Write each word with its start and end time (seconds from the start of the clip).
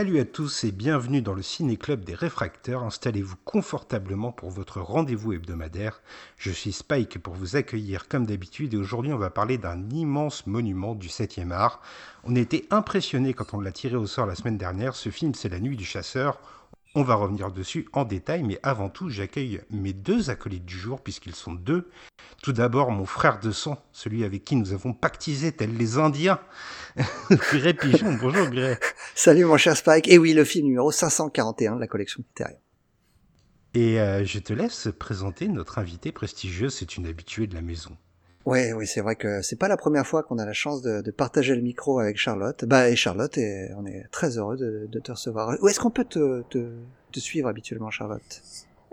Salut 0.00 0.18
à 0.18 0.24
tous 0.24 0.64
et 0.64 0.72
bienvenue 0.72 1.20
dans 1.20 1.34
le 1.34 1.42
Ciné-Club 1.42 2.06
des 2.06 2.14
Réfracteurs. 2.14 2.84
Installez-vous 2.84 3.36
confortablement 3.44 4.32
pour 4.32 4.48
votre 4.48 4.80
rendez-vous 4.80 5.34
hebdomadaire. 5.34 6.00
Je 6.38 6.50
suis 6.50 6.72
Spike 6.72 7.18
pour 7.18 7.34
vous 7.34 7.54
accueillir 7.54 8.08
comme 8.08 8.24
d'habitude 8.24 8.72
et 8.72 8.78
aujourd'hui 8.78 9.12
on 9.12 9.18
va 9.18 9.28
parler 9.28 9.58
d'un 9.58 9.90
immense 9.90 10.46
monument 10.46 10.94
du 10.94 11.08
7e 11.08 11.50
art. 11.50 11.82
On 12.24 12.34
était 12.34 12.64
impressionnés 12.70 13.34
quand 13.34 13.52
on 13.52 13.60
l'a 13.60 13.72
tiré 13.72 13.96
au 13.96 14.06
sort 14.06 14.24
la 14.24 14.36
semaine 14.36 14.56
dernière. 14.56 14.94
Ce 14.94 15.10
film 15.10 15.34
c'est 15.34 15.50
La 15.50 15.60
Nuit 15.60 15.76
du 15.76 15.84
Chasseur. 15.84 16.40
On 16.96 17.04
va 17.04 17.14
revenir 17.14 17.52
dessus 17.52 17.86
en 17.92 18.04
détail, 18.04 18.42
mais 18.42 18.58
avant 18.64 18.88
tout, 18.88 19.10
j'accueille 19.10 19.60
mes 19.70 19.92
deux 19.92 20.28
acolytes 20.28 20.64
du 20.64 20.76
jour, 20.76 21.00
puisqu'ils 21.00 21.36
sont 21.36 21.52
deux. 21.52 21.88
Tout 22.42 22.52
d'abord, 22.52 22.90
mon 22.90 23.06
frère 23.06 23.38
de 23.38 23.52
sang, 23.52 23.80
celui 23.92 24.24
avec 24.24 24.44
qui 24.44 24.56
nous 24.56 24.72
avons 24.72 24.92
pactisé 24.92 25.52
tels 25.52 25.76
les 25.76 25.98
Indiens. 25.98 26.40
Gré 27.30 27.74
Pigeon, 27.74 28.18
bonjour 28.20 28.48
Gré. 28.48 28.76
Salut 29.14 29.44
mon 29.44 29.56
cher 29.56 29.76
Spike. 29.76 30.08
Et 30.08 30.18
oui, 30.18 30.32
le 30.32 30.44
film 30.44 30.66
numéro 30.66 30.90
541 30.90 31.76
de 31.76 31.80
la 31.80 31.86
collection 31.86 32.24
Criterion. 32.24 32.58
Et 33.74 34.00
euh, 34.00 34.24
je 34.24 34.40
te 34.40 34.52
laisse 34.52 34.88
présenter 34.98 35.46
notre 35.46 35.78
invité 35.78 36.10
prestigieux, 36.10 36.70
c'est 36.70 36.96
une 36.96 37.06
habituée 37.06 37.46
de 37.46 37.54
la 37.54 37.62
maison. 37.62 37.96
Ouais, 38.46 38.72
oui, 38.72 38.86
c'est 38.86 39.02
vrai 39.02 39.16
que 39.16 39.42
c'est 39.42 39.58
pas 39.58 39.68
la 39.68 39.76
première 39.76 40.06
fois 40.06 40.22
qu'on 40.22 40.38
a 40.38 40.46
la 40.46 40.54
chance 40.54 40.80
de, 40.80 41.02
de, 41.02 41.10
partager 41.10 41.54
le 41.54 41.60
micro 41.60 41.98
avec 41.98 42.16
Charlotte. 42.16 42.64
Bah, 42.64 42.88
et 42.88 42.96
Charlotte, 42.96 43.36
et 43.36 43.68
on 43.76 43.84
est 43.84 44.06
très 44.10 44.38
heureux 44.38 44.56
de, 44.56 44.88
de 44.90 44.98
te 44.98 45.12
recevoir. 45.12 45.56
Où 45.60 45.68
est-ce 45.68 45.78
qu'on 45.78 45.90
peut 45.90 46.04
te, 46.04 46.42
te, 46.48 46.72
te, 47.12 47.20
suivre 47.20 47.48
habituellement, 47.48 47.90
Charlotte? 47.90 48.42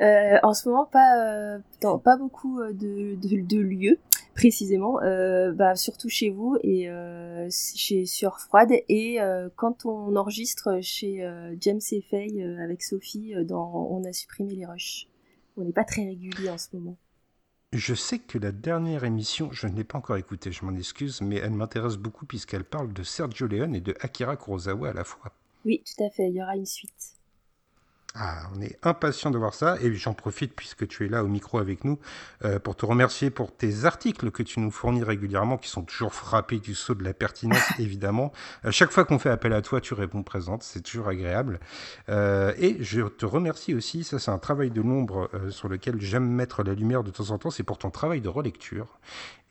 Euh, 0.02 0.38
En 0.44 0.54
ce 0.54 0.68
moment, 0.68 0.86
pas, 0.86 1.56
euh, 1.56 1.60
dans, 1.82 1.98
pas 1.98 2.18
beaucoup 2.18 2.60
euh, 2.60 2.74
de, 2.74 3.16
de, 3.16 3.58
lieux 3.58 3.98
précisément. 4.36 5.02
Euh, 5.02 5.54
bah, 5.54 5.76
surtout 5.76 6.10
chez 6.10 6.30
vous 6.30 6.58
et 6.62 6.90
euh, 6.90 7.48
chez 7.50 8.06
Sur 8.06 8.40
Froide. 8.42 8.74
Et 8.90 9.20
quand 9.56 9.86
on 9.86 10.16
enregistre 10.18 10.80
chez 10.82 11.26
James 11.62 11.80
et 11.92 12.02
Faye 12.02 12.44
avec 12.62 12.84
Sophie, 12.84 13.34
dans 13.46 13.88
On 13.92 14.04
a 14.04 14.12
supprimé 14.12 14.56
les 14.56 14.66
rushs. 14.66 15.08
On 15.56 15.64
n'est 15.64 15.72
pas 15.72 15.86
très 15.86 16.04
régulier 16.04 16.50
en 16.50 16.58
ce 16.58 16.68
moment. 16.74 16.98
Je 17.74 17.94
sais 17.94 18.20
que 18.20 18.38
la 18.38 18.54
dernière 18.54 19.04
émission, 19.04 19.52
je 19.52 19.68
ne 19.68 19.76
l'ai 19.76 19.84
pas 19.84 19.98
encore 19.98 20.16
écoutée, 20.16 20.54
je 20.54 20.64
m'en 20.64 20.74
excuse, 20.74 21.20
mais 21.22 21.36
elle 21.36 21.52
m'intéresse 21.52 21.98
beaucoup 21.98 22.26
puisqu'elle 22.26 22.64
parle 22.64 22.94
de 22.94 23.04
Sergio 23.04 23.46
Leone 23.46 23.76
et 23.76 23.82
de 23.82 23.94
Akira 24.00 24.38
Kurosawa 24.38 24.90
à 24.90 24.94
la 24.94 25.04
fois. 25.04 25.34
Oui, 25.66 25.84
tout 25.86 26.02
à 26.02 26.10
fait, 26.10 26.30
il 26.30 26.36
y 26.36 26.42
aura 26.42 26.56
une 26.56 26.66
suite. 26.66 27.17
Ah, 28.20 28.50
on 28.56 28.62
est 28.62 28.80
impatient 28.82 29.30
de 29.30 29.38
voir 29.38 29.54
ça 29.54 29.78
et 29.80 29.94
j'en 29.94 30.16
profite 30.16 30.56
puisque 30.56 30.88
tu 30.88 31.06
es 31.06 31.08
là 31.08 31.24
au 31.24 31.28
micro 31.28 31.60
avec 31.60 31.84
nous 31.84 32.00
euh, 32.46 32.58
pour 32.58 32.76
te 32.76 32.84
remercier 32.84 33.30
pour 33.30 33.56
tes 33.56 33.86
articles 33.86 34.32
que 34.32 34.42
tu 34.42 34.60
nous 34.60 34.72
fournis 34.72 35.04
régulièrement 35.04 35.58
qui 35.58 35.70
sont 35.70 35.84
toujours 35.84 36.16
frappés 36.16 36.58
du 36.58 36.74
saut 36.74 36.96
de 36.96 37.04
la 37.04 37.14
pertinence 37.14 37.62
évidemment. 37.80 38.32
À 38.64 38.72
chaque 38.72 38.90
fois 38.90 39.06
qu'on 39.06 39.20
fait 39.20 39.30
appel 39.30 39.54
à 39.54 39.62
toi, 39.62 39.82
tu 39.82 39.94
réponds 39.94 40.24
présente, 40.24 40.64
c'est 40.64 40.82
toujours 40.82 41.10
agréable. 41.10 41.60
Euh, 42.10 42.54
et 42.58 42.78
je 42.80 43.02
te 43.02 43.26
remercie 43.28 43.76
aussi, 43.76 44.04
ça 44.04 44.18
c'est 44.18 44.32
un 44.32 44.40
travail 44.40 44.72
de 44.72 44.82
l'ombre 44.82 45.30
euh, 45.36 45.52
sur 45.52 45.70
lequel 45.70 46.02
j'aime 46.02 46.28
mettre 46.28 46.64
la 46.64 46.74
lumière 46.74 47.04
de 47.04 47.12
temps 47.12 47.30
en 47.30 47.38
temps, 47.38 47.52
c'est 47.52 47.64
pour 47.64 47.78
ton 47.78 47.92
travail 47.92 48.22
de 48.22 48.30
relecture. 48.30 48.98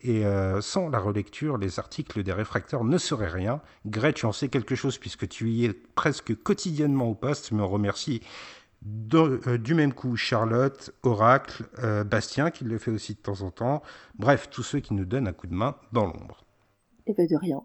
Et 0.01 0.25
euh, 0.25 0.61
sans 0.61 0.89
la 0.89 0.99
relecture, 0.99 1.57
les 1.57 1.79
articles 1.79 2.21
des 2.21 2.33
réfracteurs 2.33 2.83
ne 2.83 2.97
seraient 2.97 3.29
rien. 3.29 3.61
Greg, 3.87 4.13
tu 4.13 4.27
en 4.27 4.31
sais 4.31 4.47
quelque 4.47 4.75
chose 4.75 4.97
puisque 4.99 5.27
tu 5.27 5.49
y 5.49 5.65
es 5.65 5.73
presque 5.73 6.35
quotidiennement 6.43 7.09
au 7.09 7.15
poste, 7.15 7.51
mais 7.51 7.63
on 7.63 7.67
remercie 7.67 8.21
euh, 9.13 9.57
du 9.57 9.73
même 9.73 9.93
coup 9.93 10.15
Charlotte, 10.15 10.91
Oracle, 11.03 11.63
euh, 11.79 12.03
Bastien 12.03 12.51
qui 12.51 12.63
le 12.63 12.77
fait 12.77 12.91
aussi 12.91 13.15
de 13.15 13.19
temps 13.19 13.41
en 13.41 13.51
temps. 13.51 13.81
Bref, 14.15 14.49
tous 14.49 14.63
ceux 14.63 14.79
qui 14.79 14.93
nous 14.93 15.05
donnent 15.05 15.27
un 15.27 15.33
coup 15.33 15.47
de 15.47 15.53
main 15.53 15.75
dans 15.91 16.05
l'ombre. 16.05 16.45
Et 17.05 17.11
eh 17.11 17.13
ben 17.13 17.27
de 17.27 17.35
rien. 17.35 17.61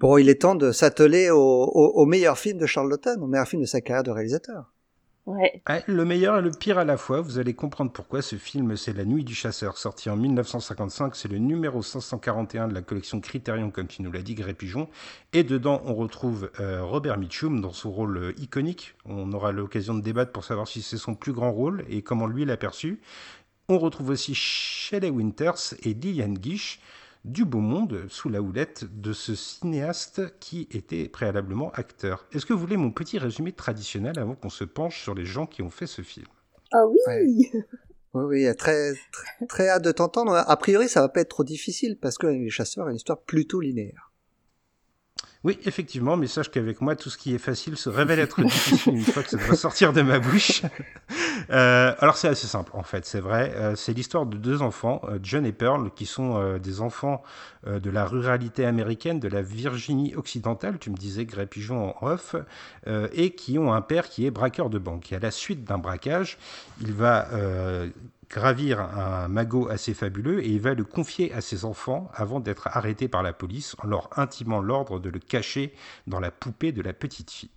bon, 0.00 0.18
il 0.18 0.28
est 0.28 0.42
temps 0.42 0.54
de 0.54 0.70
s'atteler 0.72 1.30
au, 1.30 1.38
au, 1.38 1.92
au, 1.94 2.06
meilleur 2.06 2.38
film 2.38 2.58
de 2.58 2.66
Charlotte, 2.66 3.06
au 3.18 3.26
meilleur 3.26 3.48
film 3.48 3.62
de 3.62 3.66
sa 3.66 3.80
carrière 3.80 4.02
de 4.02 4.10
réalisateur. 4.10 4.71
Ouais. 5.24 5.62
Le 5.86 6.04
meilleur 6.04 6.38
et 6.38 6.42
le 6.42 6.50
pire 6.50 6.78
à 6.78 6.84
la 6.84 6.96
fois, 6.96 7.20
vous 7.20 7.38
allez 7.38 7.54
comprendre 7.54 7.92
pourquoi 7.92 8.22
ce 8.22 8.34
film, 8.34 8.76
c'est 8.76 8.92
La 8.92 9.04
Nuit 9.04 9.22
du 9.22 9.36
Chasseur, 9.36 9.78
sorti 9.78 10.10
en 10.10 10.16
1955, 10.16 11.14
c'est 11.14 11.28
le 11.28 11.38
numéro 11.38 11.80
541 11.80 12.66
de 12.66 12.74
la 12.74 12.82
collection 12.82 13.20
Criterion, 13.20 13.70
comme 13.70 13.86
tu 13.86 14.02
nous 14.02 14.10
l'as 14.10 14.22
dit, 14.22 14.34
Gré 14.34 14.52
Pigeon, 14.52 14.88
et 15.32 15.44
dedans 15.44 15.80
on 15.84 15.94
retrouve 15.94 16.50
euh, 16.58 16.82
Robert 16.82 17.18
Mitchum 17.18 17.60
dans 17.60 17.72
son 17.72 17.92
rôle 17.92 18.16
euh, 18.16 18.32
iconique, 18.40 18.96
on 19.04 19.30
aura 19.32 19.52
l'occasion 19.52 19.94
de 19.94 20.00
débattre 20.00 20.32
pour 20.32 20.42
savoir 20.44 20.66
si 20.66 20.82
c'est 20.82 20.96
son 20.96 21.14
plus 21.14 21.32
grand 21.32 21.52
rôle 21.52 21.84
et 21.88 22.02
comment 22.02 22.26
lui 22.26 22.44
l'a 22.44 22.56
perçu. 22.56 23.00
On 23.68 23.78
retrouve 23.78 24.10
aussi 24.10 24.34
Shelley 24.34 25.10
Winters 25.10 25.74
et 25.84 25.94
Lillian 25.94 26.34
Gish, 26.42 26.80
du 27.24 27.44
beau 27.44 27.60
monde 27.60 28.06
sous 28.08 28.28
la 28.28 28.42
houlette 28.42 28.84
de 29.00 29.12
ce 29.12 29.34
cinéaste 29.34 30.38
qui 30.40 30.68
était 30.72 31.08
préalablement 31.08 31.70
acteur. 31.72 32.26
Est-ce 32.32 32.46
que 32.46 32.52
vous 32.52 32.60
voulez 32.60 32.76
mon 32.76 32.90
petit 32.90 33.18
résumé 33.18 33.52
traditionnel 33.52 34.18
avant 34.18 34.34
qu'on 34.34 34.50
se 34.50 34.64
penche 34.64 35.02
sur 35.02 35.14
les 35.14 35.24
gens 35.24 35.46
qui 35.46 35.62
ont 35.62 35.70
fait 35.70 35.86
ce 35.86 36.02
film? 36.02 36.26
Ah 36.72 36.86
oui 36.86 37.50
Oui, 38.14 38.24
oui, 38.44 38.56
très, 38.56 38.92
très, 39.10 39.46
très 39.46 39.68
hâte 39.70 39.84
de 39.84 39.90
t'entendre. 39.92 40.34
A 40.34 40.56
priori, 40.58 40.86
ça 40.86 41.00
va 41.00 41.08
pas 41.08 41.22
être 41.22 41.30
trop 41.30 41.44
difficile 41.44 41.96
parce 41.98 42.18
que 42.18 42.26
Les 42.26 42.50
Chasseurs 42.50 42.88
est 42.88 42.90
une 42.90 42.96
histoire 42.96 43.22
plutôt 43.22 43.60
linéaire. 43.60 44.11
Oui, 45.44 45.58
effectivement, 45.64 46.16
mais 46.16 46.28
sache 46.28 46.50
qu'avec 46.50 46.80
moi, 46.80 46.94
tout 46.94 47.10
ce 47.10 47.18
qui 47.18 47.34
est 47.34 47.38
facile 47.38 47.76
se 47.76 47.88
révèle 47.88 48.20
être 48.20 48.40
difficile 48.42 48.94
une 48.94 49.02
fois 49.02 49.24
que 49.24 49.30
ça 49.30 49.36
va 49.38 49.56
sortir 49.56 49.92
de 49.92 50.00
ma 50.00 50.20
bouche. 50.20 50.62
euh, 51.50 51.94
alors 51.98 52.16
c'est 52.16 52.28
assez 52.28 52.46
simple, 52.46 52.70
en 52.74 52.84
fait, 52.84 53.04
c'est 53.04 53.18
vrai. 53.18 53.52
Euh, 53.56 53.74
c'est 53.74 53.92
l'histoire 53.92 54.24
de 54.24 54.36
deux 54.36 54.62
enfants, 54.62 55.00
euh, 55.08 55.18
John 55.20 55.44
et 55.44 55.52
Pearl, 55.52 55.90
qui 55.96 56.06
sont 56.06 56.58
des 56.58 56.80
enfants 56.80 57.22
de 57.66 57.90
la 57.90 58.04
ruralité 58.04 58.64
américaine, 58.64 59.20
de 59.20 59.28
la 59.28 59.42
Virginie 59.42 60.14
occidentale, 60.16 60.78
tu 60.78 60.90
me 60.90 60.96
disais, 60.96 61.24
Gré 61.24 61.46
Pigeon 61.46 61.94
en 61.96 62.06
off, 62.06 62.34
et 63.12 63.30
qui 63.30 63.58
ont 63.58 63.72
un 63.72 63.82
père 63.82 64.08
qui 64.08 64.26
est 64.26 64.30
braqueur 64.30 64.68
de 64.70 64.78
banque. 64.78 65.12
Et 65.12 65.16
à 65.16 65.18
la 65.20 65.30
suite 65.30 65.64
d'un 65.64 65.78
braquage, 65.78 66.38
il 66.80 66.92
va 66.92 67.28
gravir 68.32 68.80
un 68.80 69.28
magot 69.28 69.68
assez 69.68 69.94
fabuleux 69.94 70.42
et 70.42 70.48
il 70.48 70.60
va 70.60 70.74
le 70.74 70.84
confier 70.84 71.32
à 71.34 71.40
ses 71.40 71.64
enfants 71.64 72.10
avant 72.14 72.40
d'être 72.40 72.68
arrêté 72.72 73.06
par 73.06 73.22
la 73.22 73.32
police 73.32 73.76
en 73.82 73.86
leur 73.86 74.08
intimant 74.18 74.60
l'ordre 74.60 74.98
de 74.98 75.10
le 75.10 75.18
cacher 75.18 75.74
dans 76.06 76.18
la 76.18 76.30
poupée 76.30 76.72
de 76.72 76.82
la 76.82 76.94
petite 76.94 77.30
fille. 77.30 77.50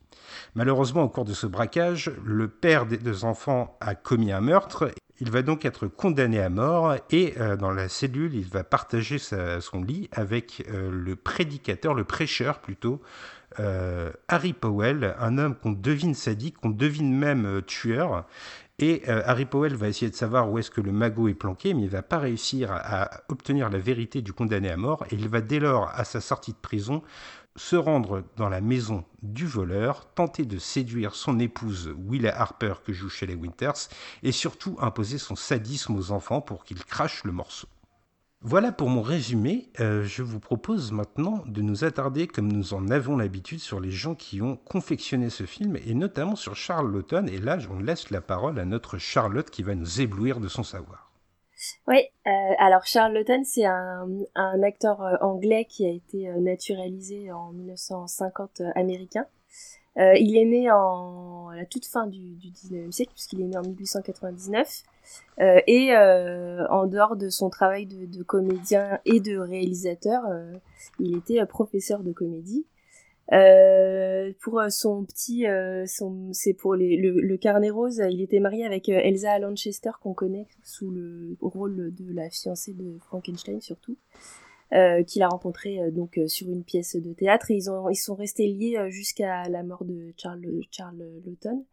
Malheureusement, 0.55 1.03
au 1.03 1.09
cours 1.09 1.25
de 1.25 1.33
ce 1.33 1.47
braquage, 1.47 2.11
le 2.23 2.47
père 2.47 2.85
des 2.85 2.97
deux 2.97 3.25
enfants 3.25 3.77
a 3.79 3.95
commis 3.95 4.31
un 4.31 4.41
meurtre. 4.41 4.91
Il 5.21 5.31
va 5.31 5.43
donc 5.43 5.63
être 5.63 5.87
condamné 5.87 6.41
à 6.41 6.49
mort 6.49 6.95
et 7.09 7.35
euh, 7.39 7.55
dans 7.55 7.71
la 7.71 7.87
cellule, 7.87 8.33
il 8.33 8.45
va 8.45 8.65
partager 8.65 9.17
son 9.17 9.81
lit 9.81 10.09
avec 10.11 10.65
euh, 10.69 10.89
le 10.91 11.15
prédicateur, 11.15 11.93
le 11.93 12.03
prêcheur 12.03 12.59
plutôt, 12.59 13.01
euh, 13.59 14.11
Harry 14.27 14.51
Powell, 14.51 15.15
un 15.19 15.37
homme 15.37 15.55
qu'on 15.55 15.71
devine 15.71 16.15
sadique, 16.15 16.57
qu'on 16.57 16.69
devine 16.69 17.15
même 17.15 17.61
tueur. 17.65 18.25
Et 18.79 19.03
euh, 19.07 19.21
Harry 19.25 19.45
Powell 19.45 19.75
va 19.75 19.87
essayer 19.87 20.11
de 20.11 20.15
savoir 20.15 20.51
où 20.51 20.59
est-ce 20.59 20.69
que 20.69 20.81
le 20.81 20.91
magot 20.91 21.29
est 21.29 21.33
planqué, 21.33 21.73
mais 21.73 21.83
il 21.83 21.89
va 21.89 22.01
pas 22.01 22.19
réussir 22.19 22.71
à, 22.71 23.03
à, 23.03 23.21
obtenir 23.29 23.69
la 23.69 23.77
vérité 23.77 24.21
du 24.21 24.33
condamné 24.33 24.69
à 24.69 24.75
mort. 24.75 25.05
Et 25.11 25.15
il 25.15 25.29
va 25.29 25.39
dès 25.39 25.59
lors, 25.59 25.89
à 25.89 26.03
sa 26.03 26.19
sortie 26.19 26.51
de 26.51 26.57
prison, 26.57 27.01
se 27.55 27.77
rendre 27.77 28.23
dans 28.35 28.49
la 28.49 28.59
maison 28.59 29.05
du 29.23 29.45
voleur, 29.47 30.05
tenter 30.13 30.45
de 30.45 30.57
séduire 30.57 31.15
son 31.15 31.39
épouse 31.39 31.93
Willa 31.97 32.37
Harper 32.37 32.75
que 32.85 32.91
joue 32.91 33.09
Shelley 33.09 33.35
Winters, 33.35 33.87
et 34.23 34.33
surtout 34.33 34.77
imposer 34.81 35.17
son 35.17 35.35
sadisme 35.35 35.95
aux 35.95 36.11
enfants 36.11 36.41
pour 36.41 36.65
qu'ils 36.65 36.83
crachent 36.83 37.23
le 37.23 37.31
morceau. 37.31 37.67
Voilà 38.47 38.71
pour 38.71 38.89
mon 38.89 39.01
résumé. 39.01 39.71
Euh, 39.79 40.03
je 40.03 40.21
vous 40.21 40.39
propose 40.39 40.91
maintenant 40.91 41.41
de 41.47 41.63
nous 41.63 41.83
attarder, 41.83 42.27
comme 42.27 42.51
nous 42.51 42.75
en 42.75 42.91
avons 42.91 43.17
l'habitude, 43.17 43.59
sur 43.59 43.79
les 43.79 43.89
gens 43.89 44.13
qui 44.13 44.39
ont 44.39 44.55
confectionné 44.55 45.31
ce 45.31 45.47
film, 45.47 45.77
et 45.77 45.95
notamment 45.95 46.35
sur 46.35 46.55
Charles 46.55 46.91
Lawton. 46.91 47.27
Et 47.27 47.39
là, 47.39 47.57
on 47.71 47.79
laisse 47.79 48.11
la 48.11 48.21
parole 48.21 48.59
à 48.59 48.65
notre 48.65 48.99
Charlotte 48.99 49.49
qui 49.49 49.63
va 49.63 49.73
nous 49.73 49.99
éblouir 49.99 50.39
de 50.39 50.47
son 50.47 50.61
savoir. 50.61 51.11
Oui, 51.87 52.03
euh, 52.27 52.29
alors 52.59 52.85
Charles 52.85 53.13
Lawton, 53.13 53.43
c'est 53.43 53.65
un, 53.65 54.07
un, 54.35 54.61
acteur 54.61 55.01
euh, 55.01 55.15
anglais 55.21 55.65
qui 55.65 55.87
a 55.87 55.89
été 55.89 56.27
naturalisé 56.39 57.31
en 57.31 57.51
1950 57.51 58.61
euh, 58.61 58.69
américain. 58.75 59.25
Euh, 59.97 60.13
il 60.17 60.37
est 60.37 60.45
né 60.45 60.69
en 60.71 61.35
à 61.55 61.59
la 61.59 61.65
toute 61.65 61.85
fin 61.85 62.07
du, 62.07 62.35
du 62.35 62.49
19e 62.49 62.91
siècle, 62.91 63.11
puisqu'il 63.13 63.41
est 63.41 63.45
né 63.45 63.57
en 63.57 63.63
1899. 63.63 64.83
Euh, 65.39 65.59
et 65.67 65.95
euh, 65.95 66.67
en 66.69 66.87
dehors 66.87 67.15
de 67.15 67.29
son 67.29 67.49
travail 67.49 67.85
de, 67.85 68.05
de 68.05 68.23
comédien 68.23 68.99
et 69.05 69.19
de 69.19 69.37
réalisateur, 69.37 70.23
euh, 70.29 70.53
il 70.99 71.17
était 71.17 71.43
professeur 71.45 72.03
de 72.03 72.11
comédie. 72.11 72.65
Euh, 73.33 74.31
pour 74.41 74.61
son 74.69 75.03
petit, 75.03 75.45
c'est 76.33 76.53
pour 76.53 76.75
les, 76.75 76.95
le, 76.97 77.21
le, 77.21 77.37
carnet 77.37 77.71
rose. 77.71 78.01
Il 78.09 78.21
était 78.21 78.39
marié 78.39 78.65
avec 78.65 78.87
Elsa 78.87 79.39
Lanchester 79.39 79.91
qu'on 80.01 80.13
connaît 80.13 80.47
sous 80.63 80.91
le 80.91 81.35
rôle 81.41 81.91
de 81.95 82.13
la 82.13 82.29
fiancée 82.29 82.73
de 82.73 82.97
Frankenstein 82.99 83.61
surtout. 83.61 83.97
Euh, 84.73 85.03
qu'il 85.03 85.21
a 85.21 85.27
rencontré 85.27 85.79
euh, 85.79 85.91
donc 85.91 86.17
euh, 86.17 86.27
sur 86.27 86.47
une 86.47 86.63
pièce 86.63 86.95
de 86.95 87.13
théâtre 87.13 87.51
et 87.51 87.53
ils 87.53 87.69
ont 87.69 87.87
ils 87.87 87.95
sont 87.95 88.15
restés 88.15 88.47
liés 88.47 88.89
jusqu'à 88.89 89.43
la 89.47 89.61
mort 89.61 89.85
de 89.85 90.11
Charles 90.17 90.41
Charles 90.71 91.05
Lawton. 91.23 91.63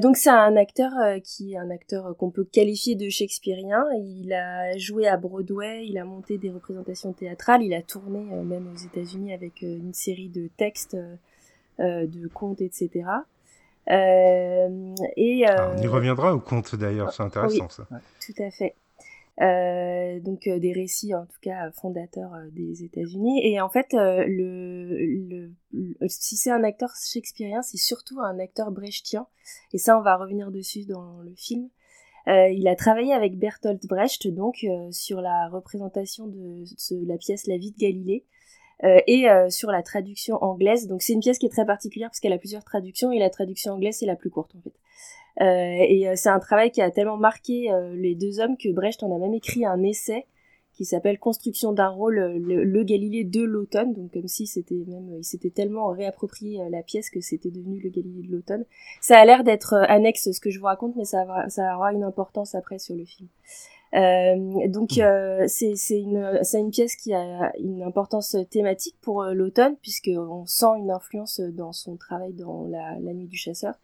donc 0.00 0.16
c'est 0.16 0.28
un 0.28 0.56
acteur 0.56 0.90
qui 1.22 1.52
est 1.52 1.58
un 1.58 1.70
acteur 1.70 2.16
qu'on 2.16 2.30
peut 2.30 2.42
qualifier 2.42 2.96
de 2.96 3.08
shakespearien. 3.08 3.84
Il 4.04 4.32
a 4.32 4.76
joué 4.78 5.06
à 5.06 5.16
Broadway, 5.16 5.86
il 5.86 5.96
a 5.96 6.04
monté 6.04 6.38
des 6.38 6.50
représentations 6.50 7.12
théâtrales, 7.12 7.62
il 7.62 7.72
a 7.72 7.82
tourné 7.82 8.18
même 8.18 8.68
aux 8.74 8.78
États-Unis 8.78 9.32
avec 9.32 9.62
une 9.62 9.94
série 9.94 10.28
de 10.28 10.48
textes, 10.56 10.96
de 11.78 12.28
contes, 12.34 12.62
etc. 12.62 13.04
et 13.86 15.46
on 15.46 15.76
y 15.76 15.86
reviendra 15.86 16.34
au 16.34 16.40
conte 16.40 16.74
d'ailleurs, 16.74 17.12
c'est 17.12 17.22
intéressant 17.22 17.68
ça. 17.68 17.86
Tout 18.20 18.42
à 18.42 18.50
fait. 18.50 18.74
Euh, 19.40 20.20
donc 20.20 20.46
euh, 20.46 20.58
des 20.58 20.72
récits 20.72 21.14
en 21.14 21.24
tout 21.24 21.38
cas 21.40 21.70
fondateurs 21.72 22.34
euh, 22.34 22.50
des 22.50 22.84
États-Unis. 22.84 23.40
Et 23.44 23.60
en 23.60 23.70
fait, 23.70 23.88
le, 23.92 25.50
le, 25.72 26.08
si 26.08 26.36
c'est 26.36 26.50
un 26.50 26.62
acteur 26.64 26.90
shakespearien, 26.96 27.62
c'est 27.62 27.78
surtout 27.78 28.20
un 28.20 28.38
acteur 28.38 28.70
brechtien. 28.70 29.26
Et 29.72 29.78
ça, 29.78 29.98
on 29.98 30.02
va 30.02 30.16
revenir 30.16 30.50
dessus 30.50 30.84
dans 30.84 31.20
le 31.22 31.34
film. 31.34 31.68
il 32.26 32.68
a 32.68 32.76
travaillé 32.76 33.12
avec 33.12 33.38
Bertolt 33.38 33.84
Brecht 33.86 34.28
donc 34.28 34.66
sur 34.90 35.20
la 35.20 35.48
représentation 35.48 36.26
de, 36.26 36.64
de, 36.64 37.06
la 37.06 37.16
pièce 37.16 37.46
La 37.46 37.56
vie 37.56 37.72
de 37.72 37.78
Galilée. 37.78 38.26
et 38.82 39.26
sur 39.48 39.70
la 39.70 39.82
traduction 39.82 40.36
anglaise. 40.42 40.86
Donc 40.88 41.02
c'est 41.02 41.14
une 41.14 41.20
pièce 41.20 41.38
qui 41.38 41.46
est 41.46 41.50
très 41.50 41.66
particulière 41.66 42.10
parce 42.10 42.20
qu'elle 42.20 42.32
a 42.34 42.38
plusieurs 42.38 42.64
traductions 42.64 43.10
et 43.10 43.18
la 43.18 43.30
traduction 43.30 43.72
anglaise 43.72 43.96
c'est 43.98 44.06
la 44.06 44.16
plus 44.16 44.30
courte 44.30 44.54
en 44.56 44.60
fait. 44.60 44.74
Euh, 45.40 45.44
et 45.44 46.08
euh, 46.08 46.12
c'est 46.14 46.28
un 46.28 46.38
travail 46.38 46.70
qui 46.70 46.82
a 46.82 46.90
tellement 46.90 47.16
marqué 47.16 47.72
euh, 47.72 47.94
les 47.94 48.14
deux 48.14 48.40
hommes 48.40 48.56
que 48.56 48.70
Brecht 48.70 49.02
en 49.02 49.14
a 49.14 49.18
même 49.18 49.34
écrit 49.34 49.64
un 49.64 49.82
essai 49.82 50.26
qui 50.74 50.84
s'appelle 50.86 51.18
Construction 51.18 51.72
d'un 51.72 51.88
rôle, 51.88 52.14
le, 52.16 52.82
Galilée 52.82 53.24
de 53.24 53.42
l'automne, 53.42 53.92
donc 53.92 54.12
comme 54.12 54.26
si 54.26 54.46
c'était 54.46 54.84
même, 54.86 55.16
il 55.18 55.24
s'était 55.24 55.50
tellement 55.50 55.88
réapproprié 55.88 56.62
la 56.70 56.82
pièce 56.82 57.10
que 57.10 57.20
c'était 57.20 57.50
devenu 57.50 57.78
le 57.78 57.90
Galilée 57.90 58.26
de 58.26 58.32
l'automne. 58.32 58.64
Ça 59.02 59.18
a 59.18 59.24
l'air 59.26 59.44
d'être 59.44 59.74
annexe 59.74 60.32
ce 60.32 60.40
que 60.40 60.48
je 60.48 60.58
vous 60.58 60.64
raconte, 60.64 60.96
mais 60.96 61.04
ça, 61.04 61.26
ça 61.48 61.76
aura 61.76 61.92
une 61.92 62.02
importance 62.02 62.54
après 62.54 62.78
sur 62.78 62.96
le 62.96 63.04
film. 63.04 63.28
Euh, 63.94 64.68
donc 64.68 64.96
euh, 64.98 65.44
c'est 65.48 65.74
une, 65.90 66.40
une 66.54 66.70
pièce 66.70 66.96
qui 66.96 67.12
a 67.12 67.52
une 67.58 67.82
importance 67.82 68.36
thématique 68.50 68.96
pour 69.02 69.22
l'automne 69.24 69.76
puisque 69.82 70.10
on 70.16 70.46
sent 70.46 70.78
une 70.78 70.90
influence 70.90 71.40
dans 71.40 71.72
son 71.72 71.96
travail 71.96 72.32
dans 72.32 72.64
la, 72.64 72.98
la 73.00 73.12
nuit 73.12 73.26
du 73.26 73.36
chasseur. 73.36 73.74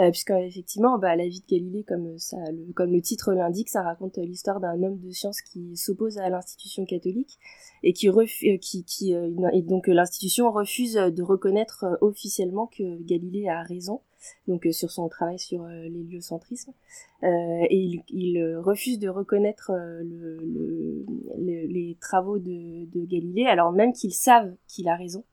Euh, 0.00 0.10
puisque 0.10 0.30
effectivement 0.30 0.98
bah, 0.98 1.14
la 1.14 1.28
vie 1.28 1.38
de 1.38 1.46
Galilée 1.46 1.84
comme 1.84 2.18
ça 2.18 2.36
le, 2.50 2.72
comme 2.72 2.90
le 2.90 3.00
titre 3.00 3.32
l'indique 3.32 3.68
ça 3.68 3.80
raconte 3.80 4.18
l'histoire 4.18 4.58
d'un 4.58 4.82
homme 4.82 4.98
de 4.98 5.12
science 5.12 5.40
qui 5.40 5.76
s'oppose 5.76 6.18
à 6.18 6.28
l'institution 6.28 6.84
catholique 6.84 7.38
et 7.84 7.92
qui 7.92 8.08
refuse 8.08 8.58
qui, 8.60 8.82
qui 8.84 9.14
euh, 9.14 9.30
et 9.52 9.62
donc 9.62 9.86
l'institution 9.86 10.50
refuse 10.50 10.94
de 10.94 11.22
reconnaître 11.22 11.84
euh, 11.84 11.96
officiellement 12.00 12.66
que 12.66 13.00
Galilée 13.04 13.48
a 13.48 13.62
raison 13.62 14.00
donc 14.48 14.66
sur 14.72 14.90
son 14.90 15.08
travail 15.08 15.38
sur 15.38 15.64
l'héliocentrisme 15.66 16.72
et 17.22 18.02
il, 18.08 18.56
refuse 18.56 18.98
de 18.98 19.08
reconnaître 19.08 19.72
le, 19.72 20.38
le, 20.44 21.04
les 21.38 21.96
travaux 22.00 22.38
de, 22.38 23.04
Galilée 23.06 23.46
alors 23.46 23.72
même 23.72 23.92
qu'ils 23.92 24.14
savent 24.14 24.54
qu'il 24.66 24.88
a 24.88 24.96
raison 24.96 25.24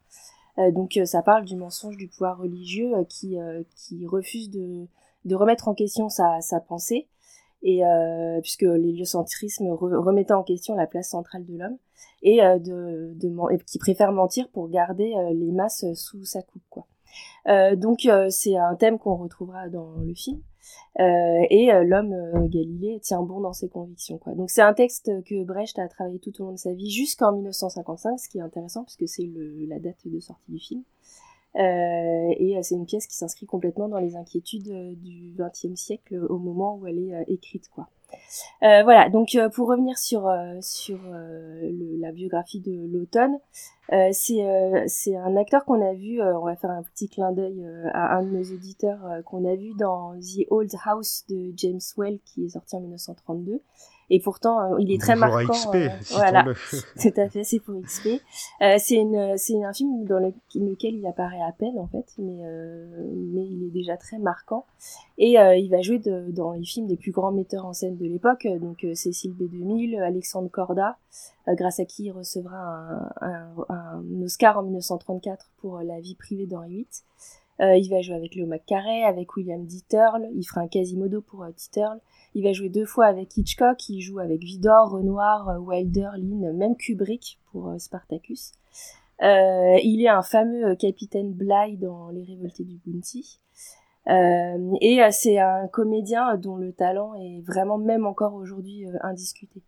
euh, 0.59 0.71
donc 0.71 0.97
euh, 0.97 1.05
ça 1.05 1.21
parle 1.21 1.45
du 1.45 1.55
mensonge 1.55 1.97
du 1.97 2.07
pouvoir 2.07 2.37
religieux 2.37 2.93
euh, 2.95 3.03
qui, 3.05 3.37
qui 3.75 4.05
refuse 4.05 4.49
de, 4.49 4.87
de 5.25 5.35
remettre 5.35 5.67
en 5.67 5.73
question 5.73 6.09
sa, 6.09 6.41
sa 6.41 6.59
pensée, 6.59 7.07
et 7.63 7.83
puisque 8.41 8.63
l'héliocentrisme 8.63 9.67
remettait 9.69 10.33
en 10.33 10.41
question 10.41 10.73
la 10.73 10.87
place 10.87 11.09
centrale 11.09 11.45
de 11.45 11.55
l'homme, 11.55 11.77
et, 12.23 12.37
de, 12.39 13.13
de, 13.13 13.63
qui 13.65 13.77
préfère 13.77 14.11
mentir 14.11 14.49
pour 14.49 14.67
garder 14.67 15.13
les 15.31 15.51
masses 15.51 15.85
sous 15.93 16.25
sa 16.25 16.41
coupe. 16.41 16.63
Quoi. 16.71 16.87
Donc 17.75 18.07
c'est 18.29 18.55
un 18.55 18.75
thème 18.75 18.99
qu'on 18.99 19.15
retrouvera 19.15 19.69
dans 19.69 19.95
le 19.97 20.13
film. 20.13 20.41
Euh, 20.99 21.45
et 21.49 21.71
euh, 21.71 21.83
l'homme 21.83 22.13
euh, 22.13 22.47
Galilée 22.47 22.99
tient 23.01 23.21
bon 23.21 23.39
dans 23.39 23.53
ses 23.53 23.69
convictions. 23.69 24.19
Donc 24.35 24.49
c'est 24.49 24.61
un 24.61 24.73
texte 24.73 25.11
que 25.23 25.43
Brecht 25.43 25.79
a 25.79 25.87
travaillé 25.87 26.19
tout 26.19 26.41
au 26.41 26.45
long 26.45 26.51
de 26.51 26.57
sa 26.57 26.73
vie 26.73 26.91
jusqu'en 26.91 27.31
1955, 27.31 28.19
ce 28.19 28.29
qui 28.29 28.39
est 28.39 28.41
intéressant 28.41 28.83
puisque 28.83 29.07
c'est 29.07 29.29
la 29.67 29.79
date 29.79 29.97
de 30.05 30.19
sortie 30.19 30.51
du 30.51 30.59
film. 30.59 30.83
Euh, 31.55 32.33
et 32.37 32.57
c'est 32.61 32.75
une 32.75 32.85
pièce 32.85 33.07
qui 33.07 33.15
s'inscrit 33.15 33.45
complètement 33.45 33.89
dans 33.89 33.99
les 33.99 34.15
inquiétudes 34.15 34.99
du 35.01 35.33
XXe 35.37 35.79
siècle 35.79 36.15
au 36.29 36.37
moment 36.37 36.77
où 36.77 36.87
elle 36.87 36.99
est 36.99 37.25
écrite, 37.27 37.69
quoi. 37.69 37.89
Euh, 38.63 38.83
voilà, 38.83 39.09
donc 39.09 39.35
euh, 39.35 39.49
pour 39.49 39.67
revenir 39.67 39.97
sur, 39.97 40.27
euh, 40.27 40.59
la 41.99 42.11
biographie 42.11 42.61
de 42.61 42.87
l'automne, 42.91 43.37
c'est 44.13 45.15
un 45.15 45.35
acteur 45.35 45.65
qu'on 45.65 45.81
a 45.81 45.93
vu, 45.93 46.21
on 46.21 46.45
va 46.45 46.55
faire 46.55 46.71
un 46.71 46.83
petit 46.83 47.09
clin 47.09 47.31
d'œil 47.31 47.65
à 47.93 48.15
un 48.15 48.23
de 48.23 48.29
nos 48.29 48.43
éditeurs 48.43 49.01
qu'on 49.25 49.43
a 49.45 49.55
vu 49.55 49.73
dans 49.77 50.13
The 50.19 50.45
Old 50.49 50.71
House 50.85 51.25
de 51.29 51.51
James 51.57 51.81
Well 51.97 52.19
qui 52.23 52.45
est 52.45 52.49
sorti 52.49 52.75
en 52.75 52.79
1932 52.79 53.61
et 54.13 54.19
pourtant, 54.19 54.59
euh, 54.59 54.75
il 54.79 54.91
est 54.91 54.99
très 54.99 55.15
marquant. 55.15 55.53
XP, 55.53 55.75
euh, 55.75 55.87
voilà, 56.11 56.43
tout 57.01 57.13
à 57.15 57.29
fait, 57.29 57.45
c'est 57.45 57.61
pour 57.61 57.81
XP. 57.81 58.21
Euh, 58.61 58.75
c'est 58.77 58.95
une, 58.95 59.37
c'est 59.37 59.63
un 59.63 59.71
film 59.71 60.03
dans 60.03 60.19
lequel 60.19 60.95
il 60.95 61.07
apparaît 61.07 61.41
à 61.41 61.53
peine 61.53 61.79
en 61.79 61.87
fait, 61.87 62.13
mais 62.17 62.43
mais 63.33 63.45
il 63.45 63.63
est 63.67 63.71
déjà 63.71 63.95
très 63.95 64.19
marquant. 64.19 64.65
Et 65.17 65.35
il 65.35 65.69
va 65.69 65.81
jouer 65.81 65.99
de, 65.99 66.29
dans 66.29 66.51
les 66.51 66.65
films 66.65 66.87
des 66.87 66.97
plus 66.97 67.11
grands 67.11 67.31
metteurs 67.31 67.65
en 67.65 67.71
scène 67.71 67.95
de 67.95 68.05
l'époque, 68.05 68.45
donc 68.59 68.85
Cécile 68.95 69.33
B2000, 69.33 70.01
Alexandre 70.01 70.49
Corda, 70.51 70.97
grâce 71.47 71.79
à 71.79 71.85
qui 71.85 72.05
il 72.05 72.11
recevra 72.11 72.57
un, 72.57 73.11
un, 73.21 73.65
un, 73.69 74.21
Oscar 74.23 74.57
en 74.57 74.63
1934 74.63 75.51
pour 75.61 75.79
La 75.79 76.01
vie 76.01 76.15
privée 76.15 76.47
d'Henri 76.47 76.85
VIII. 77.59 77.81
il 77.81 77.89
va 77.89 78.01
jouer 78.01 78.15
avec 78.15 78.35
Léo 78.35 78.45
McCarey, 78.45 79.03
avec 79.05 79.37
William 79.37 79.63
Ditterle, 79.63 80.27
il 80.35 80.43
fera 80.43 80.61
un 80.61 80.67
Quasimodo 80.67 81.21
pour 81.21 81.45
Ditterle. 81.45 82.01
Il 82.33 82.43
va 82.43 82.53
jouer 82.53 82.69
deux 82.69 82.85
fois 82.85 83.07
avec 83.07 83.35
Hitchcock, 83.35 83.89
il 83.89 84.01
joue 84.01 84.19
avec 84.19 84.41
Vidor, 84.41 84.91
Renoir, 84.91 85.49
euh, 85.49 85.57
Wilder, 85.57 86.09
Lynn, 86.15 86.53
même 86.53 86.75
Kubrick 86.77 87.39
pour 87.51 87.69
euh, 87.69 87.77
Spartacus. 87.77 88.53
Euh, 89.21 89.77
il 89.83 90.01
est 90.01 90.07
un 90.07 90.23
fameux 90.23 90.75
capitaine 90.75 91.33
Bligh 91.33 91.77
dans 91.77 92.09
Les 92.09 92.23
Révoltés 92.23 92.63
du 92.63 92.79
Bounty. 92.85 93.39
Euh, 94.07 94.73
et 94.81 94.99
c'est 95.11 95.37
un 95.37 95.67
comédien 95.67 96.35
dont 96.37 96.55
le 96.55 96.73
talent 96.73 97.13
est 97.15 97.41
vraiment 97.45 97.77
même 97.77 98.07
encore 98.07 98.33
aujourd'hui 98.33 98.85
indiscuté. 99.01 99.61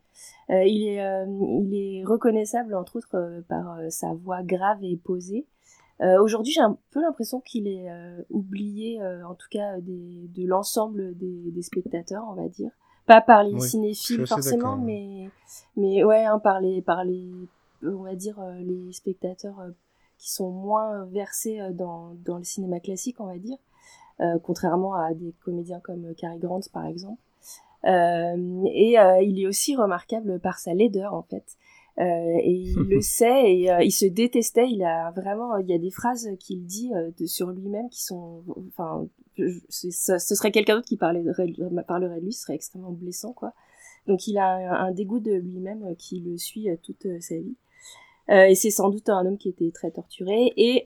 il 0.49 0.97
est 0.97 2.03
reconnaissable 2.03 2.73
entre 2.73 2.95
autres 2.95 3.43
par 3.47 3.77
sa 3.89 4.13
voix 4.13 4.41
grave 4.41 4.83
et 4.83 4.97
posée. 4.97 5.45
Euh, 6.03 6.21
aujourd'hui, 6.21 6.51
j'ai 6.51 6.61
un 6.61 6.77
peu 6.91 7.01
l'impression 7.01 7.39
qu'il 7.39 7.67
est 7.67 7.89
euh, 7.89 8.21
oublié, 8.29 9.01
euh, 9.01 9.25
en 9.25 9.35
tout 9.35 9.47
cas 9.49 9.79
des, 9.79 10.27
de 10.35 10.45
l'ensemble 10.45 11.17
des, 11.17 11.51
des, 11.51 11.61
spectateurs, 11.61 12.25
on 12.29 12.33
va 12.33 12.49
dire. 12.49 12.71
Pas 13.05 13.21
par 13.21 13.43
les 13.43 13.59
cinéphiles 13.59 14.25
forcément, 14.25 14.77
mais 14.77 15.29
mais 15.75 16.03
ouais, 16.03 16.23
hein, 16.23 16.39
par 16.39 16.61
les 16.61 16.81
par 16.81 17.03
les 17.03 17.29
on 17.83 18.03
va 18.03 18.15
dire 18.15 18.41
les 18.61 18.93
spectateurs 18.93 19.57
qui 20.17 20.31
sont 20.31 20.51
moins 20.51 21.03
versés 21.05 21.59
dans 21.73 22.15
dans 22.23 22.37
le 22.37 22.45
cinéma 22.45 22.79
classique, 22.79 23.19
on 23.19 23.25
va 23.25 23.37
dire, 23.37 23.57
contrairement 24.43 24.93
à 24.93 25.13
des 25.13 25.33
comédiens 25.43 25.81
comme 25.81 26.15
Cary 26.15 26.39
Grant 26.39 26.61
par 26.71 26.85
exemple. 26.85 27.21
et 27.83 28.95
il 29.21 29.41
est 29.41 29.47
aussi 29.47 29.75
remarquable 29.75 30.39
par 30.39 30.59
sa 30.59 30.73
laideur 30.73 31.13
en 31.13 31.23
fait. 31.23 31.57
Euh, 31.99 32.37
et 32.41 32.51
il 32.51 32.75
le 32.75 33.01
sait 33.01 33.53
et 33.53 33.71
euh, 33.71 33.83
il 33.83 33.91
se 33.91 34.05
détestait. 34.05 34.69
Il 34.69 34.83
a 34.83 35.11
vraiment, 35.11 35.57
il 35.57 35.69
y 35.69 35.73
a 35.73 35.77
des 35.77 35.91
phrases 35.91 36.29
qu'il 36.39 36.65
dit 36.65 36.91
euh, 36.93 37.11
de, 37.19 37.25
sur 37.25 37.51
lui-même 37.51 37.89
qui 37.89 38.03
sont, 38.03 38.43
enfin, 38.69 39.07
ce, 39.69 40.17
ce 40.17 40.35
serait 40.35 40.51
quelqu'un 40.51 40.75
d'autre 40.75 40.87
qui 40.87 40.97
parlerait, 40.97 41.33
parlerait 41.87 42.19
de 42.19 42.25
lui, 42.25 42.33
ce 42.33 42.41
serait 42.41 42.55
extrêmement 42.55 42.91
blessant, 42.91 43.33
quoi. 43.33 43.53
Donc 44.07 44.27
il 44.27 44.37
a 44.37 44.81
un, 44.81 44.91
dégoût 44.91 45.21
de 45.21 45.31
lui-même 45.31 45.95
qui 45.97 46.19
le 46.19 46.37
suit 46.37 46.67
toute 46.83 47.07
sa 47.21 47.35
vie. 47.35 47.55
Et 48.29 48.53
c'est 48.55 48.69
sans 48.69 48.89
doute 48.89 49.07
un 49.07 49.25
homme 49.25 49.37
qui 49.37 49.47
était 49.47 49.71
très 49.71 49.91
torturé 49.91 50.51
et, 50.57 50.85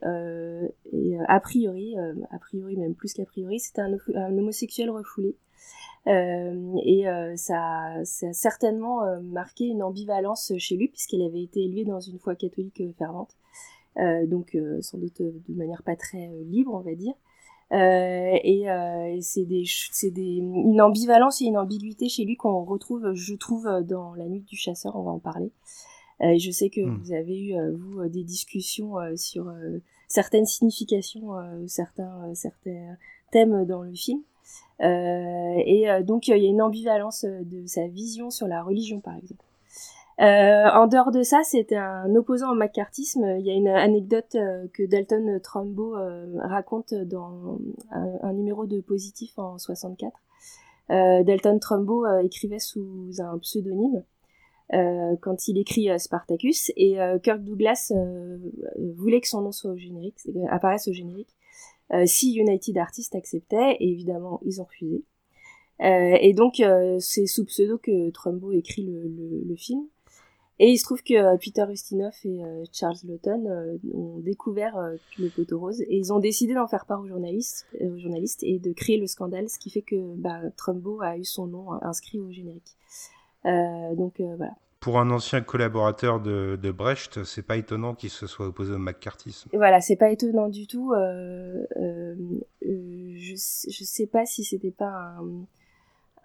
et 0.94 1.18
a 1.28 1.40
priori, 1.40 1.96
a 1.98 2.38
priori 2.38 2.78
même 2.78 2.94
plus 2.94 3.14
qu'a 3.14 3.26
priori, 3.26 3.60
c'était 3.60 3.82
un, 3.82 3.98
un, 4.14 4.38
homosexuel 4.38 4.92
refoulé. 4.92 5.36
Euh, 6.08 6.76
et 6.84 7.08
euh, 7.08 7.36
ça, 7.36 8.04
ça, 8.06 8.28
a 8.28 8.34
certainement 8.34 9.04
euh, 9.04 9.20
marqué 9.20 9.66
une 9.66 9.84
ambivalence 9.84 10.54
chez 10.58 10.78
lui 10.78 10.88
puisqu'il 10.88 11.22
avait 11.22 11.44
été 11.44 11.66
élevé 11.66 11.84
dans 11.84 12.00
une 12.00 12.18
foi 12.18 12.36
catholique 12.36 12.82
fervente. 12.98 13.36
donc 14.26 14.58
sans 14.82 14.98
doute 14.98 15.22
de 15.22 15.54
manière 15.54 15.84
pas 15.84 15.96
très 15.96 16.30
libre, 16.46 16.74
on 16.74 16.82
va 16.82 16.96
dire. 16.96 17.16
Euh, 17.74 18.38
et, 18.44 18.70
euh, 18.70 19.18
c'est 19.22 19.44
des, 19.44 19.64
c'est 19.66 20.12
des, 20.12 20.38
une 20.38 20.82
ambivalence 20.82 21.42
et 21.42 21.46
une 21.46 21.58
ambiguïté 21.58 22.08
chez 22.08 22.24
lui 22.24 22.38
qu'on 22.38 22.64
retrouve, 22.64 23.14
je 23.14 23.36
trouve, 23.36 23.68
dans 23.84 24.14
La 24.16 24.26
Nuit 24.26 24.42
du 24.42 24.56
Chasseur. 24.56 24.96
On 24.96 25.04
va 25.04 25.12
en 25.12 25.20
parler. 25.20 25.52
Euh, 26.22 26.38
je 26.38 26.50
sais 26.50 26.70
que 26.70 26.82
hmm. 26.82 26.98
vous 27.04 27.12
avez 27.12 27.40
eu 27.40 27.56
vous 27.76 28.08
des 28.08 28.24
discussions 28.24 28.96
sur 29.16 29.52
certaines 30.08 30.46
significations, 30.46 31.34
certains 31.68 32.34
certains 32.34 32.98
thèmes 33.32 33.66
dans 33.66 33.84
le 33.84 33.94
film. 33.94 34.22
Et 34.80 35.88
donc 36.04 36.28
il 36.28 36.38
y 36.38 36.46
a 36.46 36.50
une 36.50 36.62
ambivalence 36.62 37.26
de 37.26 37.66
sa 37.66 37.88
vision 37.88 38.30
sur 38.30 38.48
la 38.48 38.62
religion, 38.62 39.00
par 39.00 39.16
exemple. 39.16 39.44
Euh, 40.20 40.66
en 40.74 40.88
dehors 40.88 41.12
de 41.12 41.22
ça, 41.22 41.44
c'était 41.44 41.76
un 41.76 42.16
opposant 42.16 42.52
au 42.52 42.56
macartisme. 42.56 43.36
Il 43.40 43.46
y 43.46 43.52
a 43.52 43.54
une 43.54 43.68
anecdote 43.68 44.36
euh, 44.36 44.66
que 44.74 44.84
Dalton 44.84 45.40
Trumbo 45.44 45.96
euh, 45.96 46.26
raconte 46.40 46.94
dans 46.94 47.60
un, 47.92 48.34
numéro 48.34 48.66
de 48.66 48.82
Positif 48.82 49.38
en 49.38 49.58
64. 49.58 50.14
Dalton 50.90 51.60
Trumbo 51.60 52.08
écrivait 52.22 52.60
sous 52.60 53.12
un 53.20 53.38
pseudonyme 53.40 54.04
quand 54.72 55.50
il 55.50 55.58
écrit 55.58 55.90
Spartacus 56.00 56.72
et 56.78 56.98
Kirk 57.24 57.42
Douglas 57.42 57.92
voulait 58.96 59.20
que 59.20 59.28
son 59.28 59.42
nom 59.42 59.52
soit 59.52 59.72
au 59.72 59.76
générique, 59.76 60.16
apparaisse 60.50 60.88
au 60.88 60.94
générique. 60.94 61.36
Si 62.06 62.34
United 62.34 62.78
Artists 62.78 63.16
acceptait, 63.16 63.78
et 63.80 63.90
évidemment 63.90 64.42
ils 64.46 64.62
ont 64.62 64.66
refusé. 64.66 65.04
et 65.80 66.34
donc 66.34 66.62
c'est 67.00 67.28
sous 67.28 67.46
pseudo 67.46 67.78
que 67.78 68.10
Trumbo 68.12 68.52
écrit 68.52 68.84
le, 68.84 69.56
film. 69.56 69.86
Et 70.60 70.72
il 70.72 70.78
se 70.78 70.84
trouve 70.86 71.04
que 71.04 71.14
euh, 71.14 71.38
Peter 71.38 71.66
Ustinov 71.70 72.16
et 72.24 72.44
euh, 72.44 72.64
Charles 72.74 72.98
Lawton 73.04 73.46
euh, 73.46 73.78
ont 73.94 74.18
découvert 74.20 74.76
le 75.20 75.30
poteau 75.30 75.60
rose 75.60 75.82
et 75.82 75.98
ils 75.98 76.12
ont 76.12 76.20
décidé 76.20 76.56
d'en 76.56 76.68
faire 76.68 76.86
part 76.86 77.02
aux 77.02 77.08
journalistes, 77.08 77.68
aux 77.80 77.98
journalistes 77.98 78.42
et 78.42 78.58
de 78.58 78.74
créer 78.74 78.98
le 78.98 79.06
scandale, 79.06 79.50
ce 79.50 79.60
qui 79.60 79.70
fait 79.70 79.84
que 79.84 80.16
bah, 80.16 80.42
Trumbo 80.56 81.00
a 81.02 81.18
eu 81.18 81.24
son 81.24 81.46
nom 81.46 81.74
inscrit 81.84 82.20
au 82.20 82.32
générique. 82.32 82.76
donc 83.46 84.20
voilà. 84.20 84.54
Pour 84.80 85.00
un 85.00 85.10
ancien 85.12 85.42
collaborateur 85.42 86.20
de, 86.20 86.58
de 86.62 86.72
Brecht, 86.72 87.24
c'est 87.24 87.42
pas 87.42 87.58
étonnant 87.58 87.96
qu'il 87.96 88.10
se 88.10 88.28
soit 88.28 88.48
opposé 88.48 88.74
au 88.74 88.78
McCarthyisme. 88.78 89.50
Voilà, 89.54 89.82
c'est 89.82 89.96
pas 89.96 90.12
étonnant 90.12 90.50
du 90.50 90.68
tout. 90.68 90.94
je, 90.96 92.16
je 92.62 93.84
sais 93.84 94.08
pas 94.08 94.26
si 94.26 94.44
c'était 94.44 94.72
pas 94.72 95.18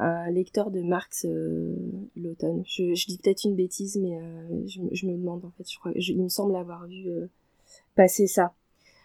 un 0.02 0.30
lecteur 0.30 0.70
de 0.70 0.82
Marx 0.82 1.26
euh, 1.28 1.74
l'automne. 2.16 2.62
Je, 2.66 3.06
dis 3.06 3.18
peut-être 3.18 3.44
une 3.44 3.54
bêtise, 3.54 3.96
mais 3.96 4.16
euh, 4.16 4.66
je, 4.66 5.06
me 5.06 5.16
demande 5.16 5.44
en 5.44 5.50
fait. 5.50 5.64
Il 5.96 6.22
me 6.22 6.28
semble 6.28 6.56
avoir 6.56 6.86
vu 6.86 7.08
euh, 7.08 7.26
passer 7.94 8.26
ça. 8.26 8.54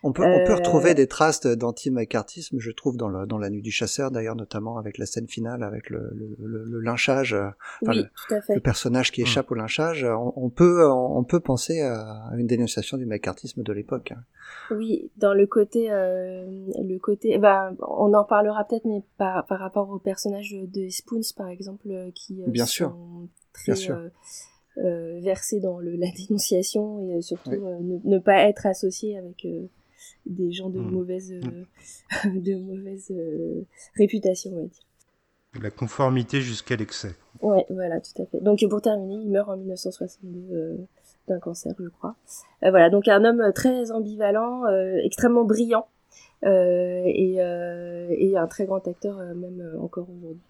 On 0.04 0.12
peut, 0.12 0.24
on 0.24 0.46
peut 0.46 0.54
retrouver 0.54 0.94
des 0.94 1.08
traces 1.08 1.42
d'anti-macartisme, 1.42 2.60
je 2.60 2.72
trouve, 2.72 2.98
dans, 2.98 3.08
le, 3.08 3.26
dans 3.26 3.38
La 3.38 3.50
Nuit 3.50 3.62
du 3.62 3.72
Chasseur, 3.72 4.12
d'ailleurs, 4.12 4.36
notamment 4.36 4.78
avec 4.78 4.98
la 4.98 5.06
scène 5.06 5.28
finale, 5.28 5.64
avec 5.64 5.90
le, 5.90 6.12
le, 6.14 6.64
le, 6.66 6.80
lynchage, 6.82 7.36
oui, 7.82 8.06
le, 8.30 8.60
personnage 8.60 9.12
qui 9.12 9.22
mmh. 9.22 9.26
échappe 9.26 9.52
au 9.52 9.56
lynchage. 9.56 10.04
On, 10.04 10.34
on, 10.36 10.50
peut, 10.50 10.88
on 10.88 11.24
peut 11.24 11.40
penser 11.40 11.82
à 11.82 12.30
une 12.38 12.48
dénonciation 12.48 12.98
du 12.98 13.06
macartisme 13.06 13.64
de 13.64 13.74
l'époque. 13.74 14.14
Oui, 14.72 15.12
dans 15.18 15.34
le 15.34 15.48
côté, 15.48 15.92
euh, 15.92 16.46
le 16.48 16.98
côté, 17.00 17.38
bah, 17.38 17.72
on 17.80 18.14
en 18.14 18.24
parlera 18.24 18.66
peut-être, 18.66 18.86
mais 18.86 19.04
par, 19.18 19.46
par 19.46 19.60
rapport 19.60 19.90
au 19.90 20.00
personnage 20.00 20.52
de 20.52 20.90
Spoons, 20.90 21.22
par 21.36 21.48
exemple, 21.50 21.90
euh, 21.90 22.12
qui 22.14 22.44
euh, 22.44 22.48
Bien 22.48 22.66
sont 22.66 22.72
sûr. 22.72 22.98
très 23.54 23.74
Bien 23.74 23.76
sûr. 23.76 24.02
Euh, 24.78 25.20
versés 25.22 25.60
dans 25.60 25.80
le, 25.80 25.96
la 25.96 26.12
dénonciation 26.12 27.10
et 27.10 27.22
surtout 27.24 27.50
ne, 27.50 28.00
ne, 28.04 28.20
pas 28.20 28.44
être 28.44 28.68
associé 28.68 29.18
avec 29.18 29.48
des 30.26 30.52
gens 30.52 30.70
de 30.70 30.80
Mm. 30.80 30.92
mauvaise, 30.92 31.34
Mm. 31.34 31.66
de 32.42 32.56
mauvaise 32.56 33.14
réputation, 33.96 34.52
on 34.54 34.62
va 34.62 34.68
dire. 34.68 34.84
La 35.62 35.72
conformité 35.72 36.42
jusqu'à 36.42 36.76
l'excès. 36.76 37.16
Ouais, 37.42 37.66
voilà, 37.70 38.00
tout 38.00 38.22
à 38.22 38.26
fait. 38.26 38.40
Donc 38.42 38.64
pour 38.70 38.82
terminer, 38.82 39.16
il 39.16 39.30
meurt 39.30 39.50
en 39.50 39.58
1962 39.58 40.88
d'un 41.28 41.40
cancer, 41.40 41.74
je 41.80 41.88
crois. 41.90 42.16
Euh, 42.64 42.70
voilà, 42.70 42.90
donc 42.90 43.08
un 43.08 43.24
homme 43.24 43.52
très 43.54 43.92
ambivalent, 43.92 44.66
euh, 44.66 44.98
extrêmement 45.04 45.44
brillant, 45.44 45.88
euh, 46.46 47.02
et, 47.06 47.36
et, 47.36 48.38
un 48.38 48.48
très 48.48 48.66
grand 48.66 48.86
acteur 48.88 49.18
même 49.36 49.76
encore 49.80 50.08
aujourd'hui. 50.10 50.42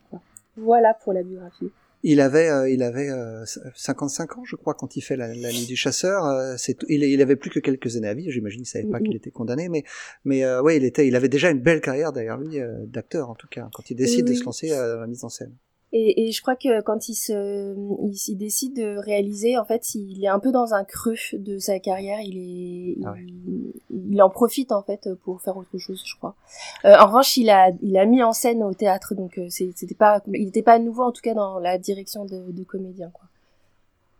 Voilà 0.57 0.93
pour 0.93 1.13
la 1.13 1.23
biographie. 1.23 1.71
Il 2.03 2.21
avait, 2.21 2.49
euh, 2.49 2.69
il 2.69 2.83
avait 2.83 3.09
euh, 3.09 3.43
55 3.75 4.37
ans, 4.37 4.43
je 4.45 4.55
crois, 4.55 4.73
quand 4.73 4.95
il 4.95 5.01
fait 5.01 5.15
la, 5.15 5.27
la 5.33 5.51
nuit 5.51 5.65
du 5.65 5.75
chasseur. 5.75 6.25
Euh, 6.25 6.55
c'est, 6.57 6.77
il, 6.87 7.03
il 7.03 7.21
avait 7.21 7.35
plus 7.35 7.49
que 7.49 7.59
quelques 7.59 7.95
années 7.97 8.07
à 8.07 8.13
vivre. 8.13 8.31
J'imagine, 8.31 8.61
il 8.61 8.65
savait 8.65 8.85
pas 8.85 8.99
qu'il 8.99 9.15
était 9.15 9.31
condamné, 9.31 9.67
mais, 9.69 9.83
mais 10.23 10.43
euh, 10.43 10.61
ouais, 10.61 10.77
il 10.77 10.83
était, 10.83 11.07
il 11.07 11.15
avait 11.15 11.29
déjà 11.29 11.49
une 11.49 11.59
belle 11.59 11.81
carrière 11.81 12.13
derrière 12.13 12.37
lui 12.37 12.59
d'acteur 12.85 13.29
en 13.29 13.35
tout 13.35 13.47
cas, 13.47 13.69
quand 13.73 13.89
il 13.89 13.95
décide 13.95 14.27
Oui, 14.27 14.35
de 14.35 14.39
se 14.39 14.43
lancer 14.45 14.69
dans 14.69 14.99
la 15.01 15.07
mise 15.07 15.23
en 15.23 15.29
scène. 15.29 15.53
Et, 15.93 16.27
et 16.27 16.31
je 16.33 16.41
crois 16.41 16.57
que 16.57 16.81
quand 16.81 17.07
il 17.07 17.15
se, 17.15 17.73
il, 18.03 18.13
il 18.27 18.37
décide 18.37 18.75
de 18.75 18.97
réaliser, 18.97 19.57
en 19.57 19.63
fait, 19.63 19.95
il 19.95 20.23
est 20.23 20.27
un 20.27 20.39
peu 20.39 20.51
dans 20.51 20.73
un 20.73 20.83
creux 20.83 21.15
de 21.31 21.57
sa 21.59 21.79
carrière. 21.79 22.19
Il 22.21 22.37
est, 22.37 22.97
Ah 23.05 23.13
ouais. 23.13 23.25
il, 23.25 23.71
il 24.11 24.21
en 24.21 24.29
profite 24.29 24.71
en 24.73 24.83
fait 24.83 25.09
pour 25.23 25.41
faire 25.41 25.55
autre 25.55 25.77
chose, 25.77 26.03
je 26.05 26.15
crois. 26.17 26.35
Euh, 26.83 26.93
en 26.99 27.07
revanche, 27.07 27.37
il 27.37 27.49
a, 27.49 27.71
il 27.81 27.97
a 27.97 28.05
mis 28.05 28.21
en 28.21 28.33
scène 28.33 28.63
au 28.63 28.73
théâtre, 28.73 29.15
donc 29.15 29.37
euh, 29.37 29.47
c'était 29.49 29.95
pas, 29.95 30.21
il 30.33 30.45
n'était 30.45 30.61
pas 30.61 30.77
nouveau 30.77 31.03
en 31.03 31.11
tout 31.13 31.21
cas 31.21 31.33
dans 31.33 31.57
la 31.59 31.77
direction 31.77 32.25
de, 32.25 32.51
de 32.51 32.63
comédien, 32.63 33.09
quoi. 33.11 33.23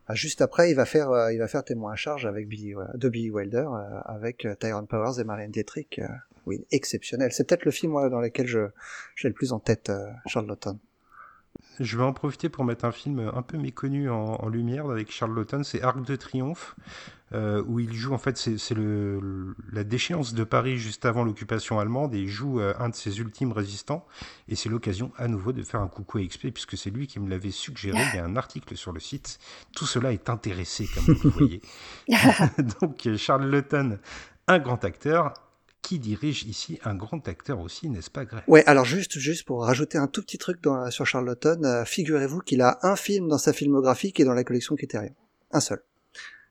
Ah, 0.08 0.16
juste 0.16 0.42
après, 0.42 0.72
il 0.72 0.76
va 0.76 0.86
faire, 0.86 1.12
euh, 1.12 1.34
il 1.34 1.40
va 1.40 1.50
faire 1.50 1.66
témoin 1.66 1.92
à 1.92 1.96
charge 1.98 2.26
avec 2.26 2.48
Billy, 2.48 2.76
de 2.94 3.10
Billy 3.10 3.30
Wilder, 3.30 3.68
euh, 3.70 4.00
avec 4.06 4.48
Tyrone 4.62 4.88
Powers 4.88 5.20
et 5.20 5.26
Marlène 5.26 5.52
Dietrich. 5.52 6.00
oui, 6.46 6.64
exceptionnel. 6.72 7.34
C'est 7.34 7.44
peut-être 7.46 7.66
le 7.66 7.72
film 7.72 7.92
moi, 7.92 8.08
dans 8.08 8.22
lequel 8.22 8.48
je, 8.48 8.70
j'ai 9.18 9.28
le 9.28 9.34
plus 9.34 9.52
en 9.52 9.60
tête 9.60 9.92
Charles 10.28 10.48
Lawton. 10.48 10.78
Je 11.80 11.98
vais 11.98 12.04
en 12.04 12.14
profiter 12.14 12.50
pour 12.50 12.64
mettre 12.64 12.86
un 12.86 12.92
film 12.92 13.32
un 13.34 13.42
peu 13.42 13.58
méconnu 13.58 14.10
en, 14.10 14.36
en 14.36 14.50
lumière 14.50 14.90
avec 14.90 15.12
Charles 15.12 15.34
Lawton, 15.36 15.64
c'est 15.64 15.82
Arc 15.82 16.04
de 16.04 16.16
Triomphe, 16.16 16.76
euh, 17.34 17.62
où 17.68 17.80
il 17.82 17.94
joue 17.94 18.14
en 18.14 18.18
fait 18.18 18.38
c'est 18.38 18.76
la 19.74 19.84
déchéance 19.84 20.34
de 20.34 20.46
Paris 20.46 20.78
juste 20.78 21.06
avant 21.06 21.26
l'occupation 21.26 21.78
allemande 21.78 22.16
et 22.16 22.20
il 22.20 22.30
joue 22.30 22.62
euh, 22.62 22.74
un 22.80 22.88
de 22.88 22.96
ses 22.96 23.20
ultimes 23.20 23.52
résistants 23.52 24.08
et 24.48 24.56
c'est 24.56 24.70
l'occasion 24.70 25.12
à 25.18 25.28
nouveau 25.28 25.52
de 25.52 25.62
faire 25.62 25.82
un 25.82 25.90
coucou 25.90 26.20
à 26.20 26.22
XP 26.22 26.52
puisque 26.54 26.78
c'est 26.78 26.90
lui 26.90 27.06
qui 27.06 27.20
me 27.20 27.30
l'avait 27.30 27.52
suggéré. 27.52 28.00
Il 28.14 28.16
y 28.16 28.20
a 28.20 28.24
un 28.24 28.38
article 28.38 28.78
sur 28.78 28.94
le 28.94 29.02
site. 29.02 29.40
Tout 29.76 29.86
cela 29.86 30.14
est 30.14 30.30
intéressé 30.30 30.88
comme 30.88 31.16
vous 31.16 31.24
le 31.26 31.30
voyez. 31.32 31.62
Donc 32.80 33.10
Charles 33.18 33.50
Lawton, 33.50 34.00
un 34.48 34.60
grand 34.60 34.86
acteur. 34.86 35.34
Qui 35.82 36.00
dirige 36.00 36.44
ici 36.44 36.80
un 36.84 36.96
grand 36.96 37.28
acteur 37.28 37.60
aussi, 37.60 37.90
n'est-ce 37.90 38.10
pas, 38.10 38.26
Greg? 38.26 38.44
Ouais, 38.48 38.64
alors 38.66 38.84
juste, 38.84 39.20
juste 39.20 39.46
pour 39.46 39.64
rajouter 39.64 39.98
un 39.98 40.08
tout 40.08 40.22
petit 40.22 40.38
truc 40.38 40.62
dans, 40.62 40.90
sur 40.92 41.06
Charles 41.06 41.26
Lawton, 41.26 41.64
euh, 41.66 41.86
figurez-vous 41.86 42.40
qu'il 42.40 42.62
a 42.62 42.80
un 42.82 42.96
film 42.96 43.28
dans 43.28 43.38
sa 43.38 43.54
filmographie 43.54 44.12
qui 44.12 44.24
est 44.24 44.26
dans 44.26 44.34
la 44.34 44.44
collection 44.44 44.76
Criterion. 44.76 45.16
Un 45.52 45.60
seul. 45.60 45.82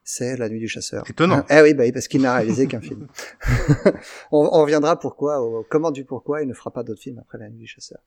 C'est 0.05 0.37
La 0.37 0.49
Nuit 0.49 0.61
du 0.61 0.69
Chasseur. 0.69 1.05
Étonnant. 1.11 1.45
Eh 1.51 1.61
oui, 1.63 1.75
bah 1.75 1.85
parce 1.93 2.07
qu'il 2.07 2.23
n'a 2.23 2.37
réalisé 2.37 2.69
qu'un 2.69 2.81
film. 2.81 3.09
on, 4.31 4.49
on 4.53 4.63
reviendra 4.63 4.99
pourquoi, 4.99 5.43
au 5.43 5.67
comment 5.69 5.91
du 5.91 6.05
pourquoi 6.05 6.43
il 6.43 6.49
ne 6.49 6.55
fera 6.55 6.71
pas 6.71 6.85
d'autres 6.85 7.03
films 7.03 7.19
après 7.19 7.39
La 7.39 7.49
Nuit 7.49 7.59
du 7.59 7.67
Chasseur. 7.67 7.99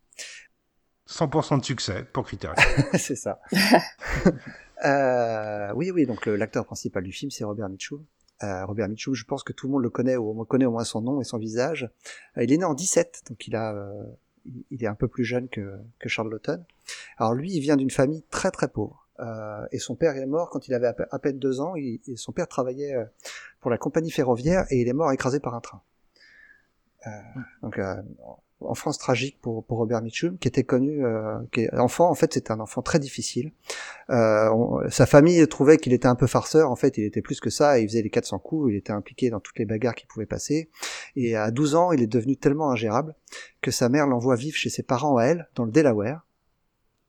100% 1.10 1.60
de 1.60 1.66
succès 1.66 2.06
pour 2.14 2.26
Criterion. 2.26 2.56
c'est 2.94 3.16
ça. 3.16 3.42
euh, 4.86 5.74
oui, 5.76 5.92
oui, 5.92 6.06
donc 6.06 6.26
l'acteur 6.28 6.66
principal 6.66 7.04
du 7.04 7.12
film, 7.12 7.32
c'est 7.32 7.44
Robert 7.44 7.68
Mitchum. 7.68 8.06
Euh, 8.44 8.66
Robert 8.66 8.88
Mitchum, 8.88 9.14
je 9.14 9.26
pense 9.26 9.44
que 9.44 9.52
tout 9.54 9.68
le 9.68 9.74
monde 9.74 9.84
le 9.84 9.90
connaît, 9.90 10.16
ou 10.18 10.30
on 10.40 10.46
connaît 10.46 10.66
au 10.66 10.72
moins 10.72 10.84
son 10.86 11.02
nom 11.02 11.20
et 11.20 11.24
son 11.26 11.38
visage. 11.38 11.90
Euh, 12.38 12.44
il 12.44 12.52
est 12.54 12.58
né 12.58 12.64
en 12.64 12.74
17, 12.74 13.24
donc 13.30 13.48
il 13.48 13.56
a, 13.56 13.74
euh, 13.74 14.04
il- 14.72 14.84
est 14.84 14.88
un 14.88 14.96
peu 14.96 15.08
plus 15.10 15.26
jeune 15.26 15.50
que, 15.50 15.78
que 16.00 16.08
Charles. 16.08 16.40
Alors 17.18 17.34
lui, 17.34 17.52
il 17.54 17.60
vient 17.60 17.76
d'une 17.76 17.90
famille 17.92 18.24
très 18.30 18.52
très 18.52 18.68
pauvre. 18.70 19.06
Euh, 19.20 19.66
et 19.74 19.80
son 19.80 19.96
père 19.96 20.16
est 20.16 20.26
mort 20.26 20.50
quand 20.50 20.70
il 20.70 20.74
avait 20.74 20.88
à, 20.88 20.94
pe- 20.94 21.08
à 21.12 21.20
peine 21.20 21.38
deux 21.40 21.60
ans. 21.60 21.76
Et 21.76 22.00
son 22.16 22.32
père 22.32 22.48
travaillait 22.48 22.96
euh, 22.96 23.04
pour 23.60 23.70
la 23.70 23.78
compagnie 23.78 24.12
ferroviaire 24.12 24.66
et 24.70 24.80
il 24.80 24.88
est 24.88 24.94
mort 24.94 25.12
écrasé 25.12 25.42
par 25.42 25.54
un 25.56 25.60
train. 25.62 25.82
Donc 27.62 27.78
en 28.62 28.74
France 28.74 28.98
tragique 28.98 29.38
pour, 29.42 29.64
pour 29.64 29.78
Robert 29.78 30.02
Mitchum, 30.02 30.38
qui 30.38 30.48
était 30.48 30.64
connu, 30.64 31.06
euh, 31.06 31.38
qui 31.52 31.62
est 31.62 31.74
enfant. 31.76 32.10
En 32.10 32.16
fait, 32.16 32.34
c'était 32.34 32.52
un 32.52 32.60
enfant 32.60 32.82
très 32.82 33.00
difficile. 33.00 33.52
Euh, 34.10 34.50
sa 34.90 35.06
famille 35.06 35.48
trouvait 35.48 35.78
qu'il 35.78 35.94
était 35.94 36.08
un 36.08 36.16
peu 36.16 36.28
farceur. 36.28 36.70
En 36.70 36.76
fait, 36.76 36.98
il 36.98 37.06
était 37.06 37.22
plus 37.22 37.40
que 37.40 37.50
ça. 37.50 37.80
Il 37.80 37.88
faisait 37.88 38.02
les 38.02 38.10
400 38.10 38.40
coups. 38.40 38.72
Il 38.72 38.76
était 38.76 38.92
impliqué 38.92 39.30
dans 39.30 39.40
toutes 39.40 39.60
les 39.60 39.66
bagarres 39.66 39.96
qui 39.96 40.06
pouvaient 40.06 40.26
passer. 40.26 40.70
Et 41.16 41.36
à 41.36 41.52
12 41.52 41.76
ans, 41.76 41.92
il 41.92 42.02
est 42.02 42.08
devenu 42.08 42.36
tellement 42.36 42.72
ingérable 42.72 43.16
que 43.62 43.72
sa 43.72 43.88
mère 43.88 44.08
l'envoie 44.08 44.36
vivre 44.36 44.58
chez 44.58 44.70
ses 44.70 44.84
parents 44.84 45.18
à 45.18 45.24
elle, 45.24 45.50
dans 45.56 45.66
le 45.66 45.72
Delaware 45.72 46.26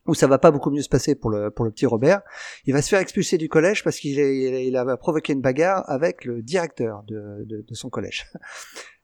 où 0.07 0.15
ça 0.15 0.27
va 0.27 0.39
pas 0.39 0.51
beaucoup 0.51 0.71
mieux 0.71 0.83
se 0.83 0.89
passer 0.89 1.15
pour 1.15 1.31
le, 1.31 1.51
pour 1.51 1.65
le 1.65 1.71
petit 1.71 1.87
Robert. 1.87 2.23
Il 2.65 2.73
va 2.73 2.83
se 2.83 2.89
faire 2.89 2.99
expulser 2.99 3.39
du 3.39 3.49
collège 3.49 3.85
parce 3.85 3.99
qu'il 3.99 4.19
il 4.19 4.77
a 4.77 4.97
provoqué 4.97 5.35
une 5.35 5.43
bagarre 5.43 5.89
avec 5.89 6.25
le 6.25 6.43
directeur 6.43 7.05
de, 7.05 7.45
de, 7.45 7.65
de 7.69 7.75
son 7.75 7.91
collège. 7.91 8.27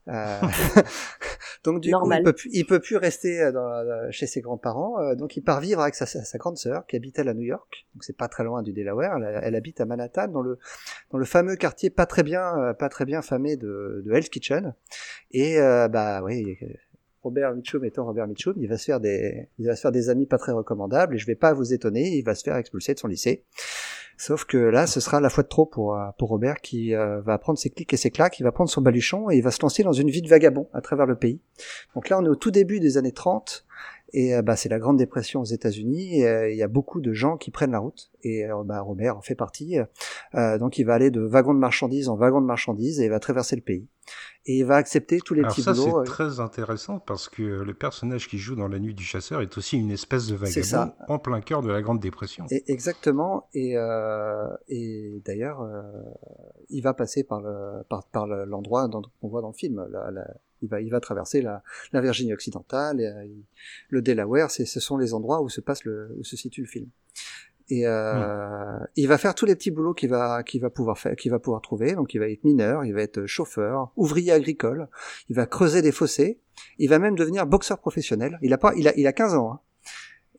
Euh, 0.09 0.41
donc 1.65 1.81
du 1.81 1.91
Normal. 1.91 2.19
coup, 2.19 2.21
il 2.21 2.25
peut, 2.25 2.33
plus- 2.33 2.51
il 2.53 2.67
peut 2.67 2.81
plus 2.81 2.97
rester 2.97 3.51
dans, 3.53 4.11
chez 4.11 4.27
ses 4.27 4.41
grands-parents. 4.41 5.01
euh, 5.01 5.15
donc 5.15 5.37
il 5.37 5.43
part 5.43 5.61
vivre 5.61 5.81
avec 5.81 5.95
sa, 5.95 6.07
sa, 6.07 6.39
grande 6.39 6.57
sœur 6.59 6.87
qui 6.87 6.97
habite 6.97 7.19
elle 7.19 7.29
à 7.29 7.35
New 7.35 7.43
York. 7.43 7.87
Donc 7.95 8.05
c'est 8.05 8.17
pas 8.17 8.29
très 8.29 8.45
loin 8.45 8.63
du 8.63 8.73
Delaware. 8.73 9.17
Elle, 9.17 9.41
elle 9.43 9.55
habite 9.57 9.81
à 9.81 9.85
Manhattan, 9.85 10.29
dans 10.29 10.43
le 10.43 10.59
dans 11.11 11.19
le 11.19 11.25
fameux 11.25 11.57
quartier 11.57 11.91
pas 11.91 12.07
très 12.07 12.23
bien 12.23 12.57
euh, 12.59 12.73
pas 12.75 12.89
très 12.89 13.05
bien 13.05 13.23
famé 13.23 13.57
de, 13.57 14.03
de 14.05 14.13
Hell's 14.13 14.29
Kitchen. 14.29 14.75
Et 15.33 15.61
euh, 15.61 15.89
bah 15.89 16.23
oui. 16.23 16.57
Robert 17.23 17.57
Mitchum 17.57 17.85
étant 17.85 18.05
Robert 18.05 18.29
Mitchum, 18.29 18.55
il 18.59 18.69
va 18.69 18.79
se 18.79 18.85
faire 18.85 19.01
des, 19.01 19.49
il 19.59 19.67
va 19.67 19.75
se 19.75 19.81
faire 19.81 19.91
des 19.91 20.11
amis 20.11 20.27
pas 20.27 20.39
très 20.39 20.53
recommandables 20.53 21.17
et 21.17 21.19
je 21.19 21.27
vais 21.27 21.35
pas 21.35 21.53
vous 21.55 21.73
étonner, 21.75 22.17
il 22.17 22.23
va 22.23 22.37
se 22.37 22.45
faire 22.45 22.55
expulser 22.55 22.95
de 22.95 23.01
son 23.01 23.09
lycée. 23.09 23.45
Sauf 24.19 24.45
que 24.45 24.57
là, 24.57 24.87
ce 24.87 25.01
sera 25.01 25.21
la 25.21 25.29
fois 25.29 25.43
de 25.43 25.49
trop 25.49 25.67
pour, 25.67 25.95
euh, 25.95 26.07
pour 26.19 26.31
Robert 26.31 26.57
qui 26.63 26.95
euh, 26.95 27.21
va 27.21 27.37
prendre 27.39 27.59
ses 27.59 27.71
clics 27.71 27.93
et 27.93 27.97
ses 27.97 28.11
claques, 28.11 28.41
il 28.41 28.45
va 28.45 28.53
prendre 28.53 28.71
son 28.71 28.81
baluchon 28.81 29.31
et 29.31 29.37
il 29.37 29.43
va 29.43 29.51
se 29.51 29.61
lancer 29.61 29.83
dans 29.83 29.93
une 29.93 30.11
vie 30.11 30.23
de 30.23 30.29
vagabond 30.29 30.69
à 30.73 30.81
travers 30.81 31.07
le 31.07 31.17
pays. 31.17 31.41
Donc 31.95 32.09
là, 32.09 32.19
on 32.19 32.25
est 32.25 32.29
au 32.29 32.37
tout 32.37 32.51
début 32.51 32.81
des 32.81 32.97
années 32.97 33.13
30 33.13 33.67
et 34.13 34.35
euh, 34.35 34.43
bah, 34.43 34.57
c'est 34.57 34.69
la 34.69 34.79
Grande 34.79 34.97
Dépression 34.99 35.41
aux 35.41 35.45
États-Unis. 35.45 36.23
et 36.23 36.51
Il 36.53 36.57
y 36.57 36.63
a 36.63 36.69
beaucoup 36.69 37.01
de 37.01 37.13
gens 37.13 37.37
qui 37.37 37.51
prennent 37.51 37.73
la 37.73 37.79
route 37.81 38.11
et 38.23 38.45
bah, 38.65 38.81
Robert 38.81 39.17
en 39.17 39.23
fait 39.23 39.35
partie. 39.35 39.77
donc 40.35 40.79
il 40.79 40.85
va 40.85 40.95
aller 40.95 41.11
de 41.11 41.21
wagon 41.21 41.55
de 41.55 41.59
marchandises 41.59 42.09
en 42.09 42.17
wagon 42.17 42.41
de 42.41 42.47
marchandises 42.47 43.01
et 43.01 43.05
il 43.05 43.11
va 43.11 43.21
traverser 43.21 43.57
le 43.57 43.63
pays 43.63 43.87
et 44.49 44.59
il 44.59 44.65
va 44.65 44.77
accepter 44.77 45.19
tous 45.19 45.35
les 45.35 45.41
Alors 45.41 45.51
petits 45.53 45.63
ça, 45.63 45.75
c'est 45.75 46.05
très 46.05 46.39
intéressant 46.39 47.01
parce 47.01 47.29
que 47.29 47.43
le 47.43 47.75
personnage 47.75 48.29
qui 48.29 48.39
joue 48.39 48.55
dans 48.55 48.69
La 48.69 48.79
Nuit 48.79 48.95
du 48.95 49.03
Chasseur 49.03 49.41
est 49.43 49.59
aussi 49.59 49.77
une 49.77 49.91
espèce 49.91 50.29
de 50.29 50.37
vagabond 50.37 50.63
ça. 50.65 50.97
en 51.09 51.19
plein 51.19 51.41
cœur 51.41 51.63
de 51.63 51.71
la 51.73 51.83
Grande 51.83 51.99
Dépression. 51.99 52.45
Et- 52.53 52.63
exactement. 52.71 53.49
Et, 53.55 53.77
euh, 53.77 54.47
et 54.69 55.21
d'ailleurs, 55.25 55.63
euh, 55.63 55.83
il 56.69 56.81
va 56.83 56.95
passer 56.95 57.25
par 57.25 57.41
le 57.41 57.83
par, 57.89 58.05
par 58.07 58.27
le- 58.29 58.45
l'endroit 58.45 58.89
qu'on 59.21 59.29
voit 59.29 59.41
dans 59.43 59.49
le 59.49 59.55
film. 59.55 59.85
La- 59.91 60.13
la- 60.13 60.35
il 60.63 60.69
va 60.69 60.81
il 60.81 60.91
va 60.91 61.01
traverser 61.01 61.43
la, 61.43 61.63
la 61.93 62.01
Virginie 62.01 62.33
occidentale, 62.33 63.01
et, 63.01 63.07
euh, 63.07 63.25
il- 63.25 63.45
le 63.89 64.03
Delaware. 64.03 64.51
C'est 64.51 64.65
ce 64.67 64.81
sont 64.81 64.97
les 64.97 65.15
endroits 65.15 65.41
où 65.43 65.49
se 65.49 65.61
passe 65.61 65.85
le 65.85 66.15
où 66.19 66.25
se 66.25 66.37
situe 66.37 66.63
le 66.63 66.67
film. 66.69 66.89
Et 67.69 67.85
euh, 67.87 68.79
il 68.95 69.09
va 69.09 69.19
faire 69.19 69.35
tous 69.35 69.45
les 69.45 69.57
petits 69.57 69.73
boulots 69.73 69.93
qu'il 69.93 70.09
va 70.11 70.45
qu'il 70.45 70.61
va 70.61 70.71
pouvoir 70.71 70.99
faire, 70.99 71.17
qu'il 71.17 71.33
va 71.33 71.41
pouvoir 71.41 71.61
trouver. 71.63 71.95
Donc 71.97 72.15
il 72.15 72.19
va 72.19 72.29
être 72.29 72.45
mineur, 72.45 72.85
il 72.85 72.95
va 72.95 73.03
être 73.03 73.27
chauffeur, 73.27 73.91
ouvrier 73.97 74.31
agricole. 74.33 74.89
Il 75.29 75.35
va 75.37 75.47
creuser 75.47 75.83
des 75.83 75.91
fossés. 75.91 76.39
Il 76.79 76.89
va 76.89 76.99
même 77.01 77.17
devenir 77.17 77.45
boxeur 77.47 77.79
professionnel. 77.81 78.39
Il 78.41 78.53
a 78.53 78.59
pas 78.59 78.73
il 78.77 78.87
a 78.87 78.97
il 78.97 79.07
a 79.09 79.13
15 79.13 79.35
ans. 79.35 79.53
hein. 79.55 79.61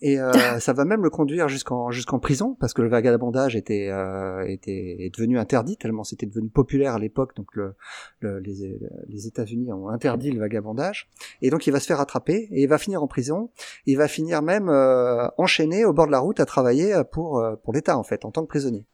Et 0.01 0.19
euh, 0.19 0.31
ça 0.59 0.73
va 0.73 0.85
même 0.85 1.03
le 1.03 1.09
conduire 1.09 1.47
jusqu'en 1.49 1.89
jusqu'en 1.91 2.19
prison 2.19 2.55
parce 2.59 2.73
que 2.73 2.81
le 2.81 2.89
vagabondage 2.89 3.55
était 3.55 3.89
euh, 3.89 4.45
était 4.47 4.97
est 4.99 5.13
devenu 5.15 5.39
interdit 5.39 5.77
tellement 5.77 6.03
c'était 6.03 6.25
devenu 6.25 6.49
populaire 6.49 6.93
à 6.95 6.99
l'époque 6.99 7.35
donc 7.35 7.47
le, 7.55 7.73
le- 8.19 8.39
les, 8.39 8.79
les 9.07 9.27
États-Unis 9.27 9.71
ont 9.73 9.89
interdit 9.89 10.31
le 10.31 10.39
vagabondage. 10.39 11.09
Et 11.41 11.49
donc 11.49 11.67
il 11.67 11.71
va 11.71 11.79
se 11.79 11.87
faire 11.87 11.99
attraper 11.99 12.47
et 12.51 12.61
il 12.63 12.67
va 12.67 12.77
finir 12.77 13.01
en 13.01 13.07
prison. 13.07 13.49
Il 13.85 13.97
va 13.97 14.07
finir 14.07 14.41
même 14.41 14.69
euh, 14.69 15.27
enchaîné 15.37 15.85
au 15.85 15.93
bord 15.93 16.07
de 16.07 16.11
la 16.11 16.19
route 16.19 16.39
à 16.39 16.45
travailler 16.45 16.93
pour 17.11 17.43
pour 17.63 17.73
l'État 17.73 17.97
en 17.97 18.03
fait 18.03 18.25
en 18.25 18.31
tant 18.31 18.41
que 18.43 18.47
prisonnier. 18.49 18.85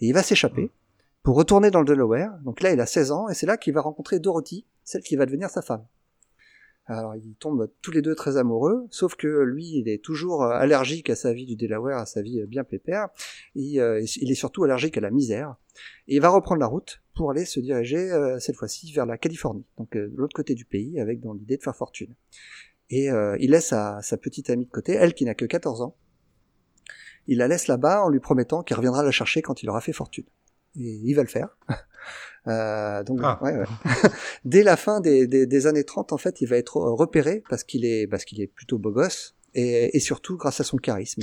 Et 0.00 0.06
il 0.06 0.12
va 0.12 0.22
s'échapper 0.22 0.70
pour 1.22 1.36
retourner 1.36 1.70
dans 1.70 1.78
le 1.80 1.86
Delaware. 1.86 2.32
Donc 2.44 2.60
là 2.62 2.72
il 2.72 2.80
a 2.80 2.86
16 2.86 3.12
ans 3.12 3.28
et 3.28 3.34
c'est 3.34 3.46
là 3.46 3.56
qu'il 3.56 3.74
va 3.74 3.80
rencontrer 3.80 4.18
Dorothy 4.18 4.66
celle 4.84 5.02
qui 5.02 5.14
va 5.14 5.26
devenir 5.26 5.48
sa 5.50 5.62
femme 5.62 5.84
alors 6.86 7.14
ils 7.14 7.34
tombent 7.36 7.70
tous 7.80 7.92
les 7.92 8.02
deux 8.02 8.14
très 8.14 8.36
amoureux, 8.36 8.86
sauf 8.90 9.14
que 9.14 9.28
lui 9.28 9.78
il 9.78 9.88
est 9.88 10.02
toujours 10.02 10.42
euh, 10.42 10.50
allergique 10.50 11.10
à 11.10 11.16
sa 11.16 11.32
vie 11.32 11.46
du 11.46 11.54
Delaware, 11.54 11.98
à 11.98 12.06
sa 12.06 12.22
vie 12.22 12.40
euh, 12.40 12.46
bien 12.46 12.64
pépère. 12.64 13.08
Euh, 13.56 14.04
il 14.16 14.30
est 14.30 14.34
surtout 14.34 14.64
allergique 14.64 14.98
à 14.98 15.00
la 15.00 15.10
misère. 15.10 15.56
Et 16.08 16.16
il 16.16 16.20
va 16.20 16.28
reprendre 16.28 16.60
la 16.60 16.66
route 16.66 17.02
pour 17.14 17.30
aller 17.30 17.44
se 17.44 17.60
diriger 17.60 18.10
cette 18.40 18.56
fois-ci 18.56 18.92
vers 18.92 19.06
la 19.06 19.16
Californie, 19.16 19.64
donc 19.78 19.96
de 19.96 20.12
l'autre 20.16 20.34
côté 20.34 20.54
du 20.54 20.66
pays, 20.66 21.00
avec 21.00 21.20
dans 21.20 21.32
l'idée 21.32 21.56
de 21.56 21.62
faire 21.62 21.76
fortune. 21.76 22.14
Et 22.90 23.08
il 23.38 23.50
laisse 23.50 23.68
sa, 23.68 24.02
sa 24.02 24.18
petite 24.18 24.50
amie 24.50 24.66
de 24.66 24.70
côté, 24.70 24.92
elle 24.92 25.14
qui 25.14 25.24
n'a 25.24 25.34
que 25.34 25.46
14 25.46 25.80
ans. 25.80 25.96
Il 27.26 27.38
la 27.38 27.48
laisse 27.48 27.68
là-bas 27.68 28.04
en 28.04 28.10
lui 28.10 28.20
promettant 28.20 28.62
qu'il 28.62 28.76
reviendra 28.76 29.02
la 29.02 29.10
chercher 29.10 29.40
quand 29.40 29.62
il 29.62 29.70
aura 29.70 29.80
fait 29.80 29.92
fortune. 29.92 30.26
Et 30.76 31.00
il 31.04 31.14
va 31.14 31.22
le 31.22 31.28
faire. 31.28 31.56
Euh, 32.48 33.04
donc, 33.04 33.20
Ah. 33.22 33.38
ouais, 33.40 33.56
ouais. 33.56 33.64
Dès 34.44 34.64
la 34.64 34.76
fin 34.76 35.00
des, 35.00 35.28
des, 35.28 35.46
des 35.46 35.66
années 35.68 35.84
30, 35.84 36.12
en 36.12 36.18
fait, 36.18 36.40
il 36.40 36.48
va 36.48 36.56
être 36.56 36.76
repéré 36.76 37.44
parce 37.48 37.62
qu'il 37.62 37.84
est, 37.84 38.08
parce 38.08 38.24
qu'il 38.24 38.40
est 38.40 38.48
plutôt 38.48 38.78
beau 38.78 38.90
gosse 38.90 39.36
et, 39.54 39.96
et 39.96 40.00
surtout 40.00 40.36
grâce 40.36 40.60
à 40.60 40.64
son 40.64 40.76
charisme, 40.76 41.22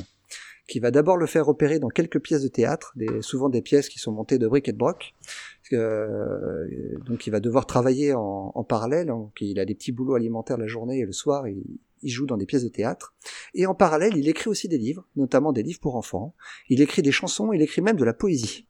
qui 0.70 0.80
va 0.80 0.92
d'abord 0.92 1.18
le 1.18 1.26
faire 1.26 1.46
repérer 1.46 1.78
dans 1.80 1.90
quelques 1.90 2.22
pièces 2.22 2.44
de 2.44 2.48
théâtre, 2.48 2.94
des, 2.96 3.22
souvent 3.22 3.50
des 3.50 3.62
pièces 3.62 3.90
qui 3.90 4.00
sont 4.00 4.14
montées 4.14 4.38
de 4.38 4.48
briques 4.48 4.70
et 4.70 4.72
de 4.72 4.78
broc. 4.78 5.14
Euh, 5.74 6.66
donc, 7.06 7.28
il 7.28 7.32
va 7.32 7.42
devoir 7.42 7.66
travailler 7.66 8.14
en, 8.14 8.54
en 8.56 8.64
parallèle. 8.64 9.08
Donc, 9.08 9.34
il 9.42 9.60
a 9.60 9.66
des 9.66 9.76
petits 9.76 9.92
boulots 9.92 10.16
alimentaires 10.16 10.58
la 10.58 10.68
journée 10.68 11.00
et 11.00 11.06
le 11.06 11.12
soir, 11.12 11.50
il, 11.50 11.64
il 12.02 12.10
joue 12.12 12.28
dans 12.28 12.38
des 12.38 12.46
pièces 12.46 12.64
de 12.64 12.70
théâtre. 12.70 13.14
Et 13.54 13.66
en 13.66 13.76
parallèle, 13.76 14.16
il 14.16 14.30
écrit 14.30 14.50
aussi 14.50 14.70
des 14.70 14.78
livres, 14.78 15.06
notamment 15.18 15.52
des 15.52 15.64
livres 15.64 15.82
pour 15.82 15.98
enfants. 15.98 16.34
Il 16.70 16.80
écrit 16.82 17.02
des 17.02 17.12
chansons, 17.12 17.52
il 17.52 17.62
écrit 17.62 17.82
même 17.82 17.98
de 17.98 18.06
la 18.06 18.14
poésie. 18.14 18.68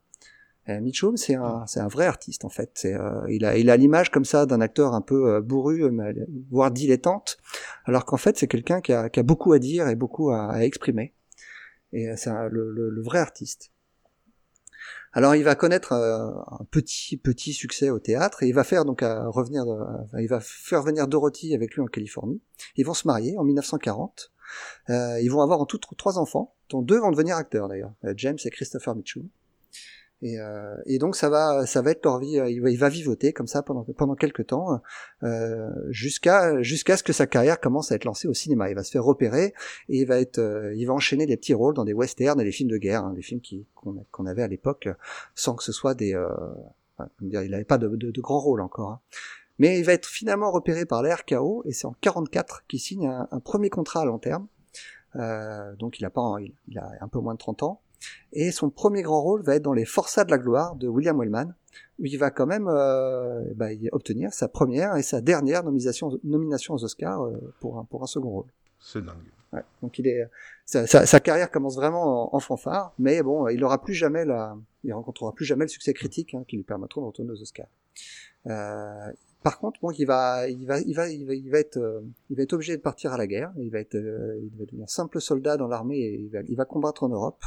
Euh, 0.69 0.79
Mitchum, 0.81 1.17
c'est 1.17 1.35
un, 1.35 1.65
c'est 1.67 1.79
un 1.79 1.87
vrai 1.87 2.05
artiste 2.05 2.45
en 2.45 2.49
fait. 2.49 2.69
C'est, 2.75 2.93
euh, 2.93 3.21
il 3.29 3.43
a, 3.43 3.57
il 3.57 3.69
a 3.69 3.75
l'image 3.77 4.11
comme 4.11 4.25
ça 4.25 4.45
d'un 4.45 4.61
acteur 4.61 4.93
un 4.93 5.01
peu 5.01 5.33
euh, 5.33 5.41
bourru, 5.41 5.83
euh, 5.83 5.89
mais- 5.91 6.13
voire 6.51 6.69
dilettante, 6.71 7.37
alors 7.85 8.05
qu'en 8.05 8.17
fait 8.17 8.37
c'est 8.37 8.47
quelqu'un 8.47 8.79
qui 8.81 8.93
a, 8.93 9.09
qui 9.09 9.19
a 9.19 9.23
beaucoup 9.23 9.51
à 9.53 9.59
dire 9.59 9.87
et 9.87 9.95
beaucoup 9.95 10.29
à, 10.31 10.51
à 10.51 10.59
exprimer. 10.63 11.13
Et 11.91 12.15
c'est 12.17 12.29
un- 12.29 12.47
le, 12.49 12.71
le- 12.71 12.89
le 12.89 13.01
vrai 13.01 13.19
artiste. 13.19 13.71
Alors 15.11 15.33
il 15.35 15.43
va 15.43 15.55
connaître 15.55 15.93
euh, 15.93 16.29
un 16.59 16.65
petit 16.69 17.17
petit 17.17 17.53
succès 17.53 17.89
au 17.89 17.97
théâtre 17.99 18.43
et 18.43 18.47
il 18.47 18.53
va 18.53 18.63
faire 18.63 18.85
donc 18.85 19.01
à 19.01 19.25
revenir, 19.27 19.63
il 20.19 20.27
va 20.27 20.39
faire 20.39 20.83
venir 20.83 21.07
Dorothy 21.07 21.55
avec 21.55 21.73
lui 21.73 21.81
en 21.81 21.87
Californie. 21.87 22.41
Ils 22.75 22.85
vont 22.85 22.93
se 22.93 23.07
marier 23.07 23.35
en 23.37 23.43
1940. 23.43 24.31
Euh, 24.89 25.19
ils 25.21 25.29
vont 25.29 25.41
avoir 25.41 25.61
en 25.61 25.65
tout 25.65 25.79
trois 25.97 26.17
enfants, 26.19 26.55
dont 26.69 26.81
deux 26.83 26.99
vont 26.99 27.11
devenir 27.11 27.37
acteurs 27.37 27.67
d'ailleurs, 27.67 27.93
James 28.17 28.37
et 28.43 28.49
Christopher 28.51 28.95
Mitchum. 28.95 29.27
Et, 30.21 30.39
euh, 30.39 30.75
et 30.85 30.97
donc 30.99 31.15
ça 31.15 31.29
va, 31.29 31.65
ça 31.65 31.81
va 31.81 31.91
être 31.91 32.03
leur 32.03 32.19
vie. 32.19 32.39
euh, 32.39 32.49
Il 32.49 32.77
va, 32.77 32.89
vivoter 32.89 33.31
comme 33.31 33.47
ça 33.47 33.63
pendant 33.63 33.83
pendant 33.83 34.15
quelques 34.15 34.47
temps, 34.47 34.81
euh, 35.23 35.69
jusqu'à 35.89 36.61
jusqu'à 36.61 36.97
ce 36.97 37.03
que 37.03 37.13
sa 37.13 37.25
carrière 37.25 37.59
commence 37.59 37.91
à 37.91 37.95
être 37.95 38.03
lancée 38.05 38.27
au 38.27 38.33
cinéma. 38.33 38.69
Il 38.69 38.75
va 38.75 38.83
se 38.83 38.91
faire 38.91 39.03
repérer 39.03 39.53
et 39.87 39.99
il 40.01 40.05
va 40.05 40.19
être, 40.19 40.39
il 40.75 40.85
va 40.85 40.93
enchaîner 40.93 41.25
des 41.25 41.37
petits 41.37 41.53
rôles 41.53 41.73
dans 41.73 41.85
des 41.85 41.93
westerns 41.93 42.41
et 42.41 42.43
des 42.43 42.51
films 42.51 42.69
de 42.69 42.77
guerre, 42.77 43.03
hein, 43.05 43.13
des 43.13 43.21
films 43.21 43.41
qu'on 44.11 44.25
avait 44.25 44.43
à 44.43 44.47
l'époque, 44.47 44.89
sans 45.35 45.55
que 45.55 45.63
ce 45.63 45.71
soit 45.71 45.93
des, 45.93 46.13
dire, 47.21 47.43
il 47.43 47.51
n'avait 47.51 47.63
pas 47.63 47.77
de, 47.77 47.87
de, 47.87 48.11
de 48.11 48.21
grands 48.21 48.39
rôles 48.39 48.61
encore. 48.61 48.89
hein. 48.89 48.99
Mais 49.59 49.77
il 49.77 49.85
va 49.85 49.93
être 49.93 50.07
finalement 50.07 50.51
repéré 50.51 50.85
par 50.85 51.03
la 51.03 51.15
RKO 51.15 51.63
et 51.65 51.73
c'est 51.73 51.85
en 51.85 51.95
44 51.99 52.63
qu'il 52.67 52.79
signe 52.79 53.07
un, 53.07 53.39
premier 53.41 53.69
contrat 53.69 54.01
à 54.01 54.05
long 54.05 54.17
terme. 54.17 54.47
Euh, 55.17 55.75
donc 55.75 55.99
il 55.99 56.05
a 56.05 56.09
pas, 56.09 56.35
il 56.67 56.77
a 56.77 56.91
un 57.01 57.07
peu 57.09 57.19
moins 57.19 57.33
de 57.33 57.39
30 57.39 57.63
ans. 57.63 57.81
Et 58.33 58.51
son 58.51 58.69
premier 58.69 59.01
grand 59.01 59.21
rôle 59.21 59.41
va 59.43 59.55
être 59.55 59.63
dans 59.63 59.73
Les 59.73 59.85
Forçats 59.85 60.23
de 60.23 60.31
la 60.31 60.37
gloire 60.37 60.75
de 60.75 60.87
William 60.87 61.17
Wellman, 61.17 61.53
où 61.99 62.05
il 62.05 62.17
va 62.17 62.31
quand 62.31 62.45
même 62.45 62.67
euh, 62.67 63.43
bah, 63.55 63.73
y 63.73 63.89
obtenir 63.91 64.33
sa 64.33 64.47
première 64.47 64.95
et 64.95 65.03
sa 65.03 65.21
dernière 65.21 65.63
nomination, 65.63 66.19
nomination 66.23 66.73
aux 66.73 66.83
Oscars 66.83 67.23
euh, 67.23 67.37
pour, 67.59 67.77
un, 67.77 67.85
pour 67.85 68.03
un 68.03 68.07
second 68.07 68.29
rôle. 68.29 68.47
C'est 68.79 69.03
dingue. 69.03 69.15
Ouais. 69.51 69.63
Donc 69.81 69.97
il 69.97 70.07
est, 70.07 70.29
sa, 70.65 70.85
sa, 70.85 71.07
sa 71.07 71.19
carrière 71.19 71.49
commence 71.49 71.75
vraiment 71.75 72.33
en, 72.33 72.37
en 72.37 72.39
fanfare, 72.39 72.93
mais 72.99 73.23
bon, 73.23 73.47
il 73.47 73.63
aura 73.63 73.81
plus 73.81 73.95
jamais 73.95 74.23
la, 74.23 74.55
il 74.83 74.93
rencontrera 74.93 75.33
plus 75.33 75.45
jamais 75.45 75.65
le 75.65 75.69
succès 75.69 75.93
critique 75.93 76.35
hein, 76.35 76.43
qui 76.47 76.55
lui 76.55 76.63
permettra 76.63 77.01
de 77.01 77.05
retourner 77.07 77.31
aux 77.31 77.41
Oscars. 77.41 77.67
Euh, 78.45 79.11
par 79.41 79.57
contre, 79.59 79.79
bon, 79.81 79.91
il 79.91 80.05
va, 80.05 80.49
il 80.49 80.65
va, 80.65 80.79
il 80.81 80.93
va, 80.93 81.09
il 81.09 81.25
va, 81.25 81.33
il 81.33 81.49
va 81.49 81.59
être, 81.59 81.77
euh, 81.77 82.01
il 82.29 82.35
va 82.35 82.43
être 82.43 82.53
obligé 82.53 82.75
de 82.75 82.81
partir 82.81 83.13
à 83.13 83.17
la 83.17 83.25
guerre. 83.25 83.53
Il 83.57 83.69
va 83.71 83.79
être, 83.79 83.95
euh, 83.95 84.37
il 84.41 84.57
va 84.57 84.65
devenir 84.65 84.89
simple 84.89 85.21
soldat 85.21 85.55
dans 85.55 85.67
l'armée 85.67 85.97
et 85.97 86.15
il 86.15 86.29
va, 86.29 86.39
il 86.47 86.57
va 86.57 86.65
combattre 86.65 87.03
en 87.03 87.09
Europe, 87.09 87.41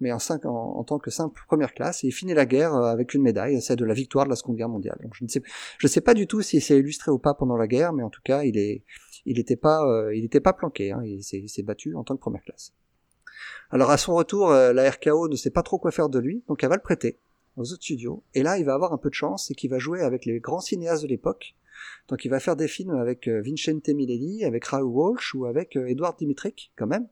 mais 0.00 0.10
en, 0.10 0.18
cinq, 0.18 0.44
en, 0.44 0.82
tant 0.82 0.98
que 0.98 1.10
simple 1.10 1.40
première 1.46 1.72
classe. 1.72 2.02
Et 2.02 2.08
il 2.08 2.12
finit 2.12 2.34
la 2.34 2.46
guerre 2.46 2.74
euh, 2.74 2.84
avec 2.84 3.14
une 3.14 3.22
médaille, 3.22 3.60
celle 3.62 3.76
de 3.76 3.84
la 3.84 3.94
victoire 3.94 4.24
de 4.24 4.30
la 4.30 4.36
Seconde 4.36 4.56
Guerre 4.56 4.68
mondiale. 4.68 4.98
Donc 5.02 5.14
je 5.14 5.24
ne 5.24 5.28
sais, 5.28 5.42
je 5.78 5.86
sais 5.86 6.00
pas 6.00 6.14
du 6.14 6.26
tout 6.26 6.42
si 6.42 6.60
c'est 6.60 6.78
illustré 6.78 7.12
ou 7.12 7.18
pas 7.18 7.34
pendant 7.34 7.56
la 7.56 7.68
guerre, 7.68 7.92
mais 7.92 8.02
en 8.02 8.10
tout 8.10 8.22
cas, 8.24 8.42
il 8.42 8.58
est, 8.58 8.82
il 9.24 9.36
n'était 9.36 9.56
pas, 9.56 9.86
euh, 9.86 10.14
il 10.14 10.28
pas 10.28 10.52
planqué. 10.52 10.90
Hein, 10.90 11.02
il 11.04 11.22
s'est 11.22 11.38
il 11.38 11.48
s'est 11.48 11.62
battu 11.62 11.94
en 11.94 12.02
tant 12.02 12.16
que 12.16 12.20
première 12.20 12.42
classe. 12.42 12.72
Alors 13.70 13.90
à 13.90 13.98
son 13.98 14.14
retour, 14.14 14.50
euh, 14.50 14.72
la 14.72 14.90
RKO 14.90 15.28
ne 15.28 15.36
sait 15.36 15.50
pas 15.50 15.62
trop 15.62 15.78
quoi 15.78 15.92
faire 15.92 16.08
de 16.08 16.18
lui, 16.18 16.42
donc 16.48 16.62
elle 16.64 16.70
va 16.70 16.76
le 16.76 16.82
prêter 16.82 17.20
aux 17.60 17.72
autres 17.72 17.82
studios. 17.82 18.22
Et 18.34 18.42
là, 18.42 18.58
il 18.58 18.64
va 18.64 18.74
avoir 18.74 18.92
un 18.92 18.98
peu 18.98 19.10
de 19.10 19.14
chance, 19.14 19.46
c'est 19.46 19.54
qu'il 19.54 19.70
va 19.70 19.78
jouer 19.78 20.00
avec 20.00 20.24
les 20.24 20.40
grands 20.40 20.60
cinéastes 20.60 21.02
de 21.02 21.08
l'époque. 21.08 21.54
Donc 22.08 22.24
il 22.24 22.28
va 22.28 22.40
faire 22.40 22.56
des 22.56 22.68
films 22.68 22.94
avec 22.94 23.28
euh, 23.28 23.40
Vincente 23.42 23.88
Millelli, 23.88 24.44
avec 24.44 24.64
Raoul 24.66 24.90
Walsh 24.90 25.34
ou 25.34 25.46
avec 25.46 25.76
euh, 25.76 25.86
Edward 25.86 26.18
Dimitrik 26.18 26.72
quand 26.76 26.86
même. 26.86 27.06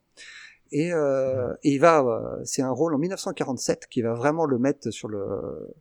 Et, 0.71 0.93
euh, 0.93 1.55
et 1.63 1.75
il 1.75 1.79
va, 1.79 2.01
euh, 2.01 2.45
c'est 2.45 2.63
un 2.63 2.71
rôle 2.71 2.95
en 2.95 2.99
1947 2.99 3.87
qui 3.89 4.03
va 4.03 4.15
vraiment 4.15 4.45
le 4.45 4.59
mettre 4.59 4.91
sur 4.91 5.09
le, 5.09 5.75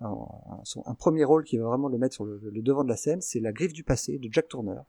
un, 0.00 0.94
premier 0.98 1.24
rôle 1.24 1.44
qui 1.44 1.56
va 1.58 1.66
vraiment 1.66 1.88
le 1.88 1.98
mettre 1.98 2.14
sur 2.14 2.24
le, 2.24 2.40
le 2.42 2.62
devant 2.62 2.82
de 2.82 2.88
la 2.88 2.96
scène, 2.96 3.20
c'est 3.20 3.40
La 3.40 3.52
Griffe 3.52 3.72
du 3.72 3.84
passé 3.84 4.18
de 4.18 4.28
Jack 4.32 4.48
Turner, 4.48 4.80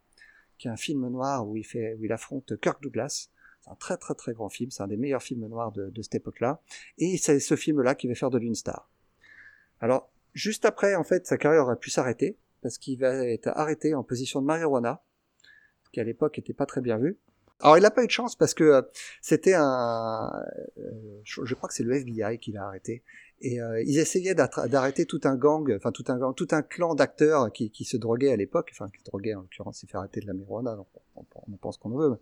qui 0.57 0.67
est 0.67 0.71
un 0.71 0.77
film 0.77 1.07
noir 1.09 1.47
où 1.47 1.57
il 1.57 1.65
fait, 1.65 1.95
où 1.99 2.05
il 2.05 2.11
affronte 2.11 2.59
Kirk 2.59 2.81
Douglas. 2.81 3.29
C'est 3.61 3.69
un 3.69 3.75
très 3.75 3.97
très 3.97 4.15
très 4.15 4.33
grand 4.33 4.49
film, 4.49 4.71
c'est 4.71 4.83
un 4.83 4.87
des 4.87 4.97
meilleurs 4.97 5.23
films 5.23 5.47
noirs 5.47 5.71
de, 5.71 5.89
de 5.89 6.01
cette 6.01 6.15
époque-là. 6.15 6.61
Et 6.97 7.17
c'est 7.17 7.39
ce 7.39 7.55
film-là 7.55 7.93
qui 7.95 8.07
va 8.07 8.15
faire 8.15 8.31
de 8.31 8.37
lui 8.39 8.47
une 8.47 8.55
star. 8.55 8.89
Alors, 9.81 10.11
juste 10.33 10.65
après, 10.65 10.95
en 10.95 11.03
fait, 11.03 11.27
sa 11.27 11.37
carrière 11.37 11.63
aurait 11.63 11.75
pu 11.75 11.89
s'arrêter, 11.89 12.37
parce 12.61 12.77
qu'il 12.77 12.99
va 12.99 13.13
être 13.27 13.47
arrêté 13.47 13.93
en 13.93 14.03
position 14.03 14.41
de 14.41 14.47
marijuana, 14.47 15.03
qui 15.91 15.99
à 15.99 16.03
l'époque 16.03 16.39
était 16.39 16.53
pas 16.53 16.65
très 16.65 16.81
bien 16.81 16.97
vu. 16.97 17.17
Alors, 17.61 17.77
il 17.77 17.81
n'a 17.81 17.91
pas 17.91 18.03
eu 18.03 18.07
de 18.07 18.11
chance 18.11 18.35
parce 18.35 18.53
que 18.53 18.63
euh, 18.63 18.81
c'était 19.21 19.53
un, 19.53 20.29
euh, 20.77 21.21
je 21.23 21.53
crois 21.53 21.69
que 21.69 21.75
c'est 21.75 21.83
le 21.83 21.95
FBI 21.95 22.37
qui 22.39 22.51
l'a 22.51 22.65
arrêté, 22.65 23.03
et 23.41 23.61
euh, 23.61 23.81
ils 23.85 23.99
essayaient 23.99 24.33
d'arrêter 24.35 25.05
tout 25.05 25.19
un 25.25 25.35
gang, 25.35 25.71
enfin 25.75 25.91
tout 25.91 26.05
un 26.07 26.17
gang, 26.17 26.33
tout 26.33 26.47
un 26.51 26.61
clan 26.61 26.95
d'acteurs 26.95 27.51
qui, 27.51 27.69
qui 27.69 27.83
se 27.83 27.97
droguaient 27.97 28.31
à 28.31 28.35
l'époque, 28.35 28.69
enfin 28.71 28.89
qui 28.93 28.99
se 29.01 29.05
droguaient 29.05 29.35
en 29.35 29.41
l'occurrence, 29.41 29.79
s'est 29.79 29.87
fait 29.87 29.97
arrêter 29.97 30.21
de 30.21 30.27
la 30.27 30.33
marijuana, 30.33 30.77
on, 30.79 30.85
on- 31.19 31.25
on 31.47 31.53
en 31.53 31.57
pense 31.57 31.77
qu'on 31.77 31.91
en 31.91 31.97
veut. 31.97 32.17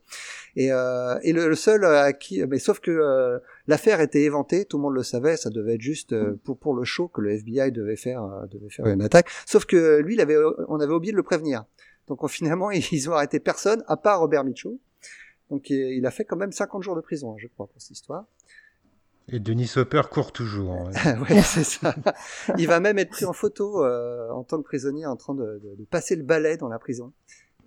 Et, 0.55 0.71
euh, 0.71 1.17
et 1.23 1.33
le, 1.33 1.55
seul 1.55 1.85
à 1.85 2.13
qui, 2.13 2.43
mais 2.45 2.59
sauf 2.59 2.79
que 2.79 2.91
euh, 2.91 3.39
l'affaire 3.67 4.01
était 4.01 4.21
éventée, 4.23 4.65
tout 4.65 4.77
le 4.77 4.83
monde 4.83 4.93
le 4.95 5.03
savait, 5.03 5.37
ça 5.37 5.49
devait 5.49 5.75
être 5.75 5.81
juste 5.81 6.13
euh, 6.13 6.39
pour 6.43 6.57
pour 6.57 6.73
le 6.75 6.83
show 6.83 7.07
que 7.07 7.21
le 7.21 7.31
FBI 7.31 7.71
devait 7.71 7.95
faire 7.95 8.23
devait 8.51 8.69
faire 8.69 8.85
une 8.87 9.01
attaque. 9.01 9.27
Sauf 9.45 9.65
que 9.65 9.99
lui, 9.99 10.15
il 10.15 10.21
avait, 10.21 10.37
on 10.67 10.79
avait 10.79 10.93
oublié 10.93 11.11
de 11.11 11.17
le 11.17 11.23
prévenir. 11.23 11.65
Donc 12.07 12.27
finalement, 12.29 12.69
ils 12.71 13.09
ont 13.09 13.13
arrêté 13.13 13.39
personne 13.39 13.83
à 13.87 13.97
part 13.97 14.19
Robert 14.19 14.43
Mitchell. 14.43 14.73
Donc 15.49 15.69
il 15.69 16.05
a 16.05 16.11
fait 16.11 16.25
quand 16.25 16.37
même 16.37 16.51
50 16.51 16.81
jours 16.83 16.95
de 16.95 17.01
prison, 17.01 17.33
hein, 17.33 17.37
je 17.37 17.47
crois, 17.47 17.67
pour 17.67 17.81
cette 17.81 17.91
histoire. 17.91 18.25
Et 19.29 19.39
Denis 19.39 19.71
Hopper 19.77 20.01
court 20.11 20.31
toujours. 20.31 20.73
Hein. 20.73 21.15
oui, 21.29 21.41
c'est 21.43 21.63
ça. 21.63 21.95
Il 22.57 22.67
va 22.67 22.79
même 22.79 22.97
être 22.99 23.11
pris 23.11 23.25
en 23.25 23.33
photo 23.33 23.83
euh, 23.83 24.29
en 24.31 24.43
tant 24.43 24.57
que 24.57 24.63
prisonnier, 24.63 25.05
en 25.05 25.15
train 25.15 25.33
de, 25.33 25.61
de, 25.63 25.75
de, 25.75 25.85
passer 25.85 26.15
le 26.15 26.23
balai 26.23 26.57
dans 26.57 26.67
la 26.67 26.77
prison. 26.77 27.13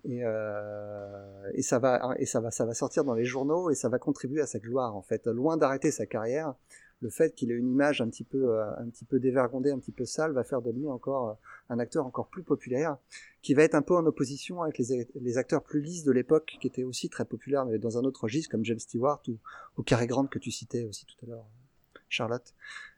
Et, 0.04 0.20
euh, 0.22 1.50
et 1.54 1.62
ça 1.62 1.78
va, 1.78 2.14
et 2.18 2.26
ça 2.26 2.40
va, 2.40 2.50
ça 2.50 2.64
va 2.64 2.74
sortir 2.74 3.04
dans 3.04 3.14
les 3.14 3.24
journaux 3.24 3.70
et 3.70 3.74
ça 3.74 3.88
va 3.88 3.98
contribuer 3.98 4.40
à 4.40 4.46
sa 4.46 4.58
gloire 4.58 4.94
en 4.94 5.02
fait. 5.02 5.26
Loin 5.26 5.56
d'arrêter 5.56 5.90
sa 5.90 6.06
carrière, 6.06 6.54
le 7.00 7.10
fait 7.10 7.34
qu'il 7.34 7.50
ait 7.50 7.54
une 7.54 7.70
image 7.70 8.00
un 8.00 8.08
petit 8.08 8.24
peu, 8.24 8.50
euh, 8.50 8.70
un 8.78 8.88
petit 8.88 9.04
peu 9.04 9.18
dévergondée, 9.18 9.70
un 9.70 9.78
petit 9.78 9.92
peu 9.92 10.04
sale, 10.04 10.32
va 10.32 10.44
faire 10.44 10.62
de 10.62 10.70
lui 10.70 10.86
encore 10.88 11.28
euh, 11.28 11.34
un 11.68 11.78
acteur 11.78 12.06
encore 12.06 12.28
plus 12.28 12.42
populaire, 12.42 12.96
qui 13.42 13.54
va 13.54 13.62
être 13.62 13.74
un 13.74 13.82
peu 13.82 13.94
en 13.94 14.06
opposition 14.06 14.62
avec 14.62 14.78
les, 14.78 15.06
les 15.14 15.38
acteurs 15.38 15.62
plus 15.62 15.80
lisses 15.80 16.04
de 16.04 16.12
l'époque, 16.12 16.56
qui 16.60 16.66
étaient 16.66 16.84
aussi 16.84 17.08
très 17.08 17.24
populaires, 17.24 17.66
mais 17.66 17.78
dans 17.78 17.98
un 17.98 18.04
autre 18.04 18.24
registre, 18.24 18.50
comme 18.50 18.64
James 18.64 18.78
Stewart 18.78 19.22
ou, 19.28 19.38
ou 19.76 19.82
Cary 19.82 20.06
Grant 20.06 20.26
que 20.26 20.38
tu 20.38 20.50
citais 20.50 20.84
aussi 20.84 21.04
tout 21.06 21.26
à 21.26 21.28
l'heure, 21.28 21.46
Charlotte. 22.08 22.54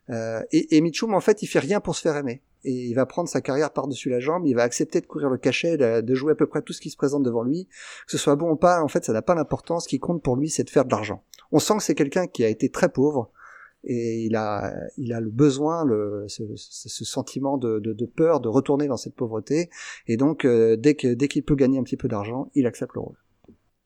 Euh, 0.09 0.41
et, 0.51 0.81
Mitchum, 0.81 1.13
en 1.13 1.19
fait, 1.19 1.43
il 1.43 1.47
fait 1.47 1.59
rien 1.59 1.79
pour 1.79 1.95
se 1.95 2.01
faire 2.01 2.15
aimer. 2.15 2.41
Et 2.63 2.87
il 2.87 2.93
va 2.93 3.05
prendre 3.05 3.29
sa 3.29 3.39
carrière 3.39 3.71
par-dessus 3.71 4.09
la 4.09 4.19
jambe, 4.19 4.45
il 4.45 4.53
va 4.53 4.63
accepter 4.63 4.99
de 4.99 5.05
courir 5.05 5.29
le 5.29 5.37
cachet, 5.37 5.77
de, 5.77 6.01
de, 6.01 6.15
jouer 6.15 6.33
à 6.33 6.35
peu 6.35 6.45
près 6.45 6.61
tout 6.61 6.73
ce 6.73 6.81
qui 6.81 6.89
se 6.89 6.97
présente 6.97 7.23
devant 7.23 7.43
lui. 7.43 7.67
Que 8.05 8.11
ce 8.11 8.17
soit 8.17 8.35
bon 8.35 8.51
ou 8.51 8.55
pas, 8.55 8.81
en 8.81 8.87
fait, 8.87 9.05
ça 9.05 9.13
n'a 9.13 9.21
pas 9.21 9.35
d'importance. 9.35 9.83
Ce 9.83 9.87
qui 9.87 9.99
compte 9.99 10.21
pour 10.21 10.35
lui, 10.35 10.49
c'est 10.49 10.63
de 10.63 10.69
faire 10.69 10.83
de 10.83 10.91
l'argent. 10.91 11.23
On 11.51 11.59
sent 11.59 11.75
que 11.77 11.83
c'est 11.83 11.95
quelqu'un 11.95 12.27
qui 12.27 12.43
a 12.43 12.49
été 12.49 12.69
très 12.69 12.89
pauvre, 12.89 13.31
et 13.83 14.25
il 14.25 14.35
a, 14.35 14.73
il 14.97 15.13
a 15.13 15.19
le 15.19 15.29
besoin, 15.29 15.85
le, 15.85 16.25
ce, 16.27 16.43
ce 16.55 17.05
sentiment 17.05 17.57
de, 17.57 17.79
de, 17.79 17.93
de, 17.93 18.05
peur 18.05 18.39
de 18.39 18.49
retourner 18.49 18.87
dans 18.87 18.97
cette 18.97 19.15
pauvreté, 19.15 19.69
et 20.07 20.17
donc 20.17 20.45
euh, 20.45 20.75
dès 20.75 20.95
que 20.95 21.13
dès 21.13 21.27
qu'il 21.27 21.43
peut 21.43 21.55
gagner 21.55 21.79
un 21.79 21.83
petit 21.83 21.97
peu 21.97 22.07
d'argent, 22.07 22.49
il 22.55 22.65
accepte 22.67 22.93
le 22.95 23.01
rôle. 23.01 23.17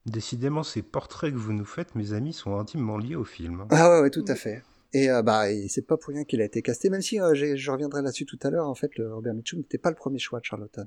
Décidément, 0.05 0.63
ces 0.63 0.81
portraits 0.81 1.31
que 1.31 1.37
vous 1.37 1.53
nous 1.53 1.65
faites, 1.65 1.95
mes 1.95 2.13
amis, 2.13 2.33
sont 2.33 2.57
intimement 2.57 2.97
liés 2.97 3.15
au 3.15 3.23
film. 3.23 3.65
Ah 3.69 3.89
ouais, 3.89 4.01
ouais 4.01 4.09
tout 4.09 4.25
à 4.27 4.35
fait. 4.35 4.63
Et 4.93 5.09
euh, 5.09 5.21
bah, 5.21 5.45
c'est 5.69 5.87
pas 5.87 5.97
pour 5.97 6.13
rien 6.13 6.23
qu'il 6.23 6.41
a 6.41 6.45
été 6.45 6.61
casté, 6.61 6.89
même 6.89 7.01
si 7.01 7.19
euh, 7.19 7.33
je 7.33 7.71
reviendrai 7.71 8.01
là-dessus 8.01 8.25
tout 8.25 8.39
à 8.43 8.49
l'heure. 8.49 8.67
En 8.67 8.75
fait, 8.75 8.95
le 8.97 9.13
Robert 9.13 9.33
Mitchum 9.33 9.59
n'était 9.59 9.77
pas 9.77 9.89
le 9.89 9.95
premier 9.95 10.19
choix 10.19 10.39
de 10.39 10.45
Charlotte. 10.45 10.77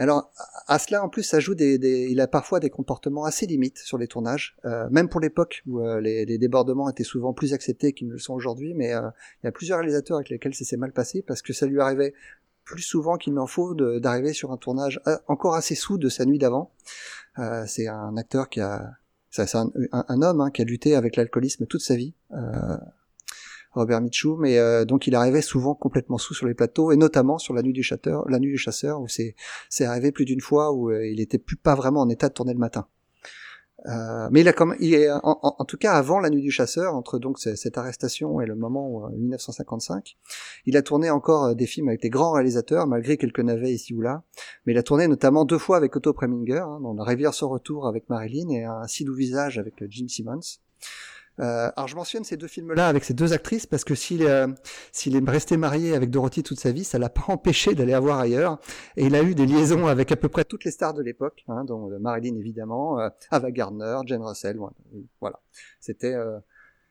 Alors 0.00 0.32
à 0.66 0.78
cela 0.78 1.04
en 1.04 1.10
plus 1.10 1.22
ça 1.22 1.40
joue 1.40 1.54
des, 1.54 1.76
des, 1.76 2.08
il 2.10 2.22
a 2.22 2.26
parfois 2.26 2.58
des 2.58 2.70
comportements 2.70 3.26
assez 3.26 3.46
limites 3.46 3.76
sur 3.76 3.98
les 3.98 4.08
tournages, 4.08 4.56
euh, 4.64 4.88
même 4.90 5.10
pour 5.10 5.20
l'époque 5.20 5.62
où 5.66 5.80
euh, 5.80 6.00
les, 6.00 6.24
les, 6.24 6.38
débordements 6.38 6.88
étaient 6.88 7.04
souvent 7.04 7.34
plus 7.34 7.52
acceptés 7.52 7.92
qu'ils 7.92 8.08
ne 8.08 8.14
le 8.14 8.18
sont 8.18 8.32
aujourd'hui. 8.32 8.72
Mais 8.72 8.94
euh, 8.94 9.10
il 9.42 9.46
y 9.46 9.48
a 9.48 9.52
plusieurs 9.52 9.78
réalisateurs 9.78 10.16
avec 10.16 10.30
lesquels 10.30 10.54
ça 10.54 10.64
s'est 10.64 10.78
mal 10.78 10.92
passé 10.92 11.20
parce 11.20 11.42
que 11.42 11.52
ça 11.52 11.66
lui 11.66 11.78
arrivait 11.80 12.14
plus 12.64 12.80
souvent 12.80 13.18
qu'il 13.18 13.34
n'en 13.34 13.46
faut 13.46 13.74
d'arriver 13.74 14.32
sur 14.32 14.52
un 14.52 14.56
tournage 14.56 15.02
euh, 15.06 15.18
encore 15.28 15.54
assez 15.54 15.74
sous 15.74 15.98
de 15.98 16.08
sa 16.08 16.24
nuit 16.24 16.38
d'avant. 16.38 16.72
c'est 17.66 17.86
un 17.86 18.16
acteur 18.16 18.48
qui 18.48 18.60
a, 18.60 18.92
c'est 19.30 19.54
un, 19.54 19.70
un, 19.92 20.22
homme 20.22 20.40
hein, 20.40 20.50
qui 20.50 20.62
a 20.62 20.64
lutté 20.64 20.94
avec 20.94 21.16
l'alcoolisme 21.16 21.66
toute 21.66 21.82
sa 21.82 21.94
vie. 21.94 22.14
Robert 23.72 24.00
Mitchum, 24.00 24.40
mais 24.40 24.58
euh, 24.58 24.84
donc 24.84 25.06
il 25.06 25.14
arrivait 25.14 25.42
souvent 25.42 25.74
complètement 25.74 26.18
sous 26.18 26.34
sur 26.34 26.46
les 26.46 26.54
plateaux, 26.54 26.92
et 26.92 26.96
notamment 26.96 27.38
sur 27.38 27.54
la 27.54 27.62
nuit 27.62 27.72
du 27.72 27.82
chasseur, 27.82 28.28
la 28.28 28.38
nuit 28.38 28.50
du 28.50 28.58
chasseur, 28.58 29.00
où 29.00 29.08
c'est 29.08 29.34
c'est 29.68 29.84
arrivé 29.84 30.12
plus 30.12 30.24
d'une 30.24 30.40
fois 30.40 30.72
où 30.72 30.90
euh, 30.90 31.06
il 31.06 31.20
était 31.20 31.38
plus 31.38 31.56
pas 31.56 31.74
vraiment 31.74 32.00
en 32.00 32.08
état 32.08 32.28
de 32.28 32.34
tourner 32.34 32.52
le 32.52 32.58
matin. 32.58 32.86
Euh, 33.86 34.28
mais 34.30 34.42
il 34.42 34.48
a 34.48 34.52
comme 34.52 34.76
il 34.78 34.92
est 34.92 35.10
en, 35.10 35.38
en, 35.42 35.64
tout 35.64 35.78
cas 35.78 35.94
avant 35.94 36.18
la 36.18 36.28
nuit 36.28 36.42
du 36.42 36.50
chasseur, 36.50 36.94
entre 36.94 37.18
donc 37.18 37.38
cette 37.38 37.78
arrestation 37.78 38.40
et 38.42 38.46
le 38.46 38.54
moment 38.54 38.90
où, 38.90 39.08
1955, 39.08 40.18
il 40.66 40.76
a 40.76 40.82
tourné 40.82 41.08
encore 41.08 41.54
des 41.54 41.64
films 41.64 41.88
avec 41.88 42.02
des 42.02 42.10
grands 42.10 42.32
réalisateurs, 42.32 42.86
malgré 42.86 43.16
quelques 43.16 43.40
navets 43.40 43.72
ici 43.72 43.94
ou 43.94 44.02
là. 44.02 44.22
Mais 44.66 44.74
il 44.74 44.78
a 44.78 44.82
tourné 44.82 45.08
notamment 45.08 45.46
deux 45.46 45.56
fois 45.56 45.78
avec 45.78 45.96
Otto 45.96 46.12
Preminger, 46.12 46.58
hein, 46.58 46.80
dans 46.82 46.92
La 46.92 47.04
rivière 47.04 47.32
sans 47.32 47.48
retour 47.48 47.86
avec 47.88 48.10
Marilyn 48.10 48.50
et 48.50 48.64
Un 48.64 48.86
Sidou 48.86 49.14
visage 49.14 49.58
avec 49.58 49.82
Jim 49.88 50.08
Simmons. 50.08 50.40
Euh, 51.38 51.70
alors 51.76 51.88
je 51.88 51.96
mentionne 51.96 52.24
ces 52.24 52.36
deux 52.36 52.48
films-là 52.48 52.88
avec 52.88 53.04
ces 53.04 53.14
deux 53.14 53.32
actrices 53.32 53.64
parce 53.64 53.84
que 53.84 53.94
s'il 53.94 54.26
euh, 54.26 54.48
est 54.48 55.30
resté 55.30 55.56
marié 55.56 55.94
avec 55.94 56.10
Dorothy 56.10 56.42
toute 56.42 56.60
sa 56.60 56.72
vie, 56.72 56.84
ça 56.84 56.98
l'a 56.98 57.08
pas 57.08 57.24
empêché 57.28 57.74
d'aller 57.74 57.96
voir 57.98 58.18
ailleurs. 58.18 58.58
Et 58.96 59.06
il 59.06 59.14
a 59.14 59.22
eu 59.22 59.34
des 59.34 59.46
liaisons 59.46 59.86
avec 59.86 60.12
à 60.12 60.16
peu 60.16 60.28
près 60.28 60.44
toutes 60.44 60.64
les 60.64 60.70
stars 60.70 60.94
de 60.94 61.02
l'époque, 61.02 61.44
hein, 61.48 61.64
dont 61.64 61.90
euh, 61.90 61.98
Marilyn 61.98 62.36
évidemment, 62.36 63.00
euh, 63.00 63.08
Ava 63.30 63.50
Gardner, 63.50 63.98
Jane 64.06 64.22
Russell, 64.22 64.58
voilà. 65.20 65.40
C'était 65.80 66.14
euh, 66.14 66.38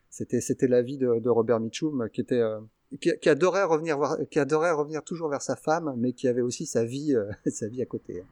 c'était 0.08 0.40
c'était 0.40 0.68
la 0.68 0.82
vie 0.82 0.98
de, 0.98 1.28
Robert 1.28 1.60
Mitchum 1.60 2.08
qui 2.12 2.20
était 2.20 2.42
qui, 3.00 3.28
adorait 3.28 3.62
revenir 3.62 3.98
qui 4.30 4.40
adorait 4.40 4.72
revenir 4.72 5.04
toujours 5.04 5.28
vers 5.28 5.42
sa 5.42 5.54
femme, 5.54 5.94
mais 5.96 6.12
qui 6.12 6.26
avait 6.26 6.40
aussi 6.40 6.66
sa 6.66 6.84
vie 6.84 7.14
sa 7.46 7.68
vie 7.68 7.82
à 7.82 7.86
côté. 7.86 8.24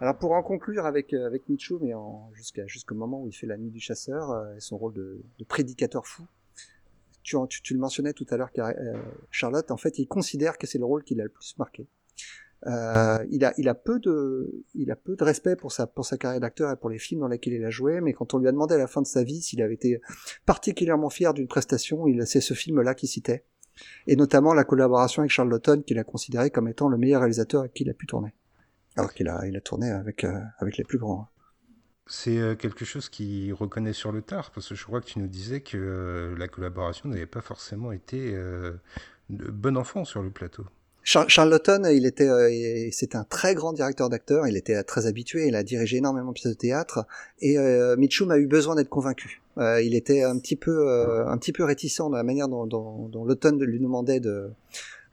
Alors 0.00 0.18
pour 0.18 0.32
en 0.32 0.42
conclure 0.42 0.84
avec 0.84 1.14
euh, 1.14 1.26
avec 1.26 1.48
Mitchum 1.48 1.82
et 1.84 1.94
jusqu'à 2.34 2.66
jusqu'au 2.66 2.94
moment 2.94 3.22
où 3.22 3.28
il 3.28 3.32
fait 3.32 3.46
la 3.46 3.56
nuit 3.56 3.70
du 3.70 3.80
chasseur 3.80 4.30
euh, 4.30 4.54
et 4.54 4.60
son 4.60 4.76
rôle 4.76 4.92
de, 4.92 5.22
de 5.38 5.44
prédicateur 5.44 6.06
fou, 6.06 6.26
tu, 7.22 7.36
tu, 7.48 7.62
tu, 7.62 7.74
le 7.74 7.80
mentionnais 7.80 8.12
tout 8.12 8.26
à 8.30 8.36
l'heure, 8.36 8.50
euh, 8.58 8.94
Charlotte, 9.30 9.70
en 9.70 9.76
fait, 9.76 9.98
il 9.98 10.06
considère 10.06 10.58
que 10.58 10.66
c'est 10.66 10.78
le 10.78 10.84
rôle 10.84 11.02
qu'il 11.02 11.20
a 11.20 11.24
le 11.24 11.30
plus 11.30 11.56
marqué. 11.58 11.88
Euh, 12.66 13.18
il 13.30 13.44
a 13.44 13.52
il 13.58 13.68
a 13.68 13.74
peu 13.74 13.98
de 13.98 14.64
il 14.74 14.90
a 14.90 14.96
peu 14.96 15.16
de 15.16 15.24
respect 15.24 15.56
pour 15.56 15.72
sa 15.72 15.86
pour 15.86 16.06
sa 16.06 16.16
carrière 16.16 16.40
d'acteur 16.40 16.70
et 16.70 16.76
pour 16.76 16.88
les 16.88 16.98
films 16.98 17.20
dans 17.20 17.28
lesquels 17.28 17.54
il 17.54 17.64
a 17.64 17.70
joué, 17.70 18.00
mais 18.00 18.12
quand 18.12 18.34
on 18.34 18.38
lui 18.38 18.48
a 18.48 18.52
demandé 18.52 18.74
à 18.74 18.78
la 18.78 18.86
fin 18.86 19.02
de 19.02 19.06
sa 19.06 19.24
vie 19.24 19.42
s'il 19.42 19.60
avait 19.62 19.74
été 19.74 20.00
particulièrement 20.46 21.10
fier 21.10 21.34
d'une 21.34 21.48
prestation, 21.48 22.06
il 22.06 22.26
c'est 22.26 22.40
ce 22.40 22.54
film-là 22.54 22.94
qu'il 22.94 23.08
citait, 23.08 23.44
et 24.06 24.16
notamment 24.16 24.54
la 24.54 24.64
collaboration 24.64 25.20
avec 25.20 25.30
Charles 25.30 25.50
Lawton 25.50 25.82
qu'il 25.82 25.98
a 25.98 26.04
considéré 26.04 26.50
comme 26.50 26.68
étant 26.68 26.88
le 26.88 26.96
meilleur 26.96 27.20
réalisateur 27.20 27.60
avec 27.60 27.74
qui 27.74 27.84
il 27.84 27.90
a 27.90 27.94
pu 27.94 28.06
tourner 28.06 28.34
alors 28.96 29.12
qu'il 29.12 29.28
a, 29.28 29.46
il 29.46 29.56
a 29.56 29.60
tourné 29.60 29.90
avec, 29.90 30.24
euh, 30.24 30.40
avec 30.58 30.76
les 30.76 30.84
plus 30.84 30.98
grands. 30.98 31.28
C'est 32.06 32.38
euh, 32.38 32.54
quelque 32.54 32.84
chose 32.84 33.08
qu'il 33.08 33.52
reconnaît 33.52 33.92
sur 33.92 34.12
le 34.12 34.22
tard, 34.22 34.50
parce 34.52 34.68
que 34.68 34.74
je 34.74 34.84
crois 34.84 35.00
que 35.00 35.06
tu 35.06 35.18
nous 35.18 35.26
disais 35.26 35.60
que 35.60 35.76
euh, 35.76 36.38
la 36.38 36.48
collaboration 36.48 37.08
n'avait 37.08 37.26
pas 37.26 37.40
forcément 37.40 37.92
été 37.92 38.32
de 38.32 39.50
bon 39.50 39.76
enfant 39.76 40.04
sur 40.04 40.22
le 40.22 40.30
plateau. 40.30 40.64
Il 41.92 42.04
était, 42.04 42.90
c'était 42.90 43.16
un 43.16 43.24
très 43.24 43.54
grand 43.54 43.72
directeur 43.72 44.08
d'acteurs. 44.08 44.48
Il 44.48 44.56
était 44.56 44.82
très 44.82 45.06
habitué. 45.06 45.46
Il 45.46 45.54
a 45.54 45.62
dirigé 45.62 45.98
énormément 45.98 46.30
de 46.30 46.34
pièces 46.34 46.52
de 46.52 46.58
théâtre. 46.58 47.06
Et 47.40 47.56
Mitchum 47.96 48.32
a 48.32 48.38
eu 48.38 48.48
besoin 48.48 48.74
d'être 48.74 48.88
convaincu. 48.88 49.40
il 49.56 49.94
était 49.94 50.24
un 50.24 50.36
petit 50.40 50.56
peu, 50.56 50.90
un 51.28 51.38
petit 51.38 51.52
peu 51.52 51.62
réticent 51.62 51.98
dans 51.98 52.08
la 52.08 52.24
manière 52.24 52.48
dont, 52.48 52.66
dont, 52.66 53.08
dont 53.08 53.24
Lawton 53.24 53.56
lui 53.60 53.78
demandait 53.78 54.18
de, 54.18 54.50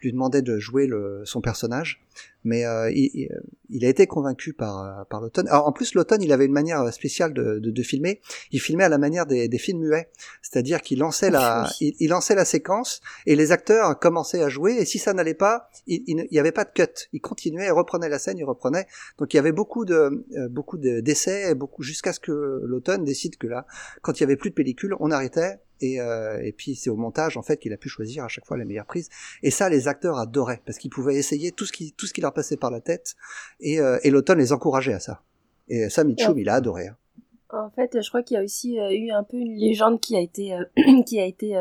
lui 0.03 0.13
demandait 0.13 0.41
de 0.41 0.59
jouer 0.59 0.87
le, 0.87 1.21
son 1.25 1.41
personnage 1.41 2.03
mais 2.43 2.65
euh, 2.65 2.91
il, 2.91 3.29
il, 3.69 3.85
a 3.85 3.89
été 3.89 4.07
convaincu 4.07 4.53
par 4.53 4.83
euh, 4.83 5.03
par 5.09 5.21
l'automne. 5.21 5.47
Alors 5.47 5.67
en 5.67 5.71
plus 5.71 5.93
l'automne, 5.93 6.21
il 6.21 6.31
avait 6.31 6.45
une 6.45 6.53
manière 6.53 6.91
spéciale 6.93 7.33
de, 7.33 7.59
de, 7.59 7.71
de, 7.71 7.83
filmer. 7.83 8.21
Il 8.51 8.59
filmait 8.59 8.83
à 8.83 8.89
la 8.89 8.97
manière 8.97 9.25
des, 9.25 9.47
des 9.47 9.57
films 9.57 9.79
muets, 9.79 10.09
c'est-à-dire 10.41 10.81
qu'il 10.81 10.99
lançait 10.99 11.29
la 11.29 11.69
il, 11.79 11.93
il, 11.99 12.09
lançait 12.09 12.35
la 12.35 12.45
séquence 12.45 13.01
et 13.25 13.35
les 13.35 13.51
acteurs 13.51 13.97
commençaient 13.99 14.43
à 14.43 14.49
jouer 14.49 14.73
et 14.73 14.85
si 14.85 14.99
ça 14.99 15.13
n'allait 15.13 15.33
pas, 15.33 15.69
il 15.87 16.27
n'y 16.31 16.39
avait 16.39 16.51
pas 16.51 16.65
de 16.65 16.71
cut. 16.73 17.07
Il 17.13 17.21
continuait, 17.21 17.67
il 17.67 17.71
reprenait 17.71 18.09
la 18.09 18.19
scène, 18.19 18.37
il 18.37 18.45
reprenait. 18.45 18.87
Donc 19.17 19.33
il 19.33 19.37
y 19.37 19.39
avait 19.39 19.51
beaucoup 19.51 19.85
de 19.85 20.25
euh, 20.37 20.49
beaucoup 20.49 20.77
d'essais, 20.77 21.55
beaucoup 21.55 21.83
jusqu'à 21.83 22.13
ce 22.13 22.19
que 22.19 22.61
l'automne 22.63 23.05
décide 23.05 23.37
que 23.37 23.47
là, 23.47 23.65
quand 24.01 24.19
il 24.19 24.21
y 24.21 24.25
avait 24.25 24.35
plus 24.35 24.49
de 24.49 24.55
pellicule, 24.55 24.95
on 24.99 25.11
arrêtait 25.11 25.59
et, 25.81 25.99
euh, 25.99 26.41
et, 26.43 26.51
puis 26.51 26.75
c'est 26.75 26.89
au 26.89 26.95
montage 26.95 27.37
en 27.37 27.41
fait 27.41 27.57
qu'il 27.57 27.73
a 27.73 27.77
pu 27.77 27.89
choisir 27.89 28.23
à 28.23 28.27
chaque 28.27 28.45
fois 28.45 28.57
les 28.57 28.65
meilleures 28.65 28.85
prises. 28.85 29.09
Et 29.41 29.51
ça, 29.51 29.69
les 29.69 29.87
acteurs 29.87 30.17
adoraient 30.17 30.61
parce 30.65 30.77
qu'ils 30.77 30.91
pouvaient 30.91 31.15
essayer 31.15 31.51
tout 31.51 31.65
ce 31.65 31.71
qui 31.71 31.93
tout 31.93 32.05
ce 32.05 32.13
qui 32.13 32.21
leur 32.21 32.33
passait 32.33 32.57
par 32.57 32.71
la 32.71 32.81
tête 32.81 33.15
et, 33.59 33.79
euh, 33.79 33.99
et 34.03 34.09
l'automne 34.09 34.39
les 34.39 34.53
encourageait 34.53 34.93
à 34.93 34.99
ça. 34.99 35.21
Et 35.67 35.89
ça, 35.89 36.03
Mitchum, 36.03 36.37
il 36.37 36.49
a 36.49 36.55
adoré. 36.55 36.87
Hein. 36.87 36.97
En 37.49 37.69
fait, 37.69 38.01
je 38.01 38.09
crois 38.09 38.23
qu'il 38.23 38.35
y 38.35 38.39
a 38.39 38.43
aussi 38.43 38.79
euh, 38.79 38.91
eu 38.91 39.11
un 39.11 39.23
peu 39.23 39.37
une 39.37 39.55
légende 39.55 39.99
qui 39.99 40.15
a 40.15 40.19
été 40.19 40.57
qui 41.05 41.19
a 41.19 41.25
été 41.25 41.55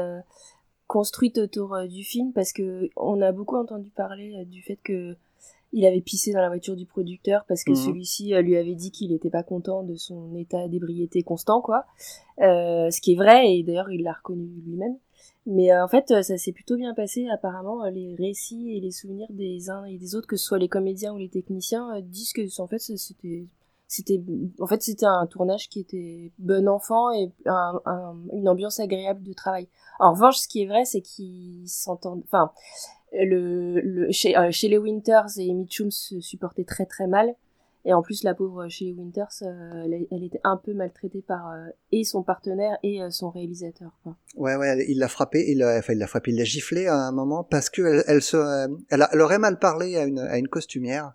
construite 0.86 1.38
autour 1.38 1.86
du 1.88 2.04
film 2.04 2.32
parce 2.32 2.52
que 2.52 2.90
on 2.96 3.20
a 3.22 3.32
beaucoup 3.32 3.56
entendu 3.56 3.90
parler 3.90 4.44
du 4.46 4.62
fait 4.62 4.78
que 4.82 5.16
il 5.72 5.86
avait 5.86 6.00
pissé 6.00 6.32
dans 6.32 6.40
la 6.40 6.48
voiture 6.48 6.76
du 6.76 6.86
producteur 6.86 7.44
parce 7.48 7.64
que 7.64 7.70
mhm. 7.70 7.76
celui-ci 7.76 8.34
euh, 8.34 8.42
lui 8.42 8.56
avait 8.56 8.74
dit 8.74 8.90
qu'il 8.90 9.10
n'était 9.10 9.30
pas 9.30 9.42
content 9.42 9.82
de 9.82 9.94
son 9.94 10.34
état 10.36 10.68
d'ébriété 10.68 11.22
constant, 11.22 11.62
quoi. 11.62 11.84
Euh, 12.40 12.90
ce 12.90 13.00
qui 13.00 13.12
est 13.12 13.16
vrai, 13.16 13.54
et 13.54 13.62
d'ailleurs 13.62 13.90
il 13.90 14.02
l'a 14.02 14.12
reconnu 14.12 14.46
lui-même. 14.66 14.96
Mais 15.46 15.72
euh, 15.72 15.84
en 15.84 15.88
fait, 15.88 16.08
ça 16.22 16.38
s'est 16.38 16.52
plutôt 16.52 16.76
bien 16.76 16.94
passé. 16.94 17.26
Apparemment, 17.32 17.84
les 17.86 18.14
récits 18.14 18.76
et 18.76 18.80
les 18.80 18.90
souvenirs 18.90 19.26
des 19.30 19.70
uns 19.70 19.84
et 19.84 19.96
des 19.96 20.14
autres, 20.14 20.28
que 20.28 20.36
ce 20.36 20.44
soit 20.44 20.58
les 20.58 20.68
comédiens 20.68 21.14
ou 21.14 21.18
les 21.18 21.30
techniciens, 21.30 22.00
disent 22.02 22.32
que 22.32 22.60
en 22.60 22.66
fait 22.66 22.78
c'était 22.78 23.46
c'était 23.88 24.22
en 24.60 24.66
fait 24.66 24.82
c'était 24.82 25.06
un 25.06 25.26
tournage 25.26 25.68
qui 25.68 25.80
était 25.80 26.32
bon 26.38 26.68
enfant 26.68 27.10
et 27.12 27.30
une 28.32 28.48
ambiance 28.48 28.78
agréable 28.78 29.22
de 29.22 29.32
travail. 29.32 29.68
En 29.98 30.12
revanche, 30.12 30.38
ce 30.38 30.48
qui 30.48 30.62
est 30.62 30.66
vrai, 30.66 30.84
c'est 30.84 31.02
qu'ils 31.02 31.68
s'entendent. 31.68 32.22
Enfin, 32.24 32.52
le, 33.12 33.80
le 33.80 34.10
chez, 34.10 34.36
euh, 34.36 34.50
chez 34.50 34.68
les 34.68 34.78
Winters 34.78 35.38
et 35.38 35.52
Mitchum 35.52 35.90
se 35.90 36.20
supportaient 36.20 36.64
très 36.64 36.86
très 36.86 37.06
mal 37.06 37.34
Et 37.84 37.92
en 37.92 38.02
plus, 38.02 38.24
la 38.24 38.34
pauvre 38.34 38.68
Shelley 38.68 38.94
Winters, 38.96 39.42
elle, 39.42 40.06
elle, 40.10 40.24
était 40.24 40.40
un 40.44 40.56
peu 40.56 40.72
maltraitée 40.72 41.22
par 41.22 41.52
et 41.90 42.04
son 42.04 42.22
partenaire 42.22 42.78
et 42.82 43.00
son 43.10 43.30
réalisateur. 43.30 43.90
Quoi. 44.02 44.16
Ouais, 44.36 44.56
ouais, 44.56 44.86
il 44.88 44.98
l'a 44.98 45.08
frappé, 45.08 45.44
il 45.48 45.58
l'a, 45.58 45.78
enfin, 45.78 45.92
il 45.92 45.98
l'a 45.98 46.06
il 46.26 46.36
l'a 46.36 46.44
giflé 46.44 46.86
à 46.86 46.96
un 46.96 47.12
moment 47.12 47.44
parce 47.44 47.70
que 47.70 48.02
elle, 48.06 48.22
se, 48.22 48.36
elle, 48.90 49.06
elle, 49.12 49.20
aurait 49.20 49.38
mal 49.38 49.58
parlé 49.58 49.96
à 49.96 50.04
une, 50.04 50.20
à 50.20 50.38
une 50.38 50.48
costumière. 50.48 51.12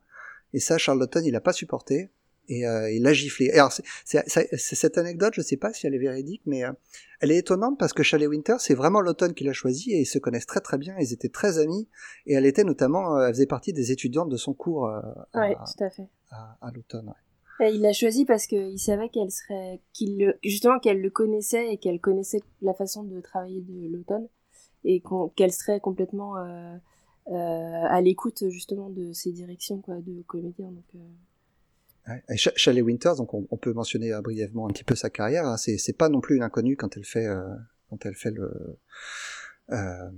Et 0.53 0.59
ça, 0.59 0.77
Charlotten, 0.77 1.25
il 1.25 1.35
a 1.35 1.41
pas 1.41 1.53
supporté 1.53 2.11
et 2.47 2.65
euh, 2.65 2.91
il 2.91 3.03
l'a 3.03 3.13
giflé. 3.13 3.51
Alors 3.51 3.71
c'est 3.71 4.57
cette 4.57 4.97
anecdote, 4.97 5.33
je 5.35 5.41
sais 5.41 5.57
pas 5.57 5.73
si 5.73 5.87
elle 5.87 5.95
est 5.95 5.99
véridique, 5.99 6.41
mais 6.45 6.63
euh, 6.63 6.71
elle 7.19 7.31
est 7.31 7.37
étonnante 7.37 7.79
parce 7.79 7.93
que 7.93 8.03
Shelley 8.03 8.27
Winter, 8.27 8.55
c'est 8.59 8.75
vraiment 8.75 9.01
l'automne 9.01 9.33
qu'il 9.33 9.49
a 9.49 9.53
choisi 9.53 9.91
et 9.91 10.01
ils 10.01 10.05
se 10.05 10.19
connaissent 10.19 10.45
très 10.45 10.59
très 10.59 10.77
bien. 10.77 10.95
Ils 10.99 11.13
étaient 11.13 11.29
très 11.29 11.57
amis 11.57 11.87
et 12.25 12.33
elle 12.33 12.45
était 12.45 12.63
notamment, 12.63 13.17
euh, 13.17 13.27
elle 13.27 13.33
faisait 13.33 13.47
partie 13.47 13.73
des 13.73 13.91
étudiantes 13.91 14.29
de 14.29 14.37
son 14.37 14.53
cours. 14.53 14.87
Euh, 14.87 15.01
à, 15.33 15.55
tout 15.55 15.83
à 15.83 15.89
fait. 15.89 16.07
À, 16.29 16.57
à 16.61 16.71
l'automne. 16.71 17.13
Ouais. 17.59 17.73
il 17.73 17.81
l'a 17.81 17.93
choisi 17.93 18.25
parce 18.25 18.45
qu'il 18.45 18.79
savait 18.79 19.09
qu'elle 19.09 19.31
serait, 19.31 19.81
qu'il 19.93 20.37
justement 20.43 20.79
qu'elle 20.79 21.01
le 21.01 21.09
connaissait 21.09 21.73
et 21.73 21.77
qu'elle 21.77 21.99
connaissait 21.99 22.41
la 22.61 22.73
façon 22.73 23.03
de 23.03 23.19
travailler 23.19 23.61
de 23.61 23.91
l'automne 23.91 24.27
et 24.83 25.01
qu'elle 25.35 25.51
serait 25.51 25.79
complètement 25.79 26.37
euh, 26.37 26.77
à 27.25 27.99
l'écoute 27.99 28.47
justement 28.49 28.89
de 28.89 29.11
ses 29.11 29.31
directions 29.31 29.81
quoi, 29.81 29.95
de 29.95 30.21
comédien. 30.27 30.71
Donc 30.71 31.01
Ouais. 32.07 32.81
Winters, 32.81 33.15
donc 33.15 33.33
on, 33.33 33.57
peut 33.57 33.73
mentionner 33.73 34.13
euh, 34.13 34.21
brièvement 34.21 34.67
un 34.67 34.71
petit 34.71 34.83
peu 34.83 34.95
sa 34.95 35.09
carrière. 35.09 35.45
Hein. 35.45 35.57
C'est 35.57 35.97
pas 35.97 36.09
non 36.09 36.21
plus 36.21 36.37
une 36.37 36.43
inconnue 36.43 36.77
quand 36.77 36.95
elle 36.95 37.05
fait 37.05 37.25
euh, 37.25 37.41
quand 37.89 38.05
elle 38.05 38.15
fait 38.15 38.31
le 38.31 38.77
euh, 39.71 40.09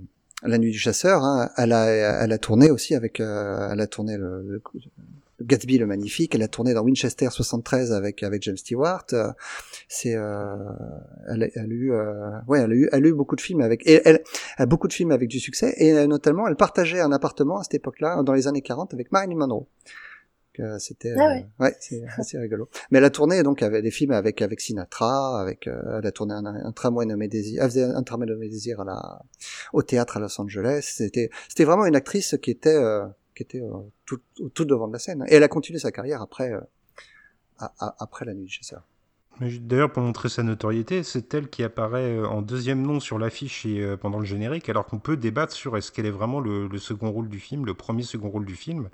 la 0.42 0.58
nuit 0.58 0.70
du 0.70 0.78
chasseur. 0.78 1.24
Hein. 1.24 1.50
Elle 1.56 1.72
a 1.72 1.86
elle 1.86 2.32
a 2.32 2.38
tourné 2.38 2.70
aussi 2.70 2.94
avec 2.94 3.20
euh, 3.20 3.70
elle 3.72 3.80
a 3.80 3.86
tourné 3.86 4.16
le, 4.16 4.42
le, 4.42 4.62
Gatsby 5.42 5.78
le 5.78 5.86
magnifique. 5.86 6.34
Elle 6.34 6.42
a 6.42 6.48
tourné 6.48 6.74
dans 6.74 6.82
Winchester 6.82 7.28
73 7.30 7.92
avec 7.92 8.22
avec 8.22 8.42
James 8.42 8.56
Stewart. 8.56 9.06
C'est 9.88 10.14
euh, 10.14 10.56
elle, 11.28 11.50
elle, 11.54 11.62
a 11.62 11.74
eu 11.74 11.92
ouais 12.46 12.60
elle 12.60 12.70
a 12.70 12.74
eu 12.74 12.88
elle 12.92 13.04
a 13.04 13.08
eu 13.08 13.14
beaucoup 13.14 13.36
de 13.36 13.40
films 13.40 13.62
avec 13.62 13.86
et 13.86 14.00
elle, 14.04 14.22
a 14.58 14.66
beaucoup 14.66 14.86
de 14.86 14.92
films 14.92 15.10
avec 15.10 15.28
du 15.28 15.40
succès 15.40 15.74
et 15.76 16.06
notamment 16.06 16.46
elle 16.46 16.56
partageait 16.56 17.00
un 17.00 17.10
appartement 17.10 17.58
à 17.58 17.64
cette 17.64 17.74
époque-là 17.74 18.22
dans 18.22 18.32
les 18.32 18.46
années 18.46 18.62
40 18.62 18.94
avec 18.94 19.10
Marilyn 19.10 19.36
Monroe 19.36 19.66
c'était 20.78 21.14
ah 21.16 21.26
ouais, 21.26 21.46
euh, 21.60 21.64
ouais 21.64 21.76
c'est 21.80 22.02
assez 22.18 22.38
rigolo. 22.38 22.68
Mais 22.90 22.98
elle 22.98 23.04
a 23.04 23.10
tourné 23.10 23.42
donc 23.42 23.62
avait 23.62 23.82
des 23.82 23.90
films 23.90 24.12
avec 24.12 24.42
avec 24.42 24.60
Sinatra, 24.60 25.40
avec 25.40 25.66
euh, 25.66 25.98
elle 25.98 26.06
a 26.06 26.12
tourné 26.12 26.34
un, 26.34 26.44
un 26.44 26.72
tramway 26.72 27.06
nommé 27.06 27.28
Désir, 27.28 27.62
elle 27.62 27.70
faisait 27.70 27.84
un 27.84 28.02
tramway 28.02 28.26
nommé 28.26 28.48
Désir 28.48 28.80
à 28.80 28.84
la 28.84 29.22
au 29.72 29.82
théâtre 29.82 30.16
à 30.16 30.20
Los 30.20 30.40
Angeles. 30.40 30.92
C'était 30.96 31.30
c'était 31.48 31.64
vraiment 31.64 31.86
une 31.86 31.96
actrice 31.96 32.36
qui 32.42 32.50
était 32.50 32.74
euh, 32.74 33.06
qui 33.34 33.42
était 33.42 33.62
tout, 34.04 34.20
tout 34.52 34.64
devant 34.64 34.88
de 34.88 34.92
la 34.92 34.98
scène. 34.98 35.24
Et 35.28 35.36
elle 35.36 35.42
a 35.44 35.48
continué 35.48 35.78
sa 35.78 35.92
carrière 35.92 36.20
après 36.22 36.52
après 37.58 38.24
la 38.24 38.34
nuit 38.34 38.44
du 38.44 38.52
chasseur. 38.52 38.86
D'ailleurs, 39.40 39.90
pour 39.90 40.02
montrer 40.02 40.28
sa 40.28 40.42
notoriété, 40.42 41.02
c'est 41.02 41.32
elle 41.32 41.48
qui 41.48 41.62
apparaît 41.62 42.16
euh, 42.16 42.26
en 42.26 42.42
deuxième 42.42 42.82
nom 42.82 43.00
sur 43.00 43.18
l'affiche 43.18 43.64
et 43.64 43.80
euh, 43.80 43.96
pendant 43.96 44.18
le 44.18 44.24
générique, 44.24 44.68
alors 44.68 44.84
qu'on 44.84 44.98
peut 44.98 45.16
débattre 45.16 45.54
sur 45.54 45.76
est-ce 45.76 45.90
qu'elle 45.90 46.06
est 46.06 46.10
vraiment 46.10 46.40
le, 46.40 46.68
second 46.78 47.10
rôle 47.10 47.28
du 47.28 47.40
film, 47.40 47.64
le 47.64 47.74
premier 47.74 48.02
second 48.02 48.28
rôle 48.28 48.44
du 48.44 48.56
film. 48.56 48.90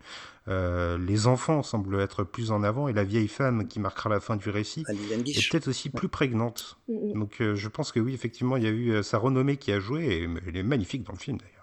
Euh, 0.49 0.99
les 0.99 1.27
enfants 1.27 1.63
semblent 1.63 2.01
être 2.01 2.23
plus 2.23 2.53
en 2.53 2.63
avant 2.63 2.87
et 2.87 2.93
la 2.93 3.03
vieille 3.03 3.29
femme 3.29 3.67
qui 3.67 3.81
marquera 3.81 4.09
la 4.09 4.21
fin 4.21 4.37
du 4.37 4.49
récit 4.51 4.85
est 4.89 5.51
peut-être 5.51 5.69
aussi 5.69 5.91
plus 5.91 6.09
prégnante. 6.09 6.79
Mm, 6.89 6.95
mm. 6.95 7.13
Donc 7.15 7.37
je 7.41 7.69
pense 7.69 7.91
que 7.91 7.99
oui, 7.99 8.15
effectivement, 8.15 8.57
il 8.57 8.63
y 8.63 8.69
a 8.69 8.71
eu 8.71 9.03
sa 9.03 9.19
renommée 9.19 9.57
qui 9.57 9.73
a 9.73 9.81
joué 9.81 10.07
et 10.07 10.29
elle 10.47 10.57
est 10.57 10.63
magnifique 10.63 11.03
dans 11.03 11.13
le 11.13 11.19
film 11.19 11.39
d'ailleurs. 11.39 11.57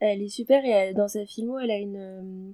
Elle 0.00 0.22
est 0.22 0.28
super 0.28 0.64
et 0.64 0.94
dans 0.94 1.08
sa 1.08 1.26
filmo, 1.26 1.58
elle 1.58 1.70
a 1.70 1.78
une 1.78 1.96
euh, 1.96 2.52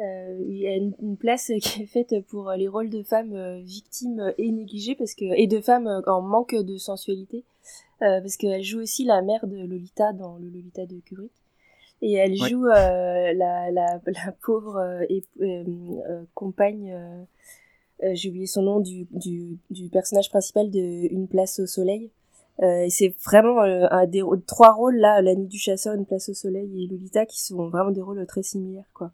il 0.00 0.56
y 0.56 0.66
a 0.66 0.74
une, 0.74 1.16
place 1.16 1.52
qui 1.62 1.82
est 1.82 1.86
faite 1.86 2.14
pour 2.28 2.50
les 2.52 2.68
rôles 2.68 2.90
de 2.90 3.02
femmes 3.02 3.34
euh, 3.34 3.60
victimes 3.60 4.32
et 4.38 4.50
négligées 4.50 4.94
parce 4.94 5.14
que 5.14 5.24
et 5.24 5.46
de 5.46 5.60
femmes 5.60 5.86
euh, 5.86 6.00
en 6.06 6.22
manque 6.22 6.54
de 6.54 6.76
sensualité. 6.76 7.44
Parce 8.00 8.36
qu'elle 8.36 8.62
joue 8.62 8.80
aussi 8.80 9.04
la 9.04 9.22
mère 9.22 9.46
de 9.46 9.56
Lolita 9.56 10.12
dans 10.12 10.36
le 10.36 10.50
Lolita 10.50 10.84
de 10.84 11.00
Kubrick. 11.06 11.32
Et 12.02 12.12
elle 12.12 12.36
joue 12.36 12.64
la, 12.64 13.32
la, 13.32 13.70
la, 13.70 14.32
pauvre 14.42 15.00
et, 15.08 15.24
compagne 16.34 16.94
j'ai 18.12 18.28
oublié 18.28 18.46
son 18.46 18.60
nom 18.60 18.80
du, 18.80 19.06
du, 19.10 19.56
du, 19.70 19.88
personnage 19.88 20.28
principal 20.28 20.70
de 20.70 21.10
Une 21.14 21.28
place 21.28 21.58
au 21.60 21.66
soleil. 21.66 22.10
Et 22.60 22.90
c'est 22.90 23.14
vraiment 23.24 23.62
un 23.62 24.06
des 24.06 24.22
trois 24.46 24.74
rôles 24.74 24.96
là 24.96 25.22
la 25.22 25.34
nuit 25.34 25.48
du 25.48 25.58
chasseur 25.58 25.94
Une 25.94 26.04
place 26.04 26.28
au 26.28 26.34
soleil 26.34 26.84
et 26.84 26.86
Lolita 26.86 27.24
qui 27.24 27.40
sont 27.40 27.70
vraiment 27.70 27.90
des 27.90 28.02
rôles 28.02 28.26
très 28.26 28.42
similaires 28.42 28.90
quoi 28.92 29.12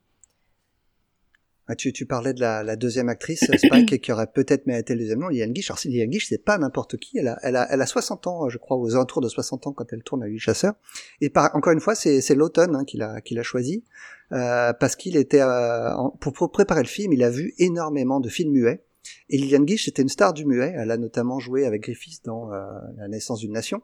tu, 1.77 1.93
tu 1.93 2.07
parlais 2.07 2.33
de 2.33 2.41
la, 2.41 2.63
la 2.63 2.77
deuxième 2.77 3.09
actrice, 3.09 3.45
Spike, 3.45 4.01
qui 4.03 4.13
aurait 4.13 4.27
peut-être 4.27 4.67
mérité 4.67 4.95
le 4.95 5.01
deuxième 5.01 5.21
nom, 5.21 5.29
Liane 5.29 5.53
Guiche. 5.53 5.71
Alors, 5.71 5.79
si 5.79 5.89
Liane 5.89 6.09
Guiche, 6.09 6.27
c'est 6.29 6.45
pas 6.45 6.59
n'importe 6.59 6.97
qui. 6.97 7.19
Elle 7.19 7.29
a, 7.29 7.39
elle, 7.43 7.57
a, 7.57 7.67
elle 7.71 7.81
a 7.83 7.87
60 7.87 8.27
ans, 8.27 8.49
je 8.49 8.59
crois, 8.59 8.77
aux 8.77 8.95
alentours 8.95 9.21
de 9.21 9.29
60 9.29 9.67
ans 9.67 9.73
quand 9.73 9.93
elle 9.93 10.03
tourne 10.03 10.23
à 10.23 10.27
Huit 10.27 10.39
Chasseurs. 10.39 10.75
Et 11.21 11.31
par, 11.31 11.55
encore 11.55 11.73
une 11.73 11.81
fois, 11.81 11.95
c'est, 11.95 12.21
c'est 12.21 12.35
l'automne 12.35 12.75
hein, 12.77 12.85
qu'il 12.85 13.03
a, 13.03 13.21
qu'il 13.21 13.39
a 13.39 13.43
choisi. 13.43 13.85
Euh, 14.33 14.73
parce 14.73 14.95
qu'il 14.95 15.17
était, 15.17 15.41
euh, 15.43 15.91
pour, 16.21 16.33
pour, 16.33 16.53
préparer 16.53 16.83
le 16.83 16.89
film, 16.89 17.13
il 17.13 17.23
a 17.25 17.31
vu 17.31 17.55
énormément 17.59 18.21
de 18.21 18.29
films 18.29 18.53
muets. 18.53 18.85
Et 19.29 19.39
Liliane 19.39 19.65
Guiche, 19.65 19.87
c'était 19.87 20.03
une 20.03 20.09
star 20.09 20.33
du 20.33 20.45
muet. 20.45 20.73
Elle 20.77 20.91
a 20.91 20.97
notamment 20.97 21.39
joué 21.39 21.67
avec 21.67 21.83
Griffiths 21.83 22.25
dans 22.25 22.53
euh, 22.53 22.63
La 22.97 23.09
naissance 23.09 23.41
d'une 23.41 23.53
nation. 23.53 23.83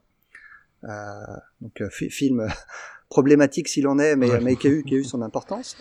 Euh, 0.85 0.91
donc, 1.61 1.81
euh, 1.81 1.89
film 1.91 2.49
problématique 3.09 3.69
s'il 3.69 3.89
en 3.89 3.99
est, 3.99 4.17
mais, 4.17 4.41
mais 4.41 4.57
qui, 4.57 4.67
a 4.67 4.71
eu, 4.71 4.83
qui 4.83 4.95
a 4.95 4.99
eu 4.99 5.05
son 5.05 5.23
importance. 5.23 5.77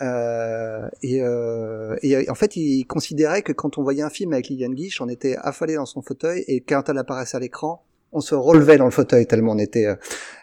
Euh, 0.00 0.88
et, 1.02 1.22
euh, 1.22 1.96
et, 2.02 2.30
en 2.30 2.34
fait, 2.34 2.56
il 2.56 2.84
considérait 2.84 3.42
que 3.42 3.52
quand 3.52 3.78
on 3.78 3.82
voyait 3.82 4.02
un 4.02 4.10
film 4.10 4.32
avec 4.32 4.48
Liliane 4.48 4.74
Guiche, 4.74 5.00
on 5.00 5.08
était 5.08 5.36
affalé 5.40 5.74
dans 5.74 5.86
son 5.86 6.02
fauteuil 6.02 6.44
et 6.46 6.60
quand 6.60 6.88
elle 6.88 6.98
apparaissait 6.98 7.36
à 7.36 7.40
l'écran, 7.40 7.84
on 8.12 8.20
se 8.20 8.34
relevait 8.34 8.78
dans 8.78 8.86
le 8.86 8.90
fauteuil 8.90 9.26
tellement 9.26 9.52
on 9.52 9.58
était 9.58 9.86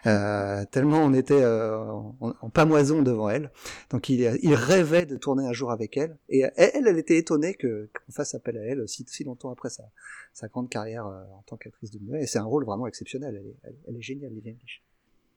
euh, 0.06 0.64
tellement 0.70 0.98
on 0.98 1.12
était 1.12 1.42
euh, 1.42 1.82
en, 2.20 2.50
pamoison 2.50 3.02
devant 3.02 3.28
elle. 3.28 3.50
Donc 3.90 4.08
il, 4.08 4.54
rêvait 4.54 5.06
de 5.06 5.16
tourner 5.16 5.46
un 5.46 5.52
jour 5.52 5.70
avec 5.70 5.96
elle 5.96 6.16
et 6.28 6.44
elle, 6.56 6.86
elle 6.86 6.98
était 6.98 7.16
étonnée 7.16 7.54
que 7.54 7.90
qu'on 7.92 8.12
fasse 8.12 8.34
appel 8.34 8.56
à 8.58 8.62
elle 8.62 8.80
aussi 8.80 9.04
si 9.08 9.24
longtemps 9.24 9.50
après 9.50 9.70
sa, 9.70 9.84
sa 10.32 10.48
grande 10.48 10.68
carrière 10.68 11.06
euh, 11.06 11.22
en 11.36 11.42
tant 11.46 11.56
qu'actrice 11.56 11.90
de 11.90 11.98
muet. 11.98 12.22
Et 12.22 12.26
c'est 12.26 12.38
un 12.38 12.44
rôle 12.44 12.64
vraiment 12.64 12.86
exceptionnel. 12.86 13.36
Elle 13.40 13.70
est, 13.70 13.74
elle 13.88 13.96
est 13.96 14.02
géniale, 14.02 14.32
Liliane 14.32 14.56
Guiche. 14.56 14.82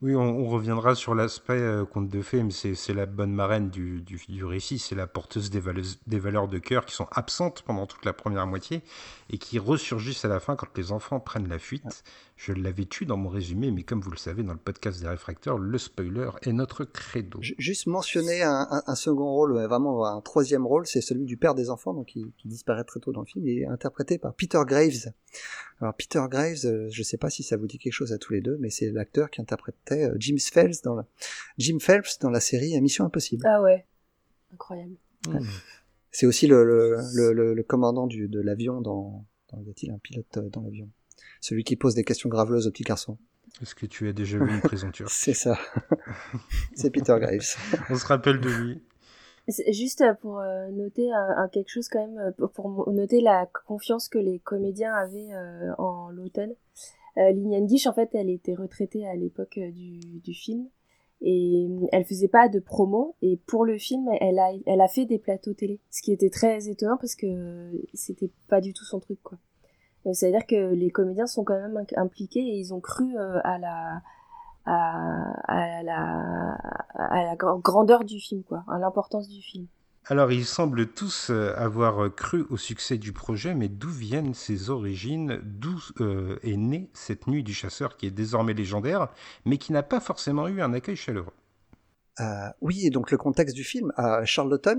Oui, 0.01 0.15
on, 0.15 0.47
reviendra 0.47 0.95
sur 0.95 1.13
l'aspect 1.13 1.59
euh, 1.59 1.83
conte 1.83 2.07
de 2.07 2.21
fées, 2.21 2.41
mais 2.41 2.51
c'est 2.51 2.93
la 2.93 3.05
bonne 3.05 3.33
marraine 3.33 3.69
du, 3.69 4.01
récit, 4.45 4.79
c'est 4.79 4.95
la 4.95 5.07
porteuse 5.07 5.49
des, 5.49 5.59
valeurs 6.19 6.47
de 6.47 6.57
cœur 6.57 6.85
qui 6.85 6.95
sont 6.95 7.07
absentes 7.12 7.63
pendant 7.63 7.85
toute 7.85 8.05
la 8.05 8.13
première 8.13 8.47
moitié 8.47 8.81
et 9.29 9.38
qui 9.38 9.59
ressurgissent 9.59 10.23
à 10.23 10.29
la 10.29 10.39
fin 10.39 10.55
quand 10.55 10.77
les 10.77 10.93
enfants 10.93 11.19
prennent 11.19 11.49
la 11.49 11.59
fuite. 11.59 12.05
Je 12.38 12.53
l'avais 12.53 12.85
tué 12.85 13.05
dans 13.05 13.17
mon 13.17 13.27
résumé, 13.27 13.71
mais 13.71 13.83
comme 13.83 13.99
vous 13.99 14.12
le 14.12 14.17
savez, 14.17 14.41
dans 14.41 14.53
le 14.53 14.59
podcast 14.59 15.01
des 15.01 15.07
réfracteurs, 15.09 15.57
le 15.57 15.77
spoiler 15.77 16.29
est 16.43 16.53
notre 16.53 16.85
credo. 16.85 17.39
Juste 17.41 17.85
mentionner 17.85 18.41
un, 18.41 18.95
second 18.95 19.29
rôle, 19.29 19.62
vraiment 19.65 20.05
un 20.05 20.21
troisième 20.21 20.65
rôle, 20.65 20.88
c'est 20.88 21.01
celui 21.01 21.25
du 21.25 21.35
père 21.35 21.55
des 21.55 21.69
enfants, 21.69 21.93
donc 21.93 22.05
qui, 22.05 22.33
disparaît 22.45 22.85
très 22.85 23.01
tôt 23.01 23.12
dans 23.12 23.19
le 23.19 23.25
film, 23.25 23.45
il 23.45 23.59
est 23.59 23.65
interprété 23.65 24.17
par 24.17 24.33
Peter 24.33 24.62
Graves. 24.65 25.12
Alors 25.81 25.93
Peter 25.93 26.21
Graves, 26.29 26.65
euh, 26.65 26.88
je 26.89 27.03
sais 27.03 27.17
pas 27.17 27.29
si 27.29 27.43
ça 27.43 27.55
vous 27.55 27.67
dit 27.67 27.77
quelque 27.77 27.93
chose 27.93 28.12
à 28.12 28.17
tous 28.17 28.33
les 28.33 28.41
deux, 28.41 28.57
mais 28.59 28.69
c'est 28.69 28.91
l'acteur 28.91 29.29
qui 29.29 29.39
interprétait 29.39 29.88
euh, 29.91 30.15
Jim 30.17 30.36
Phelps 30.39 30.82
dans 30.82 30.95
la, 30.95 31.06
Jim 31.58 31.78
Phelps 31.80 32.19
dans 32.19 32.30
la 32.30 32.39
série 32.39 32.80
Mission 32.82 33.06
Impossible. 33.06 33.45
Ah 33.47 33.62
ouais, 33.62 33.86
incroyable. 34.54 34.95
C'est 36.12 36.25
aussi 36.25 36.47
le, 36.47 36.63
le, 36.63 37.34
le, 37.34 37.54
le, 37.54 37.63
commandant 37.63 38.08
du, 38.08 38.28
de 38.28 38.39
l'avion 38.39 38.82
dans, 38.82 39.25
dans 39.52 39.62
y 39.62 39.69
a-t-il 39.69 39.91
un 39.91 39.99
pilote 39.99 40.38
euh, 40.38 40.49
dans 40.49 40.62
l'avion? 40.62 40.89
Celui 41.41 41.63
qui 41.63 41.75
pose 41.75 41.93
des 41.93 42.04
questions 42.04 42.30
graveleuses 42.30 42.67
aux 42.67 42.71
petits 42.71 42.84
garçons. 42.84 43.17
Est-ce 43.62 43.75
que 43.75 43.86
tu 43.86 44.08
as 44.08 44.13
déjà 44.13 44.38
vu 44.38 44.49
une 44.49 44.62
prison 44.62 44.91
turque 44.91 45.10
C'est 45.13 45.34
ça. 45.34 45.58
c'est 46.75 46.89
Peter 46.91 47.15
Graves. 47.19 47.58
On 47.89 47.95
se 47.95 48.06
rappelle 48.06 48.39
de 48.39 48.49
lui. 48.49 48.82
Juste 49.71 50.04
pour 50.21 50.39
euh, 50.39 50.69
noter 50.69 51.12
un, 51.12 51.47
quelque 51.47 51.69
chose 51.69 51.89
quand 51.89 52.06
même, 52.06 52.19
euh, 52.19 52.47
pour 52.47 52.91
noter 52.91 53.19
la 53.19 53.47
confiance 53.67 54.08
que 54.08 54.19
les 54.19 54.39
comédiens 54.39 54.93
avaient 54.93 55.34
euh, 55.34 55.73
en 55.78 56.10
l'automne. 56.10 56.54
Euh, 57.19 57.32
Liliane 57.32 57.65
Guiche, 57.65 57.88
en 57.88 57.93
fait, 57.93 58.10
elle 58.13 58.29
était 58.29 58.55
retraitée 58.55 59.08
à 59.08 59.15
l'époque 59.15 59.60
du, 59.60 59.99
du, 60.19 60.34
film 60.34 60.67
et 61.21 61.67
elle 61.91 62.05
faisait 62.05 62.29
pas 62.29 62.47
de 62.47 62.60
promo. 62.60 63.15
Et 63.21 63.38
pour 63.45 63.65
le 63.65 63.77
film, 63.77 64.10
elle 64.21 64.39
a, 64.39 64.51
elle 64.65 64.82
a 64.82 64.88
fait 64.88 65.05
des 65.05 65.19
plateaux 65.19 65.53
télé, 65.53 65.79
ce 65.91 66.01
qui 66.01 66.13
était 66.13 66.29
très 66.29 66.69
étonnant 66.69 66.97
parce 66.97 67.15
que 67.15 67.71
c'était 67.93 68.32
pas 68.47 68.62
du 68.62 68.73
tout 68.73 68.86
son 68.86 68.99
truc, 68.99 69.19
quoi. 69.21 69.38
C'est-à-dire 70.13 70.45
que 70.47 70.73
les 70.73 70.91
comédiens 70.91 71.27
sont 71.27 71.43
quand 71.43 71.60
même 71.60 71.84
impliqués 71.97 72.39
et 72.39 72.58
ils 72.58 72.73
ont 72.73 72.79
cru 72.79 73.17
euh, 73.17 73.39
à 73.43 73.58
la 73.58 74.01
à, 74.65 75.84
la 75.84 76.58
à 76.93 77.23
la 77.23 77.36
grandeur 77.36 78.03
du 78.03 78.19
film 78.19 78.43
quoi, 78.43 78.63
à 78.67 78.77
l'importance 78.77 79.27
du 79.27 79.41
film. 79.41 79.67
Alors, 80.12 80.32
ils 80.32 80.45
semblent 80.45 80.88
tous 80.88 81.30
euh, 81.30 81.54
avoir 81.56 82.13
cru 82.13 82.45
au 82.50 82.58
succès 82.58 82.98
du 82.98 83.13
projet, 83.13 83.54
mais 83.54 83.69
d'où 83.69 83.89
viennent 83.89 84.34
ses 84.34 84.72
origines? 84.72 85.39
D'où 85.43 85.80
euh, 86.02 86.39
est 86.41 86.58
née 86.58 86.89
cette 86.93 87.28
nuit 87.28 87.43
du 87.43 87.54
chasseur 87.54 87.95
qui 87.95 88.08
est 88.08 88.12
désormais 88.12 88.54
légendaire, 88.54 89.10
mais 89.45 89.58
qui 89.58 89.72
n'a 89.72 89.84
pas 89.84 90.00
forcément 90.00 90.48
eu 90.48 90.62
un 90.62 90.74
accueil 90.74 90.95
chaleureux? 90.95 91.34
Euh, 92.19 92.50
oui, 92.60 92.86
et 92.86 92.89
donc 92.89 93.12
le 93.12 93.17
contexte 93.17 93.56
du 93.56 93.63
film, 93.63 93.93
euh, 93.98 94.26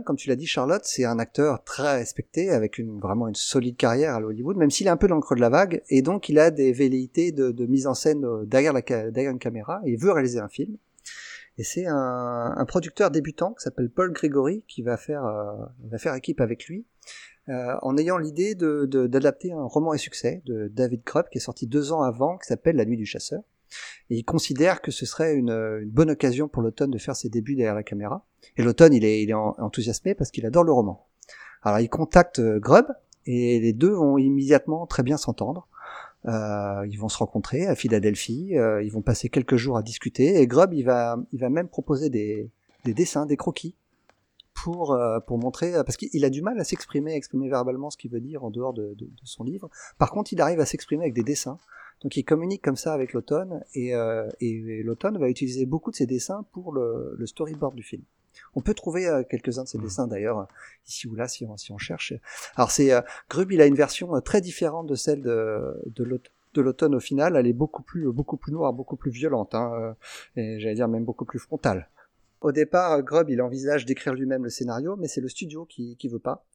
comme 0.05 0.17
tu 0.17 0.29
l'as 0.29 0.37
dit, 0.37 0.47
Charlotte, 0.47 0.83
c'est 0.85 1.05
un 1.05 1.19
acteur 1.19 1.65
très 1.65 1.97
respecté, 1.97 2.51
avec 2.51 2.79
vraiment 2.81 3.29
une 3.29 3.35
solide 3.35 3.77
carrière 3.77 4.15
à 4.15 4.21
Hollywood, 4.21 4.59
même 4.59 4.71
s'il 4.71 4.89
est 4.89 4.91
un 4.91 4.99
peu 4.99 5.09
dans 5.09 5.15
le 5.15 5.23
creux 5.23 5.37
de 5.37 5.41
la 5.41 5.49
vague, 5.49 5.83
et 5.89 6.03
donc 6.03 6.29
il 6.29 6.39
a 6.39 6.51
des 6.51 6.73
velléités 6.73 7.33
de, 7.33 7.67
mise 7.67 7.87
en 7.87 7.95
scène 7.95 8.25
euh, 8.25 8.45
derrière, 8.45 8.75
la, 8.75 8.83
une 9.23 9.39
caméra, 9.39 9.81
et 9.87 9.93
il 9.93 9.99
veut 9.99 10.13
réaliser 10.13 10.39
un 10.39 10.49
film. 10.49 10.77
Et 11.61 11.63
c'est 11.63 11.85
un, 11.87 12.65
producteur 12.67 13.11
débutant 13.11 13.53
qui 13.53 13.63
s'appelle 13.63 13.91
Paul 13.91 14.15
Gregory 14.15 14.65
qui 14.67 14.81
va 14.81 14.97
faire, 14.97 15.27
euh, 15.27 15.53
va 15.91 16.17
équipe 16.17 16.41
avec 16.41 16.65
lui, 16.65 16.87
euh, 17.51 17.75
en 17.83 17.99
ayant 17.99 18.17
l'idée 18.17 18.55
d'adapter 18.55 19.53
un 19.53 19.65
roman 19.65 19.91
à 19.91 19.99
succès 19.99 20.41
de 20.47 20.69
David 20.69 21.05
Krupp 21.05 21.29
qui 21.29 21.37
est 21.37 21.43
sorti 21.43 21.67
deux 21.67 21.93
ans 21.93 22.01
avant, 22.01 22.39
qui 22.39 22.47
s'appelle 22.47 22.77
La 22.77 22.87
Nuit 22.87 22.97
du 22.97 23.05
Chasseur. 23.05 23.43
Et 24.09 24.17
il 24.17 24.25
considère 24.25 24.81
que 24.81 24.91
ce 24.91 25.05
serait 25.05 25.35
une, 25.35 25.51
une 25.51 25.91
bonne 25.91 26.11
occasion 26.11 26.49
pour 26.49 26.63
l'automne 26.63 26.93
de 26.93 26.97
faire 26.97 27.15
ses 27.15 27.29
débuts 27.29 27.57
derrière 27.57 27.75
la 27.75 27.83
caméra. 27.83 28.25
Et 28.57 28.63
l'automne, 28.63 28.95
il 28.95 29.05
est, 29.05 29.23
il 29.23 29.29
est 29.29 29.35
enthousiasmé 29.35 30.15
parce 30.15 30.31
qu'il 30.31 30.47
adore 30.47 30.65
le 30.65 30.73
roman. 30.73 31.09
Alors 31.61 31.81
il 31.81 31.91
contacte 31.91 32.39
euh, 32.39 32.59
Grubb 32.59 32.87
et 33.27 33.61
les 33.61 33.75
deux 33.75 33.93
vont 33.93 34.17
immédiatement 34.17 34.87
très 34.87 35.03
bien 35.03 35.19
s'entendre. 35.19 35.69
Euh, 36.27 36.87
ils 36.91 36.99
vont 36.99 37.09
se 37.09 37.19
rencontrer 37.19 37.67
à 37.67 37.75
Philadelphie, 37.75 38.57
euh, 38.57 38.83
ils 38.83 38.93
vont 38.93 39.01
passer 39.01 39.31
quelques 39.31 39.57
jours 39.57 39.79
à 39.79 39.83
discuter 39.83 40.41
et 40.41 40.47
Grubb 40.47 40.75
il 40.75 40.83
va, 40.83 41.17
il 41.33 41.41
va 41.41 41.49
même 41.49 41.69
proposer 41.69 42.11
des, 42.11 42.51
des 42.85 42.93
dessins, 42.93 43.25
des 43.25 43.39
croquis 43.39 43.75
pour 44.53 44.93
euh, 44.93 45.19
pour 45.21 45.39
montrer 45.39 45.73
parce 45.73 45.97
qu'il 45.97 46.25
a 46.27 46.31
du 46.31 46.43
mal 46.43 46.61
à 46.61 46.65
s'exprimer, 46.65 47.15
exprimer 47.15 47.49
verbalement 47.49 47.89
ce 47.89 47.97
qu'il 47.97 48.11
veut 48.11 48.21
dire 48.21 48.45
en 48.45 48.51
dehors 48.51 48.75
de, 48.75 48.95
de, 48.99 49.07
de, 49.07 49.25
son 49.25 49.45
livre. 49.45 49.71
Par 49.97 50.11
contre, 50.11 50.35
il 50.35 50.41
arrive 50.43 50.61
à 50.61 50.67
s'exprimer 50.67 51.05
avec 51.05 51.15
des 51.15 51.23
dessins 51.23 51.59
donc 52.03 52.17
il 52.17 52.25
communique 52.25 52.63
comme 52.63 52.77
ça 52.77 52.95
avec 52.95 53.13
l'automne 53.13 53.63
et, 53.75 53.95
euh, 53.95 54.29
et, 54.41 54.83
l'automne 54.83 55.19
va 55.19 55.29
utiliser 55.29 55.67
beaucoup 55.67 55.91
de 55.91 55.97
ses 55.97 56.07
dessins 56.07 56.45
pour 56.53 56.73
le, 56.73 57.15
le 57.17 57.27
storyboard 57.27 57.75
du 57.75 57.83
film. 57.83 58.03
On 58.55 58.61
peut 58.61 58.75
trouver 58.75 59.07
euh, 59.07 59.23
quelques-uns 59.23 59.65
de 59.65 59.69
ses 59.69 59.79
mmh. 59.79 59.83
dessins 59.83 60.07
d'ailleurs 60.07 60.49
ici 60.87 61.07
ou 61.09 61.15
là 61.15 61.29
si 61.29 61.45
on, 61.45 61.57
si 61.57 61.73
on 61.73 61.79
cherche. 61.79 62.13
Alors 62.57 62.71
c'est 62.71 62.93
euh, 62.93 63.01
Grub, 63.29 63.53
il 63.53 63.61
a 63.61 63.67
une 63.67 63.75
version 63.75 64.15
euh, 64.17 64.21
très 64.21 64.41
différente 64.41 64.87
de 64.87 64.95
celle 64.95 65.23
de, 65.23 65.83
de 65.87 66.61
l'automne 66.61 66.95
au 66.95 67.01
final. 67.01 67.37
Elle 67.37 67.47
est 67.47 67.53
beaucoup 67.53 67.83
plus 67.83 68.11
beaucoup 68.13 68.37
plus 68.37 68.53
noire, 68.53 68.73
beaucoup 68.73 68.97
plus 68.97 69.11
violente, 69.11 69.55
hein, 69.55 69.73
euh, 69.75 69.93
et 70.37 70.61
j'allais 70.61 70.75
dire 70.75 70.89
même 70.89 71.05
beaucoup 71.05 71.25
plus 71.25 71.39
frontale. 71.39 71.89
Au 72.41 72.53
départ, 72.53 73.03
Grubb, 73.03 73.29
il 73.29 73.43
envisage 73.43 73.85
d'écrire 73.85 74.15
lui-même 74.15 74.45
le 74.45 74.51
scénario, 74.51 74.97
mais 74.97 75.09
c'est 75.09 75.21
le 75.21 75.29
studio 75.29 75.67
qui, 75.67 75.97
qui 75.97 76.09
veut 76.09 76.19
pas, 76.19 76.47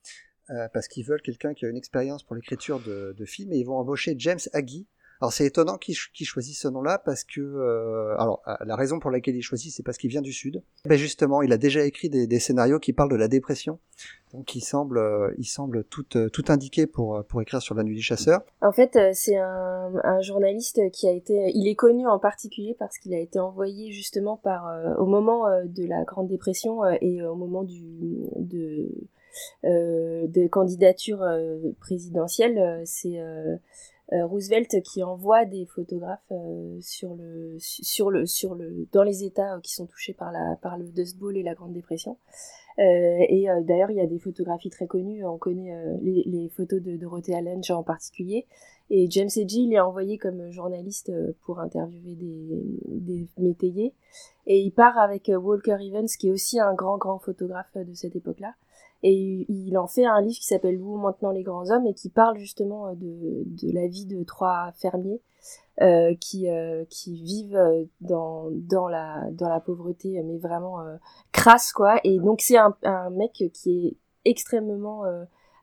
euh, 0.50 0.68
parce 0.74 0.88
qu'ils 0.88 1.06
veulent 1.06 1.22
quelqu'un 1.22 1.54
qui 1.54 1.64
a 1.64 1.70
une 1.70 1.78
expérience 1.78 2.24
pour 2.24 2.36
l'écriture 2.36 2.80
de, 2.80 3.14
de 3.16 3.26
films, 3.26 3.54
et 3.54 3.58
ils 3.58 3.66
vont 3.66 3.78
embaucher 3.78 4.16
James 4.18 4.40
Agee, 4.54 4.88
alors 5.21 5.32
c'est 5.32 5.45
étonnant 5.45 5.78
qu'il 5.78 5.95
choisisse 5.95 6.60
ce 6.60 6.67
nom-là 6.67 7.01
parce 7.04 7.23
que, 7.23 7.39
euh, 7.39 8.15
alors 8.17 8.41
euh, 8.47 8.56
la 8.65 8.75
raison 8.75 8.99
pour 8.99 9.12
laquelle 9.12 9.36
il 9.36 9.41
choisit, 9.41 9.73
c'est 9.73 9.84
parce 9.84 9.97
qu'il 9.97 10.10
vient 10.10 10.21
du 10.21 10.34
sud. 10.34 10.62
Ben 10.86 10.97
justement, 10.97 11.41
il 11.41 11.54
a 11.54 11.58
déjà 11.58 11.86
écrit 11.86 12.10
des, 12.10 12.39
scénarios 12.39 12.80
qui 12.80 12.91
parlent 12.91 13.12
de 13.12 13.15
la 13.15 13.30
dépression, 13.30 13.80
donc 14.34 14.56
il 14.56 14.62
semble, 14.62 14.97
euh, 14.97 15.34
il 15.38 15.45
semble 15.45 15.86
tout, 15.86 16.06
euh, 16.17 16.30
tout 16.30 16.43
indiqué 16.49 16.86
pour 16.86 17.23
pour 17.28 17.41
écrire 17.41 17.62
sur 17.62 17.75
la 17.75 17.84
nuit 17.84 17.95
du 17.95 18.01
chasseur. 18.01 18.41
En 18.62 18.73
fait, 18.73 18.97
c'est 19.13 19.38
un, 19.38 19.91
un, 20.04 20.21
journaliste 20.21 20.82
qui 20.91 21.08
a 21.08 21.12
été, 21.12 21.51
il 21.56 21.67
est 21.67 21.75
connu 21.75 22.08
en 22.08 22.19
particulier 22.19 22.75
parce 22.78 22.97
qu'il 22.97 23.13
a 23.13 23.19
été 23.19 23.39
envoyé 23.39 23.91
justement 23.91 24.38
par 24.38 24.69
au 24.99 25.06
moment 25.06 25.45
de 25.63 25.88
la 25.88 26.04
Grande 26.04 26.28
Dépression 26.28 26.84
et 27.01 27.21
au 27.23 27.36
moment 27.36 27.63
du 27.63 28.28
de 28.36 28.89
des 29.63 30.49
candidatures 30.49 31.25
présidentielles, 31.80 32.82
c'est 32.86 33.19
euh, 33.19 33.58
Roosevelt 34.12 34.82
qui 34.84 35.04
envoie 35.04 35.46
des 35.46 35.65
photographes 35.65 36.20
euh, 36.32 36.78
sur 36.82 37.15
le 37.15 37.56
sur 37.60 38.12
le 38.12 38.26
sur 38.26 38.54
le 38.56 38.88
dans 38.91 39.04
les 39.04 39.24
États 39.24 39.60
qui 39.62 39.74
sont 39.74 39.88
touchés 39.88 40.13
par 40.13 40.32
la 40.32 40.56
par 40.62 40.78
le 40.78 40.86
Dust 40.86 41.18
Bowl 41.18 41.36
et 41.38 41.44
la 41.44 41.56
Grande 41.56 41.74
Dépression. 41.74 42.18
Euh, 42.78 43.18
et 43.30 43.48
d'ailleurs, 43.62 43.89
il 43.89 43.98
y 43.98 44.02
a 44.02 44.06
des 44.06 44.20
photographies 44.20 44.70
très 44.70 44.86
connues. 44.86 45.26
On 45.26 45.38
connaît 45.38 45.74
les, 46.02 46.24
les, 46.26 46.50
photos 46.50 46.82
de 46.82 46.98
Dorothea 46.98 47.41
Lange 47.41 47.72
en 47.72 47.84
particulier. 47.84 48.46
Et 48.89 49.10
James 49.10 49.30
Edgy, 49.34 49.63
il 49.63 49.74
est 49.74 49.80
envoyé 49.80 50.18
comme 50.18 50.52
journaliste 50.52 51.10
pour 51.46 51.62
interviewer 51.62 52.15
des, 52.15 52.80
des 52.86 53.28
métayers. 53.38 53.94
Et 54.46 54.60
il 54.60 54.72
part 54.72 54.98
avec 54.98 55.32
Walker 55.34 55.78
Evans, 55.80 56.06
qui 56.06 56.28
est 56.28 56.32
aussi 56.32 56.60
un 56.60 56.74
grand, 56.74 56.98
grand 56.98 57.18
photographe 57.18 57.78
de 57.78 57.94
cette 57.94 58.18
époque-là 58.18 58.54
et 59.08 59.46
il 59.50 59.78
en 59.78 59.86
fait 59.86 60.04
un 60.04 60.20
livre 60.20 60.39
qui 60.39 60.48
s'appelle 60.48 60.82
Où 60.82 60.98
maintenant 60.98 61.30
les 61.30 61.44
grands 61.44 61.70
hommes 61.70 61.86
et 61.86 61.94
qui 61.94 62.10
parle 62.10 62.39
justement 62.39 62.88
euh, 62.88 62.94
de, 62.96 63.72
la 63.72 63.86
vie 63.86 64.08
de 64.08 64.24
trois 64.24 64.72
fermiers 64.74 65.22
euh, 65.82 66.15
qui 66.20 66.50
euh, 66.50 66.86
qui 66.89 67.22
vivent 67.22 67.88
dans 68.02 68.50
la 68.88 69.60
pauvreté 69.63 70.20
mais 70.24 70.39
vraiment 70.39 70.80
crasse 71.32 71.72
quoi. 71.72 72.00
Et 72.04 72.18
donc 72.18 72.41
c'est 72.41 72.58
un, 72.58 73.10
mec 73.12 73.44
qui 73.54 73.86
est 73.86 73.98
extrêmement 74.28 75.04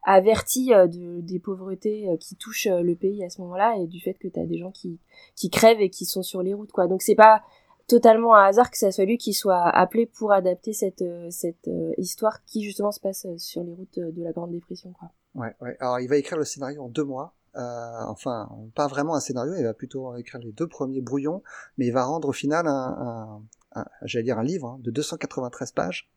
averti 0.04 0.68
de, 0.68 1.20
des 1.20 1.40
pauvretés 1.40 2.16
qui 2.20 2.36
touchent 2.36 2.68
le 2.68 2.94
pays 2.94 3.24
à 3.24 3.28
ce 3.28 3.40
moment-là 3.40 3.76
et 3.78 3.88
du 3.88 3.98
fait 3.98 4.14
que 4.14 4.28
tu 4.28 4.38
as 4.38 4.46
des 4.46 4.58
gens 4.58 4.70
qui 4.70 5.00
qui 5.34 5.50
crèvent 5.50 5.80
et 5.80 5.90
qui 5.90 6.04
sont 6.04 6.22
sur 6.22 6.44
les 6.44 6.54
routes 6.54 6.70
quoi. 6.70 6.86
Donc 6.86 7.02
c'est 7.02 7.16
pas 7.16 7.42
totalement 7.86 8.34
un 8.34 8.44
hasard 8.44 8.70
que 8.70 8.78
ça 8.78 8.90
soit 8.90 9.04
lui 9.04 9.18
qui 9.18 9.32
soit 9.32 9.68
appelé 9.68 10.06
pour 10.06 10.32
adapter 10.32 10.72
cette 10.72 11.02
euh, 11.02 11.28
cette 11.30 11.68
euh, 11.68 11.92
histoire 11.98 12.44
qui 12.44 12.62
justement 12.64 12.92
se 12.92 13.00
passe 13.00 13.26
euh, 13.26 13.36
sur 13.38 13.62
les 13.62 13.72
routes 13.72 13.98
de 13.98 14.22
la 14.22 14.32
Grande 14.32 14.52
Dépression 14.52 14.92
quoi. 14.92 15.10
Ouais, 15.34 15.54
ouais. 15.60 15.76
Alors 15.80 16.00
il 16.00 16.08
va 16.08 16.16
écrire 16.16 16.38
le 16.38 16.44
scénario 16.44 16.82
en 16.82 16.88
deux 16.88 17.04
mois. 17.04 17.34
Euh, 17.54 18.04
enfin, 18.06 18.48
pas 18.74 18.86
vraiment 18.86 19.14
un 19.14 19.20
scénario, 19.20 19.54
il 19.54 19.62
va 19.62 19.74
plutôt 19.74 20.16
écrire 20.16 20.40
les 20.40 20.52
deux 20.52 20.66
premiers 20.66 21.02
brouillons, 21.02 21.42
mais 21.76 21.86
il 21.86 21.92
va 21.92 22.04
rendre 22.04 22.28
au 22.28 22.32
final 22.32 22.66
un, 22.66 22.72
un, 22.72 23.42
un 23.74 23.84
j'allais 24.04 24.24
dire 24.24 24.38
un 24.38 24.42
livre 24.42 24.68
hein, 24.68 24.80
de 24.80 24.90
293 24.90 25.72
pages, 25.72 26.10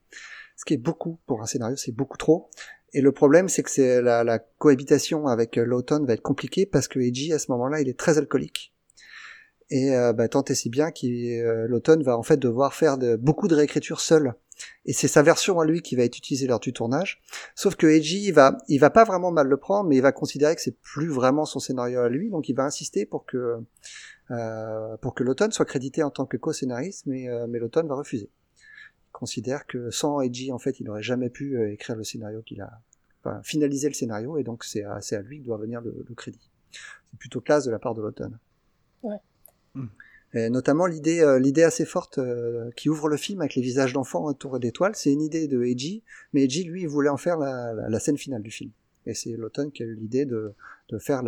ce 0.56 0.64
qui 0.64 0.72
est 0.72 0.78
beaucoup 0.78 1.18
pour 1.26 1.42
un 1.42 1.46
scénario, 1.46 1.76
c'est 1.76 1.92
beaucoup 1.92 2.16
trop. 2.16 2.48
Et 2.94 3.02
le 3.02 3.12
problème, 3.12 3.50
c'est 3.50 3.62
que 3.62 3.70
c'est 3.70 4.00
la, 4.00 4.24
la, 4.24 4.38
cohabitation 4.38 5.26
avec 5.26 5.56
l'automne 5.56 6.06
va 6.06 6.14
être 6.14 6.22
compliquée 6.22 6.64
parce 6.64 6.88
que 6.88 7.00
Eiji 7.00 7.34
à 7.34 7.38
ce 7.38 7.50
moment-là, 7.52 7.82
il 7.82 7.88
est 7.90 7.98
très 7.98 8.16
alcoolique. 8.16 8.72
Et 9.70 9.94
euh, 9.94 10.12
bah, 10.12 10.28
tant 10.28 10.44
et 10.44 10.54
si 10.54 10.70
bien 10.70 10.90
que 10.92 11.06
euh, 11.06 11.66
l'automne 11.66 12.02
va 12.02 12.16
en 12.16 12.22
fait 12.22 12.36
devoir 12.36 12.74
faire 12.74 12.98
de, 12.98 13.16
beaucoup 13.16 13.48
de 13.48 13.54
réécriture 13.54 14.00
seul. 14.00 14.34
Et 14.84 14.92
c'est 14.92 15.08
sa 15.08 15.22
version 15.22 15.60
à 15.60 15.66
lui 15.66 15.82
qui 15.82 15.96
va 15.96 16.04
être 16.04 16.16
utilisée 16.16 16.46
lors 16.46 16.60
du 16.60 16.72
tournage. 16.72 17.20
Sauf 17.54 17.74
que 17.74 17.86
Eiji, 17.86 18.28
il 18.28 18.32
va, 18.32 18.56
il 18.68 18.78
va 18.78 18.90
pas 18.90 19.04
vraiment 19.04 19.30
mal 19.30 19.48
le 19.48 19.56
prendre, 19.56 19.88
mais 19.88 19.96
il 19.96 20.02
va 20.02 20.12
considérer 20.12 20.54
que 20.54 20.62
c'est 20.62 20.78
plus 20.80 21.08
vraiment 21.08 21.44
son 21.44 21.58
scénario 21.58 22.00
à 22.00 22.08
lui, 22.08 22.30
donc 22.30 22.48
il 22.48 22.54
va 22.54 22.64
insister 22.64 23.06
pour 23.06 23.26
que 23.26 23.58
euh, 24.30 24.96
pour 24.98 25.14
que 25.14 25.22
l'automne 25.22 25.52
soit 25.52 25.66
crédité 25.66 26.02
en 26.02 26.10
tant 26.10 26.26
que 26.26 26.36
co-scénariste, 26.36 27.06
mais 27.06 27.28
euh, 27.28 27.46
mais 27.48 27.58
l'automne 27.58 27.86
va 27.86 27.96
refuser. 27.96 28.30
Il 29.08 29.12
considère 29.12 29.66
que 29.66 29.90
sans 29.90 30.20
Eiji, 30.20 30.52
en 30.52 30.58
fait, 30.58 30.80
il 30.80 30.86
n'aurait 30.86 31.02
jamais 31.02 31.30
pu 31.30 31.56
euh, 31.56 31.72
écrire 31.72 31.96
le 31.96 32.04
scénario 32.04 32.42
qu'il 32.42 32.60
a, 32.60 32.80
enfin, 33.22 33.40
finaliser 33.42 33.88
le 33.88 33.94
scénario, 33.94 34.38
et 34.38 34.42
donc 34.42 34.64
c'est 34.64 34.84
à, 34.84 34.98
à 34.98 35.22
lui 35.22 35.40
que 35.40 35.44
doit 35.44 35.58
venir 35.58 35.80
le, 35.80 36.04
le 36.08 36.14
crédit. 36.14 36.50
C'est 37.10 37.18
plutôt 37.18 37.40
classe 37.40 37.64
de 37.64 37.70
la 37.70 37.78
part 37.78 37.94
de 37.94 38.02
l'automne. 38.02 38.38
Ouais. 39.02 39.18
Et 40.34 40.50
notamment 40.50 40.86
l'idée, 40.86 41.20
euh, 41.20 41.38
l'idée 41.38 41.62
assez 41.62 41.84
forte 41.84 42.18
euh, 42.18 42.70
qui 42.76 42.90
ouvre 42.90 43.08
le 43.08 43.16
film 43.16 43.40
avec 43.40 43.54
les 43.54 43.62
visages 43.62 43.92
d'enfants 43.92 44.24
autour 44.24 44.58
d'étoiles, 44.58 44.94
c'est 44.94 45.12
une 45.12 45.22
idée 45.22 45.48
de 45.48 45.62
Eiji, 45.62 46.02
mais 46.32 46.44
Eiji 46.44 46.64
lui 46.64 46.82
il 46.82 46.88
voulait 46.88 47.08
en 47.08 47.16
faire 47.16 47.38
la, 47.38 48.00
scène 48.00 48.18
finale 48.18 48.42
du 48.42 48.50
film. 48.50 48.70
Et 49.06 49.14
c'est 49.14 49.30
l'automne 49.30 49.70
qui 49.70 49.82
a 49.82 49.86
eu 49.86 49.94
l'idée 49.94 50.26
de, 50.26 50.52
faire 50.98 51.22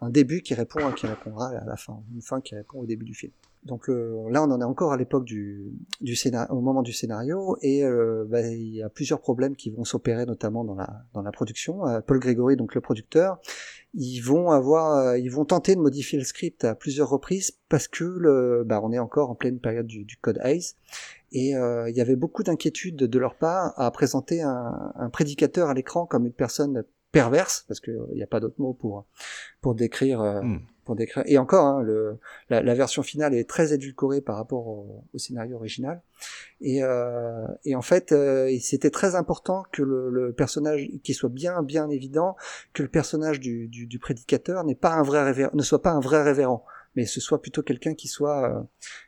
un 0.00 0.10
début 0.10 0.40
qui 0.40 0.54
répond, 0.54 0.92
qui 0.92 1.06
répondra 1.06 1.48
à 1.50 1.64
la 1.64 1.76
fin, 1.76 2.02
une 2.12 2.22
fin 2.22 2.40
qui 2.40 2.54
répond 2.54 2.80
au 2.80 2.86
début 2.86 3.04
du 3.04 3.14
film. 3.14 3.32
Donc 3.64 3.88
là, 3.88 4.42
on 4.42 4.50
en 4.50 4.60
est 4.60 4.64
encore 4.64 4.92
à 4.92 4.96
l'époque 4.96 5.26
du, 5.26 5.74
scénario, 6.14 6.54
au 6.54 6.62
moment 6.62 6.82
du 6.82 6.94
scénario, 6.94 7.58
et 7.60 7.84
euh, 7.84 8.24
bah, 8.26 8.40
il 8.48 8.76
y 8.76 8.82
a 8.82 8.88
plusieurs 8.88 9.20
problèmes 9.20 9.54
qui 9.54 9.70
vont 9.70 9.84
s'opérer, 9.84 10.24
notamment 10.24 10.64
dans 10.64 10.74
la 10.74 11.04
dans 11.12 11.20
la 11.20 11.30
production. 11.30 11.82
Paul 12.06 12.18
Gregory, 12.18 12.56
donc 12.56 12.74
le 12.74 12.80
producteur, 12.80 13.38
ils 13.94 14.20
vont 14.20 14.50
avoir, 14.50 14.96
euh, 14.96 15.18
ils 15.18 15.30
vont 15.30 15.44
tenter 15.44 15.74
de 15.74 15.80
modifier 15.80 16.18
le 16.18 16.24
script 16.24 16.64
à 16.64 16.74
plusieurs 16.74 17.08
reprises 17.08 17.52
parce 17.68 17.88
que 17.88 18.04
le, 18.04 18.62
bah, 18.64 18.80
on 18.82 18.92
est 18.92 18.98
encore 18.98 19.30
en 19.30 19.34
pleine 19.34 19.58
période 19.58 19.86
du, 19.86 20.04
du 20.04 20.16
code 20.16 20.38
ACE, 20.42 20.76
et 21.32 21.56
euh, 21.56 21.88
il 21.90 21.96
y 21.96 22.00
avait 22.00 22.16
beaucoup 22.16 22.42
d'inquiétudes 22.42 22.96
de 22.96 23.18
leur 23.18 23.36
part 23.36 23.72
à 23.76 23.90
présenter 23.90 24.42
un, 24.42 24.92
un 24.94 25.10
prédicateur 25.10 25.68
à 25.68 25.74
l'écran 25.74 26.06
comme 26.06 26.26
une 26.26 26.32
personne 26.32 26.84
perverse, 27.12 27.64
parce 27.66 27.80
qu'il 27.80 27.98
n'y 28.14 28.22
a 28.22 28.26
pas 28.26 28.40
d'autre 28.40 28.56
mot 28.58 28.72
pour 28.72 29.06
pour 29.60 29.74
décrire. 29.74 30.22
Mm 30.42 30.60
Et 31.26 31.38
encore, 31.38 31.64
hein, 31.64 31.82
le, 31.82 32.18
la, 32.48 32.62
la, 32.62 32.74
version 32.74 33.02
finale 33.02 33.34
est 33.34 33.48
très 33.48 33.72
édulcorée 33.72 34.20
par 34.20 34.36
rapport 34.36 34.66
au, 34.66 35.04
au 35.12 35.18
scénario 35.18 35.56
original. 35.56 36.02
Et, 36.60 36.82
euh, 36.82 37.46
et 37.64 37.74
en 37.74 37.82
fait, 37.82 38.12
euh, 38.12 38.50
c'était 38.60 38.90
très 38.90 39.14
important 39.14 39.64
que 39.72 39.82
le, 39.82 40.10
le 40.10 40.32
personnage, 40.32 40.88
qui 41.02 41.14
soit 41.14 41.28
bien, 41.28 41.62
bien 41.62 41.88
évident, 41.88 42.36
que 42.72 42.82
le 42.82 42.88
personnage 42.88 43.40
du, 43.40 43.68
du, 43.68 43.86
du 43.86 43.98
prédicateur 43.98 44.64
n'est 44.64 44.74
pas 44.74 44.92
un 44.92 45.02
vrai 45.02 45.22
révérend, 45.22 45.52
ne 45.54 45.62
soit 45.62 45.82
pas 45.82 45.90
un 45.92 46.00
vrai 46.00 46.22
révérend 46.22 46.64
mais 46.96 47.06
ce 47.06 47.20
soit 47.20 47.40
plutôt 47.40 47.62
quelqu'un 47.62 47.94
qui 47.94 48.08
soit 48.08 48.50
euh, 48.50 48.62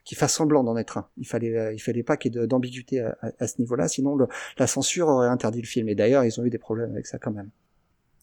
qui 0.04 0.14
fasse 0.14 0.34
semblant 0.34 0.62
d'en 0.64 0.76
être 0.76 0.98
un. 0.98 1.08
Il 1.16 1.26
fallait 1.26 1.56
euh, 1.56 1.72
il 1.72 1.80
fallait 1.80 2.02
pas 2.02 2.16
qu'il 2.16 2.34
y 2.34 2.38
ait 2.38 2.46
d'ambiguïté 2.46 3.00
à, 3.00 3.16
à, 3.20 3.30
à, 3.40 3.46
ce 3.46 3.58
niveau-là, 3.58 3.88
sinon 3.88 4.14
le, 4.14 4.28
la 4.58 4.66
censure 4.66 5.08
aurait 5.08 5.28
interdit 5.28 5.60
le 5.60 5.66
film. 5.66 5.88
Et 5.88 5.94
d'ailleurs, 5.94 6.24
ils 6.24 6.40
ont 6.40 6.44
eu 6.44 6.50
des 6.50 6.58
problèmes 6.58 6.92
avec 6.92 7.06
ça 7.06 7.18
quand 7.18 7.32
même. 7.32 7.50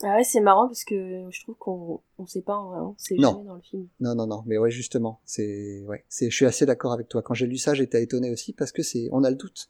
Ah 0.01 0.15
ouais, 0.15 0.23
c'est 0.23 0.39
marrant 0.39 0.67
parce 0.67 0.85
que 0.85 1.27
je 1.29 1.41
trouve 1.41 1.55
qu'on 1.57 1.99
on 2.17 2.25
sait 2.25 2.41
pas 2.41 2.55
en 2.55 2.69
vrai, 2.69 2.79
hein. 2.79 2.93
c'est 2.97 3.15
Non. 3.15 3.33
jamais 3.33 3.45
dans 3.45 3.55
le 3.55 3.61
film. 3.61 3.87
Non, 3.99 4.15
non, 4.15 4.27
non, 4.27 4.43
mais 4.45 4.57
ouais, 4.57 4.71
justement, 4.71 5.19
c'est, 5.25 5.83
ouais, 5.87 6.05
c'est, 6.07 6.29
je 6.29 6.35
suis 6.35 6.45
assez 6.45 6.65
d'accord 6.65 6.93
avec 6.93 7.09
toi. 7.09 7.21
Quand 7.21 7.33
j'ai 7.33 7.47
lu 7.47 7.57
ça, 7.57 7.73
j'étais 7.73 8.01
étonné 8.01 8.31
aussi 8.31 8.53
parce 8.53 8.71
que 8.71 8.81
c'est, 8.81 9.09
on 9.11 9.25
a 9.25 9.29
le 9.29 9.35
doute. 9.35 9.69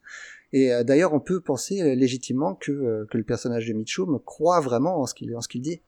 Et 0.54 0.72
euh, 0.72 0.84
d'ailleurs, 0.84 1.14
on 1.14 1.20
peut 1.20 1.42
penser 1.42 1.82
euh, 1.82 1.96
légitimement 1.96 2.54
que 2.54 2.72
euh, 2.72 3.08
que 3.10 3.18
le 3.18 3.24
personnage 3.24 3.68
de 3.68 3.74
Mitchum 3.74 4.20
croit 4.24 4.60
vraiment 4.62 5.00
en 5.00 5.08
ce 5.08 5.16
qu'il 5.16 5.36
en 5.36 5.42
ce 5.42 5.48
qu'il 5.48 5.62
dit. 5.62 5.82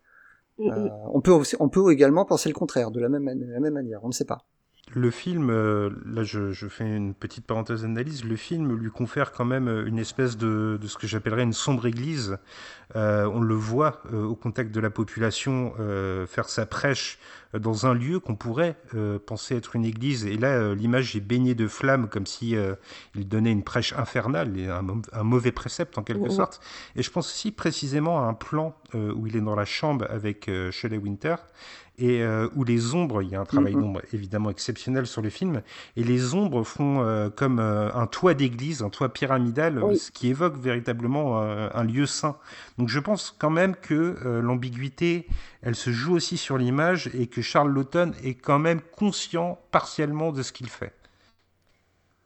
Mm, 0.57 0.69
mm. 0.69 0.91
on 1.13 1.21
peut 1.21 1.31
aussi, 1.31 1.55
on 1.59 1.69
peut 1.69 1.91
également 1.91 2.25
penser 2.25 2.49
le 2.49 2.55
contraire, 2.55 2.89
de 2.91 2.99
la 2.99 3.09
même 3.09 3.37
de 3.37 3.45
la 3.45 3.59
même 3.59 3.73
manière. 3.73 4.03
On 4.03 4.07
ne 4.07 4.13
sait 4.13 4.25
pas. 4.25 4.45
Le 4.93 5.09
film, 5.09 5.49
euh, 5.51 5.89
là 6.05 6.23
je, 6.23 6.51
je 6.51 6.67
fais 6.67 6.83
une 6.83 7.13
petite 7.13 7.45
parenthèse 7.45 7.83
d'analyse, 7.83 8.25
le 8.25 8.35
film 8.35 8.75
lui 8.75 8.91
confère 8.91 9.31
quand 9.31 9.45
même 9.45 9.69
une 9.87 9.97
espèce 9.97 10.35
de, 10.35 10.77
de 10.81 10.87
ce 10.87 10.97
que 10.97 11.07
j'appellerais 11.07 11.43
une 11.43 11.53
sombre 11.53 11.85
église. 11.85 12.37
Euh, 12.97 13.23
on 13.33 13.39
le 13.39 13.55
voit 13.55 14.01
euh, 14.11 14.25
au 14.25 14.35
contact 14.35 14.73
de 14.75 14.81
la 14.81 14.89
population 14.89 15.73
euh, 15.79 16.27
faire 16.27 16.49
sa 16.49 16.65
prêche 16.65 17.19
euh, 17.55 17.59
dans 17.59 17.85
un 17.85 17.93
lieu 17.93 18.19
qu'on 18.19 18.35
pourrait 18.35 18.75
euh, 18.93 19.17
penser 19.17 19.55
être 19.55 19.77
une 19.77 19.85
église. 19.85 20.25
Et 20.25 20.35
là, 20.35 20.49
euh, 20.49 20.75
l'image 20.75 21.15
est 21.15 21.21
baignée 21.21 21.55
de 21.55 21.69
flammes 21.69 22.09
comme 22.09 22.25
si 22.25 22.57
euh, 22.57 22.75
il 23.15 23.29
donnait 23.29 23.53
une 23.53 23.63
prêche 23.63 23.93
infernale, 23.93 24.57
et 24.59 24.67
un, 24.67 24.81
mau- 24.81 25.01
un 25.13 25.23
mauvais 25.23 25.53
précepte 25.53 25.97
en 25.97 26.03
quelque 26.03 26.29
sorte. 26.29 26.59
Et 26.97 27.01
je 27.01 27.09
pense 27.09 27.31
aussi 27.31 27.51
précisément 27.51 28.19
à 28.19 28.23
un 28.23 28.33
plan 28.33 28.75
euh, 28.93 29.13
où 29.13 29.25
il 29.25 29.37
est 29.37 29.41
dans 29.41 29.55
la 29.55 29.63
chambre 29.63 30.05
avec 30.09 30.49
euh, 30.49 30.69
Shelley 30.69 30.97
Winter 30.97 31.35
et 32.01 32.21
euh, 32.23 32.49
où 32.55 32.63
les 32.63 32.95
ombres, 32.95 33.21
il 33.21 33.29
y 33.29 33.35
a 33.35 33.39
un 33.39 33.45
travail 33.45 33.75
Mhm. 33.75 33.81
d'ombre 33.81 34.01
évidemment 34.11 34.49
exceptionnel 34.49 35.05
sur 35.05 35.21
le 35.21 35.29
film, 35.29 35.61
et 35.95 36.03
les 36.03 36.33
ombres 36.33 36.63
font 36.63 37.01
euh, 37.03 37.29
comme 37.29 37.59
euh, 37.59 37.93
un 37.93 38.07
toit 38.07 38.33
d'église, 38.33 38.81
un 38.81 38.89
toit 38.89 39.09
pyramidal, 39.13 39.81
Oui. 39.83 39.97
ce 39.97 40.11
qui 40.11 40.27
évoque 40.29 40.57
véritablement 40.57 41.41
euh, 41.41 41.69
un 41.73 41.83
lieu 41.83 42.05
saint. 42.07 42.35
Donc 42.77 42.89
je 42.89 42.99
pense 42.99 43.35
quand 43.37 43.51
même 43.51 43.75
que 43.75 44.15
euh, 44.25 44.41
l'ambiguïté, 44.41 45.27
elle 45.61 45.75
se 45.75 45.91
joue 45.91 46.15
aussi 46.15 46.37
sur 46.37 46.57
l'image 46.57 47.09
et 47.13 47.27
que 47.27 47.41
Charles 47.41 47.69
Laughton 47.71 48.13
est 48.23 48.33
quand 48.33 48.59
même 48.59 48.81
conscient 48.97 49.59
partiellement 49.71 50.31
de 50.31 50.41
ce 50.41 50.51
qu'il 50.51 50.69
fait. 50.69 50.93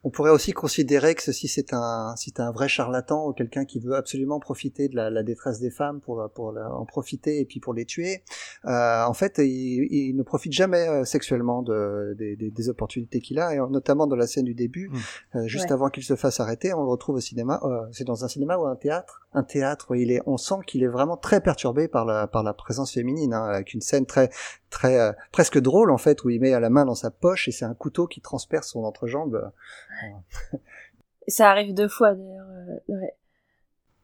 On 0.08 0.12
pourrait 0.12 0.30
aussi 0.30 0.52
considérer 0.54 1.16
que 1.16 1.24
ceci 1.24 1.48
c'est 1.48 1.74
un, 1.74 2.14
c'est 2.16 2.40
un 2.40 2.52
vrai 2.52 2.68
charlatan 2.68 3.28
ou 3.28 3.34
quelqu'un 3.34 3.66
qui 3.66 3.80
veut 3.80 3.96
absolument 3.96 4.40
profiter 4.40 4.88
de 4.88 4.96
la, 4.96 5.10
la 5.10 5.24
détresse 5.24 5.60
des 5.60 5.72
femmes 5.72 6.00
pour, 6.00 6.30
pour 6.36 6.52
la- 6.52 6.72
en 6.72 6.86
profiter 6.86 7.40
et 7.40 7.46
puis 7.46 7.60
pour 7.60 7.74
les 7.74 7.86
tuer. 7.86 8.22
Euh, 8.66 9.04
en 9.04 9.14
fait, 9.14 9.40
il, 9.40 9.88
il 9.92 10.16
ne 10.16 10.22
profite 10.22 10.54
jamais 10.54 10.88
euh, 10.88 11.06
sexuellement 11.06 11.64
de, 11.64 12.14
des, 12.20 12.36
des- 12.36 12.52
des 12.52 12.70
opportunités 12.70 13.20
qu'il 13.20 13.40
a, 13.40 13.54
et 13.56 13.58
notamment 13.58 14.06
dans 14.06 14.16
la 14.16 14.28
scène 14.28 14.46
du 14.46 14.54
début, 14.54 14.90
Mm. 14.90 14.98
euh, 15.38 15.48
juste 15.48 15.66
Ouais. 15.66 15.72
avant 15.74 15.90
qu'il 15.90 16.04
se 16.04 16.16
fasse 16.16 16.40
arrêter, 16.40 16.72
on 16.76 16.84
le 16.84 16.90
retrouve 16.90 17.16
au 17.16 17.20
cinéma. 17.20 17.60
euh, 17.64 17.82
c'est 17.92 18.04
dans 18.04 18.24
un 18.24 18.28
cinéma 18.28 18.58
ou 18.58 18.66
un 18.68 18.76
théâtre. 18.76 19.22
Un 19.34 19.44
théâtre 19.44 19.88
où 19.90 19.96
il 19.96 20.12
est, 20.12 20.22
on 20.28 20.38
sent 20.38 20.56
qu'il 20.68 20.84
est 20.84 20.88
vraiment 20.88 21.18
très 21.18 21.42
perturbé 21.42 21.88
par 21.88 22.06
la, 22.06 22.28
par 22.28 22.44
la 22.44 22.54
présence 22.54 22.92
féminine, 22.94 23.34
hein, 23.34 23.44
avec 23.44 23.74
une 23.74 23.82
scène 23.82 24.06
très, 24.06 24.30
très 24.76 25.00
euh, 25.00 25.14
presque 25.32 25.58
drôle 25.58 25.90
en 25.90 25.98
fait, 25.98 26.24
où 26.24 26.30
il 26.30 26.40
met 26.42 26.52
la 26.60 26.70
main 26.70 26.86
dans 26.86 26.96
sa 26.96 27.10
poche 27.10 27.48
et 27.48 27.52
c'est 27.52 27.66
un 27.66 27.74
couteau 27.74 28.08
qui 28.08 28.20
transperce 28.22 28.70
son 28.72 28.84
entrejambe. 28.84 29.52
Ça 31.28 31.50
arrive 31.50 31.74
deux 31.74 31.88
fois 31.88 32.14
d'ailleurs. 32.14 32.48
euh, 32.50 32.94
ouais. 33.00 33.14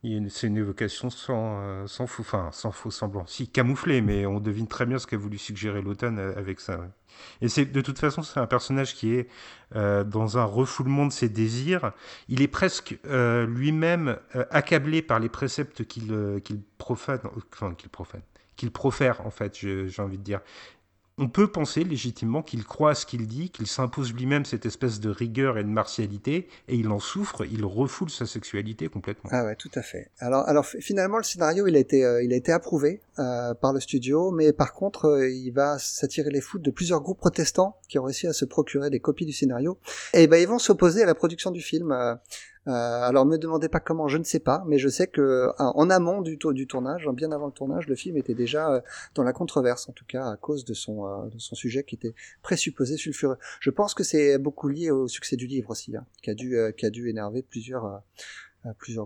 Il 0.04 0.12
y 0.12 0.16
a 0.16 0.18
une- 0.18 0.30
C'est 0.30 0.48
une 0.48 0.58
évocation 0.58 1.12
sans, 1.12 1.62
euh, 1.62 1.86
sans, 1.86 2.08
faux, 2.08 2.24
enfin, 2.24 2.50
sans 2.54 2.72
faux 2.72 2.90
semblant. 2.90 3.26
Si, 3.28 3.48
camouflé, 3.48 4.02
mais 4.02 4.26
on 4.26 4.40
devine 4.40 4.68
très 4.68 4.88
bien 4.88 4.98
ce 4.98 5.06
qu'a 5.06 5.18
voulu 5.18 5.38
suggérer 5.38 5.82
l'automne 5.84 6.18
avec 6.18 6.60
ça. 6.60 6.80
ouais. 6.80 6.88
Et 7.42 7.50
c'est 7.50 7.66
de 7.66 7.82
toute 7.82 8.00
façon, 8.00 8.24
c'est 8.24 8.40
un 8.40 8.48
personnage 8.48 8.96
qui 8.96 9.14
est 9.14 9.28
euh, 9.76 10.04
dans 10.04 10.38
un 10.40 10.46
refoulement 10.46 11.06
de 11.06 11.12
ses 11.12 11.30
désirs. 11.30 11.92
Il 12.30 12.42
est 12.42 12.48
presque 12.48 12.98
euh, 13.06 13.46
lui-même 13.46 14.18
euh, 14.36 14.46
accablé 14.50 15.04
par 15.04 15.20
les 15.20 15.30
préceptes 15.30 15.84
qu'il 15.86 16.12
euh, 16.12 16.40
qu'il 16.40 16.62
profane, 16.80 17.20
enfin 17.54 17.76
qu'il 17.76 17.90
profane, 17.90 18.24
qu'il 18.62 18.72
profère 18.72 19.26
en 19.26 19.32
fait. 19.32 19.56
J'ai 19.56 20.02
envie 20.02 20.20
de 20.20 20.24
dire. 20.24 20.42
On 21.18 21.28
peut 21.28 21.52
penser 21.52 21.84
légitimement 21.84 22.42
qu'il 22.42 22.64
croit 22.64 22.92
à 22.92 22.96
ce 22.96 23.06
qu'il 23.06 23.28
dit, 23.28 23.50
qu'il 23.50 23.68
s'impose 23.68 24.14
lui-même 24.14 24.46
cette 24.46 24.66
espèce 24.66 25.00
de 25.00 25.10
rigueur 25.10 25.58
et 25.58 25.64
de 25.64 25.70
martialité, 25.70 26.48
et 26.68 26.76
il 26.76 26.88
en 26.88 27.00
souffre, 27.00 27.46
il 27.46 27.66
refoule 27.66 28.10
sa 28.10 28.26
sexualité 28.26 28.88
complètement. 28.88 29.30
Ah 29.34 29.44
ouais, 29.44 29.56
tout 29.56 29.70
à 29.76 29.82
fait. 29.82 30.10
Alors, 30.20 30.48
alors 30.48 30.66
finalement, 30.66 31.18
le 31.18 31.24
scénario, 31.24 31.68
il 31.68 31.76
a 31.76 31.80
été, 31.80 32.06
euh, 32.06 32.24
il 32.24 32.34
a 32.34 32.36
été 32.36 32.52
approuvé 32.52 33.02
euh, 33.20 33.54
par 33.54 33.74
le 33.74 33.80
studio, 33.80 34.32
mais 34.32 34.54
par 34.54 34.74
contre, 34.74 35.06
euh, 35.06 35.30
il 35.30 35.52
va 35.52 35.78
s'attirer 35.78 36.32
les 36.32 36.42
foudres 36.42 36.66
de 36.66 36.72
plusieurs 36.72 37.02
groupes 37.02 37.20
protestants 37.20 37.78
qui 37.88 38.00
ont 38.00 38.04
réussi 38.04 38.26
à 38.26 38.34
se 38.34 38.46
procurer 38.46 38.90
des 38.90 39.00
copies 39.00 39.26
du 39.26 39.34
scénario, 39.34 39.78
et 40.14 40.28
ben 40.28 40.38
ils 40.38 40.48
vont 40.48 40.60
s'opposer 40.60 41.04
à 41.04 41.06
la 41.06 41.16
production 41.16 41.52
du 41.52 41.62
film. 41.62 41.94
Euh, 42.68 42.72
alors, 42.72 43.26
me 43.26 43.38
demandez 43.38 43.70
pas 43.70 43.80
comment, 43.80 44.08
je 44.08 44.18
ne 44.18 44.24
sais 44.24 44.40
pas, 44.40 44.64
mais 44.68 44.78
je 44.78 44.88
sais 44.88 45.08
que 45.08 45.22
euh, 45.22 45.52
en 45.58 45.90
amont 45.90 46.22
du, 46.22 46.38
du 46.38 46.68
tournage, 46.68 47.08
bien 47.14 47.32
avant 47.32 47.48
le 47.48 47.52
tournage, 47.52 47.88
le 47.88 47.96
film 47.96 48.18
était 48.18 48.36
déjà 48.36 48.72
euh, 48.72 48.82
dans 49.16 49.24
la 49.24 49.34
controverse, 49.34 49.90
en 49.90 49.94
tout 49.94 50.06
cas 50.06 50.30
à 50.30 50.38
cause 50.38 50.64
de 50.64 50.76
son, 50.76 51.08
euh, 51.08 51.30
de 51.30 51.40
son 51.40 51.56
sujet 51.56 51.84
qui 51.84 51.96
était 51.96 52.14
présupposé 52.44 52.98
sulfureux. 52.98 53.38
Je 53.60 53.72
pense 53.72 53.96
que 53.96 54.04
c'est 54.04 54.38
beaucoup 54.38 54.68
lié 54.68 54.92
au 54.92 55.08
succès 55.08 55.36
du 55.36 55.48
livre 55.48 55.72
aussi, 55.72 55.96
hein, 55.96 56.06
qui 56.22 56.30
a 56.30 56.36
dû, 56.36 56.56
euh, 56.56 56.72
a 56.84 56.90
dû 56.92 57.10
énerver 57.10 57.42
plusieurs 57.42 58.04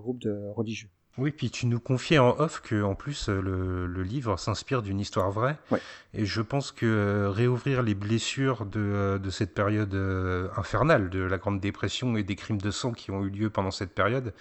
groupes 0.02 0.20
de 0.20 0.50
religieux. 0.54 0.90
Oui, 1.18 1.32
puis 1.32 1.50
tu 1.50 1.66
nous 1.66 1.80
confiais 1.80 2.20
en 2.20 2.38
off 2.40 2.62
que 2.62 2.84
en 2.84 2.94
plus 2.94 3.30
euh, 3.30 3.42
le, 3.42 3.88
le 3.88 4.04
livre 4.04 4.38
s'inspire 4.38 4.82
d'une 4.82 5.00
histoire 5.00 5.32
vraie. 5.32 5.58
Ouais. 5.72 5.80
Et 6.14 6.26
je 6.26 6.42
pense 6.42 6.72
que 6.72 6.86
euh, 6.86 7.30
réouvrir 7.30 7.84
les 7.84 7.96
blessures 7.96 8.66
de, 8.66 8.80
euh, 8.80 9.18
de 9.18 9.30
cette 9.30 9.54
période 9.54 9.94
euh, 9.94 10.50
infernale, 10.58 11.10
de 11.10 11.20
la 11.20 11.38
Grande 11.38 11.60
Dépression 11.60 12.18
et 12.18 12.24
des 12.24 12.36
crimes 12.36 12.60
de 12.60 12.72
sang 12.72 12.92
qui 12.92 13.12
ont 13.12 13.24
eu 13.24 13.30
lieu 13.30 13.50
pendant 13.50 13.72
cette 13.72 13.94
période, 13.94 14.34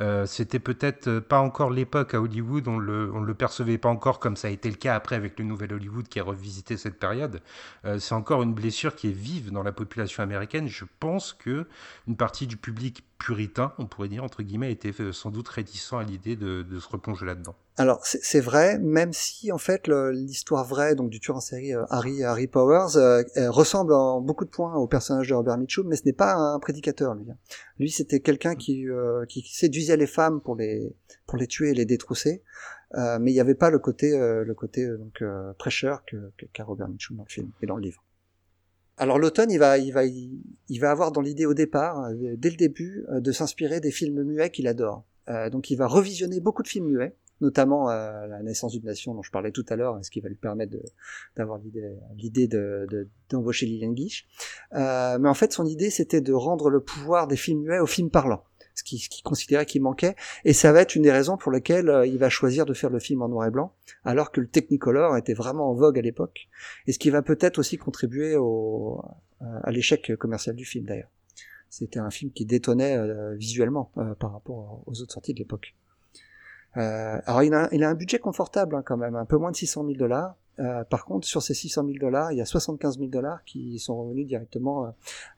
euh, 0.00 0.24
c'était 0.26 0.58
peut-être 0.58 1.08
euh, 1.08 1.20
pas 1.20 1.40
encore 1.40 1.70
l'époque 1.70 2.14
à 2.14 2.20
Hollywood, 2.20 2.68
on 2.68 2.78
le, 2.78 3.12
le 3.12 3.34
percevait 3.34 3.78
pas 3.78 3.88
encore 3.88 4.18
comme 4.18 4.36
ça 4.36 4.48
a 4.48 4.50
été 4.50 4.70
le 4.70 4.76
cas 4.76 4.94
après 4.94 5.16
avec 5.16 5.38
le 5.38 5.44
nouvel 5.44 5.74
Hollywood 5.74 6.08
qui 6.08 6.20
a 6.20 6.22
revisité 6.22 6.76
cette 6.76 6.98
période. 6.98 7.42
Euh, 7.84 7.98
c'est 7.98 8.14
encore 8.14 8.42
une 8.42 8.54
blessure 8.54 8.94
qui 8.94 9.08
est 9.08 9.12
vive 9.12 9.50
dans 9.52 9.62
la 9.62 9.72
population 9.72 10.22
américaine. 10.22 10.68
Je 10.68 10.84
pense 11.00 11.32
que 11.32 11.66
une 12.08 12.16
partie 12.16 12.46
du 12.46 12.56
public 12.56 13.04
puritain, 13.18 13.72
on 13.78 13.86
pourrait 13.86 14.08
dire 14.08 14.24
entre 14.24 14.42
guillemets, 14.42 14.72
était 14.72 14.94
sans 15.12 15.30
doute 15.30 15.48
réticent 15.48 15.92
à 15.92 16.02
l'idée 16.02 16.36
de, 16.36 16.62
de 16.62 16.78
se 16.78 16.88
replonger 16.88 17.26
là-dedans. 17.26 17.56
Alors 17.80 18.04
c'est 18.04 18.40
vrai, 18.40 18.78
même 18.78 19.14
si 19.14 19.50
en 19.52 19.56
fait 19.56 19.88
l'histoire 19.88 20.66
vraie 20.66 20.94
donc 20.94 21.08
du 21.08 21.18
tueur 21.18 21.38
en 21.38 21.40
série 21.40 21.72
euh, 21.72 21.82
Harry 21.88 22.22
Harry 22.22 22.46
Powers 22.46 22.96
euh, 22.96 23.22
ressemble 23.48 23.94
en 23.94 24.20
beaucoup 24.20 24.44
de 24.44 24.50
points 24.50 24.74
au 24.74 24.86
personnage 24.86 25.30
de 25.30 25.32
Robert 25.32 25.56
Mitchum, 25.56 25.88
mais 25.88 25.96
ce 25.96 26.02
n'est 26.04 26.12
pas 26.12 26.34
un 26.34 26.58
prédicateur 26.58 27.14
lui. 27.14 27.30
hein. 27.30 27.38
Lui 27.78 27.90
c'était 27.90 28.20
quelqu'un 28.20 28.54
qui, 28.54 28.86
euh, 28.86 29.24
qui 29.24 29.40
séduisait 29.50 29.96
les 29.96 30.06
femmes 30.06 30.42
pour 30.42 30.56
les 30.56 30.94
pour 31.26 31.38
les 31.38 31.46
tuer 31.46 31.70
et 31.70 31.74
les 31.74 31.86
détrousser, 31.86 32.42
euh, 32.96 33.18
mais 33.18 33.30
il 33.30 33.34
n'y 33.34 33.40
avait 33.40 33.54
pas 33.54 33.70
le 33.70 33.78
côté 33.78 34.10
le 34.10 34.52
côté 34.54 34.86
donc 34.86 35.24
prêcheur 35.56 36.04
que 36.04 36.18
qu'a 36.52 36.64
Robert 36.64 36.88
Mitchum 36.88 37.16
dans 37.16 37.24
le 37.24 37.32
film 37.32 37.50
et 37.62 37.66
dans 37.66 37.76
le 37.76 37.82
livre. 37.82 38.04
Alors 38.98 39.18
l'automne, 39.18 39.50
il 39.50 39.58
va, 39.58 39.78
il 39.78 39.94
va, 39.94 40.04
il, 40.04 40.78
va 40.80 40.90
avoir 40.90 41.12
dans 41.12 41.22
l'idée 41.22 41.46
au 41.46 41.54
départ, 41.54 42.10
dès 42.36 42.50
le 42.50 42.56
début, 42.56 43.06
de 43.10 43.32
s'inspirer 43.32 43.80
des 43.80 43.90
films 43.90 44.22
muets 44.22 44.50
qu'il 44.50 44.68
adore. 44.68 45.06
Donc 45.50 45.70
il 45.70 45.76
va 45.76 45.86
revisionner 45.86 46.40
beaucoup 46.40 46.62
de 46.62 46.68
films 46.68 46.88
muets, 46.88 47.16
notamment 47.40 47.90
euh, 47.90 48.26
La 48.26 48.42
naissance 48.42 48.72
d'une 48.72 48.84
nation 48.84 49.14
dont 49.14 49.22
je 49.22 49.30
parlais 49.30 49.52
tout 49.52 49.64
à 49.68 49.76
l'heure, 49.76 49.98
ce 50.02 50.10
qui 50.10 50.20
va 50.20 50.28
lui 50.28 50.36
permettre 50.36 50.76
d'avoir 51.36 51.58
l'idée, 51.58 51.96
l'idée 52.16 52.48
de, 52.48 53.08
d'embaucher 53.28 53.66
Liliane 53.66 53.94
Guiche. 53.94 54.26
Euh, 54.74 55.18
mais 55.18 55.28
en 55.28 55.34
fait, 55.34 55.52
son 55.52 55.66
idée, 55.66 55.90
c'était 55.90 56.20
de 56.20 56.32
rendre 56.32 56.70
le 56.70 56.80
pouvoir 56.80 57.26
des 57.26 57.36
films 57.36 57.62
muets 57.62 57.78
aux 57.78 57.86
films 57.86 58.10
parlants, 58.10 58.44
ce 58.74 58.84
qui, 58.84 58.98
qu'il 58.98 59.22
considérait 59.22 59.66
qu'il 59.66 59.82
manquait. 59.82 60.16
Et 60.44 60.52
ça 60.52 60.72
va 60.72 60.80
être 60.80 60.94
une 60.94 61.02
des 61.02 61.12
raisons 61.12 61.36
pour 61.36 61.52
lesquelles 61.52 61.88
euh, 61.88 62.06
il 62.06 62.18
va 62.18 62.28
choisir 62.28 62.66
de 62.66 62.74
faire 62.74 62.90
le 62.90 62.98
film 62.98 63.22
en 63.22 63.28
noir 63.28 63.46
et 63.46 63.50
blanc, 63.50 63.74
alors 64.04 64.30
que 64.32 64.40
le 64.40 64.46
Technicolor 64.46 65.16
était 65.16 65.34
vraiment 65.34 65.70
en 65.70 65.74
vogue 65.74 65.98
à 65.98 66.02
l'époque, 66.02 66.48
et 66.86 66.92
ce 66.92 66.98
qui 66.98 67.10
va 67.10 67.22
peut-être 67.22 67.58
aussi 67.58 67.78
contribuer 67.78 68.36
au, 68.36 69.02
à 69.40 69.70
l'échec 69.70 70.16
commercial 70.16 70.54
du 70.56 70.64
film 70.64 70.86
d'ailleurs. 70.86 71.10
C'était 71.70 72.00
un 72.00 72.10
film 72.10 72.32
qui 72.32 72.44
détonnait 72.44 72.96
euh, 72.96 73.34
visuellement 73.36 73.92
euh, 73.96 74.14
par 74.16 74.32
rapport 74.32 74.82
aux 74.86 75.00
autres 75.00 75.12
sorties 75.12 75.32
de 75.32 75.38
l'époque. 75.38 75.74
Euh, 76.76 77.18
alors 77.26 77.42
il 77.42 77.52
a, 77.54 77.68
il 77.72 77.82
a 77.82 77.90
un 77.90 77.94
budget 77.94 78.18
confortable 78.18 78.76
hein, 78.76 78.82
quand 78.84 78.96
même, 78.96 79.16
un 79.16 79.24
peu 79.24 79.36
moins 79.36 79.50
de 79.50 79.56
600 79.56 79.84
000 79.84 79.96
dollars. 79.96 80.36
Euh, 80.58 80.84
par 80.84 81.04
contre, 81.04 81.26
sur 81.26 81.42
ces 81.42 81.54
600 81.54 81.86
000 81.86 81.98
dollars, 81.98 82.32
il 82.32 82.38
y 82.38 82.40
a 82.40 82.44
75 82.44 82.98
000 82.98 83.08
dollars 83.10 83.42
qui 83.44 83.78
sont 83.78 83.96
revenus 83.96 84.26
directement 84.26 84.86
euh, 84.86 84.90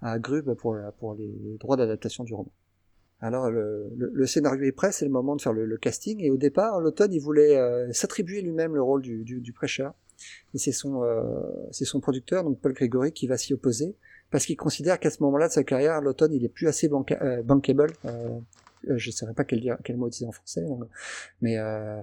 à 0.03 0.19
Grub 0.19 0.53
pour, 0.55 0.77
pour 0.99 1.15
les 1.15 1.57
droits 1.61 1.77
d'adaptation 1.77 2.25
du 2.25 2.35
roman. 2.35 2.51
Alors 3.23 3.51
le, 3.51 3.89
le, 3.97 4.11
le 4.13 4.27
scénario 4.27 4.65
est 4.65 4.73
prêt, 4.73 4.91
c'est 4.91 5.05
le 5.05 5.11
moment 5.13 5.37
de 5.37 5.41
faire 5.41 5.53
le, 5.53 5.65
le 5.65 5.77
casting. 5.77 6.21
Et 6.21 6.31
au 6.31 6.37
départ, 6.37 6.81
l'automne, 6.81 7.13
il 7.13 7.21
voulait 7.21 7.57
euh, 7.57 7.93
s'attribuer 7.93 8.43
lui-même 8.43 8.75
le 8.75 8.83
rôle 8.83 9.01
du, 9.01 9.23
du, 9.23 9.41
du 9.41 9.53
prêcheur. 9.53 9.95
Et 10.55 10.59
c'est 10.59 10.73
son, 10.73 11.05
euh, 11.05 11.23
son 11.71 12.01
producteur, 12.01 12.43
donc 12.43 12.61
Paul 12.61 12.73
Gregory, 12.73 13.13
qui 13.13 13.29
va 13.29 13.39
s'y 13.39 13.55
opposer 13.55 13.97
parce 14.33 14.47
qu'il 14.47 14.57
considère 14.57 14.99
qu'à 14.99 15.11
ce 15.11 15.23
moment-là 15.23 15.49
de 15.49 15.53
sa 15.53 15.63
carrière, 15.63 16.01
l'automne, 16.01 16.33
il 16.33 16.45
est 16.45 16.49
plus 16.49 16.67
assez 16.67 16.89
banca 16.89 17.19
euh, 17.23 17.43
bankable. 17.43 17.93
Euh, 18.89 18.99
je 18.99 19.09
ne 19.09 19.13
saurais 19.13 19.35
pas 19.35 19.45
quel, 19.45 19.77
quel 19.85 19.97
mot 19.97 20.09
utiliser 20.09 20.27
en 20.27 20.33
français, 20.33 20.65
mais 21.41 21.57
euh, 21.59 22.01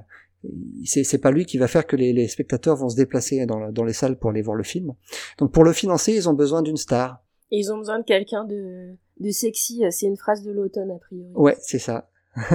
c'est, 0.86 1.18
pas 1.18 1.32
lui 1.32 1.46
qui 1.46 1.58
va 1.58 1.68
faire 1.68 1.86
que 1.86 1.96
les, 1.96 2.14
les 2.14 2.28
spectateurs 2.28 2.76
vont 2.76 2.90
se 2.90 2.96
déplacer 2.96 3.46
dans, 3.46 3.72
dans 3.72 3.84
les 3.84 3.94
salles 3.94 4.18
pour 4.18 4.30
aller 4.30 4.42
voir 4.42 4.56
le 4.56 4.64
film. 4.64 4.94
Donc 5.38 5.52
pour 5.52 5.64
le 5.64 5.74
financer, 5.74 6.14
ils 6.14 6.30
ont 6.30 6.34
besoin 6.34 6.62
d'une 6.62 6.78
star. 6.78 7.24
Et 7.52 7.60
ils 7.60 7.72
ont 7.72 7.78
besoin 7.78 8.00
de 8.00 8.06
quelqu'un 8.06 8.46
de, 8.46 8.96
de 9.20 9.30
sexy. 9.32 9.84
C'est 9.92 10.06
une 10.06 10.18
phrase 10.18 10.44
de 10.44 10.52
l'automne, 10.52 10.92
a 10.92 11.00
priori. 11.00 11.32
Ouais, 11.34 11.58
c'est 11.60 11.80
ça. 11.80 12.10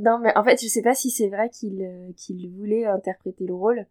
non, 0.00 0.18
mais 0.20 0.36
en 0.36 0.44
fait, 0.44 0.62
je 0.62 0.68
sais 0.68 0.82
pas 0.82 0.94
si 0.94 1.10
c'est 1.10 1.28
vrai 1.28 1.50
qu'il 1.50 1.86
qu'il 2.16 2.50
voulait 2.50 2.86
interpréter 2.86 3.44
le 3.46 3.54
rôle, 3.54 3.86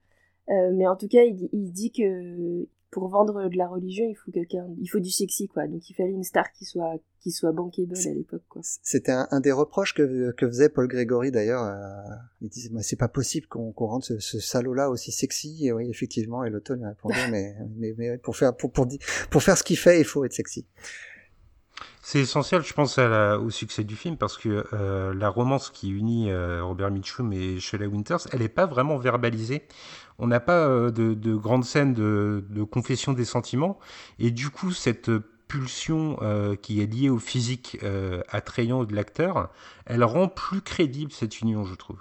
mais 0.47 0.87
en 0.87 0.95
tout 0.95 1.07
cas, 1.07 1.23
il, 1.23 1.49
il 1.53 1.71
dit 1.71 1.91
que 1.91 2.65
pour 2.91 3.07
vendre 3.07 3.49
de 3.49 3.57
la 3.57 3.67
religion, 3.67 4.05
il 4.09 4.15
faut 4.15 4.31
quelqu'un, 4.31 4.65
il 4.79 4.87
faut 4.87 4.99
du 4.99 5.11
sexy 5.11 5.47
quoi. 5.47 5.67
Donc 5.67 5.89
il 5.89 5.93
fallait 5.93 6.11
une 6.11 6.23
star 6.23 6.51
qui 6.51 6.65
soit 6.65 6.95
qui 7.19 7.31
soit 7.31 7.51
bankable 7.51 7.95
à 7.95 8.13
l'époque 8.13 8.43
quoi. 8.49 8.61
C'était 8.63 9.11
un, 9.11 9.39
des 9.41 9.51
reproches 9.51 9.93
que, 9.93 10.31
que 10.31 10.47
faisait 10.47 10.69
Paul 10.69 10.87
Grégory 10.87 11.31
d'ailleurs. 11.31 11.63
Euh, 11.63 12.15
il 12.41 12.49
disait 12.49 12.69
c'est 12.81 12.95
pas 12.95 13.07
possible 13.07 13.47
qu'on 13.47 13.71
qu'on 13.71 13.87
rende 13.87 14.03
ce, 14.03 14.19
ce 14.19 14.39
salaud 14.39 14.73
là 14.73 14.89
aussi 14.89 15.11
sexy. 15.11 15.67
Et 15.67 15.71
oui 15.71 15.89
effectivement, 15.89 16.43
et 16.43 16.49
l'automne 16.49 16.83
répondait 16.83 17.15
mais, 17.31 17.55
mais, 17.75 17.93
mais 17.97 18.17
pour 18.17 18.35
faire 18.35 18.55
pour 18.55 18.71
pour 18.71 18.87
pour 19.29 19.43
faire 19.43 19.57
ce 19.57 19.63
qu'il 19.63 19.77
fait, 19.77 19.99
il 19.99 20.05
faut 20.05 20.25
être 20.25 20.33
sexy. 20.33 20.65
C'est 22.01 22.19
essentiel, 22.19 22.63
je 22.63 22.73
pense, 22.73 22.97
au 22.97 23.49
succès 23.49 23.83
du 23.83 23.95
film 23.95 24.17
parce 24.17 24.37
que 24.37 24.65
euh, 24.73 25.13
la 25.13 25.29
romance 25.29 25.69
qui 25.69 25.89
unit 25.89 26.31
euh, 26.31 26.63
Robert 26.63 26.91
Mitchum 26.91 27.31
et 27.33 27.59
Shelley 27.59 27.85
Winters, 27.85 28.21
elle 28.31 28.39
n'est 28.39 28.49
pas 28.49 28.65
vraiment 28.65 28.97
verbalisée. 28.97 29.63
On 30.17 30.27
n'a 30.27 30.39
pas 30.39 30.67
euh, 30.67 30.91
de, 30.91 31.13
de, 31.13 31.35
grandes 31.35 31.65
scènes 31.65 31.93
de, 31.93 32.63
confession 32.63 33.13
des 33.13 33.25
sentiments. 33.25 33.77
Et 34.17 34.31
du 34.31 34.49
coup, 34.49 34.71
cette 34.71 35.11
pulsion 35.47 36.17
qui 36.61 36.79
est 36.79 36.85
liée 36.85 37.09
au 37.09 37.17
physique 37.17 37.79
attrayant 38.29 38.83
de 38.83 38.95
l'acteur, 38.95 39.49
elle 39.87 40.03
rend 40.03 40.27
plus 40.27 40.61
crédible 40.61 41.11
cette 41.11 41.41
union, 41.41 41.65
je 41.65 41.73
trouve. 41.73 41.97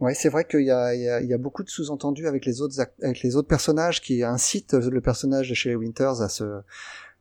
Ouais, 0.00 0.14
c'est 0.14 0.28
vrai 0.28 0.44
qu'il 0.44 0.62
y 0.62 0.70
a, 0.70 1.38
beaucoup 1.38 1.64
de 1.64 1.68
sous-entendus 1.68 2.28
avec 2.28 2.46
les 2.46 2.62
autres 2.62 2.80
avec 3.02 3.20
les 3.22 3.36
autres 3.36 3.48
personnages 3.48 4.00
qui 4.00 4.22
incitent 4.22 4.74
le 4.74 5.00
personnage 5.00 5.50
de 5.50 5.54
Shelley 5.54 5.74
Winters 5.74 6.22
à 6.22 6.28
se 6.28 6.62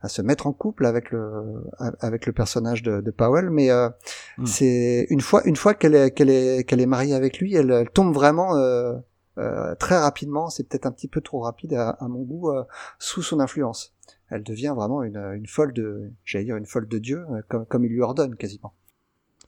à 0.02 0.10
se 0.10 0.22
mettre 0.22 0.46
en 0.48 0.54
couple 0.54 0.86
avec 0.86 1.12
le 1.12 1.64
avec 2.00 2.26
le 2.26 2.34
personnage 2.34 2.84
de, 2.84 3.02
de 3.02 3.12
Powell 3.12 3.50
mais 3.50 3.72
euh, 3.72 3.90
hmm. 4.38 4.46
c'est 4.46 5.08
une 5.10 5.22
fois 5.22 5.42
une 5.46 5.56
fois 5.56 5.74
qu'elle 5.74 5.96
est 5.96 6.12
qu'elle 6.12 6.30
est 6.30 6.64
qu'elle 6.66 6.82
est 6.82 6.88
mariée 6.88 7.16
avec 7.16 7.40
lui 7.40 7.56
elle, 7.56 7.72
elle 7.72 7.90
tombe 7.90 8.14
vraiment 8.14 8.56
euh, 8.56 8.94
euh, 9.40 9.74
très 9.76 9.98
rapidement 9.98 10.50
c'est 10.50 10.68
peut-être 10.68 10.86
un 10.86 10.92
petit 10.92 11.08
peu 11.08 11.22
trop 11.22 11.40
rapide 11.40 11.74
à, 11.74 11.90
à 11.90 12.08
mon 12.08 12.22
goût 12.22 12.52
euh, 12.52 12.64
sous 13.00 13.24
son 13.24 13.40
influence 13.40 13.96
elle 14.30 14.44
devient 14.44 14.74
vraiment 14.76 15.02
une, 15.02 15.18
une 15.18 15.48
folle 15.48 15.74
de 15.74 16.12
j'allais 16.26 16.46
dire 16.46 16.58
une 16.58 16.68
folle 16.68 16.88
de 16.88 17.00
Dieu 17.00 17.26
euh, 17.32 17.42
comme 17.48 17.66
comme 17.66 17.84
il 17.84 17.92
lui 17.92 18.02
ordonne 18.02 18.36
quasiment 18.36 18.74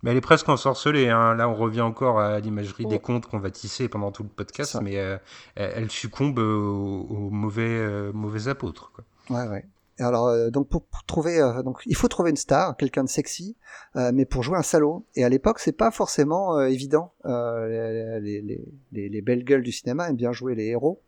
mais 0.02 0.12
elle 0.12 0.18
est 0.18 0.22
presque 0.22 0.48
ensorcelée. 0.48 1.10
Hein. 1.10 1.36
Là, 1.36 1.50
on 1.50 1.56
revient 1.56 1.82
encore 1.82 2.22
à 2.22 2.40
l'imagerie 2.40 2.86
des 2.86 3.00
contes 3.00 3.26
qu'on 3.26 3.40
va 3.40 3.52
tisser 3.52 3.90
pendant 3.90 4.14
tout 4.14 4.24
le 4.24 4.30
podcast, 4.30 4.78
mais 4.82 4.98
euh, 4.98 5.18
elle 5.56 5.92
succombe 5.92 6.40
aux, 6.40 7.02
aux 7.02 7.30
mauvais, 7.30 8.14
mauvais 8.14 8.48
apôtres. 8.48 8.94
Quoi. 8.94 9.04
Ouais, 9.30 9.50
ouais 9.50 9.66
alors 10.00 10.28
euh, 10.28 10.50
donc 10.50 10.70
pour, 10.70 10.84
trouver 11.06 11.40
euh, 11.40 11.64
donc 11.64 11.82
il 11.86 11.96
faut 11.96 12.08
trouver 12.08 12.30
une 12.30 12.38
star, 12.38 12.76
quelqu'un 12.78 13.04
de 13.04 13.10
sexy, 13.10 13.56
euh, 13.96 14.12
mais 14.14 14.26
pour 14.26 14.44
jouer 14.44 14.58
un 14.58 14.64
salaud. 14.64 15.06
Et 15.16 15.24
à 15.24 15.30
l'époque 15.30 15.60
c'est 15.60 15.74
pas 15.74 15.92
forcément 15.92 16.60
évident. 16.62 17.14
Les, 17.26 18.20
les, 18.22 18.62
les, 18.92 19.10
les, 19.10 19.22
belles 19.22 19.44
gueules 19.44 19.64
du 19.64 19.72
cinéma 19.72 20.10
aiment 20.10 20.16
bien 20.16 20.32
jouer 20.32 20.56
les 20.56 20.68
héros 20.68 21.02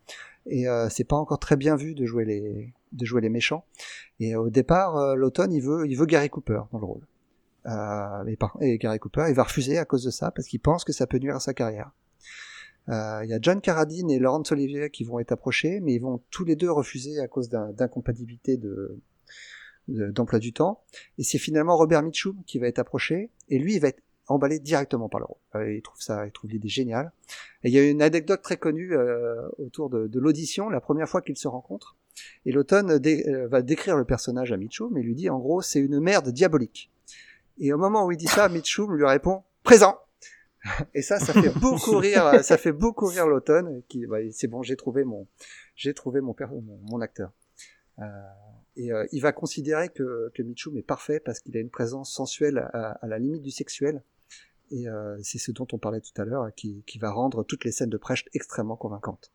et 0.46 0.66
c'est 0.90 1.04
pas 1.04 1.16
encore 1.16 1.40
très 1.40 1.56
bien 1.56 1.76
vu 1.76 1.94
de 1.94 2.06
jouer 2.06 2.26
les 2.26 2.74
de 2.92 3.06
jouer 3.06 3.22
les 3.22 3.30
méchants. 3.30 3.66
Et 4.20 4.36
au 4.36 4.50
départ 4.50 5.16
l'automne 5.16 5.54
il 5.54 5.62
veut 5.62 5.88
il 5.88 5.96
veut 5.96 6.06
Gary 6.06 6.30
Cooper 6.30 6.62
dans 6.72 6.80
le 6.80 6.86
rôle. 6.86 7.08
et 8.62 8.78
Gary 8.78 9.00
Cooper 9.00 9.26
il 9.30 9.36
va 9.36 9.44
refuser 9.44 9.78
à 9.78 9.86
cause 9.86 10.04
de 10.04 10.12
ça 10.12 10.32
parce 10.32 10.48
qu'il 10.48 10.60
pense 10.60 10.84
que 10.84 10.94
ça 10.94 11.08
peut 11.08 11.20
nuire 11.20 11.36
à 11.36 11.40
sa 11.40 11.54
carrière. 11.54 11.92
Euh, 12.90 13.22
il 13.24 13.30
y 13.30 13.34
a 13.34 13.40
John 13.42 13.62
Carradine 13.62 14.10
et 14.10 14.20
Laurence 14.20 14.52
Olivier 14.52 14.90
qui 14.90 15.04
vont 15.04 15.20
être 15.20 15.32
approchés, 15.32 15.80
mais 15.82 15.94
ils 15.94 16.02
vont 16.02 16.22
tous 16.30 16.46
les 16.46 16.56
deux 16.56 16.72
refuser 16.72 17.20
à 17.20 17.28
cause 17.28 17.50
d'incompatibilité 17.50 18.58
de 18.58 19.00
d'emploi 19.88 20.40
du 20.40 20.54
temps. 20.54 20.84
Et 21.18 21.24
c'est 21.24 21.40
finalement 21.40 21.76
Robert 21.76 22.02
Mitchum 22.02 22.42
qui 22.46 22.60
va 22.60 22.68
être 22.68 22.80
approché, 22.80 23.30
et 23.50 23.60
lui, 23.60 23.76
il 23.76 23.82
va 23.82 23.90
être 23.90 24.02
emballé 24.28 24.60
directement 24.60 25.10
par 25.10 25.20
le 25.20 25.26
rôle. 25.26 25.38
Euh, 25.56 25.74
il 25.74 25.82
trouve 25.82 26.00
ça, 26.00 26.26
il 26.26 26.32
trouve 26.32 26.52
l'idée 26.52 26.70
géniale. 26.70 27.12
Et 27.64 27.70
il 27.70 27.74
y 27.74 27.80
a 27.80 27.90
une 27.90 28.02
anecdote 28.02 28.42
très 28.42 28.58
connue 28.58 28.94
euh, 28.94 29.50
autour 29.58 29.90
de, 29.90 30.08
de 30.08 30.20
l'audition, 30.20 30.70
la 30.70 30.80
première 30.80 31.10
fois 31.10 31.22
qu'ils 31.22 31.38
se 31.38 31.48
rencontrent. 31.48 31.98
Et 32.46 32.52
l'automne 32.52 33.00
va 33.48 33.62
décrire 33.62 33.98
le 33.98 34.06
personnage 34.06 34.52
à 34.52 34.58
Mitchum 34.58 34.98
et 34.98 35.02
lui 35.02 35.16
dit 35.16 35.30
en 35.30 35.40
gros 35.40 35.62
c'est 35.62 35.80
une 35.80 36.00
merde 36.00 36.30
diabolique. 36.30 36.92
Et 37.58 37.74
au 37.74 37.78
moment 37.78 38.06
où 38.06 38.12
il 38.12 38.18
dit 38.18 38.28
ça, 38.28 38.50
Mitchum 38.50 38.96
lui 38.96 39.06
répond 39.06 39.44
présent. 39.64 39.98
Et 40.94 41.02
ça, 41.02 41.20
ça 41.20 41.34
fait 41.42 41.58
beaucoup 41.60 41.98
rire, 41.98 42.44
ça 42.44 42.58
fait 42.58 42.72
beaucoup 42.72 43.08
rire 43.08 43.28
l'automne. 43.28 43.82
Qui, 43.88 44.06
bah, 44.06 44.18
c'est 44.32 44.48
bon, 44.48 44.64
j'ai 44.64 44.76
trouvé 44.76 45.04
mon, 45.04 45.28
j'ai 45.76 45.94
trouvé 45.94 46.22
mon, 46.22 46.36
mon, 46.40 46.80
mon 46.90 47.02
acteur. 47.02 47.32
Euh, 48.00 48.04
et 48.76 48.92
euh, 48.92 49.06
il 49.12 49.22
va 49.22 49.32
considérer 49.32 49.90
que, 49.90 50.32
que 50.34 50.42
Mitchum 50.44 50.78
est 50.78 50.84
parfait 50.84 51.20
parce 51.20 51.40
qu'il 51.40 51.56
a 51.58 51.60
une 51.60 51.70
présence 51.70 52.14
sensuelle 52.14 52.70
à, 52.74 52.92
à 52.92 53.08
la 53.08 53.20
limite 53.20 53.42
du 53.42 53.52
sexuel. 53.52 54.04
Et 54.72 54.88
euh, 54.88 55.18
c'est 55.22 55.38
ce 55.38 55.52
dont 55.52 55.68
on 55.74 55.78
parlait 55.78 56.00
tout 56.00 56.20
à 56.20 56.26
l'heure, 56.26 56.50
qui, 56.56 56.84
qui 56.88 56.98
va 56.98 57.12
rendre 57.12 57.44
toutes 57.44 57.66
les 57.66 57.72
scènes 57.72 57.90
de 57.90 57.98
Precht 57.98 58.30
extrêmement 58.34 58.78
convaincantes. 58.78 59.32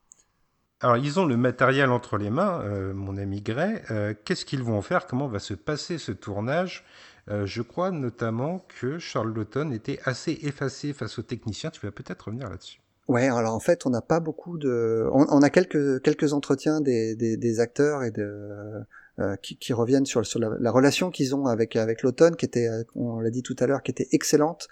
Alors, 0.80 0.98
ils 0.98 1.18
ont 1.18 1.24
le 1.24 1.36
matériel 1.36 1.90
entre 1.90 2.18
les 2.18 2.28
mains, 2.28 2.60
euh, 2.62 2.92
mon 2.92 3.16
ami 3.16 3.40
Gray. 3.40 3.82
Euh, 3.90 4.14
qu'est-ce 4.24 4.44
qu'ils 4.44 4.62
vont 4.62 4.82
faire? 4.82 5.06
Comment 5.06 5.26
va 5.26 5.38
se 5.38 5.54
passer 5.54 5.96
ce 5.96 6.12
tournage? 6.12 6.84
Euh, 7.28 7.44
je 7.46 7.62
crois 7.62 7.90
notamment 7.90 8.64
que 8.80 8.98
Charles 8.98 9.34
Lawton 9.34 9.72
était 9.72 9.98
assez 10.04 10.38
effacé 10.42 10.92
face 10.92 11.18
aux 11.18 11.22
techniciens. 11.22 11.70
Tu 11.70 11.84
vas 11.84 11.92
peut-être 11.92 12.26
revenir 12.26 12.48
là-dessus. 12.48 12.80
Ouais, 13.08 13.28
alors 13.28 13.54
en 13.54 13.60
fait, 13.60 13.86
on 13.86 13.90
n'a 13.90 14.00
pas 14.00 14.18
beaucoup 14.18 14.58
de, 14.58 15.08
on, 15.12 15.42
a 15.42 15.50
quelques 15.50 16.02
quelques 16.02 16.32
entretiens 16.32 16.80
des, 16.80 17.14
des, 17.14 17.36
des 17.36 17.60
acteurs 17.60 18.02
et 18.02 18.10
de 18.10 18.84
euh, 19.20 19.36
qui, 19.36 19.56
qui, 19.56 19.72
reviennent 19.72 20.06
sur, 20.06 20.26
sur 20.26 20.40
la, 20.40 20.70
relation 20.70 21.10
qu'ils 21.10 21.34
ont 21.34 21.46
avec 21.46 21.76
avec 21.76 22.02
l'automne, 22.02 22.34
qui 22.34 22.44
était, 22.44 22.68
on 22.96 23.20
l'a 23.20 23.30
dit 23.30 23.42
tout 23.42 23.54
à 23.60 23.66
l'heure, 23.66 23.82
qui 23.82 23.92
était 23.92 24.08
excellente. 24.10 24.66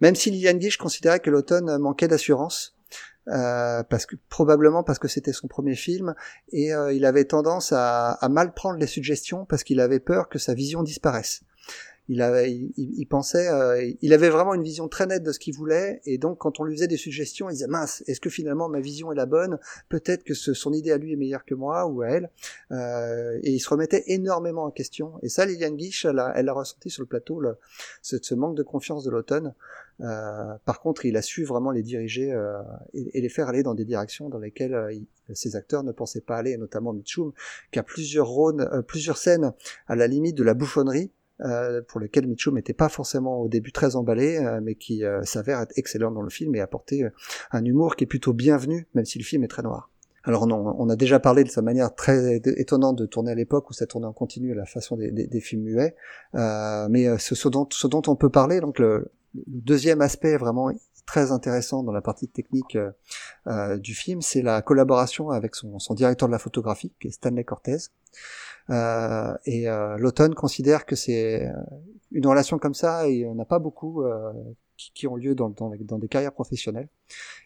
Même 0.00 0.14
si 0.14 0.30
Liliane 0.30 0.58
Guiche 0.58 0.78
considérait 0.78 1.18
que 1.20 1.30
l'automne 1.30 1.78
manquait 1.78 2.08
d'assurance. 2.08 2.76
Euh, 3.28 3.82
parce 3.84 4.06
que 4.06 4.16
probablement 4.30 4.82
parce 4.82 4.98
que 4.98 5.06
c'était 5.06 5.34
son 5.34 5.46
premier 5.46 5.76
film 5.76 6.14
et 6.52 6.72
euh, 6.72 6.92
il 6.92 7.04
avait 7.04 7.26
tendance 7.26 7.70
à, 7.70 8.12
à, 8.12 8.28
mal 8.30 8.54
prendre 8.54 8.78
les 8.78 8.86
suggestions 8.86 9.44
parce 9.44 9.62
qu'il 9.62 9.78
avait 9.78 10.00
peur 10.00 10.30
que 10.30 10.38
sa 10.38 10.54
vision 10.54 10.82
disparaisse 10.82 11.42
il, 12.10 12.22
avait, 12.22 12.50
il, 12.76 13.06
pensait, 13.06 13.48
euh, 13.48 13.88
il 14.02 14.12
avait 14.12 14.30
vraiment 14.30 14.52
une 14.52 14.64
vision 14.64 14.88
très 14.88 15.06
nette 15.06 15.22
de 15.22 15.30
ce 15.30 15.38
qu'il 15.38 15.54
voulait, 15.54 16.00
et 16.04 16.18
donc 16.18 16.38
quand 16.38 16.58
on 16.58 16.64
lui 16.64 16.74
faisait 16.74 16.88
des 16.88 16.96
suggestions, 16.96 17.48
il 17.48 17.52
disait 17.52 17.68
mince, 17.68 18.02
est-ce 18.08 18.18
que 18.18 18.28
finalement 18.28 18.68
ma 18.68 18.80
vision 18.80 19.12
est 19.12 19.14
la 19.14 19.26
bonne? 19.26 19.60
Peut-être 19.88 20.24
que 20.24 20.34
son 20.34 20.72
idée 20.72 20.90
à 20.90 20.98
lui 20.98 21.12
est 21.12 21.16
meilleure 21.16 21.44
que 21.44 21.54
moi 21.54 21.86
ou 21.86 22.02
à 22.02 22.08
elle, 22.08 22.30
euh, 22.72 23.38
et 23.44 23.52
il 23.52 23.60
se 23.60 23.68
remettait 23.68 24.02
énormément 24.08 24.64
en 24.64 24.72
question. 24.72 25.20
Et 25.22 25.28
ça, 25.28 25.46
Liliane 25.46 25.76
Guiche, 25.76 26.04
elle 26.04 26.18
a, 26.18 26.32
elle 26.34 26.48
a 26.48 26.52
ressenti 26.52 26.90
sur 26.90 27.02
le 27.04 27.06
plateau 27.06 27.40
ce, 28.02 28.34
manque 28.34 28.56
de 28.56 28.64
confiance 28.64 29.04
de 29.04 29.10
l'automne. 29.10 29.54
Euh, 30.00 30.54
par 30.64 30.80
contre, 30.80 31.06
il 31.06 31.16
a 31.16 31.22
su 31.22 31.44
vraiment 31.44 31.70
les 31.70 31.84
diriger 31.84 32.36
et, 32.92 33.20
les 33.20 33.28
faire 33.28 33.46
aller 33.48 33.62
dans 33.62 33.74
des 33.74 33.84
directions 33.84 34.28
dans 34.28 34.38
lesquelles 34.40 35.00
ces 35.32 35.54
acteurs 35.54 35.84
ne 35.84 35.92
pensaient 35.92 36.22
pas 36.22 36.38
aller, 36.38 36.56
notamment 36.56 36.92
Mitchum, 36.92 37.32
qui 37.70 37.78
a 37.78 37.84
plusieurs 37.84 38.26
rôles, 38.26 38.68
plusieurs 38.88 39.16
scènes 39.16 39.52
à 39.86 39.94
la 39.94 40.08
limite 40.08 40.36
de 40.36 40.42
la 40.42 40.54
bouffonnerie 40.54 41.12
euh, 41.44 41.82
pour 41.86 42.00
lequel 42.00 42.26
Mitchum 42.26 42.54
n'était 42.54 42.74
pas 42.74 42.88
forcément 42.88 43.40
au 43.40 43.48
début 43.48 43.72
très 43.72 43.96
emballé, 43.96 44.38
euh, 44.38 44.60
mais 44.62 44.74
qui 44.74 45.04
euh, 45.04 45.22
s'avère 45.24 45.60
être 45.60 45.72
excellent 45.76 46.10
dans 46.10 46.22
le 46.22 46.30
film 46.30 46.54
et 46.54 46.60
apporter 46.60 47.06
un 47.50 47.64
humour 47.64 47.96
qui 47.96 48.04
est 48.04 48.06
plutôt 48.06 48.32
bienvenu, 48.32 48.86
même 48.94 49.04
si 49.04 49.18
le 49.18 49.24
film 49.24 49.44
est 49.44 49.48
très 49.48 49.62
noir. 49.62 49.90
Alors 50.24 50.46
non, 50.46 50.76
on 50.78 50.88
a 50.90 50.96
déjà 50.96 51.18
parlé 51.18 51.44
de 51.44 51.48
sa 51.48 51.62
manière 51.62 51.94
très 51.94 52.36
étonnante 52.36 52.98
de 52.98 53.06
tourner 53.06 53.32
à 53.32 53.34
l'époque 53.34 53.70
où 53.70 53.72
ça 53.72 53.86
tournait 53.86 54.06
en 54.06 54.12
continu 54.12 54.52
à 54.52 54.54
la 54.54 54.66
façon 54.66 54.96
des, 54.96 55.10
des, 55.10 55.40
films 55.40 55.62
muets, 55.62 55.96
mais 56.34 57.18
ce, 57.18 57.48
dont, 57.48 57.66
ce 57.70 57.86
dont 57.86 58.02
on 58.06 58.16
peut 58.16 58.28
parler, 58.28 58.60
donc 58.60 58.78
le, 58.78 59.10
deuxième 59.46 60.02
aspect 60.02 60.36
vraiment 60.36 60.70
très 61.06 61.32
intéressant 61.32 61.82
dans 61.82 61.92
la 61.92 62.02
partie 62.02 62.28
technique 62.28 62.76
euh, 63.46 63.78
du 63.78 63.94
film, 63.94 64.20
c'est 64.22 64.42
la 64.42 64.62
collaboration 64.62 65.30
avec 65.30 65.54
son, 65.54 65.78
son, 65.78 65.94
directeur 65.94 66.28
de 66.28 66.32
la 66.32 66.38
photographie, 66.38 66.92
qui 67.00 67.08
est 67.08 67.10
Stanley 67.10 67.44
Cortez. 67.44 67.78
Euh, 68.68 69.34
et 69.46 69.68
euh, 69.68 69.96
l'automne 69.96 70.34
considère 70.34 70.86
que 70.86 70.94
c'est 70.94 71.46
euh, 71.46 71.52
une 72.12 72.26
relation 72.26 72.58
comme 72.58 72.74
ça, 72.74 73.08
et 73.08 73.26
on 73.26 73.34
n'a 73.34 73.44
pas 73.44 73.58
beaucoup 73.58 74.04
qui, 74.76 74.92
qui, 74.92 75.06
ont 75.06 75.16
lieu 75.16 75.34
dans, 75.34 75.50
dans, 75.50 75.72
dans, 75.80 75.98
des 75.98 76.08
carrières 76.08 76.32
professionnelles. 76.32 76.88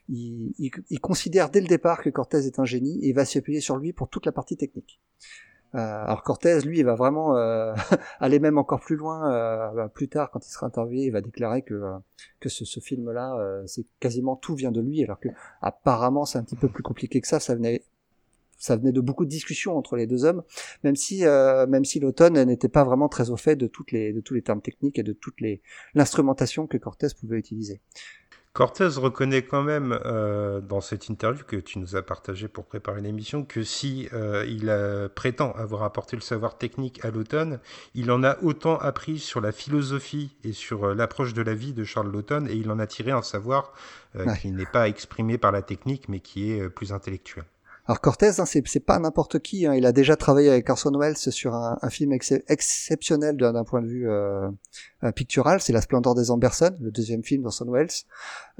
Il, 0.09 0.55
il, 0.59 0.71
il, 0.91 1.01
considère 1.01 1.51
dès 1.51 1.61
le 1.61 1.67
départ 1.67 2.03
que 2.03 2.11
Cortez 2.11 2.47
est 2.47 2.59
un 2.59 2.65
génie 2.65 3.05
et 3.07 3.13
va 3.13 3.25
s'appuyer 3.25 3.61
sur 3.61 3.77
lui 3.77 3.93
pour 3.93 4.09
toute 4.09 4.27
la 4.27 4.33
partie 4.33 4.57
technique. 4.57 5.01
Euh, 5.75 5.79
alors 5.79 6.23
Cortez, 6.23 6.61
lui, 6.61 6.79
il 6.79 6.85
va 6.85 6.95
vraiment 6.95 7.37
euh, 7.37 7.75
aller 8.21 8.39
même 8.39 8.59
encore 8.59 8.81
plus 8.81 8.97
loin. 8.97 9.33
Euh, 9.33 9.89
plus 9.89 10.09
tard, 10.09 10.31
quand 10.31 10.47
il 10.47 10.51
sera 10.51 10.67
interviewé, 10.67 11.07
il 11.07 11.11
va 11.11 11.21
déclarer 11.21 11.63
que 11.63 11.83
que 12.39 12.49
ce, 12.49 12.65
ce 12.65 12.81
film-là, 12.81 13.37
c'est 13.67 13.87
quasiment 13.99 14.37
tout 14.37 14.55
vient 14.55 14.71
de 14.71 14.81
lui, 14.81 15.03
alors 15.03 15.19
que 15.19 15.29
apparemment 15.61 16.25
c'est 16.25 16.39
un 16.39 16.45
petit 16.45 16.57
peu 16.57 16.69
plus 16.69 16.83
compliqué 16.83 17.21
que 17.21 17.27
ça. 17.27 17.41
Ça 17.41 17.55
venait 17.55 17.83
ça 18.59 18.77
venait 18.77 18.93
de 18.93 19.01
beaucoup 19.01 19.25
de 19.25 19.31
discussions 19.31 19.77
entre 19.77 19.97
les 19.97 20.07
deux 20.07 20.25
hommes, 20.25 20.43
même 20.83 20.97
si 20.97 21.25
euh, 21.25 21.67
même 21.67 21.85
si 21.85 22.01
l'automne 22.01 22.43
n'était 22.45 22.69
pas 22.69 22.85
vraiment 22.85 23.09
très 23.09 23.31
au 23.31 23.37
fait 23.37 23.57
de 23.57 23.67
toutes 23.67 23.93
les 23.93 24.13
de 24.13 24.21
tous 24.21 24.35
les 24.35 24.43
termes 24.43 24.63
techniques 24.63 24.99
et 24.99 25.03
de 25.03 25.13
toutes 25.13 25.41
les 25.41 25.63
l'instrumentation 25.95 26.67
que 26.67 26.77
Cortés 26.77 27.09
pouvait 27.19 27.39
utiliser. 27.39 27.81
Cortez 28.55 28.87
reconnaît 28.87 29.43
quand 29.43 29.65
même 29.65 29.99
euh, 30.05 30.61
dans 30.61 30.81
cette 30.81 31.09
interview 31.09 31.45
que 31.45 31.57
tu 31.57 31.81
nous 31.81 31.97
as 31.97 32.03
partagée 32.03 32.47
pour 32.47 32.67
préparer 32.67 33.01
l'émission 33.01 33.45
que 33.45 33.65
si 33.65 34.09
euh, 34.13 34.47
il 34.47 34.73
prétend 35.17 35.51
avoir 35.55 35.83
apporté 35.83 36.15
le 36.15 36.23
savoir 36.23 36.57
technique 36.57 37.05
à 37.05 37.11
l'automne, 37.11 37.59
il 37.95 38.13
en 38.13 38.23
a 38.23 38.39
autant 38.45 38.79
appris 38.79 39.19
sur 39.19 39.41
la 39.41 39.51
philosophie 39.51 40.37
et 40.45 40.53
sur 40.53 40.85
euh, 40.85 40.95
l'approche 40.95 41.35
de 41.35 41.43
la 41.43 41.53
vie 41.53 41.73
de 41.73 41.83
Charles 41.83 42.13
Laughton 42.13 42.47
et 42.49 42.55
il 42.55 42.71
en 42.71 42.79
a 42.79 42.87
tiré 42.87 43.11
un 43.11 43.23
savoir 43.23 43.73
qui 44.41 44.53
n'est 44.53 44.65
pas 44.65 44.89
exprimé 44.89 45.39
par 45.39 45.51
la 45.51 45.61
technique 45.61 46.09
mais 46.09 46.21
qui 46.21 46.53
est 46.53 46.71
plus 46.71 46.93
intellectuel. 46.93 47.45
Alors 47.87 48.01
Cortez, 48.01 48.41
hein, 48.41 48.47
c'est 48.47 48.81
pas 48.81 48.99
n'importe 48.99 49.41
qui. 49.41 49.67
Hein. 49.67 49.75
Il 49.75 49.85
a 49.85 49.93
déjà 49.93 50.17
travaillé 50.17 50.49
avec 50.49 50.71
Orson 50.71 50.97
Welles 50.99 51.19
sur 51.19 51.55
un, 51.55 51.79
un 51.83 51.91
film 51.91 52.13
exceptionnel 52.13 53.37
d'un 53.37 53.65
point 53.65 53.83
de 53.83 53.87
vue 53.87 54.09
euh, 54.09 54.49
euh, 55.03 55.13
pictural. 55.13 55.61
C'est 55.61 55.75
La 55.75 55.83
Splendeur 55.83 56.15
des 56.15 56.31
Amberson, 56.31 56.75
le 56.81 56.91
deuxième 56.91 57.23
film 57.23 57.43
d'Orson 57.43 57.71
Welles. 57.71 57.91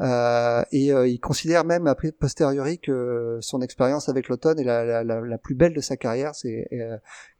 Euh, 0.01 0.63
et 0.73 0.93
euh, 0.93 1.09
il 1.09 1.21
considère 1.21 1.65
même 1.65 1.87
a 1.87 1.95
posteriori 1.95 2.79
que 2.81 3.39
son 3.41 3.63
expérience 3.63 4.11
avec 4.11 4.29
l'automne 4.29 4.59
est 4.59 4.65
la, 4.65 5.03
la, 5.03 5.21
la, 5.23 5.39
plus 5.39 5.55
belle 5.55 5.73
de 5.73 5.81
sa 5.81 5.97
carrière. 5.97 6.35
C'est 6.35 6.69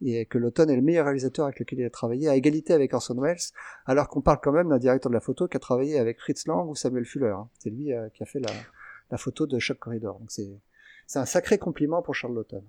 et, 0.01 0.25
que 0.25 0.39
l'automne 0.39 0.71
est 0.71 0.77
le 0.77 0.83
meilleur 0.83 1.05
réalisateur 1.05 1.45
avec 1.45 1.61
lequel 1.61 1.81
il 1.81 1.85
a 1.85 1.91
travaillé, 1.91 2.31
à 2.31 2.35
égalité 2.35 2.73
avec 2.73 2.95
Orson 2.95 3.21
Welles. 3.21 3.53
Alors 3.85 4.09
qu'on 4.09 4.23
parle 4.23 4.39
quand 4.43 4.53
même 4.53 4.71
d'un 4.71 4.79
directeur 4.79 5.11
de 5.11 5.15
la 5.15 5.21
photo 5.21 5.49
qui 5.49 5.59
a 5.59 5.61
travaillé 5.61 5.99
avec 5.99 6.19
Fritz 6.19 6.47
Lang 6.47 6.67
ou 6.67 6.75
Samuel 6.75 7.05
Fuller. 7.05 7.35
Hein. 7.37 7.51
C'est 7.59 7.69
lui 7.69 7.93
qui 8.15 8.23
a 8.23 8.27
fait 8.27 8.41
la, 8.41 8.53
la 9.11 9.19
photo 9.19 9.47
de 9.47 9.59
Shock 9.59 9.81
Corridor. 9.81 10.19
Donc 10.19 10.31
c'est 10.31 10.49
c'est 11.07 11.19
un 11.19 11.27
sacré 11.27 11.59
compliment 11.59 12.03
pour 12.03 12.15
Charles 12.15 12.35
Laughton. 12.35 12.65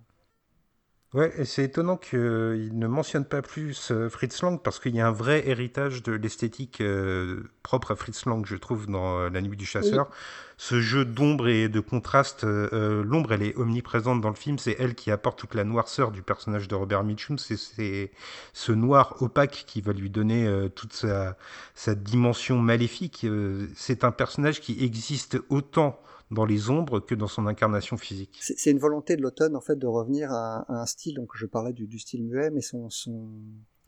Ouais, 1.16 1.32
et 1.38 1.46
c'est 1.46 1.64
étonnant 1.64 1.96
qu'il 1.96 2.78
ne 2.78 2.88
mentionne 2.88 3.24
pas 3.24 3.42
plus 3.42 3.90
euh, 3.92 4.10
Fritz 4.10 4.42
Lang 4.42 4.62
parce 4.62 4.82
qu'il 4.82 4.94
y 4.94 5.00
a 5.00 5.08
un 5.08 5.14
vrai 5.14 5.48
héritage 5.48 6.04
de 6.04 6.12
l'esthétique 6.12 6.82
euh, 6.82 7.44
propre 7.64 7.92
à 7.92 7.96
Fritz 7.96 8.26
Lang, 8.26 8.46
je 8.46 8.58
trouve, 8.58 8.88
dans 8.88 9.20
euh, 9.20 9.30
La 9.30 9.40
Nuit 9.40 9.56
du 9.56 9.66
Chasseur. 9.66 10.10
Ce 10.58 10.82
jeu 10.82 11.06
d'ombre 11.06 11.48
et 11.48 11.70
de 11.70 11.80
contraste, 11.80 12.44
l'ombre, 12.44 13.32
elle 13.34 13.44
est 13.44 13.56
omniprésente 13.58 14.20
dans 14.20 14.30
le 14.30 14.36
film. 14.36 14.58
C'est 14.58 14.76
elle 14.78 14.96
qui 14.96 15.10
apporte 15.10 15.40
toute 15.40 15.54
la 15.54 15.64
noirceur 15.66 16.12
du 16.12 16.22
personnage 16.22 16.68
de 16.70 16.76
Robert 16.76 17.04
Mitchum. 17.04 17.38
C'est 17.38 18.12
ce 18.54 18.72
noir 18.72 19.22
opaque 19.22 19.66
qui 19.68 19.82
va 19.82 19.92
lui 19.92 20.10
donner 20.10 20.70
toute 20.74 20.94
sa, 20.94 21.36
sa, 21.74 21.94
dimension 21.94 22.58
maléfique. 22.58 23.28
c'est 23.76 24.06
un 24.06 24.12
personnage 24.12 24.62
qui 24.62 24.82
existe 24.82 25.38
autant 25.50 26.00
dans 26.32 26.46
les 26.46 26.70
ombres 26.70 27.00
que 27.00 27.16
dans 27.16 27.28
son 27.28 27.48
incarnation 27.48 27.98
physique. 27.98 28.38
C'est 28.42 28.72
une 28.72 28.80
volonté 28.80 29.16
de 29.16 29.22
l'automne 29.22 29.56
en 29.56 29.62
fait 29.62 29.76
de 29.76 29.88
revenir 29.88 30.32
à, 30.32 30.66
un 30.70 30.86
style. 30.86 31.16
Donc 31.16 31.32
je 31.36 31.46
parlais 31.46 31.74
du, 31.74 32.00
style 32.00 32.24
muet, 32.24 32.50
mais 32.50 32.62
son, 32.62 32.90
son 32.90 33.30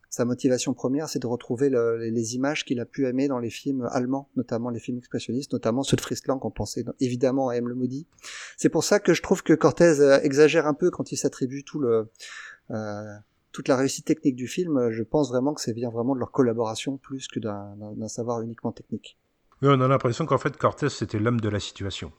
sa 0.10 0.26
motivation 0.26 0.74
première, 0.74 1.10
c'est 1.10 1.20
de 1.20 1.28
retrouver 1.28 1.70
les 1.70 2.36
images 2.36 2.64
qu'il 2.66 2.80
a 2.80 2.86
pu 2.86 3.08
aimer 3.08 3.28
dans 3.28 3.40
les 3.40 3.50
films 3.50 3.88
allemands, 3.92 4.30
notamment 4.36 4.70
les 4.70 4.80
films 4.80 4.98
expressionnistes, 4.98 5.52
notamment 5.54 5.84
ceux 5.84 5.98
de 5.98 6.02
Friesland 6.02 6.40
qu'on 6.40 6.52
pensait 6.52 6.86
évidemment 7.00 7.50
à 7.50 7.56
M. 7.56 7.68
le 7.68 7.76
Maudit. 7.76 8.08
C'est 8.56 8.70
pour 8.70 8.84
ça 8.84 9.00
que 9.00 9.14
je 9.14 9.22
trouve 9.22 9.44
que 9.44 9.54
Cortez 9.54 10.00
euh, 10.00 10.20
exagère 10.22 10.66
un 10.66 10.74
peu 10.74 10.90
quand 10.92 11.12
il 11.12 11.18
s'attribue 11.18 11.64
tout 11.64 11.80
le 11.80 12.10
euh, 12.72 13.16
toute 13.52 13.68
la 13.68 13.76
réussite 13.76 14.06
technique 14.06 14.36
du 14.36 14.48
film. 14.48 14.92
Je 14.92 15.04
pense 15.04 15.30
vraiment 15.30 15.54
que 15.54 15.62
ça 15.62 15.72
vient 15.72 15.90
vraiment 15.90 16.16
de 16.16 16.20
leur 16.20 16.32
collaboration 16.32 16.98
plus 16.98 17.28
que 17.28 17.40
d'un 17.40 18.08
savoir 18.08 18.42
uniquement 18.42 18.72
technique. 18.72 19.18
Oui, 19.62 19.70
on 19.72 19.82
a 19.82 19.88
l'impression 19.88 20.26
qu'en 20.26 20.38
fait 20.38 20.56
Cortez 20.58 20.90
c'était 20.90 21.20
l'homme 21.20 21.42
de 21.42 21.50
la 21.50 21.60
situation 21.60 22.12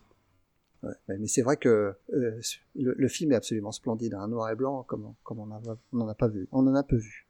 mais 0.82 1.26
c'est 1.26 1.42
vrai 1.42 1.56
que 1.56 1.94
euh, 2.12 2.40
le, 2.74 3.08
film 3.08 3.32
est 3.32 3.36
absolument 3.36 3.72
splendide, 3.72 4.14
un 4.14 4.20
hein, 4.20 4.28
noir 4.28 4.50
et 4.50 4.54
blanc 4.54 4.84
comme, 4.84 5.14
on 5.28 5.46
n'en 5.46 6.08
a, 6.08 6.14
pas 6.14 6.28
vu. 6.28 6.48
On 6.52 6.66
en 6.66 6.74
a 6.74 6.82
peu 6.82 6.96
vu. 6.96 7.26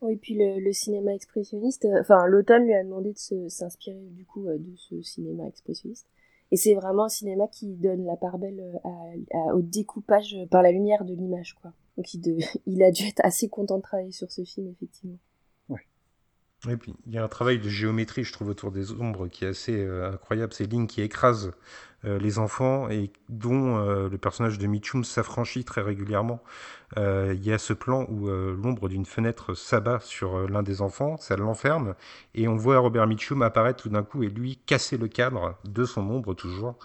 Oui, 0.00 0.16
puis 0.16 0.36
le, 0.36 0.72
cinéma 0.72 1.14
expressionniste, 1.14 1.84
euh, 1.84 2.00
enfin 2.00 2.26
l'automne 2.26 2.64
lui 2.64 2.74
a 2.74 2.82
demandé 2.82 3.12
de 3.12 3.48
s'inspirer 3.48 4.08
du 4.10 4.24
coup 4.24 4.48
euh, 4.48 4.58
de 4.58 4.76
ce 4.76 5.00
cinéma 5.02 5.46
expressionniste. 5.46 6.06
Et 6.50 6.56
c'est 6.56 6.74
vraiment 6.74 7.04
un 7.04 7.08
cinéma 7.08 7.48
qui 7.48 7.76
donne 7.76 8.04
la 8.04 8.16
part 8.16 8.38
belle 8.38 8.62
au 9.54 9.62
découpage 9.62 10.36
par 10.50 10.62
la 10.62 10.70
lumière 10.70 11.06
de 11.06 11.14
l'image, 11.14 11.54
quoi. 11.54 11.72
Donc 11.96 12.12
il 12.66 12.82
a 12.82 12.90
dû 12.90 13.04
être 13.04 13.24
assez 13.24 13.48
content 13.48 13.78
de 13.78 13.82
travailler 13.82 14.12
sur 14.12 14.30
ce 14.30 14.42
film, 14.44 14.68
effectivement. 14.68 15.18
Et 16.68 16.76
puis, 16.76 16.94
il 17.06 17.12
y 17.12 17.18
a 17.18 17.24
un 17.24 17.28
travail 17.28 17.58
de 17.58 17.68
géométrie, 17.68 18.22
je 18.22 18.32
trouve, 18.32 18.48
autour 18.48 18.70
des 18.70 18.92
ombres 18.92 19.26
qui 19.26 19.44
est 19.44 19.48
assez 19.48 19.84
euh, 19.84 20.12
incroyable. 20.12 20.52
Ces 20.52 20.66
lignes 20.66 20.86
qui 20.86 21.02
écrasent 21.02 21.50
euh, 22.04 22.18
les 22.20 22.38
enfants 22.38 22.88
et 22.88 23.10
dont 23.28 23.78
euh, 23.78 24.08
le 24.08 24.16
personnage 24.16 24.58
de 24.58 24.66
Mitchum 24.68 25.02
s'affranchit 25.02 25.64
très 25.64 25.82
régulièrement. 25.82 26.40
il 26.96 27.44
y 27.44 27.52
a 27.52 27.58
ce 27.58 27.72
plan 27.72 28.06
où 28.08 28.28
l'ombre 28.28 28.88
d'une 28.88 29.06
fenêtre 29.06 29.54
s'abat 29.54 29.98
sur 30.00 30.46
l'un 30.48 30.62
des 30.62 30.82
enfants, 30.82 31.16
ça 31.16 31.36
l'enferme, 31.36 31.94
et 32.34 32.48
on 32.48 32.56
voit 32.56 32.78
Robert 32.78 33.06
Mitchum 33.06 33.42
apparaître 33.42 33.82
tout 33.82 33.88
d'un 33.88 34.02
coup 34.02 34.22
et 34.22 34.28
lui 34.28 34.58
casser 34.66 34.98
le 34.98 35.08
cadre 35.08 35.58
de 35.64 35.84
son 35.86 36.02
ombre 36.10 36.34
toujours. 36.34 36.76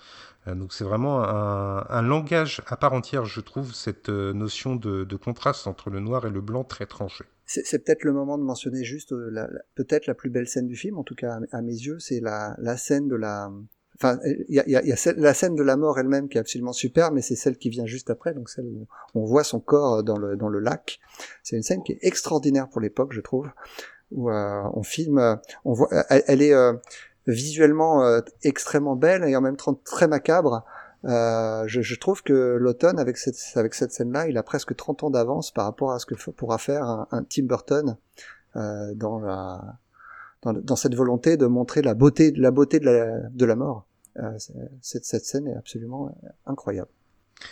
donc 0.48 0.72
c'est 0.72 0.86
vraiment 0.86 1.24
un, 1.24 2.02
langage 2.02 2.62
à 2.68 2.78
part 2.78 2.94
entière, 2.94 3.26
je 3.26 3.42
trouve, 3.42 3.74
cette 3.74 4.08
notion 4.08 4.78
de, 4.78 5.04
de 5.04 5.16
contraste 5.18 5.68
entre 5.68 5.90
le 5.90 6.00
noir 6.00 6.26
et 6.26 6.30
le 6.30 6.40
blanc 6.40 6.64
très 6.64 6.86
tranché 6.86 7.26
c'est 7.48 7.80
peut-être 7.80 8.04
le 8.04 8.12
moment 8.12 8.38
de 8.38 8.44
mentionner 8.44 8.84
juste 8.84 9.14
euh, 9.14 9.30
la, 9.32 9.50
peut-être 9.76 10.06
la 10.06 10.14
plus 10.14 10.30
belle 10.30 10.48
scène 10.48 10.68
du 10.68 10.76
film, 10.76 10.98
en 10.98 11.04
tout 11.04 11.16
cas 11.16 11.40
à, 11.52 11.62
mes 11.62 11.72
yeux, 11.74 11.98
c'est 11.98 12.20
la, 12.20 12.56
la 12.60 12.76
scène 12.76 13.08
de 13.08 13.16
la, 13.16 13.50
enfin 13.96 14.20
il 14.26 14.54
y 14.54 14.60
a, 14.60 14.68
y, 14.68 14.76
a, 14.76 14.86
y 14.86 14.92
a, 14.92 15.14
la 15.16 15.34
scène 15.34 15.56
de 15.56 15.64
la 15.64 15.78
mort 15.78 15.98
elle-même 15.98 16.28
qui 16.28 16.38
est 16.38 16.42
absolument 16.42 16.74
super, 16.74 17.12
mais 17.14 17.22
c'est 17.22 17.38
celle 17.38 17.58
qui 17.58 17.70
vient 17.70 17.86
juste 17.86 18.10
après, 18.10 18.34
donc 18.34 18.50
celle 18.50 18.66
où 18.66 18.88
on 19.16 19.24
voit 19.24 19.46
son 19.46 19.62
corps 19.62 20.04
dans 20.04 20.18
le 20.18 20.36
dans 20.36 20.50
le 20.50 20.60
lac. 20.60 21.00
C'est 21.42 21.56
une 21.56 21.64
scène 21.64 21.84
qui 21.84 21.94
est 21.94 22.00
extraordinaire 22.02 22.68
pour 22.68 22.82
l'époque, 22.82 23.14
je 23.14 23.22
trouve, 23.22 23.50
où 24.12 24.30
euh, 24.30 24.64
on 24.74 24.84
filme, 24.84 25.40
on 25.64 25.72
voit, 25.72 25.90
elle, 26.10 26.42
est 26.42 26.54
euh, 26.54 26.74
visuellement 27.28 28.22
extrêmement 28.44 28.98
belle 28.98 29.24
et 29.24 29.36
en 29.38 29.42
même 29.42 29.58
temps 29.58 29.74
très 29.74 30.10
macabre. 30.10 30.66
Euh, 31.06 31.68
je, 31.68 31.82
je, 31.82 31.96
trouve 31.96 32.24
que 32.24 32.58
l'automne, 32.60 33.00
avec 33.00 33.18
cette, 33.18 33.38
avec 33.56 33.74
cette 33.74 33.92
scène-là, 33.92 34.28
il 34.28 34.38
a 34.38 34.44
presque 34.44 34.76
30 34.76 35.04
ans 35.04 35.10
d'avance 35.10 35.52
par 35.52 35.66
rapport 35.66 35.92
à 35.92 36.00
ce 36.00 36.06
que 36.06 36.16
pourra 36.16 36.58
faire 36.58 36.84
un, 36.84 37.08
un 37.12 37.24
Tim 37.24 37.44
Burton 37.44 37.98
euh, 38.56 38.94
dans, 38.96 39.20
la, 39.20 39.78
dans, 40.42 40.54
dans, 40.54 40.76
cette 40.76 40.96
volonté 40.96 41.38
de 41.38 41.46
montrer 41.46 41.82
la 41.82 41.94
beauté, 41.94 42.32
la 42.36 42.52
beauté 42.52 42.80
de 42.80 42.86
la, 42.86 43.30
de 43.30 43.46
la 43.46 43.56
mort. 43.56 43.86
Euh, 44.18 44.38
cette, 44.82 45.06
cette 45.06 45.26
scène 45.26 45.48
est 45.48 45.56
absolument 45.56 46.16
incroyable. 46.46 46.90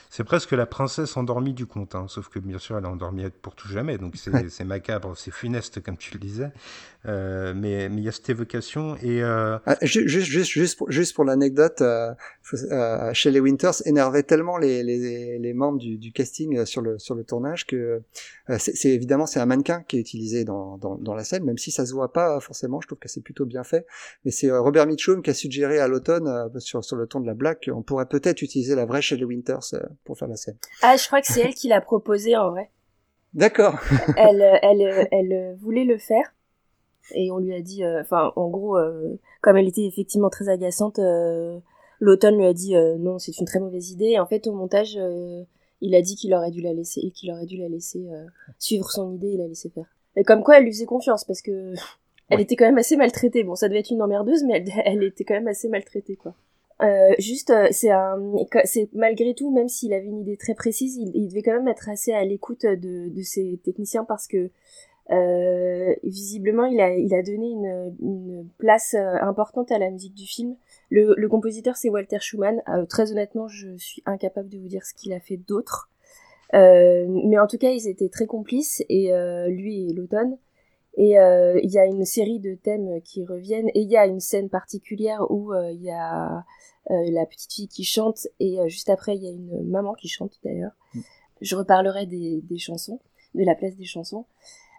C'est 0.09 0.23
presque 0.23 0.51
la 0.51 0.65
princesse 0.65 1.15
endormie 1.17 1.53
du 1.53 1.65
conte, 1.65 1.95
hein, 1.95 2.05
sauf 2.07 2.29
que 2.29 2.39
bien 2.39 2.57
sûr 2.57 2.77
elle 2.77 2.85
est 2.85 2.87
endormie 2.87 3.29
pour 3.41 3.55
tout 3.55 3.67
jamais, 3.67 3.97
donc 3.97 4.15
c'est 4.15 4.63
macabre, 4.65 5.15
c'est 5.15 5.31
funeste 5.31 5.83
comme 5.83 5.97
tu 5.97 6.13
le 6.13 6.19
disais. 6.19 6.51
Euh, 7.07 7.53
mais 7.55 7.85
il 7.85 7.99
y 7.99 8.07
a 8.07 8.11
cette 8.11 8.29
évocation 8.29 8.95
et 8.97 9.21
euh... 9.21 9.57
ah, 9.65 9.77
juste, 9.81 10.07
juste, 10.25 10.49
juste, 10.49 10.77
pour, 10.77 10.89
juste 10.89 11.13
pour 11.13 11.23
l'anecdote, 11.23 11.81
euh, 11.81 12.13
euh, 12.53 13.13
Shelley 13.13 13.39
Winters 13.39 13.85
énervait 13.85 14.23
tellement 14.23 14.57
les, 14.57 14.83
les, 14.83 15.37
les 15.37 15.53
membres 15.53 15.77
du, 15.77 15.97
du, 15.97 16.11
casting 16.11 16.57
euh, 16.57 16.65
sur 16.65 16.81
le 16.81 16.97
sur 16.97 17.13
le 17.13 17.23
tournage 17.23 17.65
que 17.65 18.01
euh, 18.49 18.57
c'est 18.57 18.89
évidemment 18.89 19.25
c'est 19.25 19.39
un 19.39 19.45
mannequin 19.45 19.83
qui 19.87 19.97
est 19.97 19.99
utilisé 19.99 20.45
dans, 20.45 20.77
dans, 20.77 20.95
dans, 20.95 21.13
la 21.13 21.23
scène, 21.23 21.43
même 21.43 21.57
si 21.57 21.71
ça 21.71 21.85
se 21.85 21.93
voit 21.93 22.11
pas 22.11 22.39
forcément. 22.39 22.81
Je 22.81 22.87
trouve 22.87 22.99
que 22.99 23.09
c'est 23.09 23.21
plutôt 23.21 23.45
bien 23.45 23.63
fait. 23.63 23.85
Mais 24.23 24.31
c'est 24.31 24.51
Robert 24.51 24.87
Mitchum 24.87 25.21
qui 25.21 25.29
a 25.29 25.33
suggéré 25.33 25.79
à 25.79 25.87
l'automne 25.87 26.49
sur 26.59 26.83
sur 26.83 26.95
le 26.95 27.07
ton 27.07 27.19
de 27.19 27.27
la 27.27 27.33
blague 27.33 27.57
qu'on 27.63 27.83
pourrait 27.83 28.07
peut-être 28.07 28.41
utiliser 28.41 28.75
la 28.75 28.85
vraie 28.85 29.01
Shelley 29.01 29.25
Winters 29.25 29.75
pour 30.03 30.17
faire 30.17 30.27
la 30.27 30.37
scène. 30.37 30.57
Ah, 30.81 30.95
je 30.97 31.05
crois 31.07 31.21
que 31.21 31.27
c'est 31.27 31.41
elle 31.41 31.53
qui 31.53 31.67
l'a 31.67 31.81
proposé 31.81 32.35
en 32.35 32.51
vrai. 32.51 32.71
D'accord. 33.33 33.79
elle, 34.17 34.59
elle, 34.61 35.07
elle 35.11 35.55
voulait 35.59 35.83
le 35.83 35.97
faire 35.97 36.31
et 37.11 37.31
on 37.31 37.37
lui 37.37 37.53
a 37.53 37.61
dit, 37.61 37.83
euh, 37.83 38.01
enfin, 38.01 38.31
en 38.35 38.49
gros, 38.49 38.77
euh, 38.77 39.19
comme 39.41 39.57
elle 39.57 39.67
était 39.67 39.85
effectivement 39.85 40.29
très 40.29 40.49
agaçante, 40.49 40.99
euh, 40.99 41.59
l'automne 41.99 42.37
lui 42.37 42.45
a 42.45 42.53
dit 42.53 42.75
non, 42.99 43.19
c'est 43.19 43.37
une 43.37 43.45
très 43.45 43.59
mauvaise 43.59 43.91
idée. 43.91 44.11
Et 44.11 44.19
en 44.19 44.25
fait, 44.25 44.47
au 44.47 44.53
montage, 44.53 44.97
il 45.81 45.95
a 45.95 46.01
dit 46.01 46.15
qu'il 46.15 46.33
aurait 46.33 46.51
dû 46.51 46.61
la 46.61 46.73
laisser, 46.73 47.11
qu'il 47.11 47.31
aurait 47.31 47.45
dû 47.45 47.57
la 47.57 47.69
laisser 47.69 48.05
suivre 48.59 48.89
son 48.89 49.13
idée 49.13 49.33
et 49.33 49.37
la 49.37 49.47
laisser 49.47 49.69
faire. 49.69 49.85
Et 50.15 50.23
comme 50.23 50.43
quoi, 50.43 50.57
elle 50.57 50.63
lui 50.63 50.71
faisait 50.71 50.85
confiance 50.85 51.23
parce 51.23 51.41
que 51.41 51.73
elle 52.29 52.41
était 52.41 52.55
quand 52.55 52.65
même 52.65 52.77
assez 52.77 52.97
maltraitée. 52.97 53.43
Bon, 53.43 53.55
ça 53.55 53.67
devait 53.67 53.79
être 53.79 53.91
une 53.91 54.01
emmerdeuse, 54.01 54.43
mais 54.43 54.57
elle, 54.57 54.71
elle 54.85 55.03
était 55.03 55.23
quand 55.23 55.35
même 55.35 55.47
assez 55.47 55.69
maltraitée, 55.69 56.15
quoi. 56.15 56.33
Euh, 56.81 57.13
juste, 57.19 57.53
c'est 57.71 57.91
un, 57.91 58.19
c'est 58.65 58.89
malgré 58.93 59.33
tout, 59.33 59.49
même 59.49 59.69
s'il 59.69 59.93
avait 59.93 60.07
une 60.07 60.19
idée 60.19 60.35
très 60.35 60.55
précise, 60.55 60.97
il, 60.97 61.11
il 61.15 61.29
devait 61.29 61.41
quand 61.41 61.53
même 61.53 61.69
être 61.69 61.87
assez 61.87 62.11
à 62.11 62.25
l'écoute 62.25 62.65
de, 62.65 63.07
de 63.07 63.21
ses 63.21 63.61
techniciens 63.63 64.03
parce 64.03 64.27
que 64.27 64.49
euh, 65.11 65.93
visiblement, 66.03 66.65
il 66.65 66.79
a, 66.81 66.95
il 66.95 67.13
a 67.13 67.21
donné 67.21 67.51
une, 67.51 67.95
une 68.01 68.49
place 68.57 68.95
euh, 68.95 69.17
importante 69.21 69.71
à 69.71 69.77
la 69.77 69.91
musique 69.91 70.15
du 70.15 70.25
film. 70.25 70.55
Le, 70.89 71.13
le 71.15 71.29
compositeur, 71.29 71.75
c'est 71.75 71.89
Walter 71.89 72.17
Schumann. 72.19 72.61
Euh, 72.69 72.85
très 72.85 73.11
honnêtement, 73.11 73.47
je 73.47 73.75
suis 73.77 74.01
incapable 74.05 74.49
de 74.49 74.57
vous 74.57 74.67
dire 74.67 74.83
ce 74.83 74.93
qu'il 74.93 75.13
a 75.13 75.19
fait 75.19 75.37
d'autre. 75.37 75.89
Euh, 76.53 77.05
mais 77.07 77.37
en 77.37 77.47
tout 77.47 77.57
cas, 77.57 77.69
ils 77.69 77.87
étaient 77.87 78.09
très 78.09 78.25
complices, 78.25 78.83
et 78.89 79.11
lui 79.47 79.89
et 79.89 79.93
l'automne. 79.93 80.37
Et 80.97 81.11
il 81.11 81.71
y 81.71 81.77
a 81.77 81.85
une 81.85 82.05
série 82.05 82.39
de 82.39 82.55
thèmes 82.55 83.01
qui 83.01 83.25
reviennent, 83.25 83.69
et 83.69 83.81
il 83.81 83.89
y 83.89 83.97
a 83.97 84.05
une 84.05 84.21
scène 84.21 84.49
particulière 84.49 85.29
où 85.29 85.53
il 85.53 85.81
y 85.81 85.91
a 85.91 86.43
la 86.89 87.25
petite 87.25 87.51
fille 87.51 87.67
qui 87.67 87.83
chante, 87.83 88.27
et 88.39 88.57
juste 88.67 88.89
après, 88.89 89.15
il 89.15 89.23
y 89.23 89.27
a 89.27 89.31
une 89.31 89.67
maman 89.67 89.93
qui 89.93 90.07
chante 90.07 90.39
d'ailleurs. 90.43 90.71
Mm. 90.93 90.99
Je 91.41 91.55
reparlerai 91.55 92.05
des, 92.05 92.41
des 92.43 92.57
chansons, 92.57 93.01
de 93.33 93.43
la 93.43 93.55
place 93.55 93.75
des 93.75 93.83
chansons. 93.83 94.25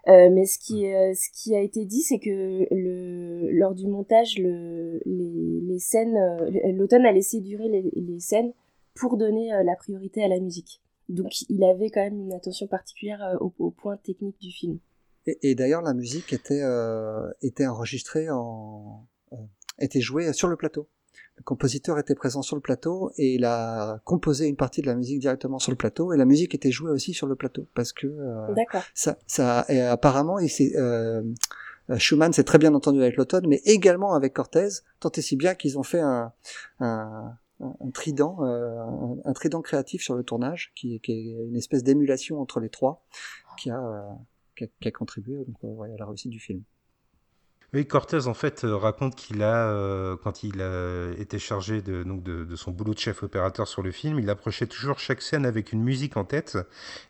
Euh, 0.07 0.29
mais 0.31 0.45
ce 0.45 0.57
qui, 0.57 0.87
euh, 0.93 1.13
ce 1.13 1.29
qui 1.33 1.55
a 1.55 1.59
été 1.59 1.85
dit, 1.85 2.01
c'est 2.01 2.19
que 2.19 2.65
le, 2.73 3.51
lors 3.51 3.75
du 3.75 3.87
montage, 3.87 4.37
le, 4.37 5.01
les, 5.05 5.61
les 5.61 5.79
scènes, 5.79 6.15
euh, 6.15 6.71
l'automne 6.71 7.05
a 7.05 7.11
laissé 7.11 7.41
durer 7.41 7.67
les, 7.67 7.91
les 7.93 8.19
scènes 8.19 8.53
pour 8.95 9.17
donner 9.17 9.49
la 9.63 9.75
priorité 9.75 10.23
à 10.23 10.27
la 10.27 10.39
musique. 10.39 10.81
Donc 11.07 11.41
il 11.49 11.63
avait 11.63 11.91
quand 11.91 12.01
même 12.01 12.19
une 12.19 12.33
attention 12.33 12.65
particulière 12.65 13.37
au, 13.39 13.69
point 13.69 13.97
technique 13.97 14.39
du 14.39 14.49
film. 14.49 14.79
Et, 15.27 15.37
et 15.43 15.55
d'ailleurs, 15.55 15.83
la 15.83 15.93
musique 15.93 16.33
était, 16.33 16.63
était 17.43 17.67
enregistrée 17.67 18.27
en, 18.31 19.05
était 19.77 20.01
jouée 20.01 20.33
sur 20.33 20.47
le 20.47 20.55
plateau 20.55 20.89
le 21.37 21.43
compositeur 21.43 21.99
était 21.99 22.15
présent 22.15 22.41
sur 22.41 22.55
le 22.55 22.61
plateau 22.61 23.11
et 23.17 23.35
il 23.35 23.45
a 23.45 24.01
composé 24.05 24.47
une 24.47 24.55
partie 24.55 24.81
de 24.81 24.87
la 24.87 24.95
musique 24.95 25.19
directement 25.19 25.59
sur 25.59 25.71
le 25.71 25.77
plateau 25.77 26.13
et 26.13 26.17
la 26.17 26.25
musique 26.25 26.55
était 26.55 26.71
jouée 26.71 26.91
aussi 26.91 27.13
sur 27.13 27.27
le 27.27 27.35
plateau 27.35 27.67
parce 27.73 27.93
que 27.93 28.07
euh, 28.07 28.55
ça, 28.93 29.17
ça 29.27 29.65
et 29.69 29.81
apparemment 29.81 30.39
il 30.39 30.49
euh, 30.75 31.21
Schumann 31.97 32.33
s'est 32.33 32.43
très 32.43 32.57
bien 32.57 32.73
entendu 32.73 33.01
avec 33.01 33.15
l'automne 33.17 33.45
mais 33.47 33.61
également 33.65 34.13
avec 34.13 34.33
Cortez 34.33 34.67
tant 34.99 35.11
et 35.11 35.21
si 35.21 35.35
bien 35.35 35.53
qu'ils 35.53 35.77
ont 35.77 35.83
fait 35.83 36.01
un, 36.01 36.33
un, 36.79 37.37
un 37.59 37.89
trident 37.91 38.37
euh, 38.41 38.83
un, 39.23 39.33
trident 39.33 39.61
créatif 39.61 40.01
sur 40.01 40.15
le 40.15 40.23
tournage 40.23 40.71
qui, 40.75 40.99
qui 41.01 41.11
est 41.11 41.45
une 41.47 41.55
espèce 41.55 41.83
d'émulation 41.83 42.41
entre 42.41 42.59
les 42.59 42.69
trois 42.69 43.05
qui 43.57 43.69
a, 43.69 43.79
euh, 43.79 44.01
qui 44.55 44.63
a, 44.63 44.67
qui 44.79 44.87
a 44.87 44.91
contribué 44.91 45.43
donc, 45.45 45.57
ouais, 45.61 45.93
à 45.93 45.97
la 45.97 46.05
réussite 46.05 46.31
du 46.31 46.39
film. 46.39 46.63
Oui, 47.73 47.85
Cortez 47.85 48.27
en 48.27 48.33
fait 48.33 48.63
euh, 48.63 48.77
raconte 48.77 49.15
qu'il 49.15 49.43
a, 49.43 49.67
euh, 49.67 50.15
quand 50.23 50.41
il 50.41 50.61
a 50.61 51.11
été 51.17 51.37
chargé 51.37 51.81
de, 51.81 52.01
donc 52.03 52.23
de, 52.23 52.55
son 52.55 52.71
boulot 52.71 52.93
de 52.93 52.99
chef 52.99 53.23
opérateur 53.23 53.67
sur 53.67 53.81
le 53.81 53.91
film, 53.91 54.19
il 54.19 54.29
approchait 54.29 54.67
toujours 54.67 54.99
chaque 54.99 55.21
scène 55.21 55.45
avec 55.45 55.73
une 55.73 55.83
musique 55.83 56.15
en 56.15 56.23
tête. 56.23 56.57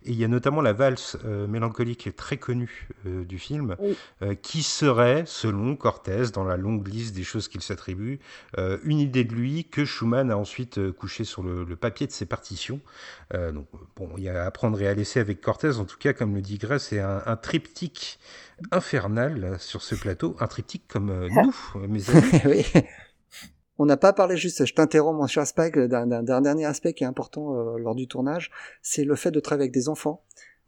Et 0.03 0.13
il 0.13 0.15
y 0.15 0.23
a 0.23 0.27
notamment 0.27 0.61
la 0.61 0.73
valse 0.73 1.15
euh, 1.25 1.45
mélancolique 1.45 2.15
très 2.15 2.37
connue 2.37 2.87
du 3.05 3.37
film, 3.37 3.75
qui 4.41 4.63
serait, 4.63 5.23
selon 5.25 5.75
Cortez, 5.75 6.31
dans 6.33 6.43
la 6.43 6.57
longue 6.57 6.87
liste 6.87 7.15
des 7.15 7.23
choses 7.23 7.47
qu'il 7.47 7.61
s'attribue, 7.61 8.19
une 8.83 8.99
idée 8.99 9.23
de 9.23 9.33
lui 9.33 9.65
que 9.65 9.85
Schumann 9.85 10.31
a 10.31 10.37
ensuite 10.37 10.91
couché 10.91 11.23
sur 11.23 11.43
le, 11.43 11.75
papier 11.75 12.07
de 12.07 12.11
ses 12.11 12.25
partitions. 12.25 12.79
donc 13.33 13.67
bon, 13.95 14.09
il 14.17 14.23
y 14.23 14.29
a 14.29 14.43
à 14.43 14.45
apprendre 14.45 14.81
et 14.81 14.87
à 14.87 14.93
laisser 14.93 15.19
avec 15.19 15.41
Cortez. 15.41 15.77
En 15.77 15.85
tout 15.85 15.97
cas, 15.97 16.13
comme 16.13 16.35
le 16.35 16.41
dit 16.41 16.57
Gray, 16.57 16.79
c'est 16.79 16.99
un, 16.99 17.21
un 17.25 17.35
triptyque 17.35 18.19
infernal 18.71 19.57
sur 19.59 19.81
ce 19.81 19.95
plateau, 19.95 20.35
un 20.39 20.47
triptyque 20.47 20.87
comme 20.87 21.09
euh, 21.09 21.29
nous, 21.29 21.55
euh, 21.75 21.87
mes 21.87 22.09
amis. 22.09 22.41
oui. 22.45 22.81
On 23.79 23.85
n'a 23.85 23.97
pas 23.97 24.13
parlé 24.13 24.37
juste, 24.37 24.65
je 24.65 24.73
t'interromps 24.73 25.19
mon 25.19 25.27
cher 25.27 25.45
Spike, 25.45 25.77
d'un 25.77 26.23
dernier 26.23 26.65
aspect 26.65 26.93
qui 26.93 27.03
est 27.03 27.07
important 27.07 27.53
euh, 27.53 27.77
lors 27.77 27.93
du 27.93 28.07
tournage, 28.07 28.49
c'est 28.81 29.03
le 29.03 29.15
fait 29.15 29.31
de 29.31 29.39
travailler 29.39 29.65
avec 29.65 29.73
des 29.73 29.89
enfants. 29.89 30.23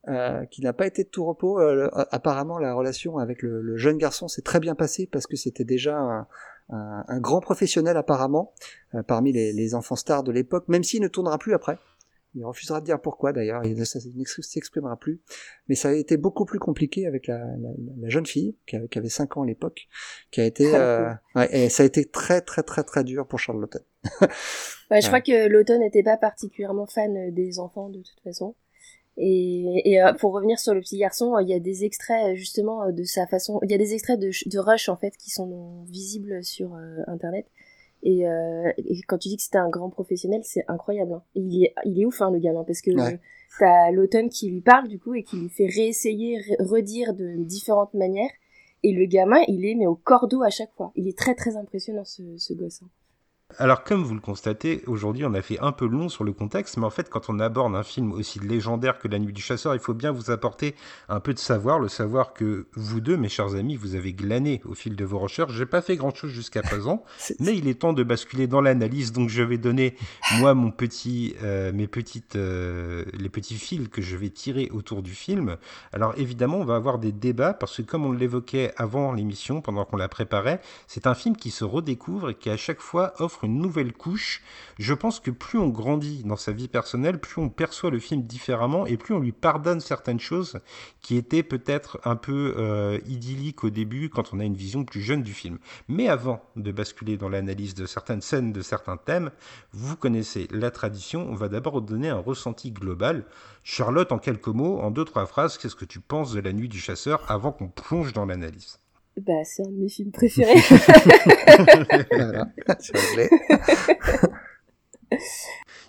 Euh, 0.08 0.46
qui 0.46 0.62
n'a 0.62 0.72
pas 0.72 0.88
été 0.88 1.04
de 1.04 1.10
tout 1.10 1.26
repos. 1.26 1.60
apparemment, 1.60 2.58
la 2.58 2.74
relation 2.74 3.18
avec 3.18 3.42
le, 3.42 3.62
le 3.62 3.76
jeune 3.76 3.98
garçon 3.98 4.30
s'est 4.30 4.42
très 4.42 4.62
bien 4.62 4.74
passée 4.74 5.10
parce 5.12 5.28
que 5.28 5.36
c'était 5.36 5.66
déjà 5.66 6.00
un, 6.00 6.28
un, 6.70 7.04
un, 7.06 7.20
grand 7.20 7.42
professionnel 7.42 7.98
apparemment 7.98 8.54
parmi 9.08 9.34
les, 9.34 9.52
les, 9.52 9.76
enfants 9.76 9.98
stars 9.98 10.24
de 10.24 10.32
l'époque, 10.32 10.70
même 10.70 10.84
s'il 10.84 11.02
ne 11.02 11.10
tournera 11.10 11.38
plus 11.38 11.54
après. 11.54 11.78
Il 12.36 12.46
refusera 12.46 12.80
de 12.80 12.86
dire 12.86 13.02
pourquoi 13.02 13.34
d'ailleurs, 13.34 13.66
il 13.66 13.76
ne 13.76 13.84
s'exprimera 13.84 14.98
plus. 14.98 15.20
Mais 15.68 15.76
ça 15.76 15.90
a 15.90 15.94
été 15.94 16.18
beaucoup 16.18 16.46
plus 16.46 16.60
compliqué 16.60 17.08
avec 17.08 17.28
la, 17.28 17.38
la, 17.38 17.70
la 18.00 18.10
jeune 18.10 18.26
fille, 18.26 18.56
qui 18.68 18.76
avait, 18.76 18.88
qui 18.88 19.00
avait 19.00 19.10
5 19.10 19.38
ans 19.38 19.44
à 19.44 19.46
l'époque, 19.48 19.88
qui 20.32 20.42
a 20.42 20.46
été... 20.46 20.76
Euh, 20.76 21.10
ouais, 21.36 21.50
et 21.52 21.70
ça 21.70 21.84
a 21.84 21.86
été 21.86 22.06
très 22.06 22.42
très 22.42 22.64
très 22.64 22.84
très 22.84 23.04
dur 23.04 23.28
pour 23.28 23.40
Charles 23.40 23.60
Lawton. 23.60 23.82
ouais, 24.92 25.02
je 25.02 25.08
crois 25.08 25.22
que 25.22 25.48
Lawton 25.48 25.80
n'était 25.80 26.04
pas 26.04 26.18
particulièrement 26.18 26.86
fan 26.86 27.34
des 27.34 27.60
enfants 27.60 27.90
de 27.90 28.00
toute 28.00 28.20
façon. 28.24 28.56
Et, 29.18 29.92
et 29.92 30.02
euh, 30.02 30.14
pour 30.14 30.32
revenir 30.32 30.60
sur 30.60 30.74
le 30.74 30.80
petit 30.80 30.98
garçon, 30.98 31.38
il 31.40 31.50
y 31.50 31.54
a 31.54 31.60
des 31.60 31.84
extraits 31.84 32.36
justement 32.36 32.92
de 32.92 33.04
sa 33.04 33.28
façon... 33.28 33.60
Il 33.64 33.72
y 33.72 33.74
a 33.74 33.78
des 33.78 33.94
extraits 33.94 34.20
de, 34.20 34.30
de 34.50 34.60
Rush 34.60 34.88
en 34.88 34.96
fait 34.96 35.18
qui 35.18 35.30
sont 35.30 35.84
visibles 35.90 36.44
sur 36.44 36.76
euh, 36.76 37.00
Internet 37.08 37.46
et, 38.04 38.28
euh, 38.28 38.72
et, 38.78 39.02
quand 39.08 39.18
tu 39.18 39.30
dis 39.30 39.38
que 39.38 39.44
c'était 39.44 39.58
un 39.58 39.70
grand 39.70 39.90
professionnel, 39.90 40.42
c'est 40.44 40.64
incroyable. 40.68 41.14
Hein. 41.14 41.24
Il, 41.36 41.64
est, 41.64 41.74
il 41.86 42.02
est 42.02 42.06
ouf, 42.06 42.22
hein, 42.22 42.32
le 42.32 42.40
gamin, 42.40 42.64
parce 42.64 42.82
que 42.82 42.92
t'as 43.60 43.92
l'automne 43.92 44.30
qui 44.30 44.50
lui 44.50 44.62
parle, 44.62 44.88
du 44.88 45.00
coup, 45.00 45.14
et 45.16 45.24
qui 45.24 45.38
lui 45.38 45.50
fait 45.50 45.68
réessayer, 45.68 46.40
redire 46.60 47.14
de 47.14 47.36
différentes 47.38 47.94
manières. 47.94 48.32
Et 48.84 48.94
le 48.94 49.06
gamin, 49.06 49.42
il 49.48 49.66
est 49.66 49.76
mais 49.76 49.88
au 49.88 49.96
cordeau 49.96 50.42
à 50.44 50.50
chaque 50.50 50.74
fois. 50.76 50.94
Il 50.96 51.08
est 51.08 51.18
très 51.18 51.36
très 51.36 51.58
impressionnant, 51.58 52.06
ce, 52.06 52.38
ce 52.38 52.54
gosse. 52.54 52.82
Hein. 52.84 52.90
Alors, 53.58 53.84
comme 53.84 54.04
vous 54.04 54.14
le 54.14 54.22
constatez, 54.22 54.84
aujourd'hui, 54.86 55.26
on 55.26 55.34
a 55.34 55.42
fait 55.42 55.60
un 55.60 55.72
peu 55.72 55.88
long 55.88 56.08
sur 56.08 56.24
le 56.24 56.34
contexte, 56.34 56.78
mais 56.78 56.86
en 56.86 56.92
fait, 56.92 57.10
quand 57.10 57.30
on 57.30 57.40
aborde 57.40 57.76
un 57.76 57.82
film 57.82 58.12
aussi 58.12 58.40
légendaire 58.40 59.00
que 59.00 59.08
La 59.08 59.18
Nuit 59.18 59.34
du 59.34 59.42
Chasseur, 59.42 59.74
il 59.74 59.80
faut 59.80 59.96
bien 59.96 60.12
vous 60.12 60.30
apporter 60.30 60.76
un 61.10 61.20
peu 61.20 61.34
de 61.34 61.40
savoir, 61.40 61.80
le 61.80 61.88
savoir 61.88 62.34
que 62.34 62.68
vous 62.76 63.02
deux, 63.02 63.18
mes 63.18 63.28
chers 63.28 63.56
amis, 63.56 63.76
vous 63.76 63.96
avez 63.96 64.14
glané 64.14 64.62
au 64.66 64.76
fil 64.76 64.96
de 64.96 65.04
vos 65.04 65.18
recherches. 65.18 65.54
J'ai 65.54 65.66
pas 65.66 65.82
fait 65.82 65.96
grand 65.96 66.14
chose 66.14 66.30
jusqu'à 66.30 66.62
présent, 66.62 67.04
mais 67.40 67.58
il 67.58 67.68
est 67.68 67.74
temps 67.74 67.92
de 67.92 68.04
basculer 68.04 68.46
dans 68.46 68.62
l'analyse, 68.62 69.12
donc 69.12 69.30
je 69.30 69.42
vais 69.42 69.58
donner, 69.58 69.96
moi, 70.38 70.54
mon 70.54 70.70
petit, 70.70 71.36
euh, 71.42 71.74
mes 71.74 71.88
petites, 71.88 72.36
euh, 72.36 73.04
les 73.14 73.30
petits 73.30 73.58
fils 73.58 73.88
que 73.88 74.04
je 74.04 74.16
vais 74.16 74.30
tirer 74.30 74.70
autour 74.72 75.02
du 75.02 75.16
film. 75.16 75.58
Alors, 75.92 76.14
évidemment, 76.18 76.60
on 76.60 76.66
va 76.66 76.76
avoir 76.76 77.00
des 77.00 77.12
débats, 77.12 77.56
parce 77.56 77.78
que 77.78 77.82
comme 77.82 78.06
on 78.06 78.12
l'évoquait 78.12 78.74
avant 78.78 79.12
l'émission, 79.12 79.62
pendant 79.62 79.86
qu'on 79.86 79.98
la 79.98 80.08
préparait, 80.08 80.62
c'est 80.86 81.08
un 81.08 81.16
film 81.16 81.36
qui 81.36 81.50
se 81.50 81.64
redécouvre 81.64 82.30
et 82.30 82.36
qui 82.36 82.52
à 82.52 82.58
chaque 82.58 82.80
fois 82.80 83.14
offre 83.18 83.39
une 83.44 83.60
nouvelle 83.60 83.94
couche. 83.94 84.42
Je 84.78 84.94
pense 84.94 85.20
que 85.20 85.32
plus 85.32 85.60
on 85.60 85.70
grandit 85.70 86.24
dans 86.24 86.36
sa 86.36 86.52
vie 86.52 86.68
personnelle, 86.68 87.20
plus 87.20 87.42
on 87.42 87.50
perçoit 87.50 87.90
le 87.90 88.00
film 88.00 88.24
différemment 88.24 88.86
et 88.86 88.98
plus 88.98 89.14
on 89.14 89.20
lui 89.20 89.32
pardonne 89.32 89.80
certaines 89.80 90.20
choses 90.20 90.60
qui 91.02 91.18
étaient 91.18 91.44
peut-être 91.44 92.00
un 92.04 92.16
peu 92.16 92.56
euh, 92.58 93.00
idylliques 93.06 93.64
au 93.64 93.70
début 93.70 94.10
quand 94.10 94.34
on 94.34 94.40
a 94.40 94.44
une 94.44 94.56
vision 94.56 94.84
plus 94.84 95.02
jeune 95.02 95.24
du 95.24 95.34
film. 95.34 95.60
Mais 95.88 96.08
avant 96.08 96.42
de 96.56 96.72
basculer 96.72 97.18
dans 97.18 97.30
l'analyse 97.30 97.76
de 97.76 97.86
certaines 97.86 98.22
scènes, 98.22 98.54
de 98.54 98.62
certains 98.62 98.98
thèmes, 98.98 99.32
vous 99.72 99.96
connaissez 99.96 100.48
la 100.52 100.72
tradition, 100.72 101.28
on 101.30 101.36
va 101.36 101.50
d'abord 101.50 101.82
donner 101.82 102.10
un 102.10 102.20
ressenti 102.20 102.72
global. 102.72 103.26
Charlotte, 103.64 104.12
en 104.12 104.20
quelques 104.20 104.48
mots, 104.48 104.80
en 104.80 104.92
deux, 104.92 105.06
trois 105.06 105.26
phrases, 105.26 105.58
qu'est-ce 105.58 105.76
que 105.76 105.86
tu 105.86 106.00
penses 106.00 106.34
de 106.34 106.40
La 106.40 106.54
Nuit 106.54 106.70
du 106.70 106.80
Chasseur 106.80 107.30
avant 107.30 107.52
qu'on 107.52 107.68
plonge 107.68 108.14
dans 108.14 108.26
l'analyse? 108.26 108.80
Bah, 109.22 109.44
c'est 109.44 109.64
un 109.64 109.70
de 109.70 109.78
mes 109.78 109.90
films 109.90 110.12
préférés. 110.12 110.54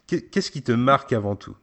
Qu'est-ce 0.06 0.50
qui 0.50 0.62
te 0.62 0.72
marque 0.72 1.12
avant 1.12 1.36
tout? 1.36 1.56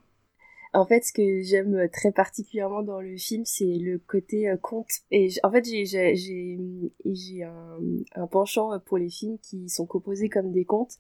En 0.74 0.86
fait, 0.86 1.04
ce 1.04 1.12
que 1.12 1.42
j'aime 1.42 1.90
très 1.92 2.12
particulièrement 2.12 2.84
dans 2.84 3.02
le 3.02 3.18
film, 3.18 3.44
c'est 3.46 3.66
le 3.66 3.98
côté 3.98 4.50
euh, 4.50 4.58
conte. 4.58 4.88
Et 5.12 5.30
en 5.44 5.52
fait, 5.52 5.66
j'ai 5.66 7.44
un, 7.44 7.80
un 8.16 8.28
penchant 8.28 8.80
pour 8.86 8.98
les 8.98 9.10
films 9.10 9.38
qui 9.40 9.70
sont 9.70 9.86
composés 9.86 10.30
comme 10.30 10.52
des 10.52 10.66
contes. 10.66 10.98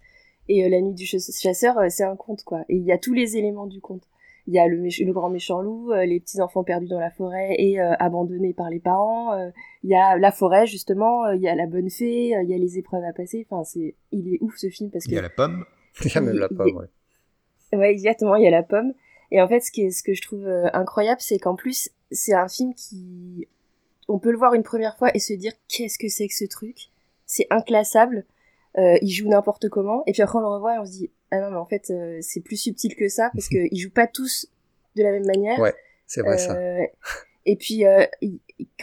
Et 0.50 0.66
euh, 0.66 0.70
La 0.70 0.82
Nuit 0.82 0.94
du 0.94 1.06
Chasseur, 1.06 1.78
euh, 1.78 1.88
c'est 1.90 2.04
un 2.04 2.16
conte, 2.16 2.44
quoi. 2.44 2.62
Et 2.70 2.76
il 2.76 2.84
y 2.84 2.92
a 2.92 2.98
tous 2.98 3.14
les 3.14 3.38
éléments 3.38 3.68
du 3.68 3.82
conte 3.82 4.04
il 4.48 4.54
y 4.54 4.60
a 4.60 4.68
le, 4.68 4.78
le 4.78 5.14
grand 5.14 5.30
méchant 5.30 5.62
loup, 5.62 5.92
euh, 5.92 6.06
les 6.06 6.22
petits 6.22 6.42
enfants 6.42 6.64
perdus 6.64 6.88
dans 6.88 7.00
la 7.00 7.12
forêt 7.12 7.56
et 7.60 7.82
euh, 7.82 7.94
abandonnés 8.00 8.54
par 8.54 8.70
les 8.70 8.80
parents. 8.80 9.34
Euh, 9.34 9.50
il 9.84 9.90
y 9.90 9.96
a 9.96 10.18
la 10.18 10.32
forêt 10.32 10.66
justement, 10.66 11.30
il 11.32 11.42
y 11.42 11.50
a 11.50 11.56
la 11.56 11.68
bonne 11.68 11.90
fée, 11.90 12.30
il 12.30 12.50
y 12.50 12.54
a 12.54 12.58
les 12.58 12.78
épreuves 12.78 13.04
à 13.04 13.12
passer. 13.12 13.46
Enfin, 13.50 13.66
c'est, 13.66 13.96
il 14.12 14.34
est 14.34 14.38
ouf 14.42 14.56
ce 14.58 14.70
film 14.70 14.90
parce 14.90 15.06
que. 15.06 15.12
Il 15.12 15.16
y 15.16 15.20
a 15.20 15.22
la 15.22 15.30
pomme. 15.30 15.66
Il 16.06 16.14
y 16.14 16.18
a 16.18 16.22
même 16.22 16.38
la 16.38 16.48
pomme, 16.48 16.78
ouais. 16.78 17.78
Ouais, 17.78 17.92
exactement, 17.92 18.36
il 18.36 18.44
y 18.44 18.48
a 18.48 18.52
la 18.52 18.62
pomme. 18.62 18.94
Et 19.32 19.42
en 19.42 19.48
fait, 19.48 19.62
ce, 19.62 19.72
qui 19.72 19.82
est, 19.82 19.90
ce 19.90 20.04
que 20.04 20.14
je 20.14 20.22
trouve 20.22 20.48
incroyable, 20.74 21.20
c'est 21.20 21.40
qu'en 21.40 21.56
plus, 21.56 21.90
c'est 22.12 22.36
un 22.36 22.48
film 22.48 22.76
qui, 22.76 23.48
on 24.08 24.20
peut 24.20 24.32
le 24.32 24.38
voir 24.38 24.54
une 24.54 24.62
première 24.64 24.96
fois 24.96 25.10
et 25.16 25.20
se 25.20 25.34
dire 25.34 25.54
qu'est-ce 25.68 25.98
que 25.98 26.08
c'est 26.08 26.28
que 26.28 26.36
ce 26.36 26.46
truc? 26.46 26.92
C'est 27.26 27.48
inclassable. 27.50 28.26
Euh, 28.78 28.98
il 29.02 29.10
joue 29.10 29.28
n'importe 29.28 29.70
comment. 29.70 30.04
Et 30.06 30.12
puis 30.12 30.22
après, 30.22 30.38
on 30.38 30.42
le 30.42 30.48
revoit 30.48 30.76
et 30.76 30.80
on 30.80 30.86
se 30.86 30.92
dit, 30.92 31.12
ah 31.32 31.40
non, 31.40 31.50
mais 31.50 31.58
en 31.58 31.66
fait, 31.66 31.90
euh, 31.90 32.20
c'est 32.22 32.42
plus 32.42 32.58
subtil 32.58 32.96
que 32.96 33.10
ça 33.10 33.32
parce 33.34 33.48
qu'ils 33.50 33.78
jouent 33.78 33.92
pas 33.92 34.08
tous 34.08 34.48
de 34.96 35.04
la 35.04 35.12
même 35.12 35.26
manière. 35.26 35.60
Ouais, 35.60 35.74
c'est 36.06 36.22
vrai 36.22 36.38
ça. 36.38 36.56
Euh, 36.56 36.86
et 37.46 37.56
puis, 37.56 37.86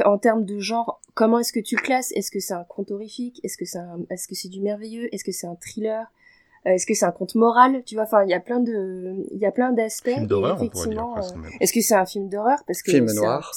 en 0.05 0.19
termes 0.19 0.45
de 0.45 0.59
genre, 0.59 1.01
comment 1.15 1.39
est-ce 1.39 1.53
que 1.53 1.61
tu 1.61 1.77
le 1.77 1.83
classes? 1.83 2.13
Est-ce 2.13 2.31
que 2.31 2.41
c'est 2.41 2.55
un 2.55 2.65
conte 2.65 2.91
horrifique? 2.91 3.41
Est-ce 3.45 3.59
que 3.59 3.67
c'est 3.67 3.79
est-ce 4.11 4.27
que 4.27 4.35
c'est 4.35 4.49
du 4.49 4.61
merveilleux? 4.61 5.15
Est-ce 5.15 5.23
que 5.23 5.33
c'est 5.33 5.47
un 5.47 5.57
thriller? 5.57 6.11
Est-ce 6.65 6.87
que 6.87 6.95
c'est 6.95 7.05
un 7.05 7.13
conte 7.13 7.35
moral? 7.35 7.83
Tu 7.85 7.95
vois, 7.95 8.05
enfin, 8.05 8.25
il 8.25 8.31
y 8.31 8.35
a 8.35 8.41
plein 8.41 8.61
de, 8.61 9.27
il 9.33 9.39
y 9.39 9.45
a 9.45 9.53
plein 9.53 9.73
d'aspects. 9.73 10.09
Film 10.09 10.27
d'horreur, 10.27 10.57
effectivement. 10.57 11.15
Est-ce 11.61 11.75
que 11.75 11.83
c'est 11.83 11.95
un 11.95 12.07
film 12.07 12.31
d'horreur? 12.31 12.65
Parce 12.67 12.83
que 12.83 12.91
film 12.91 13.13
noir. 13.13 13.53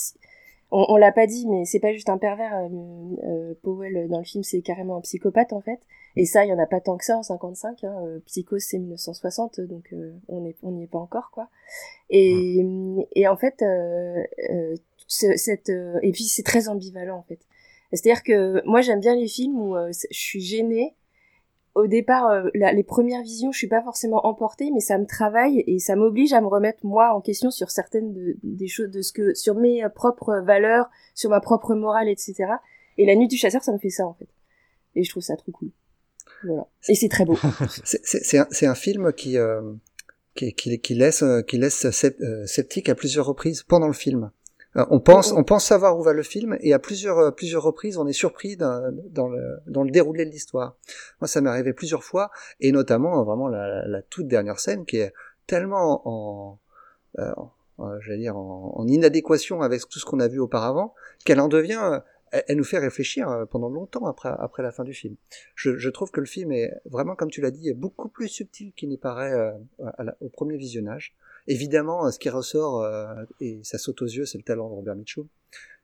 On, 0.72 0.86
on 0.89 0.95
l'a 0.97 1.11
pas 1.11 1.28
dit, 1.28 1.47
mais 1.47 1.65
c'est 1.65 1.80
pas 1.80 1.93
juste 1.93 2.09
un 2.09 2.18
pervers. 2.18 2.70
Powell 3.63 4.07
dans 4.09 4.20
le 4.20 4.24
film, 4.24 4.43
c'est 4.43 4.61
carrément 4.61 4.97
un 4.97 5.01
psychopathe 5.01 5.53
en 5.53 5.61
fait. 5.61 5.80
Et 6.18 6.26
ça, 6.26 6.43
il 6.43 6.49
y 6.49 6.53
en 6.53 6.57
a 6.57 6.65
pas 6.65 6.82
tant 6.82 6.97
que 6.97 7.05
ça 7.05 7.15
en 7.15 7.22
55. 7.22 7.84
Hein. 7.84 7.95
Euh, 8.03 8.20
Psycho, 8.26 8.57
c'est 8.57 8.80
1960, 8.80 9.61
donc 9.61 9.93
euh, 9.93 10.13
on 10.28 10.41
n'y 10.41 10.55
on 10.63 10.82
est 10.82 10.88
pas 10.88 10.97
encore, 10.97 11.30
quoi. 11.32 11.47
Et, 12.09 12.65
et 13.13 13.28
en 13.28 13.38
fait, 13.38 13.61
euh, 13.61 14.24
euh 14.49 14.76
cette 15.09 15.70
et 15.70 16.11
puis 16.11 16.26
c'est 16.26 16.43
très 16.43 16.68
ambivalent 16.68 17.18
en 17.18 17.24
fait. 17.24 17.39
C'est-à-dire 17.93 18.24
que 18.24 18.61
moi 18.65 18.82
j'aime 18.82 18.99
bien 18.99 19.15
les 19.15 19.30
films 19.30 19.57
où 19.57 19.78
je 19.93 20.18
suis 20.18 20.41
gênée 20.41 20.95
au 21.78 21.86
départ, 21.86 22.28
euh, 22.30 22.49
les 22.53 22.84
premières 22.84 23.21
visions, 23.21 23.51
je 23.51 23.57
suis 23.59 23.67
pas 23.67 23.84
forcément 23.84 24.25
emportée, 24.25 24.71
mais 24.73 24.80
ça 24.80 24.97
me 24.97 25.05
travaille 25.05 25.63
et 25.67 25.78
ça 25.78 25.95
m'oblige 25.95 26.34
à 26.34 26.41
me 26.41 26.47
remettre 26.47 26.84
moi 26.84 27.13
en 27.13 27.21
question 27.21 27.51
sur 27.51 27.69
certaines 27.69 28.36
des 28.41 28.67
choses, 28.67 28.89
de 28.89 29.03
ce 29.03 29.11
que, 29.13 29.36
sur 29.36 29.53
mes 29.53 29.88
propres 29.93 30.39
valeurs, 30.39 30.89
sur 31.13 31.30
ma 31.30 31.39
propre 31.39 31.75
morale, 31.75 32.09
etc. 32.09 32.45
Et 32.97 33.05
la 33.05 33.15
nuit 33.15 33.28
du 33.28 33.38
chasseur, 33.38 33.63
ça 33.63 33.71
me 33.71 33.78
fait 33.78 33.91
ça 33.91 34.07
en 34.07 34.15
fait. 34.15 34.28
Et 34.95 35.03
je 35.03 35.09
trouve 35.11 35.21
ça 35.21 35.38
trop 35.38 35.51
cool. 35.51 35.69
Voilà. 36.43 36.67
Et 36.89 36.95
c'est 36.95 37.09
très 37.09 37.25
beau. 37.25 37.38
c'est 37.84 38.65
un, 38.65 38.75
film 38.75 39.13
qui, 39.13 39.38
euh, 39.38 39.61
qui, 40.34 40.95
laisse, 40.95 41.23
qui 41.47 41.57
laisse 41.59 41.88
sceptique 41.91 42.89
à 42.89 42.95
plusieurs 42.95 43.28
reprises 43.28 43.61
pendant 43.61 43.88
le 43.88 43.93
film. 43.93 44.32
Euh, 44.78 44.86
on 44.89 44.99
pense, 44.99 45.32
on 45.32 45.43
pense 45.43 45.65
savoir 45.65 45.97
où 45.97 46.03
va 46.03 46.13
le 46.13 46.23
film, 46.23 46.57
et 46.61 46.73
à 46.73 46.80
plusieurs, 46.80 47.17
euh, 47.17 47.32
plusieurs 47.32 47.63
reprises, 47.63 47.97
on 47.97 48.07
est 48.07 48.13
surpris 48.13 48.57
dans, 48.57 48.91
dans, 49.09 49.28
le, 49.28 49.57
dans 49.67 49.84
le 49.84 49.91
déroulé 49.91 50.25
de 50.25 50.32
l'histoire. 50.32 50.75
Moi, 51.21 51.28
ça 51.28 51.41
m'est 51.41 51.49
arrivé 51.49 51.73
plusieurs 51.73 52.03
fois, 52.03 52.30
et 52.59 52.71
notamment 52.71 53.23
vraiment 53.23 53.47
la, 53.47 53.88
la, 53.88 54.01
toute 54.03 54.28
dernière 54.28 54.59
scène 54.59 54.86
qui 54.86 54.97
est 54.97 55.13
tellement 55.47 56.01
en, 56.05 56.59
euh, 57.19 57.34
j'allais 58.01 58.19
dire, 58.19 58.38
en, 58.38 58.73
en, 58.75 58.88
inadéquation 58.88 59.61
avec 59.61 59.88
tout 59.88 59.99
ce 59.99 60.05
qu'on 60.05 60.19
a 60.19 60.28
vu 60.28 60.39
auparavant, 60.39 60.93
qu'elle 61.25 61.39
en 61.39 61.47
devient, 61.47 62.01
elle, 62.32 62.57
nous 62.57 62.63
fait 62.63 62.80
réfléchir 62.80 63.45
pendant 63.49 63.69
longtemps 63.69 64.05
après, 64.05 64.30
après 64.38 64.63
la 64.63 64.71
fin 64.71 64.84
du 64.84 64.93
film. 64.93 65.15
Je, 65.55 65.78
je 65.78 65.89
trouve 65.89 66.11
que 66.11 66.19
le 66.19 66.25
film 66.25 66.51
est 66.51 66.73
vraiment, 66.86 67.15
comme 67.15 67.30
tu 67.30 67.41
l'as 67.41 67.51
dit, 67.51 67.73
beaucoup 67.73 68.09
plus 68.09 68.28
subtil 68.28 68.73
qu'il 68.73 68.89
n'y 68.89 68.97
paraît 68.97 69.53
au 70.21 70.30
premier 70.30 70.57
visionnage. 70.57 71.15
Évidemment, 71.47 72.11
ce 72.11 72.19
qui 72.19 72.30
ressort, 72.30 72.82
euh, 72.82 73.23
et 73.39 73.61
ça 73.63 73.78
saute 73.78 74.01
aux 74.01 74.07
yeux, 74.07 74.25
c'est 74.25 74.38
le 74.38 74.43
talent 74.43 74.69
de 74.69 74.75
Robert 74.75 74.95
Mitchum, 74.95 75.28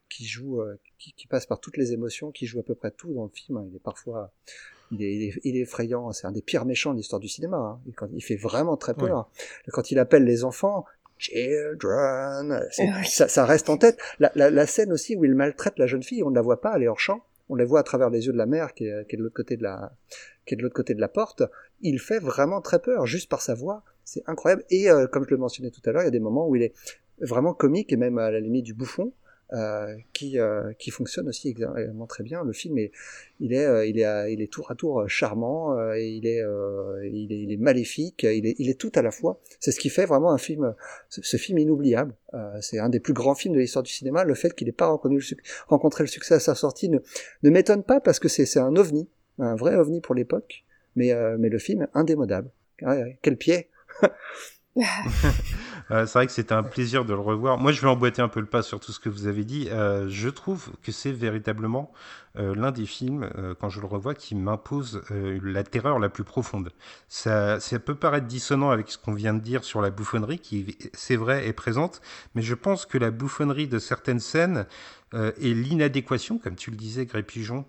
qui 0.09 0.25
joue, 0.25 0.61
euh, 0.61 0.77
qui, 0.99 1.13
qui, 1.13 1.25
passe 1.25 1.45
par 1.45 1.59
toutes 1.61 1.77
les 1.77 1.93
émotions, 1.93 2.31
qui 2.31 2.45
joue 2.45 2.59
à 2.59 2.63
peu 2.63 2.75
près 2.75 2.91
tout 2.91 3.13
dans 3.13 3.23
le 3.23 3.29
film. 3.29 3.65
Il 3.69 3.75
est 3.77 3.79
parfois, 3.79 4.33
il 4.91 5.01
est, 5.01 5.33
il 5.43 5.55
est, 5.55 5.61
effrayant. 5.61 6.11
C'est 6.11 6.27
un 6.27 6.33
des 6.33 6.41
pires 6.41 6.65
méchants 6.65 6.91
de 6.91 6.97
l'histoire 6.97 7.21
du 7.21 7.29
cinéma. 7.29 7.57
Hein. 7.57 7.81
Il, 7.87 7.95
quand, 7.95 8.09
il 8.13 8.21
fait 8.21 8.35
vraiment 8.35 8.75
très 8.75 8.93
peur. 8.93 9.29
Quand 9.69 9.89
il 9.89 9.99
appelle 9.99 10.25
les 10.25 10.43
enfants, 10.43 10.85
children, 11.17 12.63
ça, 13.05 13.27
ça, 13.27 13.45
reste 13.45 13.69
en 13.69 13.77
tête. 13.77 13.97
La, 14.19 14.31
la, 14.35 14.49
la, 14.49 14.65
scène 14.67 14.91
aussi 14.91 15.15
où 15.15 15.25
il 15.25 15.35
maltraite 15.35 15.77
la 15.77 15.87
jeune 15.87 16.03
fille, 16.03 16.23
on 16.23 16.29
ne 16.29 16.35
la 16.35 16.41
voit 16.41 16.61
pas, 16.61 16.73
elle 16.75 16.83
est 16.83 16.87
hors 16.87 16.99
champ. 16.99 17.23
On 17.49 17.55
la 17.55 17.65
voit 17.65 17.79
à 17.79 17.83
travers 17.83 18.09
les 18.09 18.25
yeux 18.25 18.33
de 18.33 18.37
la 18.37 18.45
mère 18.45 18.73
qui 18.73 18.85
est, 18.85 19.07
qui 19.07 19.15
est 19.15 19.17
de 19.17 19.23
l'autre 19.23 19.35
côté 19.35 19.57
de 19.57 19.63
la, 19.63 19.93
qui 20.45 20.53
est 20.53 20.57
de 20.57 20.63
l'autre 20.63 20.75
côté 20.75 20.93
de 20.93 21.01
la 21.01 21.07
porte. 21.07 21.43
Il 21.81 21.99
fait 21.99 22.19
vraiment 22.19 22.61
très 22.61 22.79
peur, 22.79 23.05
juste 23.05 23.29
par 23.29 23.41
sa 23.41 23.53
voix. 23.53 23.83
C'est 24.05 24.23
incroyable. 24.27 24.63
Et 24.69 24.89
euh, 24.89 25.07
comme 25.07 25.25
je 25.25 25.31
le 25.31 25.37
mentionnais 25.37 25.71
tout 25.71 25.81
à 25.85 25.91
l'heure, 25.91 26.03
il 26.03 26.05
y 26.05 26.07
a 26.07 26.11
des 26.11 26.19
moments 26.19 26.47
où 26.47 26.55
il 26.55 26.63
est 26.63 26.73
vraiment 27.19 27.53
comique 27.53 27.91
et 27.91 27.97
même 27.97 28.17
à 28.17 28.31
la 28.31 28.39
limite 28.39 28.65
du 28.65 28.73
bouffon. 28.73 29.13
Euh, 29.51 29.97
qui 30.13 30.39
euh, 30.39 30.73
qui 30.79 30.89
fonctionne 30.89 31.27
aussi 31.27 31.49
également 31.49 32.07
très 32.07 32.23
bien. 32.23 32.43
Le 32.43 32.53
film 32.53 32.79
est 32.79 32.91
il 33.39 33.53
est 33.53 33.65
euh, 33.65 33.85
il 33.85 33.99
est 33.99 34.33
il 34.33 34.41
est 34.41 34.51
tour 34.51 34.71
à 34.71 34.75
tour 34.75 35.07
charmant, 35.07 35.77
et 35.93 36.07
il 36.07 36.25
est 36.25 36.41
il 37.03 37.31
est 37.31 37.41
il 37.43 37.51
est 37.51 37.57
maléfique, 37.57 38.23
il 38.23 38.47
est 38.47 38.55
il 38.57 38.69
est 38.69 38.79
tout 38.79 38.91
à 38.95 39.03
la 39.03 39.11
fois. 39.11 39.39
C'est 39.59 39.71
ce 39.71 39.79
qui 39.79 39.89
fait 39.89 40.05
vraiment 40.05 40.31
un 40.31 40.39
film 40.39 40.73
ce, 41.09 41.37
film 41.37 41.59
inoubliable. 41.59 42.15
c'est 42.61 42.79
un 42.79 42.89
des 42.89 42.99
plus 42.99 43.13
grands 43.13 43.35
films 43.35 43.53
de 43.53 43.59
l'histoire 43.59 43.83
du 43.83 43.91
cinéma. 43.91 44.23
Le 44.23 44.33
fait 44.33 44.55
qu'il 44.55 44.65
n'ait 44.65 44.73
pas 44.73 44.87
reconnu 44.87 45.19
le 45.19 45.37
rencontré 45.67 46.03
le 46.03 46.09
succès 46.09 46.33
à 46.35 46.39
sa 46.39 46.55
sortie 46.55 46.89
ne 46.89 46.99
ne 47.43 47.49
m'étonne 47.51 47.83
pas 47.83 47.99
parce 47.99 48.19
que 48.19 48.29
c'est 48.29 48.45
c'est 48.45 48.59
un 48.59 48.75
ovni, 48.75 49.07
un 49.37 49.55
vrai 49.55 49.75
ovni 49.75 50.01
pour 50.01 50.15
l'époque. 50.15 50.63
Mais 50.95 51.13
mais 51.37 51.49
le 51.49 51.59
film 51.59 51.87
indémodable. 51.93 52.49
quel 53.21 53.37
pied 53.37 53.69
Euh, 55.91 56.05
c'est 56.05 56.19
vrai 56.19 56.27
que 56.27 56.31
c'était 56.31 56.53
un 56.53 56.63
plaisir 56.63 57.05
de 57.05 57.13
le 57.13 57.19
revoir. 57.19 57.57
Moi, 57.57 57.71
je 57.71 57.81
vais 57.81 57.87
emboîter 57.87 58.21
un 58.21 58.27
peu 58.27 58.39
le 58.39 58.45
pas 58.45 58.61
sur 58.61 58.79
tout 58.79 58.91
ce 58.91 58.99
que 58.99 59.09
vous 59.09 59.27
avez 59.27 59.43
dit. 59.43 59.67
Euh, 59.71 60.07
je 60.09 60.29
trouve 60.29 60.71
que 60.81 60.91
c'est 60.91 61.11
véritablement 61.11 61.91
euh, 62.37 62.55
l'un 62.55 62.71
des 62.71 62.85
films, 62.85 63.29
quand 63.59 63.69
je 63.69 63.79
le 63.79 63.87
revois, 63.87 64.15
qui 64.15 64.35
m'impose 64.35 65.03
la 65.09 65.63
terreur 65.63 65.99
la 65.99 66.09
plus 66.09 66.23
profonde. 66.23 66.71
Ça, 67.07 67.59
ça 67.59 67.79
peut 67.79 67.95
paraître 67.95 68.27
dissonant 68.27 68.71
avec 68.71 68.89
ce 68.89 68.97
qu'on 68.97 69.13
vient 69.13 69.33
de 69.33 69.39
dire 69.39 69.63
sur 69.63 69.81
la 69.81 69.89
bouffonnerie, 69.89 70.39
qui, 70.39 70.77
c'est 70.93 71.15
vrai, 71.15 71.47
est 71.47 71.53
présente, 71.53 72.01
mais 72.35 72.41
je 72.41 72.55
pense 72.55 72.85
que 72.85 72.97
la 72.97 73.11
bouffonnerie 73.11 73.67
de 73.67 73.79
certaines 73.79 74.19
scènes 74.19 74.65
et 75.37 75.53
l'inadéquation, 75.53 76.39
comme 76.39 76.55
tu 76.55 76.71
le 76.71 76.75
disais, 76.75 77.05
Gré 77.05 77.21
Pigeon, 77.21 77.65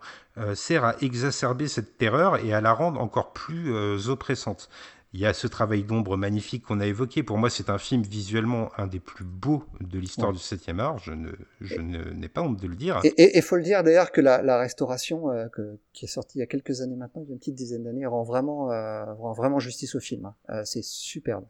sert 0.54 0.84
à 0.84 0.94
exacerber 1.02 1.68
cette 1.68 1.98
terreur 1.98 2.42
et 2.42 2.54
à 2.54 2.62
la 2.62 2.72
rendre 2.72 3.02
encore 3.02 3.34
plus 3.34 4.08
oppressante. 4.08 4.70
Il 5.14 5.20
y 5.20 5.26
a 5.26 5.32
ce 5.32 5.46
travail 5.46 5.84
d'ombre 5.84 6.16
magnifique 6.16 6.64
qu'on 6.64 6.80
a 6.80 6.86
évoqué. 6.86 7.22
Pour 7.22 7.38
moi, 7.38 7.48
c'est 7.48 7.70
un 7.70 7.78
film 7.78 8.02
visuellement 8.02 8.72
un 8.76 8.88
des 8.88 8.98
plus 8.98 9.24
beaux 9.24 9.62
de 9.80 10.00
l'histoire 10.00 10.32
du 10.32 10.40
7e 10.40 10.80
art. 10.80 10.98
Je 10.98 11.12
ne, 11.12 11.30
je 11.60 11.80
n'ai 11.80 12.28
pas 12.28 12.42
honte 12.42 12.60
de 12.60 12.66
le 12.66 12.74
dire. 12.74 13.00
Et 13.04 13.38
il 13.38 13.42
faut 13.42 13.54
le 13.54 13.62
dire 13.62 13.84
d'ailleurs 13.84 14.10
que 14.10 14.20
la, 14.20 14.42
la 14.42 14.58
restauration 14.58 15.30
euh, 15.30 15.46
que, 15.50 15.78
qui 15.92 16.06
est 16.06 16.08
sortie 16.08 16.38
il 16.38 16.40
y 16.40 16.42
a 16.42 16.48
quelques 16.48 16.80
années 16.80 16.96
maintenant, 16.96 17.22
il 17.22 17.28
y 17.28 17.30
a 17.30 17.32
une 17.34 17.38
petite 17.38 17.54
dizaine 17.54 17.84
d'années, 17.84 18.06
rend 18.06 18.24
vraiment, 18.24 18.72
euh, 18.72 19.04
rend 19.14 19.34
vraiment 19.34 19.60
justice 19.60 19.94
au 19.94 20.00
film. 20.00 20.24
Hein. 20.26 20.34
Euh, 20.50 20.62
c'est 20.64 20.82
superbe. 20.82 21.44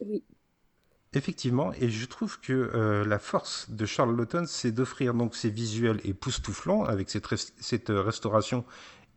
Oui. 0.00 0.22
Effectivement, 1.14 1.72
et 1.74 1.88
je 1.88 2.06
trouve 2.06 2.40
que 2.40 2.52
euh, 2.52 3.04
la 3.06 3.18
force 3.18 3.70
de 3.70 3.86
Charles 3.86 4.14
Lawton, 4.14 4.44
c'est 4.46 4.72
d'offrir 4.72 5.14
donc 5.14 5.34
ces 5.34 5.50
visuels 5.50 6.00
époustouflants 6.04 6.84
avec 6.84 7.08
cette, 7.08 7.26
cette 7.58 7.88
restauration 7.88 8.64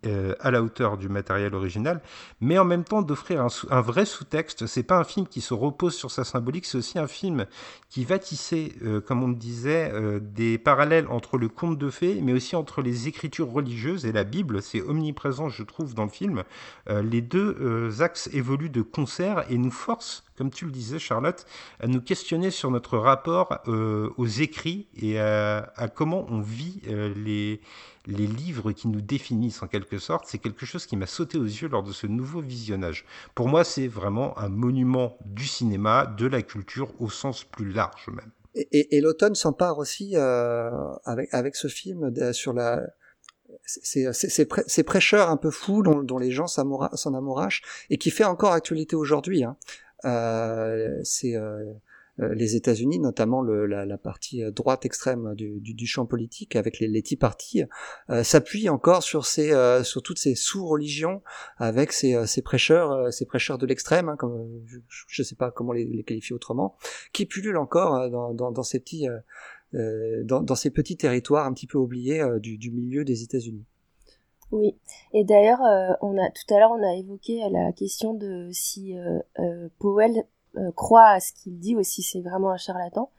euh, 0.06 0.36
à 0.40 0.52
la 0.52 0.62
hauteur 0.62 0.98
du 0.98 1.10
matériel 1.10 1.56
original, 1.56 2.02
mais 2.42 2.58
en 2.60 2.66
même 2.66 2.84
temps 2.84 3.02
d'offrir 3.02 3.46
un, 3.70 3.82
vrai 3.82 4.06
sous-texte. 4.06 4.68
C'est 4.68 4.84
pas 4.84 4.98
un 4.98 5.04
film 5.04 5.28
qui 5.28 5.42
se 5.42 5.54
repose 5.54 5.96
sur 5.96 6.12
sa 6.12 6.24
symbolique, 6.24 6.66
c'est 6.66 6.78
aussi 6.78 7.00
un 7.00 7.08
film 7.08 7.46
qui 7.90 8.04
va 8.04 8.20
tisser, 8.20 8.76
euh, 8.84 9.02
comme 9.02 9.24
on 9.24 9.30
le 9.30 9.36
disait, 9.36 9.92
euh, 9.94 10.20
des 10.20 10.58
parallèles 10.58 11.08
entre 11.08 11.38
le 11.38 11.50
conte 11.50 11.78
de 11.78 11.90
fées, 11.90 12.20
mais 12.22 12.34
aussi 12.34 12.56
entre 12.56 12.82
les 12.82 13.08
écritures 13.08 13.50
religieuses 13.50 14.06
et 14.06 14.12
la 14.12 14.24
Bible. 14.24 14.62
C'est 14.62 14.82
omniprésent, 14.82 15.50
je 15.50 15.64
trouve, 15.64 15.94
dans 15.94 16.04
le 16.04 16.10
film. 16.10 16.44
les 16.88 17.22
deux 17.22 18.02
axes 18.02 18.30
évoluent 18.34 18.70
de 18.70 18.82
concert 18.82 19.46
et 19.50 19.58
nous 19.58 19.72
forcent 19.72 20.25
comme 20.38 20.50
tu 20.50 20.66
le 20.66 20.72
disais, 20.72 21.00
Charlotte, 21.00 21.46
à 21.80 21.88
nous 21.88 22.02
questionner 22.02 22.52
sur 22.52 22.72
notre 22.72 22.98
rapport 22.98 23.60
aux 23.68 24.28
écrits 24.28 24.88
et 25.02 25.20
à, 25.20 25.72
à, 25.76 25.88
comment 25.88 26.26
on 26.30 26.42
vit 26.42 26.82
les, 26.86 27.62
les 28.08 28.28
livres 28.28 28.72
qui 28.72 28.88
nous 28.88 29.02
définissent 29.02 29.62
en 29.64 29.68
quelque 29.68 29.98
sorte, 29.98 30.26
c'est 30.28 30.38
quelque 30.38 30.66
chose 30.66 30.86
qui 30.86 30.98
m'a 30.98 31.08
sauté 31.08 31.38
aux 31.38 31.46
yeux 31.46 31.68
lors 31.68 31.84
de 31.84 31.92
ce 31.92 32.08
nouveau 32.08 32.42
visionnage. 32.42 33.06
Pour 33.34 33.48
moi, 33.48 33.64
c'est 33.64 33.88
vraiment 33.88 34.38
un 34.38 34.50
monument 34.50 35.18
du 35.26 35.46
cinéma, 35.46 36.06
de 36.06 36.28
la 36.28 36.42
culture 36.42 36.90
au 37.00 37.10
sens 37.10 37.44
plus 37.44 37.72
large 37.72 38.08
même. 38.10 38.32
Et, 38.56 38.96
et, 38.96 39.02
l'automne 39.02 39.36
s'empare 39.36 39.80
aussi 39.80 40.12
euh, 40.16 40.70
avec, 41.04 41.34
avec 41.34 41.56
ce 41.58 41.68
film 41.68 42.14
sur 42.32 42.54
la 42.54 42.82
ces, 43.66 44.84
prêcheurs 44.86 45.30
un 45.30 45.38
peu 45.38 45.52
fous 45.52 45.84
dont, 45.84 46.04
dont 46.04 46.18
les 46.18 46.32
gens 46.32 46.48
s'en 46.48 47.14
amourachent 47.14 47.64
et 47.90 47.98
qui 47.98 48.12
fait 48.12 48.24
encore 48.24 48.54
actualité 48.54 48.96
aujourd'hui. 48.96 49.44
Hein. 49.44 49.58
Euh, 50.04 51.00
c'est 51.04 51.36
euh, 51.36 51.74
euh, 52.22 52.34
les 52.34 52.56
États-Unis, 52.56 53.00
notamment 53.00 53.42
le, 53.42 53.66
la, 53.66 53.86
la, 53.86 53.98
partie 53.98 54.42
euh, 54.42 54.50
droite 54.50 54.86
extrême 54.86 55.36
du, 55.36 55.60
du, 55.60 55.74
du 55.74 55.86
champ 55.86 56.06
politique 56.06 56.56
avec 56.56 56.80
les, 56.80 56.88
les 56.88 57.02
Tea 57.02 57.18
Party, 57.18 57.64
euh, 58.10 58.24
s'appuie 58.24 58.70
encore 58.70 59.04
sur 59.04 59.26
ces, 59.26 59.52
euh, 59.52 59.84
sur 59.84 60.02
toutes 60.02 60.20
ces 60.20 60.34
sous-religions 60.34 61.22
avec 61.58 61.92
ces, 61.92 62.26
ces 62.26 62.42
prêcheurs, 62.42 63.12
ces 63.12 63.26
prêcheurs 63.26 63.58
de 63.58 63.66
l'extrême, 63.66 64.08
hein, 64.08 64.16
comme 64.16 64.48
je 64.98 65.22
ne 65.22 65.26
sais 65.26 65.36
pas 65.36 65.52
comment 65.52 65.74
les, 65.74 65.84
les, 65.84 66.04
qualifier 66.04 66.34
autrement, 66.34 66.78
qui 67.12 67.26
pullulent 67.26 67.58
encore 67.58 68.10
dans, 68.10 68.34
dans, 68.34 68.52
dans 68.52 68.64
ces 68.64 68.80
petits, 68.80 69.08
dans, 69.74 70.42
dans, 70.42 70.56
ces 70.56 70.70
petits 70.70 70.96
territoires 70.96 71.46
un 71.46 71.54
petit 71.54 71.68
peu 71.68 71.78
oubliés 71.78 72.24
du, 72.40 72.58
du 72.58 72.72
milieu 72.72 73.04
des 73.04 73.24
États-Unis. 73.24 73.66
Oui, 74.52 74.78
et 75.14 75.24
d'ailleurs, 75.24 75.60
on 76.02 76.18
a 76.18 76.30
tout 76.30 76.54
à 76.54 76.60
l'heure 76.60 76.72
on 76.72 76.84
a 76.84 76.94
évoqué 76.96 77.42
la 77.50 77.72
question 77.72 78.14
de 78.14 78.50
si 78.52 78.96
Powell 79.80 80.26
euh, 80.58 80.72
croit 80.72 81.08
à 81.08 81.20
ce 81.20 81.34
qu'il 81.34 81.60
dit 81.60 81.76
aussi 81.76 82.02
c'est 82.02 82.22
vraiment 82.22 82.52
un 82.52 82.58
charlatan. 82.58 83.10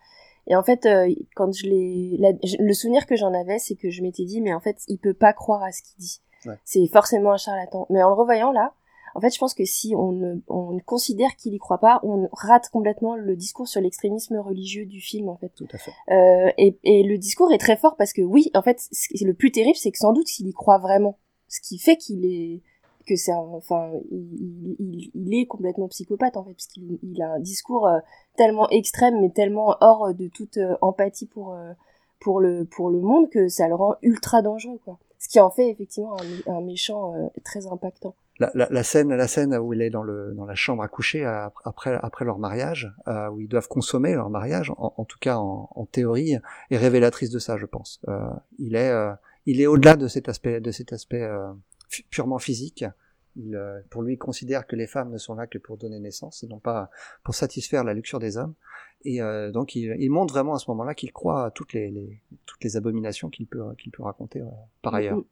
Et 0.47 0.57
en 0.57 0.63
fait, 0.63 0.87
euh, 0.87 1.13
quand 1.35 1.53
je 1.53 1.67
l'ai, 1.67 2.19
le 2.59 2.73
souvenir 2.73 3.05
que 3.05 3.17
j'en 3.17 3.35
avais, 3.35 3.59
c'est 3.59 3.75
que 3.75 3.91
je 3.91 4.01
m'étais 4.01 4.25
dit, 4.25 4.41
mais 4.41 4.55
en 4.55 4.61
fait, 4.61 4.79
il 4.87 4.99
peut 4.99 5.13
pas 5.13 5.33
croire 5.33 5.63
à 5.63 5.73
ce 5.73 5.83
qu'il 5.83 5.99
dit. 5.99 6.21
C'est 6.65 6.87
forcément 6.87 7.33
un 7.33 7.37
charlatan. 7.37 7.89
Mais 7.91 8.03
en 8.05 8.09
le 8.09 8.15
revoyant 8.15 8.53
là, 8.53 8.73
en 9.17 9.21
fait, 9.21 9.31
je 9.31 9.39
pense 9.39 9.55
que 9.55 9.65
si 9.65 9.95
on, 9.97 10.13
ne, 10.13 10.35
on 10.49 10.79
considère 10.85 11.35
qu'il 11.37 11.55
y 11.55 11.59
croit 11.59 11.79
pas, 11.79 12.01
on 12.03 12.29
rate 12.33 12.69
complètement 12.69 13.17
le 13.17 13.35
discours 13.35 13.67
sur 13.67 13.81
l'extrémisme 13.81 14.37
religieux 14.37 14.87
du 14.87 15.01
film, 15.01 15.29
en 15.29 15.37
fait. 15.37 15.53
Tout 15.57 15.69
à 15.73 15.79
fait. 15.79 15.93
Euh, 16.11 16.51
et, 16.59 16.79
et, 16.85 17.03
le 17.03 17.19
discours 17.19 17.53
est 17.53 17.59
très 17.59 17.77
fort 17.77 17.97
parce 17.97 18.13
que 18.13 18.23
oui, 18.23 18.51
en 18.55 18.63
fait, 18.63 18.89
le 19.21 19.33
plus 19.33 19.51
terrible, 19.51 19.77
c'est 19.77 19.91
que 19.91 19.99
sans 19.99 20.13
doute 20.13 20.27
qu'il 20.27 20.47
y 20.47 20.53
croit 20.53 20.79
vraiment. 20.79 21.19
Ce 21.49 21.61
qui 21.61 21.79
fait 21.79 21.97
qu'il 21.97 22.25
est, 22.27 22.63
que 23.07 23.17
c'est 23.17 23.33
enfin 23.33 23.93
il, 24.11 24.77
il, 24.79 25.11
il, 25.15 25.35
est 25.35 25.47
complètement 25.47 25.89
psychopathe 25.89 26.37
en 26.37 26.45
fait 26.45 26.53
parce 26.53 26.67
qu'il 26.67 26.99
il 27.03 27.23
a 27.23 27.33
un 27.33 27.41
discours 27.41 27.87
euh, 27.87 27.99
tellement 28.37 28.69
extrême 28.71 29.21
mais 29.21 29.31
tellement 29.31 29.77
hors 29.81 30.13
de 30.13 30.29
toute 30.29 30.57
euh, 30.59 30.77
empathie 30.81 31.27
pour 31.27 31.55
euh, 31.55 31.73
pour 32.21 32.41
le 32.41 32.65
pour 32.65 32.91
le 32.91 33.01
monde 33.01 33.31
que 33.31 33.49
ça 33.49 33.69
le 33.69 33.75
rend 33.75 33.95
ultra 34.03 34.43
dangereux 34.43 34.81
quoi 34.85 34.99
ce 35.19 35.29
qui 35.29 35.41
en 35.41 35.51
fait 35.51 35.71
effectivement 35.71 36.17
un, 36.47 36.61
méchant 36.61 37.31
très 37.45 37.67
impactant 37.67 38.15
la, 38.39 38.51
la, 38.55 38.69
la, 38.71 38.83
scène 38.83 39.15
la 39.15 39.29
scène 39.29 39.57
où 39.57 39.73
il 39.73 39.81
est 39.81 39.91
dans 39.91 40.03
le 40.03 40.35
dans 40.35 40.45
la 40.45 40.55
chambre 40.55 40.83
à 40.83 40.89
coucher 40.89 41.25
après 41.65 41.99
après 42.03 42.25
leur 42.25 42.39
mariage 42.39 42.93
où 43.33 43.41
ils 43.41 43.49
doivent 43.49 43.69
consommer 43.69 44.15
leur 44.15 44.31
mariage 44.31 44.71
en, 44.77 44.93
en 44.97 45.05
tout 45.05 45.19
cas 45.19 45.37
en, 45.37 45.69
en, 45.75 45.87
théorie 45.87 46.37
est 46.71 46.77
révélatrice 46.77 47.31
de 47.31 47.39
ça 47.39 47.57
je 47.57 47.67
pense 47.67 48.01
il 48.59 48.77
est 48.77 48.93
il 49.47 49.61
est 49.61 49.67
au-delà 49.67 49.97
de 49.97 50.09
cet 50.09 50.29
aspect 50.29 50.61
de 50.61 50.71
cet 50.71 50.93
aspect 50.93 51.27
purement 52.11 52.39
physique. 52.39 52.85
Il, 53.37 53.61
pour 53.91 54.03
lui, 54.03 54.15
il 54.15 54.19
considère 54.19 54.67
que 54.67 54.77
les 54.77 54.87
femmes 54.87 55.11
ne 55.11 55.19
sont 55.19 55.35
là 55.35 55.47
que 55.47 55.59
pour 55.59 55.77
donner 55.77 55.99
naissance 56.01 56.43
et 56.43 56.47
non 56.47 56.59
pas 56.59 56.91
pour 57.23 57.35
satisfaire 57.35 57.85
la 57.85 57.95
luxure 57.95 58.19
des 58.19 58.37
hommes. 58.37 58.55
Et 59.05 59.21
donc, 59.53 59.77
il, 59.77 59.95
il, 59.99 60.11
montre 60.11 60.33
vraiment 60.33 60.55
à 60.55 60.59
ce 60.59 60.71
moment-là 60.71 60.95
qu'il 60.95 61.13
croit 61.13 61.47
à 61.47 61.51
toutes 61.51 61.75
les, 61.75 61.91
les, 61.91 62.23
toutes 62.47 62.65
les 62.65 62.77
abominations 62.77 63.29
qu'il 63.29 63.47
peut, 63.47 63.63
qu'il 63.79 63.93
peut 63.93 64.03
raconter 64.03 64.43
par 64.83 64.95
mm, 64.95 64.97
ailleurs. 64.97 65.23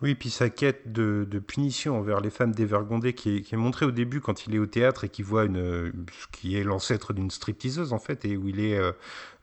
Oui, 0.00 0.14
puis 0.14 0.30
sa 0.30 0.48
quête 0.48 0.92
de, 0.92 1.26
punition 1.44 1.98
envers 1.98 2.20
les 2.20 2.30
femmes 2.30 2.52
dévergondées 2.52 3.14
qui 3.14 3.38
est, 3.38 3.56
montrée 3.56 3.84
au 3.84 3.90
début 3.90 4.20
quand 4.20 4.46
il 4.46 4.54
est 4.54 4.58
au 4.60 4.66
théâtre 4.66 5.02
et 5.02 5.08
qui 5.08 5.22
voit 5.22 5.44
une, 5.44 5.92
qui 6.30 6.56
est 6.56 6.62
l'ancêtre 6.62 7.12
d'une 7.12 7.32
stripteaseuse 7.32 7.92
en 7.92 7.98
fait, 7.98 8.24
et 8.24 8.36
où 8.36 8.46
il 8.46 8.60
est 8.60 8.78
euh, 8.78 8.92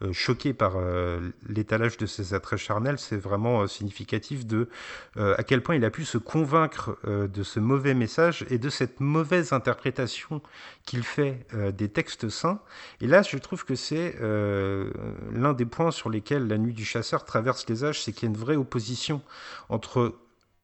euh, 0.01 0.14
choqué 0.14 0.53
par 0.53 0.76
euh, 0.78 1.20
l'étalage 1.49 1.97
de 1.97 2.06
ses 2.06 2.34
attraits 2.34 2.58
charnels, 2.58 2.99
c'est 2.99 3.18
vraiment 3.18 3.68
significatif 3.68 4.45
de 4.45 4.70
à 5.18 5.43
quel 5.43 5.62
point 5.62 5.76
il 5.76 5.84
a 5.84 5.89
pu 5.89 6.06
se 6.06 6.18
convaincre 6.18 6.97
de 7.06 7.43
ce 7.43 7.60
mauvais 7.60 7.93
message 7.93 8.45
et 8.49 8.58
de 8.58 8.70
cette 8.70 8.99
mauvaise 8.99 9.53
interprétation 9.53 10.41
qu'il 10.86 11.03
fait 11.03 11.47
des 11.74 11.89
textes 11.89 12.30
saints. 12.30 12.60
Et 13.01 13.08
là, 13.08 13.22
je 13.22 13.38
trouve 13.38 13.66
que 13.66 13.76
c'est 13.76 14.18
l'un 14.22 15.53
des 15.53 15.66
points 15.66 15.91
sur 15.91 16.10
lesquels 16.10 16.47
la 16.47 16.58
nuit 16.58 16.74
du 16.74 16.86
chasseur 16.86 17.24
traverse 17.26 17.66
les 17.70 17.86
âges, 17.86 18.01
c'est 18.01 18.12
qu'il 18.12 18.24
y 18.24 18.26
a 18.26 18.36
une 18.36 18.38
vraie 18.38 18.58
opposition 18.58 19.22
entre 19.70 20.16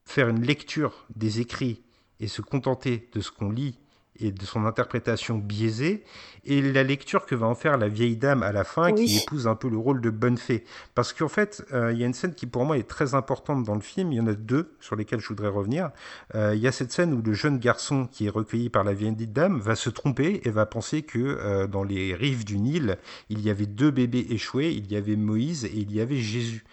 faire 0.06 0.30
une 0.30 0.44
lecture 0.44 1.06
des 1.16 1.40
écrits 1.40 1.84
et 2.20 2.28
se 2.28 2.42
contenter 2.42 3.10
de 3.14 3.22
ce 3.22 3.32
qu'on 3.32 3.52
lit 3.52 3.80
et 4.22 4.32
de 4.32 4.46
son 4.46 4.66
interprétation 4.66 5.38
biaisée, 5.38 6.04
et 6.46 6.62
la 6.62 6.84
lecture 6.84 7.26
que 7.26 7.36
va 7.36 7.46
en 7.46 7.56
faire 7.56 7.78
la 7.78 7.88
vieille 7.88 8.16
dame 8.16 8.42
à 8.42 8.52
la 8.52 8.64
fin, 8.64 8.92
qui 8.94 9.20
épouse 9.20 9.48
un 9.48 9.56
peu 9.56 9.70
le 9.70 9.78
rôle 9.78 10.02
de 10.02 10.10
bonne 10.10 10.38
fée. 10.38 10.64
Parce 10.96 11.14
qu'en 11.14 11.28
fait, 11.28 11.64
euh, 11.72 11.92
il 11.92 12.00
y 12.00 12.04
a 12.04 12.08
une 12.08 12.14
scène 12.14 12.34
qui 12.34 12.48
pour 12.48 12.66
moi 12.66 12.78
est 12.78 12.88
très 12.88 13.14
importante 13.14 13.64
dans 13.64 13.76
le 13.76 13.82
film, 13.82 14.12
il 14.12 14.16
y 14.16 14.20
en 14.20 14.28
a 14.28 14.34
deux 14.34 14.74
sur 14.80 14.96
lesquelles 14.96 15.20
je 15.20 15.28
voudrais 15.28 15.50
revenir. 15.50 15.92
Euh, 16.34 16.54
il 16.56 16.62
y 16.62 16.68
a 16.68 16.72
cette 16.72 16.92
scène 16.92 17.14
où 17.14 17.22
le 17.22 17.34
jeune 17.34 17.60
garçon 17.60 18.08
qui 18.12 18.26
est 18.26 18.30
recueilli 18.30 18.70
par 18.70 18.84
la 18.84 18.94
vieille 18.94 19.12
dame 19.28 19.60
va 19.60 19.76
se 19.76 19.90
tromper 19.90 20.42
et 20.44 20.50
va 20.50 20.66
penser 20.66 21.04
que 21.04 21.20
euh, 21.20 21.68
dans 21.68 21.84
les 21.84 22.16
rives 22.16 22.46
du 22.46 22.58
Nil, 22.58 22.98
il 23.30 23.42
y 23.42 23.50
avait 23.50 23.66
deux 23.66 23.92
bébés 23.92 24.26
échoués, 24.30 24.72
il 24.72 24.92
y 24.92 24.96
avait 24.96 25.16
Moïse 25.16 25.66
et 25.66 25.76
il 25.76 25.92
y 25.92 26.02
avait 26.02 26.18
Jésus. 26.18 26.64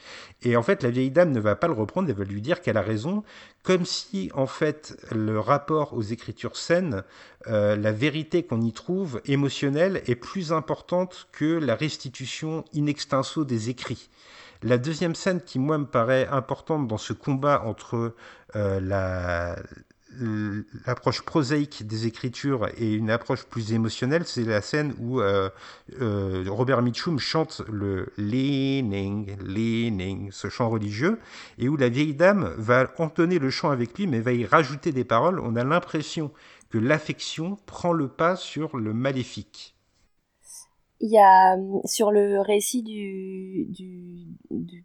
Et 0.42 0.57
en 0.57 0.62
fait, 0.62 0.82
la 0.82 0.90
vieille 0.90 1.11
dame 1.11 1.32
ne 1.32 1.40
va 1.40 1.57
pas 1.57 1.66
le 1.66 1.72
reprendre, 1.72 2.09
elle 2.09 2.14
va 2.14 2.24
lui 2.24 2.40
dire 2.40 2.61
qu'elle 2.61 2.76
a 2.76 2.82
raison, 2.82 3.24
comme 3.64 3.84
si 3.84 4.30
en 4.34 4.46
fait 4.46 4.96
le 5.11 5.40
rapport 5.40 5.94
aux 5.94 6.03
écritures 6.03 6.57
saines, 6.57 7.03
euh, 7.47 7.76
la 7.76 7.93
vérité 7.93 8.43
qu'on 8.43 8.61
y 8.61 8.72
trouve 8.72 9.20
émotionnelle 9.26 10.03
est 10.07 10.16
plus 10.16 10.53
importante 10.53 11.28
que 11.32 11.45
la 11.45 11.76
restitution 11.76 12.64
in 12.74 12.86
extenso 12.86 13.45
des 13.45 13.70
écrits. 13.70 14.11
La 14.62 14.76
deuxième 14.76 15.14
scène 15.14 15.41
qui 15.41 15.61
moi 15.61 15.78
me 15.78 15.86
paraît 15.86 16.26
importante 16.28 16.89
dans 16.89 16.99
ce 16.99 17.12
combat 17.12 17.62
entre 17.64 18.16
euh, 18.57 18.80
la, 18.80 19.57
l'approche 20.86 21.22
prosaïque 21.22 21.86
des 21.86 22.07
écritures 22.07 22.68
et 22.76 22.93
une 22.93 23.11
approche 23.11 23.45
plus 23.45 23.72
émotionnelle, 23.72 24.24
c'est 24.26 24.45
la 24.45 24.61
scène 24.62 24.95
où 24.99 25.20
euh, 25.20 25.51
Robert 26.01 26.82
Mitchum 26.82 27.18
chante 27.18 27.62
le 27.70 28.12
Leaning, 28.16 29.36
Leaning, 29.43 30.30
ce 30.32 30.49
chant 30.49 30.70
religieux, 30.70 31.18
et 31.59 31.68
où 31.68 31.76
la 31.76 31.89
vieille 31.89 32.14
dame 32.14 32.53
va 32.57 32.91
entonner 32.99 33.39
le 33.39 33.51
chant 33.51 33.70
avec 33.70 33.97
lui, 33.99 34.07
mais 34.07 34.20
va 34.20 34.32
y 34.32 34.45
rajouter 34.45 34.93
des 34.93 35.05
paroles. 35.05 35.41
On 35.41 35.57
a 35.57 35.64
l'impression 35.64 36.32
que 36.71 36.79
l'affection 36.79 37.57
prend 37.66 37.93
le 37.93 38.09
pas 38.09 38.37
sur 38.37 38.77
le 38.77 38.93
maléfique. 38.93 39.75
Il 41.01 41.11
y 41.11 41.19
a 41.19 41.57
sur 41.85 42.11
le 42.11 42.41
récit 42.41 42.83
du 42.83 44.27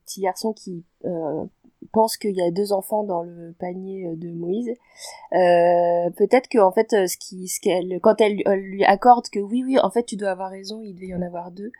petit 0.05 0.21
garçon 0.21 0.53
qui 0.53 0.85
euh, 1.05 1.45
pense 1.91 2.17
qu'il 2.17 2.35
y 2.35 2.41
a 2.41 2.51
deux 2.51 2.73
enfants 2.73 3.03
dans 3.03 3.23
le 3.23 3.53
panier 3.59 4.07
euh, 4.07 4.15
de 4.15 4.29
Moïse. 4.29 4.73
Euh, 5.33 6.09
peut-être 6.11 6.47
que 6.47 6.59
en 6.59 6.71
fait, 6.71 6.93
euh, 6.93 7.07
ce 7.07 7.17
qui, 7.17 7.47
ce 7.47 7.59
qu'elle, 7.59 7.99
quand 8.01 8.21
elle, 8.21 8.41
lui 8.57 8.83
accorde 8.83 9.27
que 9.29 9.39
oui, 9.39 9.63
oui, 9.65 9.79
en 9.79 9.89
fait, 9.89 10.03
tu 10.03 10.15
dois 10.15 10.31
avoir 10.31 10.51
raison, 10.51 10.81
il 10.83 10.93
devait 10.93 11.07
y 11.07 11.15
en 11.15 11.21
avoir 11.21 11.51
deux. 11.51 11.71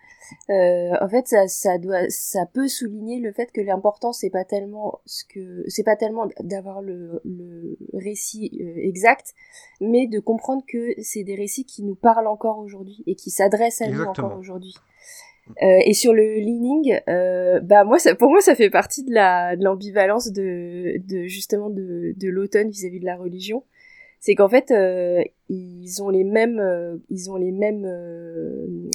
Euh, 0.50 0.94
en 1.00 1.08
fait, 1.08 1.28
ça, 1.28 1.48
ça 1.48 1.78
doit, 1.78 2.10
ça 2.10 2.46
peut 2.46 2.68
souligner 2.68 3.20
le 3.20 3.32
fait 3.32 3.52
que 3.52 3.62
l'important 3.62 4.14
c'est 4.14 4.30
pas 4.30 4.46
tellement 4.46 5.00
ce 5.06 5.24
que, 5.26 5.64
c'est 5.68 5.84
pas 5.84 5.96
tellement 5.96 6.28
d'avoir 6.40 6.82
le, 6.82 7.22
le 7.26 7.78
récit 7.94 8.50
exact, 8.78 9.34
mais 9.82 10.08
de 10.08 10.20
comprendre 10.20 10.64
que 10.68 10.94
c'est 11.02 11.24
des 11.24 11.36
récits 11.36 11.66
qui 11.66 11.84
nous 11.84 11.96
parlent 11.96 12.28
encore 12.28 12.58
aujourd'hui 12.58 13.04
et 13.06 13.16
qui 13.16 13.30
s'adressent 13.30 13.82
à 13.82 13.88
nous 13.88 14.02
encore 14.04 14.38
aujourd'hui. 14.38 14.76
Euh, 15.62 15.80
et 15.86 15.94
sur 15.94 16.14
le 16.14 16.36
leaning, 16.36 17.00
euh, 17.10 17.60
bah 17.60 17.84
moi, 17.84 18.00
ça, 18.00 18.16
pour 18.16 18.30
moi, 18.30 18.42
ça 18.42 18.56
fait 18.56 18.70
partie 18.70 19.04
de 19.04 19.14
la 19.14 19.56
de 19.56 19.64
l'ambivalence 19.64 20.32
de, 20.32 20.98
de 21.06 21.24
justement 21.28 21.70
de, 21.70 22.14
de 22.18 22.30
l'automne 22.30 22.70
vis-à-vis 22.70 23.00
de 23.00 23.06
la 23.06 23.18
religion. 23.18 23.64
C'est 24.20 24.36
qu'en 24.36 24.48
fait, 24.48 24.72
euh, 24.72 25.22
ils 25.50 26.02
ont 26.02 26.10
les 26.10 26.24
mêmes, 26.24 27.02
ils 27.10 27.30
ont 27.30 27.36
les 27.36 27.52
mêmes 27.52 27.86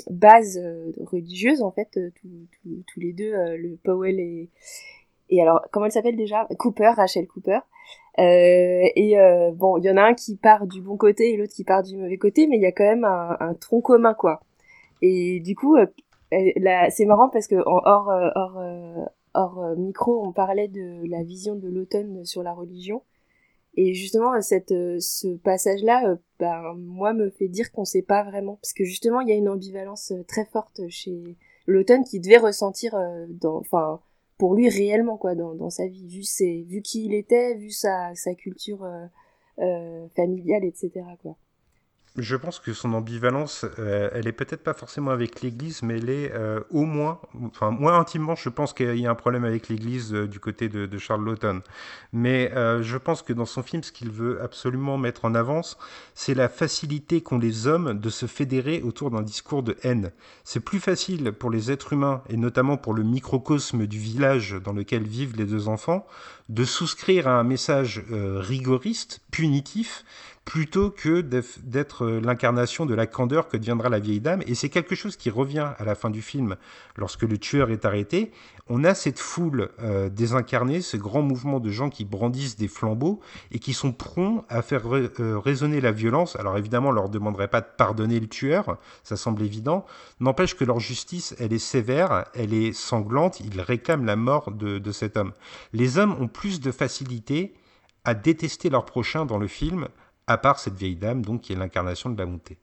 bases 0.08 0.58
religieuses 0.98 1.60
en 1.60 1.70
fait, 1.70 2.00
tous 2.22 3.00
les 3.00 3.12
deux, 3.12 3.32
le 3.56 3.76
Powell 3.84 4.18
et 4.18 4.48
et 5.30 5.42
alors 5.42 5.60
comment 5.70 5.84
elle 5.84 5.92
s'appelle 5.92 6.16
déjà? 6.16 6.48
Cooper, 6.58 6.92
Rachel 6.96 7.26
Cooper. 7.26 7.58
et 8.16 9.16
bon, 9.54 9.76
il 9.76 9.84
y 9.84 9.90
en 9.90 9.98
a 9.98 10.02
un 10.02 10.14
qui 10.14 10.36
part 10.36 10.66
du 10.66 10.80
bon 10.80 10.96
côté 10.96 11.34
et 11.34 11.36
l'autre 11.36 11.52
qui 11.52 11.64
part 11.64 11.82
du 11.82 11.98
mauvais 11.98 12.16
côté, 12.16 12.46
mais 12.46 12.56
il 12.56 12.62
y 12.62 12.66
a 12.66 12.72
quand 12.72 12.84
même 12.84 13.04
un 13.04 13.54
tronc 13.60 13.82
commun 13.82 14.14
quoi. 14.14 14.40
Et 15.02 15.40
du 15.40 15.54
coup, 15.54 15.76
c'est 16.30 17.04
marrant 17.04 17.28
parce 17.28 17.46
que 17.46 17.56
en 17.56 17.80
hors, 17.84 18.10
euh, 18.10 18.30
hors, 18.34 18.58
euh, 18.58 19.04
hors 19.34 19.58
euh, 19.60 19.76
micro, 19.76 20.24
on 20.24 20.32
parlait 20.32 20.68
de 20.68 21.08
la 21.08 21.22
vision 21.22 21.54
de 21.54 21.68
l'automne 21.68 22.24
sur 22.24 22.42
la 22.42 22.52
religion. 22.52 23.02
Et 23.74 23.94
justement, 23.94 24.40
cette, 24.40 24.70
ce 24.70 25.36
passage-là, 25.36 26.16
ben, 26.40 26.74
moi, 26.76 27.12
me 27.12 27.30
fait 27.30 27.46
dire 27.46 27.70
qu'on 27.70 27.84
sait 27.84 28.02
pas 28.02 28.24
vraiment. 28.24 28.56
Parce 28.56 28.72
que 28.72 28.84
justement, 28.84 29.20
il 29.20 29.28
y 29.28 29.32
a 29.32 29.36
une 29.36 29.48
ambivalence 29.48 30.12
très 30.26 30.46
forte 30.46 30.80
chez 30.88 31.36
l'automne 31.66 32.02
qui 32.02 32.18
devait 32.18 32.38
ressentir, 32.38 32.98
dans, 33.28 33.58
enfin, 33.58 34.00
pour 34.36 34.56
lui 34.56 34.68
réellement, 34.68 35.16
quoi, 35.16 35.36
dans, 35.36 35.54
dans 35.54 35.70
sa 35.70 35.86
vie, 35.86 36.08
vu, 36.08 36.24
ses, 36.24 36.62
vu 36.62 36.82
qui 36.82 37.04
il 37.04 37.14
était, 37.14 37.54
vu 37.54 37.70
sa, 37.70 38.12
sa 38.16 38.34
culture 38.34 38.84
euh, 39.60 40.06
familiale, 40.14 40.64
etc., 40.64 40.90
quoi. 41.20 41.36
Je 42.20 42.34
pense 42.34 42.58
que 42.58 42.72
son 42.72 42.94
ambivalence, 42.94 43.64
euh, 43.78 44.10
elle 44.12 44.26
est 44.26 44.32
peut-être 44.32 44.64
pas 44.64 44.74
forcément 44.74 45.12
avec 45.12 45.40
l'Église, 45.40 45.82
mais 45.82 45.98
elle 45.98 46.10
est 46.10 46.32
euh, 46.34 46.60
au 46.70 46.84
moins, 46.84 47.20
enfin 47.44 47.70
moi 47.70 47.94
intimement, 47.96 48.34
je 48.34 48.48
pense 48.48 48.72
qu'il 48.72 48.98
y 48.98 49.06
a 49.06 49.10
un 49.10 49.14
problème 49.14 49.44
avec 49.44 49.68
l'Église 49.68 50.12
euh, 50.12 50.26
du 50.26 50.40
côté 50.40 50.68
de, 50.68 50.98
Charles 50.98 51.24
Lawton. 51.24 51.60
Mais 52.12 52.50
je 52.82 52.96
pense 52.96 53.22
que 53.22 53.32
dans 53.32 53.44
son 53.46 53.62
film, 53.62 53.84
ce 53.84 53.92
qu'il 53.92 54.10
veut 54.10 54.42
absolument 54.42 54.98
mettre 54.98 55.24
en 55.26 55.34
avance, 55.34 55.78
c'est 56.14 56.34
la 56.34 56.48
facilité 56.48 57.20
qu'ont 57.20 57.38
les 57.38 57.68
hommes 57.68 57.98
de 58.00 58.10
se 58.10 58.26
fédérer 58.26 58.82
autour 58.82 59.10
d'un 59.10 59.22
discours 59.22 59.62
de 59.62 59.76
haine. 59.84 60.10
C'est 60.42 60.60
plus 60.60 60.80
facile 60.80 61.30
pour 61.32 61.50
les 61.50 61.70
êtres 61.70 61.92
humains, 61.92 62.22
et 62.28 62.36
notamment 62.36 62.76
pour 62.76 62.94
le 62.94 63.04
microcosme 63.04 63.86
du 63.86 63.98
village 63.98 64.56
dans 64.64 64.72
lequel 64.72 65.04
vivent 65.04 65.36
les 65.36 65.44
deux 65.44 65.68
enfants, 65.68 66.06
de 66.48 66.64
souscrire 66.64 67.28
à 67.28 67.38
un 67.38 67.44
message 67.44 68.02
rigoriste, 68.10 69.20
punitif, 69.30 70.04
plutôt 70.48 70.88
que 70.88 71.20
d'être 71.20 72.06
euh, 72.06 72.20
l'incarnation 72.22 72.86
de 72.86 72.94
la 72.94 73.06
candeur 73.06 73.48
que 73.48 73.58
deviendra 73.58 73.90
la 73.90 73.98
vieille 73.98 74.18
dame. 74.20 74.42
Et 74.46 74.54
c'est 74.54 74.70
quelque 74.70 74.94
chose 74.94 75.18
qui 75.18 75.28
revient 75.28 75.72
à 75.76 75.84
la 75.84 75.94
fin 75.94 76.08
du 76.08 76.22
film, 76.22 76.56
lorsque 76.96 77.24
le 77.24 77.36
tueur 77.36 77.70
est 77.70 77.84
arrêté. 77.84 78.32
On 78.66 78.82
a 78.82 78.94
cette 78.94 79.18
foule 79.18 79.68
euh, 79.82 80.08
désincarnée, 80.08 80.80
ce 80.80 80.96
grand 80.96 81.20
mouvement 81.20 81.60
de 81.60 81.70
gens 81.70 81.90
qui 81.90 82.06
brandissent 82.06 82.56
des 82.56 82.66
flambeaux 82.66 83.20
et 83.52 83.58
qui 83.58 83.74
sont 83.74 83.92
prompts 83.92 84.46
à 84.48 84.62
faire 84.62 84.84
euh, 84.90 85.38
résonner 85.38 85.82
la 85.82 85.92
violence. 85.92 86.34
Alors 86.36 86.56
évidemment, 86.56 86.88
on 86.88 86.92
leur 86.92 87.10
demanderait 87.10 87.48
pas 87.48 87.60
de 87.60 87.68
pardonner 87.76 88.18
le 88.18 88.26
tueur, 88.26 88.78
ça 89.04 89.16
semble 89.16 89.42
évident. 89.42 89.84
N'empêche 90.18 90.56
que 90.56 90.64
leur 90.64 90.80
justice, 90.80 91.36
elle 91.38 91.52
est 91.52 91.58
sévère, 91.58 92.24
elle 92.32 92.54
est 92.54 92.72
sanglante, 92.72 93.40
ils 93.40 93.60
réclament 93.60 94.06
la 94.06 94.16
mort 94.16 94.50
de, 94.50 94.78
de 94.78 94.92
cet 94.92 95.18
homme. 95.18 95.32
Les 95.74 95.98
hommes 95.98 96.16
ont 96.18 96.28
plus 96.28 96.58
de 96.60 96.72
facilité 96.72 97.52
à 98.04 98.14
détester 98.14 98.70
leur 98.70 98.86
prochain 98.86 99.26
dans 99.26 99.36
le 99.36 99.48
film 99.48 99.88
à 100.28 100.38
part 100.38 100.60
cette 100.60 100.74
vieille 100.74 100.96
dame, 100.96 101.24
donc, 101.24 101.40
qui 101.40 101.52
est 101.52 101.56
l'incarnation 101.56 102.10
de 102.10 102.18
la 102.18 102.26
montée. 102.26 102.58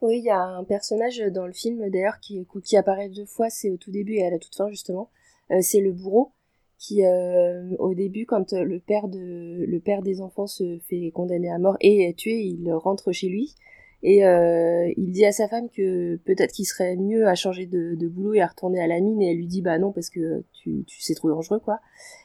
Oui, 0.00 0.18
il 0.18 0.24
y 0.24 0.30
a 0.30 0.40
un 0.40 0.64
personnage 0.64 1.18
dans 1.32 1.46
le 1.46 1.52
film, 1.52 1.88
d'ailleurs, 1.90 2.18
qui, 2.20 2.76
apparaît 2.76 3.08
deux 3.08 3.26
fois, 3.26 3.50
c'est 3.50 3.70
au 3.70 3.76
tout 3.76 3.90
début 3.90 4.14
et 4.14 4.26
à 4.26 4.30
la 4.30 4.38
toute 4.38 4.54
fin, 4.54 4.68
justement. 4.68 5.10
Euh, 5.50 5.58
c'est 5.60 5.80
le 5.80 5.92
bourreau, 5.92 6.32
qui, 6.78 7.04
euh, 7.04 7.76
au 7.78 7.94
début, 7.94 8.26
quand 8.26 8.52
le 8.52 8.80
père, 8.80 9.04
le 9.12 9.78
père 9.78 10.02
des 10.02 10.20
enfants 10.20 10.46
se 10.46 10.78
fait 10.88 11.10
condamner 11.12 11.50
à 11.50 11.58
mort 11.58 11.76
et 11.80 12.08
est 12.08 12.14
tué, 12.16 12.40
il 12.40 12.72
rentre 12.72 13.12
chez 13.12 13.28
lui. 13.28 13.54
Et 14.02 14.24
euh, 14.24 14.92
il 14.96 15.10
dit 15.10 15.24
à 15.24 15.32
sa 15.32 15.48
femme 15.48 15.68
que 15.70 16.16
peut-être 16.24 16.52
qu'il 16.52 16.66
serait 16.66 16.96
mieux 16.96 17.26
à 17.26 17.34
changer 17.34 17.66
de, 17.66 17.96
de, 17.96 18.08
boulot 18.08 18.34
et 18.34 18.40
à 18.40 18.46
retourner 18.46 18.80
à 18.80 18.86
la 18.86 19.00
mine. 19.00 19.20
Et 19.20 19.32
elle 19.32 19.38
lui 19.38 19.46
dit 19.48 19.60
bah 19.60 19.78
non 19.78 19.90
parce 19.90 20.08
que 20.08 20.44
tu, 20.52 20.84
tu 20.86 21.00
c'est 21.02 21.14
trop 21.14 21.28
dangereux 21.28 21.58
quoi. 21.58 21.80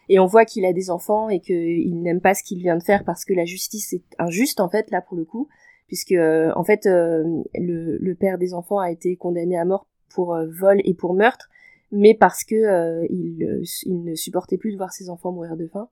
Et 0.08 0.20
on 0.20 0.28
voit 0.28 0.46
qu'il 0.46 0.66
a 0.66 0.74
des 0.74 0.92
enfants 0.92 1.30
et 1.30 1.40
qu'il 1.40 2.02
n'aime 2.02 2.22
pas 2.22 2.36
ce 2.36 2.44
qu'il 2.44 2.60
vient 2.60 2.78
de 2.78 2.84
faire 2.84 3.04
parce 3.04 3.26
que 3.26 3.34
la 3.34 3.46
justice 3.46 3.94
est 3.94 4.04
injuste 4.20 4.60
en 4.60 4.70
fait 4.70 4.92
là 4.92 5.02
pour 5.02 5.18
le 5.18 5.26
coup, 5.26 5.48
puisque 5.88 6.12
euh, 6.12 6.52
en 6.56 6.64
fait 6.64 6.86
euh, 6.86 7.24
le, 7.56 7.98
le, 7.98 8.16
père 8.16 8.38
des 8.38 8.54
enfants 8.54 8.80
a 8.80 8.92
été 8.92 9.16
condamné 9.16 9.58
à 9.58 9.66
mort 9.66 9.88
pour 10.14 10.36
euh, 10.36 10.46
vol 10.48 10.80
et 10.84 10.94
pour 10.94 11.16
meurtre, 11.16 11.50
mais 11.92 12.14
parce 12.14 12.44
que 12.44 13.04
il, 13.10 13.64
il 13.86 14.04
ne 14.04 14.14
supportait 14.14 14.58
plus 14.58 14.74
de 14.74 14.78
voir 14.78 14.92
ses 14.92 15.10
enfants 15.10 15.32
mourir 15.32 15.58
de 15.58 15.68
faim. 15.68 15.90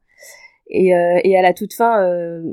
et, 0.67 0.89
et 0.89 1.37
à 1.37 1.41
la 1.41 1.53
toute 1.53 1.73
fin, 1.73 2.43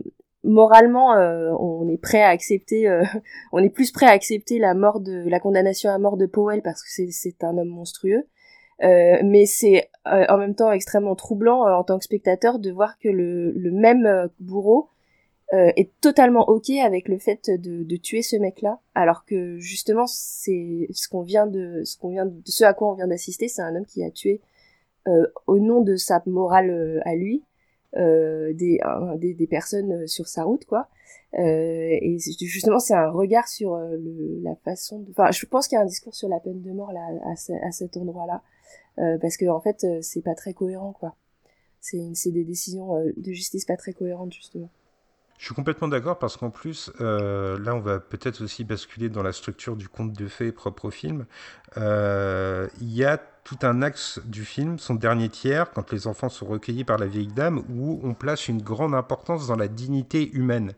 moralement, 0.44 1.12
on 1.60 1.88
est 1.88 1.98
prêt 1.98 2.22
à 2.22 2.28
accepter, 2.28 2.88
on 3.52 3.58
est 3.58 3.70
plus 3.70 3.90
prêt 3.92 4.06
à 4.06 4.10
accepter 4.10 4.58
la 4.58 4.74
mort 4.74 5.00
de 5.00 5.28
la 5.28 5.40
condamnation 5.40 5.90
à 5.90 5.98
mort 5.98 6.16
de 6.16 6.26
Powell 6.26 6.62
parce 6.62 6.82
que 6.82 6.88
c'est 7.10 7.44
un 7.44 7.58
homme 7.58 7.68
monstrueux. 7.68 8.26
Euh, 8.84 9.18
mais 9.24 9.44
c'est 9.44 9.90
en 10.06 10.38
même 10.38 10.54
temps 10.54 10.70
extrêmement 10.70 11.16
troublant 11.16 11.62
en 11.62 11.82
tant 11.82 11.98
que 11.98 12.04
spectateur 12.04 12.58
de 12.58 12.70
voir 12.70 12.98
que 12.98 13.08
le, 13.08 13.50
le 13.52 13.72
même 13.72 14.28
bourreau 14.38 14.90
euh, 15.54 15.72
est 15.76 15.98
totalement 16.02 16.46
ok 16.46 16.68
avec 16.84 17.08
le 17.08 17.16
fait 17.16 17.48
de, 17.48 17.82
de 17.82 17.96
tuer 17.96 18.20
ce 18.20 18.36
mec-là, 18.36 18.80
alors 18.94 19.24
que 19.24 19.58
justement 19.58 20.06
c'est 20.06 20.88
ce 20.90 21.08
qu'on 21.08 21.22
vient 21.22 21.46
de 21.46 21.80
ce 21.84 21.96
qu'on 21.96 22.10
vient 22.10 22.26
de 22.26 22.42
ce 22.44 22.64
à 22.64 22.74
quoi 22.74 22.90
on 22.90 22.92
vient 22.92 23.06
d'assister, 23.06 23.48
c'est 23.48 23.62
un 23.62 23.74
homme 23.74 23.86
qui 23.86 24.04
a 24.04 24.10
tué 24.10 24.42
euh, 25.06 25.26
au 25.46 25.58
nom 25.58 25.80
de 25.80 25.96
sa 25.96 26.22
morale 26.26 26.68
euh, 26.68 27.00
à 27.06 27.14
lui 27.14 27.44
euh, 27.96 28.52
des, 28.52 28.80
des, 29.16 29.34
des 29.34 29.46
personnes 29.46 30.06
sur 30.06 30.28
sa 30.28 30.44
route 30.44 30.64
quoi. 30.64 30.88
et 31.32 32.18
justement 32.40 32.78
c'est 32.78 32.94
un 32.94 33.10
regard 33.10 33.48
sur 33.48 33.76
le, 33.76 34.40
la 34.42 34.54
façon, 34.56 35.00
de... 35.00 35.10
enfin 35.10 35.30
je 35.30 35.46
pense 35.46 35.68
qu'il 35.68 35.76
y 35.76 35.78
a 35.78 35.82
un 35.82 35.86
discours 35.86 36.14
sur 36.14 36.28
la 36.28 36.40
peine 36.40 36.62
de 36.62 36.72
mort 36.72 36.92
là 36.92 37.06
à, 37.24 37.70
cet 37.72 37.96
endroit-là, 37.96 38.42
parce 39.20 39.36
que 39.36 39.46
en 39.46 39.60
fait 39.60 39.86
c'est 40.02 40.22
pas 40.22 40.34
très 40.34 40.52
cohérent 40.52 40.92
quoi. 40.92 41.14
C'est 41.80 42.32
des 42.32 42.44
décisions 42.44 43.02
de 43.16 43.32
justice 43.32 43.64
pas 43.64 43.76
très 43.76 43.92
cohérentes 43.92 44.32
justement. 44.32 44.68
Je 45.38 45.44
suis 45.44 45.54
complètement 45.54 45.86
d'accord 45.86 46.18
parce 46.18 46.36
qu'en 46.36 46.50
plus, 46.50 46.90
euh, 47.00 47.58
là, 47.60 47.76
on 47.76 47.80
va 47.80 48.00
peut-être 48.00 48.42
aussi 48.42 48.64
basculer 48.64 49.08
dans 49.08 49.22
la 49.22 49.32
structure 49.32 49.76
du 49.76 49.88
conte 49.88 50.12
de 50.12 50.26
fées 50.26 50.50
propre 50.50 50.86
au 50.86 50.90
film. 50.90 51.26
Euh, 51.76 52.66
il 52.80 52.92
y 52.92 53.04
a 53.04 53.18
tout 53.48 53.66
un 53.66 53.80
axe 53.80 54.20
du 54.26 54.44
film, 54.44 54.78
son 54.78 54.94
dernier 54.94 55.30
tiers, 55.30 55.70
quand 55.70 55.90
les 55.90 56.06
enfants 56.06 56.28
sont 56.28 56.44
recueillis 56.44 56.84
par 56.84 56.98
la 56.98 57.06
vieille 57.06 57.28
dame, 57.28 57.64
où 57.70 57.98
on 58.02 58.12
place 58.12 58.46
une 58.46 58.60
grande 58.60 58.94
importance 58.94 59.46
dans 59.46 59.56
la 59.56 59.68
dignité 59.68 60.30
humaine. 60.32 60.74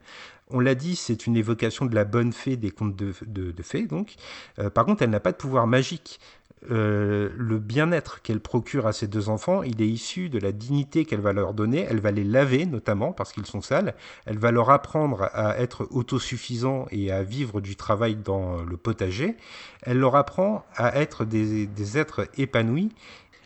On 0.50 0.60
l'a 0.60 0.76
dit, 0.76 0.94
c'est 0.94 1.26
une 1.26 1.36
évocation 1.36 1.84
de 1.86 1.94
la 1.96 2.04
bonne 2.04 2.32
fée 2.32 2.56
des 2.56 2.70
contes 2.70 2.94
de, 2.94 3.62
fées, 3.62 3.86
donc. 3.86 4.14
Euh, 4.60 4.70
par 4.70 4.84
contre, 4.84 5.02
elle 5.02 5.10
n'a 5.10 5.18
pas 5.18 5.32
de 5.32 5.36
pouvoir 5.36 5.66
magique. 5.66 6.20
Euh, 6.70 7.30
le 7.36 7.58
bien-être 7.58 8.20
qu'elle 8.20 8.40
procure 8.40 8.86
à 8.86 8.92
ses 8.92 9.06
deux 9.06 9.30
enfants, 9.30 9.62
il 9.62 9.80
est 9.80 9.88
issu 9.88 10.28
de 10.28 10.38
la 10.38 10.52
dignité 10.52 11.04
qu'elle 11.04 11.20
va 11.20 11.32
leur 11.32 11.54
donner. 11.54 11.86
Elle 11.88 12.00
va 12.00 12.10
les 12.10 12.24
laver, 12.24 12.66
notamment 12.66 13.12
parce 13.12 13.32
qu'ils 13.32 13.46
sont 13.46 13.62
sales. 13.62 13.94
Elle 14.26 14.38
va 14.38 14.50
leur 14.50 14.70
apprendre 14.70 15.30
à 15.32 15.58
être 15.58 15.88
autosuffisants 15.90 16.86
et 16.90 17.10
à 17.12 17.22
vivre 17.22 17.60
du 17.60 17.76
travail 17.76 18.16
dans 18.16 18.62
le 18.62 18.76
potager. 18.76 19.36
Elle 19.82 19.98
leur 19.98 20.16
apprend 20.16 20.64
à 20.76 21.00
être 21.00 21.24
des, 21.24 21.98
êtres 21.98 22.28
épanouis. 22.36 22.90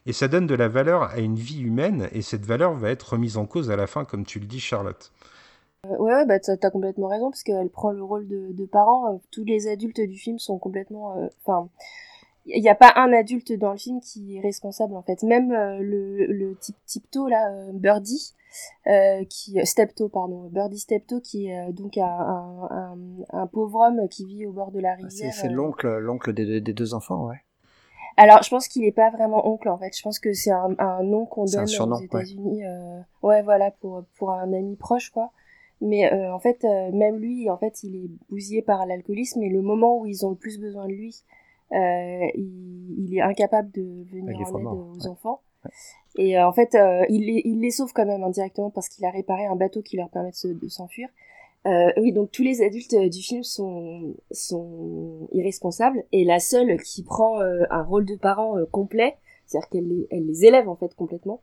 Et 0.06 0.12
ça 0.12 0.28
donne 0.28 0.46
de 0.46 0.54
la 0.54 0.68
valeur 0.68 1.04
à 1.04 1.18
une 1.18 1.36
vie 1.36 1.60
humaine. 1.60 2.08
Et 2.12 2.20
cette 2.20 2.44
valeur 2.44 2.74
va 2.74 2.90
être 2.90 3.12
remise 3.12 3.36
en 3.38 3.46
cause 3.46 3.70
à 3.70 3.76
la 3.76 3.86
fin, 3.86 4.04
comme 4.04 4.26
tu 4.26 4.38
le 4.38 4.46
dis, 4.46 4.60
Charlotte. 4.60 5.12
Euh, 5.86 5.96
ouais, 5.98 6.14
ouais, 6.14 6.26
bah 6.26 6.40
t'as 6.40 6.70
complètement 6.70 7.08
raison 7.08 7.30
parce 7.30 7.42
qu'elle 7.42 7.70
prend 7.70 7.92
le 7.92 8.02
rôle 8.02 8.26
de, 8.26 8.52
de 8.52 8.64
parent. 8.66 9.22
Tous 9.30 9.44
les 9.44 9.68
adultes 9.68 10.00
du 10.00 10.18
film 10.18 10.38
sont 10.38 10.58
complètement, 10.58 11.30
enfin, 11.46 11.70
il 12.46 12.62
n'y 12.62 12.68
a 12.68 12.74
pas 12.74 12.92
un 12.96 13.12
adulte 13.12 13.52
dans 13.52 13.72
le 13.72 13.78
film 13.78 14.00
qui 14.00 14.36
est 14.36 14.40
responsable 14.40 14.94
en 14.96 15.02
fait. 15.02 15.22
Même 15.22 15.52
euh, 15.52 15.78
le, 15.80 16.26
le 16.26 16.56
type 16.56 16.76
Tipto 16.86 17.28
là 17.28 17.50
euh, 17.50 17.70
Birdie 17.72 18.34
euh, 18.86 19.24
qui 19.24 19.58
Stepto 19.64 20.08
pardon 20.08 20.48
Birdie 20.52 20.78
Stepto 20.78 21.20
qui 21.20 21.48
est 21.48 21.72
donc 21.72 21.96
un, 21.98 22.04
un, 22.04 22.98
un, 23.32 23.46
pauvre 23.46 23.80
homme 23.80 24.08
qui 24.08 24.24
vit 24.26 24.46
au 24.46 24.52
bord 24.52 24.70
de 24.70 24.80
la 24.80 24.92
ah, 24.92 24.96
rivière 24.96 25.32
c'est 25.32 25.48
l'oncle 25.48 25.88
l'oncle 25.98 26.32
des, 26.32 26.60
des, 26.60 26.72
deux 26.72 26.94
enfants 26.94 27.26
ouais. 27.26 27.40
Alors 28.16 28.42
je 28.44 28.50
pense 28.50 28.68
qu'il 28.68 28.84
est 28.84 28.92
pas 28.92 29.10
vraiment 29.10 29.48
oncle 29.48 29.68
en 29.68 29.78
fait. 29.78 29.96
Je 29.96 30.02
pense 30.02 30.20
que 30.20 30.32
c'est 30.32 30.52
un, 30.52 30.76
un 30.78 31.02
nom 31.02 31.26
qu'on 31.26 31.46
donne 31.46 31.64
aux 31.64 32.00
États-Unis 32.00 32.62
ouais. 33.22 33.42
voilà 33.42 33.70
pour 33.72 34.04
pour 34.16 34.30
un 34.30 34.52
ami 34.52 34.76
proche 34.76 35.10
quoi. 35.10 35.30
Mais 35.80 36.12
en 36.30 36.38
fait 36.38 36.62
même 36.92 37.16
lui 37.16 37.50
en 37.50 37.56
fait 37.56 37.82
il 37.82 37.96
est 37.96 38.10
bousillé 38.30 38.62
par 38.62 38.86
l'alcoolisme 38.86 39.42
et 39.42 39.48
le 39.48 39.62
moment 39.62 39.98
où 39.98 40.06
ils 40.06 40.24
ont 40.24 40.30
le 40.30 40.36
plus 40.36 40.60
besoin 40.60 40.86
de 40.86 40.92
lui 40.92 41.24
euh, 41.24 41.42
il, 41.72 42.96
il, 42.98 43.16
est 43.16 43.20
incapable 43.20 43.70
de 43.72 44.04
venir 44.10 44.46
en 44.52 44.58
aide 44.58 44.66
aux 44.66 45.06
enfants. 45.06 45.40
Et 46.16 46.38
euh, 46.38 46.46
en 46.46 46.52
fait, 46.52 46.74
euh, 46.74 47.04
il, 47.08 47.26
les, 47.26 47.42
il 47.44 47.60
les 47.60 47.70
sauve 47.70 47.92
quand 47.92 48.06
même 48.06 48.22
indirectement 48.22 48.70
parce 48.70 48.88
qu'il 48.88 49.04
a 49.04 49.10
réparé 49.10 49.46
un 49.46 49.56
bateau 49.56 49.82
qui 49.82 49.96
leur 49.96 50.08
permet 50.08 50.30
de 50.30 50.68
s'enfuir. 50.68 51.08
Euh, 51.66 51.90
oui, 51.96 52.12
donc 52.12 52.30
tous 52.30 52.42
les 52.42 52.62
adultes 52.62 52.94
du 52.94 53.20
film 53.22 53.42
sont, 53.42 54.14
sont 54.30 55.28
irresponsables 55.32 56.04
et 56.12 56.24
la 56.24 56.38
seule 56.38 56.80
qui 56.82 57.02
prend 57.02 57.40
un 57.40 57.82
rôle 57.82 58.04
de 58.04 58.16
parent 58.16 58.56
complet, 58.70 59.16
c'est-à-dire 59.46 59.68
qu'elle 59.70 59.88
les, 59.88 60.06
elle 60.10 60.26
les 60.26 60.44
élève 60.44 60.68
en 60.68 60.76
fait 60.76 60.94
complètement. 60.94 61.40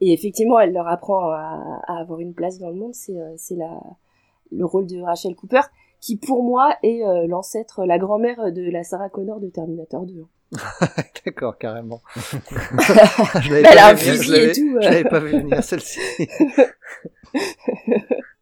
Et 0.00 0.12
effectivement, 0.12 0.60
elle 0.60 0.72
leur 0.72 0.86
apprend 0.86 1.30
à, 1.30 1.82
à 1.86 1.98
avoir 1.98 2.20
une 2.20 2.32
place 2.32 2.58
dans 2.58 2.70
le 2.70 2.76
monde. 2.76 2.94
C'est 2.94 3.18
c'est 3.36 3.56
la 3.56 3.80
le 4.52 4.64
rôle 4.64 4.86
de 4.86 5.00
Rachel 5.00 5.34
Cooper 5.34 5.60
qui 6.00 6.16
pour 6.16 6.42
moi 6.42 6.76
est 6.82 7.04
euh, 7.04 7.26
l'ancêtre, 7.26 7.84
la 7.84 7.98
grand-mère 7.98 8.52
de 8.52 8.70
la 8.70 8.82
Sarah 8.82 9.08
Connor 9.08 9.40
de 9.40 9.48
Terminator 9.48 10.06
2. 10.06 10.26
D'accord, 11.24 11.58
carrément. 11.58 12.02
Tout. 12.14 12.40
Je 13.40 14.78
l'avais 14.80 15.04
pas 15.04 15.20
vu 15.20 15.30
venir 15.30 15.62
celle-ci. 15.62 16.00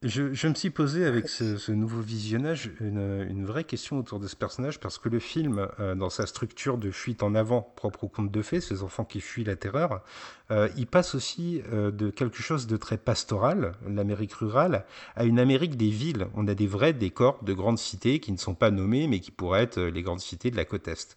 Je, 0.02 0.46
me 0.46 0.54
suis 0.54 0.70
posé 0.70 1.04
avec 1.04 1.28
ce, 1.28 1.72
nouveau 1.72 2.00
visionnage 2.00 2.70
une, 2.80 3.44
vraie 3.44 3.64
question 3.64 3.98
autour 3.98 4.20
de 4.20 4.28
ce 4.28 4.36
personnage 4.36 4.78
parce 4.78 4.96
que 4.96 5.08
le 5.08 5.18
film, 5.18 5.66
euh, 5.80 5.96
dans 5.96 6.08
sa 6.08 6.26
structure 6.26 6.78
de 6.78 6.92
fuite 6.92 7.24
en 7.24 7.34
avant 7.34 7.62
propre 7.62 8.04
au 8.04 8.08
conte 8.08 8.30
de 8.30 8.42
fées, 8.42 8.60
ces 8.60 8.84
enfants 8.84 9.04
qui 9.04 9.20
fuient 9.20 9.42
la 9.42 9.56
terreur, 9.56 10.04
euh, 10.52 10.68
il 10.76 10.86
passe 10.86 11.16
aussi 11.16 11.62
euh, 11.72 11.90
de 11.90 12.10
quelque 12.10 12.40
chose 12.40 12.68
de 12.68 12.76
très 12.76 12.96
pastoral, 12.96 13.72
l'Amérique 13.88 14.34
rurale, 14.34 14.86
à 15.16 15.24
une 15.24 15.40
Amérique 15.40 15.76
des 15.76 15.90
villes. 15.90 16.28
On 16.34 16.46
a 16.46 16.54
des 16.54 16.68
vrais 16.68 16.92
décors 16.92 17.42
de 17.42 17.52
grandes 17.52 17.78
cités 17.78 18.20
qui 18.20 18.30
ne 18.30 18.38
sont 18.38 18.54
pas 18.54 18.70
nommées 18.70 19.08
mais 19.08 19.18
qui 19.18 19.32
pourraient 19.32 19.64
être 19.64 19.80
les 19.80 20.02
grandes 20.02 20.20
cités 20.20 20.52
de 20.52 20.56
la 20.56 20.64
côte 20.64 20.86
Est. 20.86 21.16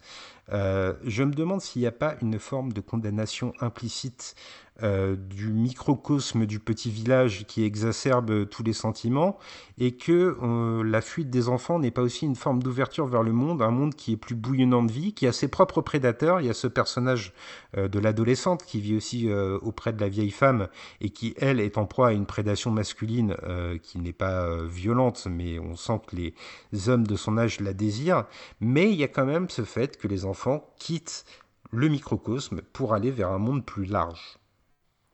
je 0.50 1.22
me 1.22 1.32
demande 1.32 1.60
s'il 1.60 1.82
n'y 1.82 1.88
a 1.88 1.92
pas 1.92 2.16
une 2.20 2.38
forme 2.38 2.72
de 2.72 2.80
condamnation 2.80 3.52
implicite 3.60 4.34
euh, 4.82 5.16
du 5.16 5.52
microcosme 5.52 6.46
du 6.46 6.58
petit 6.58 6.90
village 6.90 7.44
qui 7.46 7.62
exacerbe 7.62 8.48
tous 8.48 8.62
les 8.62 8.72
sentiments 8.72 9.38
et 9.76 9.92
que 9.92 10.38
euh, 10.42 10.82
la 10.82 11.02
fuite 11.02 11.28
des 11.28 11.50
enfants 11.50 11.78
n'est 11.78 11.90
pas 11.90 12.00
aussi 12.00 12.24
une 12.24 12.36
forme 12.36 12.62
d'ouverture 12.62 13.06
vers 13.06 13.22
le 13.22 13.32
monde, 13.32 13.60
un 13.60 13.70
monde 13.70 13.94
qui 13.94 14.12
est 14.12 14.16
plus 14.16 14.34
bouillonnant 14.34 14.82
de 14.82 14.90
vie, 14.90 15.12
qui 15.12 15.26
a 15.26 15.32
ses 15.32 15.48
propres 15.48 15.82
prédateurs. 15.82 16.40
Il 16.40 16.46
y 16.46 16.50
a 16.50 16.54
ce 16.54 16.66
personnage 16.66 17.34
euh, 17.76 17.86
de 17.86 17.98
l'adolescente 17.98 18.64
qui 18.64 18.80
vit 18.80 18.96
aussi 18.96 19.30
auprès 19.60 19.92
de 19.92 20.00
la 20.00 20.08
vieille 20.08 20.30
femme 20.30 20.68
et 21.00 21.10
qui, 21.10 21.34
elle, 21.36 21.60
est 21.60 21.76
en 21.76 21.84
proie 21.84 22.08
à 22.08 22.12
une 22.12 22.26
prédation 22.26 22.70
masculine 22.70 23.36
qui 23.82 23.98
n'est 23.98 24.12
pas 24.12 24.56
violente, 24.64 25.26
mais 25.30 25.58
on 25.58 25.76
sent 25.76 26.00
que 26.06 26.16
les 26.16 26.88
hommes 26.88 27.06
de 27.06 27.16
son 27.16 27.36
âge 27.36 27.60
la 27.60 27.72
désirent. 27.72 28.24
Mais 28.60 28.90
il 28.90 28.96
y 28.96 29.04
a 29.04 29.08
quand 29.08 29.26
même 29.26 29.48
ce 29.50 29.62
fait 29.62 29.96
que 29.96 30.08
les 30.08 30.24
enfants 30.24 30.72
quittent 30.78 31.24
le 31.70 31.88
microcosme 31.88 32.62
pour 32.72 32.94
aller 32.94 33.10
vers 33.10 33.30
un 33.30 33.38
monde 33.38 33.64
plus 33.64 33.84
large. 33.84 34.38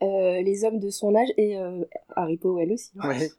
Euh, 0.01 0.41
les 0.41 0.63
hommes 0.63 0.79
de 0.79 0.89
son 0.89 1.13
âge 1.15 1.29
et 1.37 1.57
euh, 1.57 1.83
Harry 2.15 2.37
Powell 2.37 2.71
aussi. 2.71 2.91
Ouais. 3.03 3.29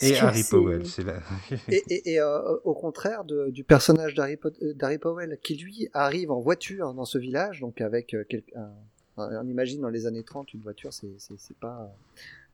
Et 0.00 0.16
Harry 0.18 0.42
Powell, 0.50 0.86
c'est 0.86 1.04
là. 1.04 1.20
et, 1.68 1.82
et, 1.88 2.12
et 2.12 2.20
euh, 2.20 2.56
au 2.64 2.74
contraire 2.74 3.24
de, 3.24 3.48
du 3.50 3.64
personnage 3.64 4.14
d'Harry 4.14 4.98
Powell, 4.98 5.38
qui 5.42 5.56
lui 5.56 5.88
arrive 5.94 6.30
en 6.30 6.40
voiture 6.40 6.92
dans 6.94 7.04
ce 7.04 7.16
village, 7.16 7.60
donc 7.60 7.80
avec 7.80 8.16
quelqu'un. 8.28 8.70
On 9.16 9.46
imagine 9.46 9.80
dans 9.80 9.90
les 9.90 10.06
années 10.06 10.24
30, 10.24 10.52
une 10.54 10.60
voiture, 10.60 10.92
c'est 10.92 11.56
pas 11.60 11.94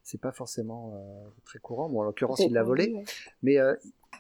c'est 0.03 0.21
pas 0.21 0.33
forcément 0.33 0.95
très 1.45 1.59
courant. 1.59 1.89
Bon, 1.89 2.01
en 2.01 2.05
l'occurrence, 2.05 2.41
il 2.41 2.53
l'a 2.53 2.63
volé, 2.63 2.95
mais 3.43 3.59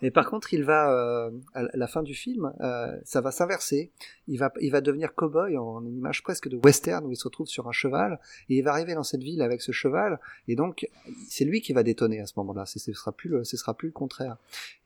mais 0.02 0.10
par 0.10 0.28
contre, 0.28 0.54
il 0.54 0.64
va 0.64 0.92
euh, 0.92 1.30
à 1.54 1.64
la 1.74 1.86
fin 1.86 2.02
du 2.02 2.14
film, 2.14 2.52
euh, 2.60 2.96
ça 3.04 3.20
va 3.20 3.30
s'inverser. 3.30 3.90
Il 4.28 4.38
va, 4.38 4.52
il 4.60 4.70
va 4.70 4.80
devenir 4.80 5.10
cow-boy 5.14 5.58
en 5.58 5.84
une 5.84 5.96
image 5.96 6.22
presque 6.22 6.48
de 6.48 6.56
western 6.56 7.04
où 7.04 7.12
il 7.12 7.16
se 7.16 7.24
retrouve 7.24 7.48
sur 7.48 7.68
un 7.68 7.72
cheval 7.72 8.18
et 8.48 8.58
il 8.58 8.62
va 8.62 8.72
arriver 8.72 8.94
dans 8.94 9.02
cette 9.02 9.22
ville 9.22 9.42
avec 9.42 9.60
ce 9.60 9.72
cheval 9.72 10.20
et 10.48 10.56
donc 10.56 10.88
c'est 11.28 11.44
lui 11.44 11.60
qui 11.60 11.72
va 11.72 11.82
détonner 11.82 12.20
à 12.20 12.26
ce 12.26 12.34
moment-là. 12.36 12.66
Ce 12.66 12.78
sera 12.78 13.12
plus 13.12 13.28
le, 13.28 13.44
ce 13.44 13.56
sera 13.56 13.74
plus 13.74 13.88
le 13.88 13.92
contraire. 13.92 14.36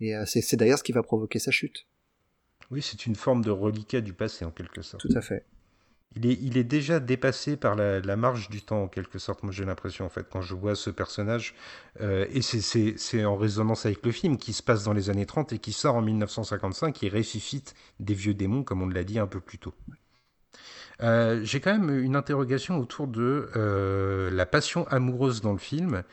Et 0.00 0.16
euh, 0.16 0.24
c'est 0.26 0.56
d'ailleurs 0.56 0.78
ce 0.78 0.84
qui 0.84 0.92
va 0.92 1.02
provoquer 1.02 1.38
sa 1.38 1.50
chute. 1.50 1.86
Oui, 2.70 2.82
c'est 2.82 3.06
une 3.06 3.14
forme 3.14 3.44
de 3.44 3.50
reliquat 3.50 4.00
du 4.00 4.14
passé 4.14 4.44
en 4.44 4.50
quelque 4.50 4.82
sorte. 4.82 5.06
Tout 5.06 5.16
à 5.16 5.20
fait 5.20 5.44
il 6.16 6.56
est, 6.56 6.64
déjà 6.64 7.00
dépassé 7.00 7.56
par 7.56 7.74
la, 7.74 8.16
marge 8.16 8.48
du 8.48 8.62
temps, 8.62 8.84
en 8.84 8.88
quelque 8.88 9.18
sorte, 9.18 9.42
moi 9.42 9.52
j'ai 9.52 9.64
l'impression, 9.64 10.04
en 10.04 10.08
fait, 10.08 10.26
quand 10.30 10.42
je 10.42 10.54
vois 10.54 10.74
ce 10.74 10.90
personnage. 10.90 11.54
Euh, 12.00 12.26
et 12.30 12.42
c'est 12.42 13.24
en 13.24 13.36
résonance 13.36 13.86
avec 13.86 14.04
le 14.04 14.12
film 14.12 14.36
qui 14.36 14.52
se 14.52 14.62
passe 14.62 14.84
dans 14.84 14.92
les 14.92 15.10
années 15.10 15.26
30 15.26 15.52
et 15.52 15.58
qui 15.58 15.72
sort 15.72 15.96
en 15.96 16.02
1955 16.02 17.02
et 17.02 17.08
ressuscite 17.08 17.74
des 18.00 18.14
vieux 18.14 18.34
démons, 18.34 18.62
comme 18.62 18.82
on 18.82 18.88
l'a 18.88 19.04
dit 19.04 19.18
un 19.18 19.26
peu 19.26 19.40
plus 19.40 19.58
tôt. 19.58 19.74
Euh, 21.02 21.40
j'ai 21.42 21.60
quand 21.60 21.72
même 21.72 21.90
une 21.90 22.14
interrogation 22.14 22.78
autour 22.78 23.08
de 23.08 23.50
euh, 23.56 24.30
la 24.30 24.46
passion 24.46 24.86
amoureuse 24.88 25.40
dans 25.40 25.52
le 25.52 25.58
film 25.58 26.04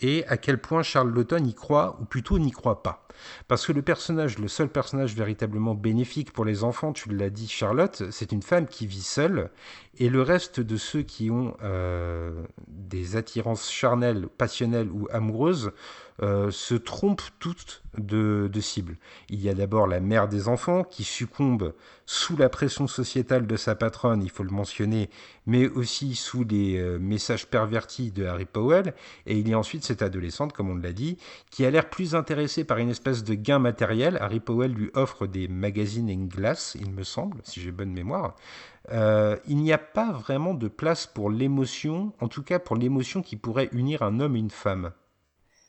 et 0.00 0.26
à 0.26 0.36
quel 0.36 0.60
point 0.60 0.82
Charles 0.82 1.12
Lawton 1.12 1.46
y 1.46 1.54
croit, 1.54 1.98
ou 2.00 2.04
plutôt 2.04 2.38
n'y 2.38 2.50
croit 2.50 2.82
pas. 2.82 3.06
Parce 3.48 3.66
que 3.66 3.72
le 3.72 3.82
personnage, 3.82 4.38
le 4.38 4.48
seul 4.48 4.68
personnage 4.68 5.14
véritablement 5.14 5.74
bénéfique 5.74 6.32
pour 6.32 6.44
les 6.44 6.64
enfants, 6.64 6.92
tu 6.92 7.08
l'as 7.14 7.30
dit 7.30 7.48
Charlotte, 7.48 8.02
c'est 8.10 8.32
une 8.32 8.42
femme 8.42 8.66
qui 8.66 8.86
vit 8.86 9.02
seule, 9.02 9.50
et 9.98 10.08
le 10.08 10.22
reste 10.22 10.60
de 10.60 10.76
ceux 10.76 11.02
qui 11.02 11.30
ont 11.30 11.56
euh, 11.62 12.44
des 12.68 13.16
attirances 13.16 13.70
charnelles, 13.70 14.28
passionnelles 14.28 14.90
ou 14.90 15.08
amoureuses 15.10 15.72
euh, 16.22 16.50
se 16.50 16.74
trompent 16.74 17.30
toutes 17.38 17.82
de, 17.98 18.48
de 18.50 18.60
cible. 18.60 18.96
Il 19.28 19.42
y 19.42 19.48
a 19.48 19.54
d'abord 19.54 19.86
la 19.86 20.00
mère 20.00 20.28
des 20.28 20.48
enfants 20.48 20.82
qui 20.82 21.04
succombe 21.04 21.74
sous 22.06 22.36
la 22.36 22.48
pression 22.48 22.86
sociétale 22.86 23.46
de 23.46 23.56
sa 23.56 23.74
patronne, 23.74 24.22
il 24.22 24.30
faut 24.30 24.44
le 24.44 24.50
mentionner, 24.50 25.10
mais 25.44 25.68
aussi 25.68 26.14
sous 26.14 26.44
les 26.44 26.78
euh, 26.78 26.98
messages 26.98 27.46
pervertis 27.46 28.12
de 28.12 28.24
Harry 28.24 28.44
Powell. 28.44 28.94
Et 29.26 29.38
il 29.38 29.48
y 29.48 29.54
a 29.54 29.58
ensuite 29.58 29.84
cette 29.84 30.02
adolescente, 30.02 30.52
comme 30.52 30.70
on 30.70 30.76
l'a 30.76 30.92
dit, 30.92 31.18
qui 31.50 31.66
a 31.66 31.70
l'air 31.70 31.90
plus 31.90 32.14
intéressée 32.14 32.64
par 32.64 32.78
une 32.78 32.90
espèce 32.90 33.24
de 33.24 33.34
gain 33.34 33.58
matériel. 33.58 34.18
Harry 34.20 34.40
Powell 34.40 34.72
lui 34.72 34.90
offre 34.94 35.26
des 35.26 35.48
magazines 35.48 36.08
et 36.08 36.14
une 36.14 36.28
glace, 36.28 36.76
il 36.80 36.92
me 36.92 37.02
semble, 37.02 37.40
si 37.42 37.60
j'ai 37.60 37.72
bonne 37.72 37.92
mémoire. 37.92 38.36
Euh, 38.92 39.36
il 39.48 39.58
n'y 39.58 39.72
a 39.72 39.78
pas 39.78 40.12
vraiment 40.12 40.54
de 40.54 40.68
place 40.68 41.06
pour 41.06 41.30
l'émotion, 41.30 42.12
en 42.20 42.28
tout 42.28 42.42
cas 42.42 42.58
pour 42.58 42.76
l'émotion 42.76 43.22
qui 43.22 43.36
pourrait 43.36 43.68
unir 43.72 44.02
un 44.02 44.20
homme 44.20 44.36
et 44.36 44.40
une 44.40 44.50
femme. 44.50 44.92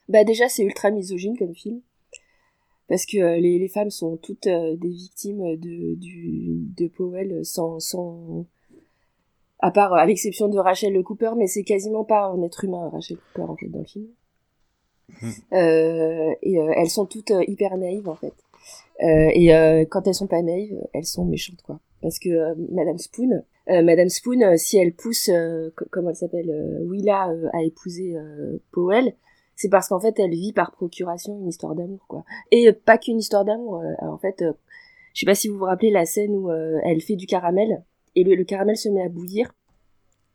Bah 0.07 0.23
déjà 0.23 0.48
c'est 0.49 0.64
ultra 0.64 0.91
misogyne 0.91 1.38
comme 1.38 1.56
film 1.56 1.81
parce 2.88 3.06
que 3.06 3.18
euh, 3.18 3.38
les, 3.39 3.60
les, 3.60 3.68
femmes 3.68 3.89
sont 3.89 4.15
toutes 4.15 4.48
euh, 4.48 4.77
des 4.77 4.88
victimes 4.88 5.57
de, 5.57 5.95
du, 5.95 6.64
de 6.77 6.88
Powell 6.88 7.44
sans, 7.44 7.80
sans 7.81 8.45
à 9.60 9.72
part 9.72 9.94
à 9.94 10.06
l'exception 10.06 10.48
de 10.48 10.57
Rachel 10.57 11.02
Cooper 11.03 11.31
mais 11.35 11.48
c'est 11.48 11.64
quasiment 11.64 12.06
pas 12.06 12.27
un 12.27 12.41
être 12.44 12.64
humain 12.64 12.89
Rachel 12.89 13.18
Cooper 13.18 13.49
en 13.52 13.57
fait 13.57 13.68
dans 13.68 13.80
le 13.80 13.85
film 13.85 14.07
hmm. 15.22 15.31
et 16.41 16.53
elles 16.53 16.89
sont 16.89 17.06
toutes 17.06 17.34
hyper 17.48 17.76
naïves 17.76 18.07
en 18.07 18.15
fait 18.15 18.34
et 19.02 19.85
quand 19.89 20.07
elles 20.07 20.15
sont 20.15 20.27
pas 20.27 20.41
naïves 20.41 20.81
elles 20.94 21.06
sont 21.06 21.26
méchantes 21.26 21.61
quoi 21.64 21.81
parce 22.02 22.19
que 22.19 22.56
Madame 22.72 22.98
Spoon 22.98 23.44
Madame 23.68 24.10
Spoon 24.10 24.57
si 24.57 24.78
elle 24.78 24.94
pousse 24.94 25.30
comment 25.91 26.10
elle 26.10 26.15
s'appelle 26.15 26.82
Willa 26.86 27.34
à 27.53 27.64
épouser 27.64 28.15
Powell 28.72 29.14
c'est 29.57 29.69
parce 29.69 29.90
qu'en 29.90 29.99
fait 29.99 30.18
elle 30.19 30.32
vit 30.32 30.53
par 30.53 30.72
procuration 30.72 31.38
une 31.40 31.48
histoire 31.48 31.76
d'amour 31.76 32.06
quoi. 32.07 32.24
Et 32.52 32.72
pas 32.72 32.98
qu'une 32.98 33.18
histoire 33.18 33.44
d'amour 33.44 33.82
euh, 33.82 33.94
en 34.07 34.18
fait 34.18 34.44
euh, 34.44 34.53
je 35.14 35.22
sais 35.22 35.26
pas 35.26 35.36
si 35.36 35.49
vous 35.49 35.57
vous 35.57 35.65
rappelez 35.65 35.90
la 35.90 36.06
scène 36.06 36.32
où 36.36 36.52
euh, 36.52 36.80
elle 36.84 37.02
fait 37.02 37.15
du 37.15 37.26
caramel 37.26 37.84
et 38.15 38.24
le, 38.24 38.44
caramel 38.44 38.78
se 38.78 38.88
met 38.88 39.03
à 39.03 39.10
bouillir. 39.10 39.52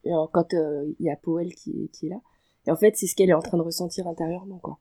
Quand 0.05 0.53
il 0.53 1.07
y 1.07 1.11
a 1.11 1.17
Powell 1.17 1.55
qui, 1.55 1.89
qui 1.93 2.07
est 2.07 2.11
là. 2.11 2.21
Et 2.67 2.73
en 2.73 2.77
fait 2.77 2.97
c'est 2.97 3.07
ce 3.07 3.15
qu'elle 3.15 3.31
est 3.31 3.35
en 3.35 3.41
train 3.41 3.57
de 3.57 3.63
ressentir 3.63 4.09
intérieurement 4.09 4.59
quoi 4.59 4.79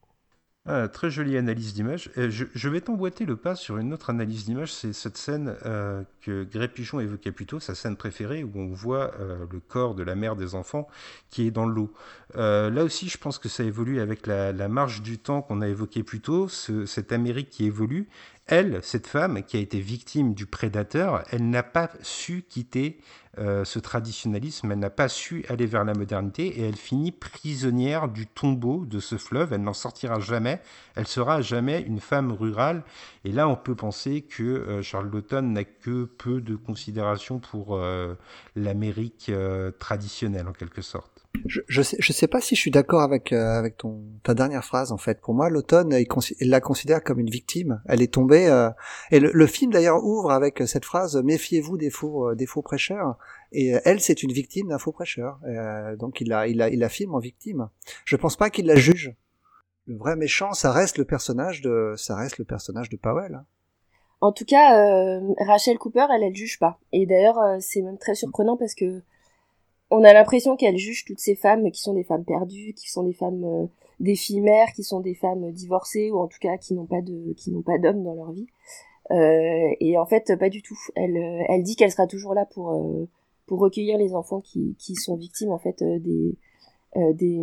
ah, 0.67 0.88
très 0.88 1.09
jolie 1.09 1.38
analyse 1.38 1.73
d'image. 1.73 2.11
Je, 2.15 2.45
je, 2.53 2.69
vais 2.69 2.81
t'emboîter 2.81 3.25
le 3.25 3.35
pas 3.35 3.55
sur 3.55 3.77
une 3.77 3.93
autre 3.93 4.11
analyse 4.11 4.45
d'image, 4.45 4.71
c'est 4.71 4.93
cette 4.93 5.17
scène 5.17 5.55
euh, 5.65 6.03
que 6.21 6.43
Gré 6.43 6.67
Pichon 6.67 6.99
évoquait 6.99 7.31
plus 7.31 7.47
tôt, 7.47 7.59
sa 7.59 7.73
scène 7.73 7.97
préférée, 7.97 8.43
où 8.43 8.51
on 8.53 8.67
voit 8.67 9.11
euh, 9.19 9.47
le 9.51 9.59
corps 9.59 9.95
de 9.95 10.03
la 10.03 10.13
mère 10.13 10.35
des 10.35 10.53
enfants 10.53 10.88
qui 11.31 11.47
est 11.47 11.51
dans 11.51 11.65
l'eau. 11.65 11.91
Euh, 12.35 12.69
là 12.69 12.83
aussi, 12.83 13.09
je 13.09 13.17
pense 13.17 13.39
que 13.39 13.49
ça 13.49 13.63
évolue 13.63 13.99
avec 13.99 14.27
la, 14.27 14.53
marge 14.67 15.01
du 15.01 15.17
temps 15.17 15.41
qu'on 15.41 15.61
a 15.61 15.67
évoqué 15.67 16.03
plus 16.03 16.21
tôt, 16.21 16.47
ce, 16.47 16.85
cette 16.85 17.11
Amérique 17.11 17.49
qui 17.49 17.65
évolue. 17.65 18.07
Elle, 18.51 18.81
cette 18.83 19.07
femme 19.07 19.43
qui 19.43 19.55
a 19.55 19.61
été 19.61 19.79
victime 19.79 20.33
du 20.33 20.45
prédateur, 20.45 21.23
elle 21.31 21.49
n'a 21.49 21.63
pas 21.63 21.89
su 22.01 22.43
quitter 22.49 22.99
euh, 23.37 23.63
ce 23.63 23.79
traditionnalisme, 23.79 24.69
elle 24.69 24.79
n'a 24.79 24.89
pas 24.89 25.07
su 25.07 25.45
aller 25.47 25.65
vers 25.65 25.85
la 25.85 25.93
modernité 25.93 26.59
et 26.59 26.63
elle 26.63 26.75
finit 26.75 27.13
prisonnière 27.13 28.09
du 28.09 28.27
tombeau 28.27 28.83
de 28.85 28.99
ce 28.99 29.17
fleuve, 29.17 29.53
elle 29.53 29.63
n'en 29.63 29.71
sortira 29.71 30.19
jamais, 30.19 30.59
elle 30.95 31.07
sera 31.07 31.41
jamais 31.41 31.79
une 31.79 32.01
femme 32.01 32.33
rurale. 32.33 32.83
Et 33.23 33.31
là, 33.31 33.47
on 33.47 33.55
peut 33.55 33.75
penser 33.75 34.21
que 34.21 34.43
euh, 34.43 34.81
Charles 34.81 35.09
Lawton 35.09 35.43
n'a 35.43 35.63
que 35.63 36.03
peu 36.03 36.41
de 36.41 36.57
considération 36.57 37.39
pour 37.39 37.77
euh, 37.77 38.15
l'Amérique 38.57 39.31
traditionnelle 39.79 40.49
en 40.49 40.53
quelque 40.53 40.81
sorte. 40.81 41.10
Je, 41.45 41.61
je 41.67 41.81
sais, 41.81 41.97
je 41.99 42.13
sais 42.13 42.27
pas 42.27 42.41
si 42.41 42.55
je 42.55 42.59
suis 42.59 42.71
d'accord 42.71 43.01
avec 43.01 43.31
euh, 43.31 43.57
avec 43.57 43.77
ton 43.77 44.03
ta 44.23 44.33
dernière 44.33 44.65
phrase 44.65 44.91
en 44.91 44.97
fait. 44.97 45.21
Pour 45.21 45.33
moi, 45.33 45.49
l'automne, 45.49 45.93
il, 45.93 46.07
il, 46.39 46.49
la 46.49 46.59
considère 46.59 47.03
comme 47.03 47.19
une 47.19 47.29
victime. 47.29 47.81
Elle 47.87 48.01
est 48.01 48.13
tombée. 48.13 48.47
Euh, 48.47 48.69
et 49.11 49.19
le, 49.19 49.31
le 49.33 49.47
film 49.47 49.71
d'ailleurs 49.71 50.03
ouvre 50.03 50.31
avec 50.31 50.61
cette 50.65 50.85
phrase 50.85 51.15
méfiez-vous 51.15 51.77
des 51.77 51.89
faux 51.89 52.29
euh, 52.29 52.35
des 52.35 52.45
faux 52.45 52.61
prêcheurs. 52.61 53.17
Et 53.51 53.73
elle, 53.85 53.99
c'est 54.01 54.23
une 54.23 54.31
victime 54.31 54.69
d'un 54.69 54.77
faux 54.77 54.91
prêcheur. 54.91 55.39
donc 55.99 56.21
il 56.21 56.29
la 56.29 56.47
il 56.47 56.57
la 56.57 56.69
il 56.69 56.79
la 56.79 56.89
filme 56.89 57.15
en 57.15 57.19
victime. 57.19 57.69
Je 58.05 58.15
pense 58.15 58.35
pas 58.35 58.49
qu'il 58.49 58.65
la 58.65 58.75
juge. 58.75 59.13
Le 59.87 59.97
vrai 59.97 60.15
méchant, 60.15 60.53
ça 60.53 60.71
reste 60.71 60.97
le 60.97 61.05
personnage 61.05 61.61
de 61.61 61.93
ça 61.97 62.15
reste 62.15 62.37
le 62.37 62.45
personnage 62.45 62.89
de 62.89 62.97
Powell. 62.97 63.35
Hein. 63.35 63.45
En 64.21 64.31
tout 64.31 64.45
cas, 64.45 65.19
Rachel 65.39 65.79
Cooper, 65.79 66.05
elle, 66.13 66.23
elle 66.23 66.35
juge 66.35 66.59
pas. 66.59 66.79
Et 66.91 67.05
d'ailleurs, 67.07 67.39
c'est 67.59 67.81
même 67.81 67.97
très 67.97 68.13
surprenant 68.13 68.55
parce 68.55 68.75
que 68.75 69.01
on 69.91 70.03
a 70.03 70.13
l'impression 70.13 70.55
qu'elle 70.55 70.77
juge 70.77 71.05
toutes 71.05 71.19
ces 71.19 71.35
femmes 71.35 71.69
qui 71.69 71.81
sont 71.81 71.93
des 71.93 72.03
femmes 72.03 72.23
perdues, 72.23 72.73
qui 72.73 72.89
sont 72.89 73.03
des 73.03 73.13
femmes 73.13 73.43
euh, 73.43 73.68
des 73.99 74.15
filles 74.15 74.41
mères, 74.41 74.72
qui 74.73 74.84
sont 74.84 75.01
des 75.01 75.13
femmes 75.13 75.51
divorcées 75.51 76.09
ou 76.11 76.19
en 76.19 76.27
tout 76.27 76.39
cas 76.39 76.57
qui 76.57 76.73
n'ont 76.73 76.88
pas 76.88 77.01
de 77.01 77.34
qui 77.34 77.51
n'ont 77.51 77.61
pas 77.61 77.77
d'hommes 77.77 78.03
dans 78.03 78.15
leur 78.15 78.31
vie. 78.31 78.47
Euh, 79.11 79.76
et 79.80 79.97
en 79.97 80.05
fait, 80.05 80.35
pas 80.39 80.49
du 80.49 80.61
tout. 80.61 80.77
Elle 80.95 81.18
euh, 81.18 81.43
elle 81.49 81.63
dit 81.63 81.76
qu'elle 81.76 81.91
sera 81.91 82.07
toujours 82.07 82.34
là 82.34 82.45
pour 82.45 82.73
pour 83.45 83.59
recueillir 83.59 83.97
les 83.97 84.15
enfants 84.15 84.41
qui 84.41 84.76
qui 84.80 84.95
sont 84.95 85.18
victimes 85.18 85.51
en 85.51 85.59
fait 85.59 85.84
des 85.84 86.38
euh, 86.97 87.13
des, 87.13 87.39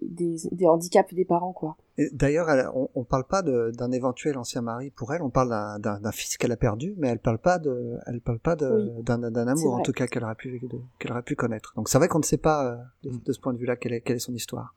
des, 0.00 0.36
des, 0.50 0.66
handicaps 0.66 1.12
des 1.12 1.24
parents, 1.24 1.52
quoi. 1.52 1.76
D'ailleurs, 2.12 2.48
on, 2.74 2.88
on 2.94 3.04
parle 3.04 3.24
pas 3.24 3.42
d'un 3.42 3.92
éventuel 3.92 4.38
ancien 4.38 4.62
mari 4.62 4.90
pour 4.90 5.12
elle, 5.12 5.22
on 5.22 5.30
parle 5.30 5.80
d'un 5.80 6.12
fils 6.12 6.36
qu'elle 6.36 6.52
a 6.52 6.56
perdu, 6.56 6.94
mais 6.96 7.08
elle 7.08 7.18
parle 7.18 7.38
pas 7.38 7.58
de, 7.58 7.98
elle 8.06 8.20
parle 8.20 8.38
pas 8.38 8.56
d'un 8.56 9.46
amour 9.46 9.74
en 9.74 9.80
tout 9.82 9.92
cas 9.92 10.06
qu'elle 10.06 10.24
aurait 10.24 10.34
pu 10.34 10.60
qu'elle 10.98 11.12
aurait 11.12 11.22
pu 11.22 11.36
connaître. 11.36 11.72
Donc 11.76 11.88
c'est 11.88 11.98
vrai 11.98 12.08
qu'on 12.08 12.18
ne 12.18 12.24
sait 12.24 12.38
pas 12.38 12.66
euh, 12.66 12.76
de, 13.02 13.16
de, 13.24 13.32
ce 13.32 13.40
point 13.40 13.52
de 13.52 13.58
vue-là 13.58 13.76
quelle 13.76 13.92
est, 13.92 14.00
quelle 14.00 14.16
est 14.16 14.20
son 14.20 14.34
histoire. 14.34 14.74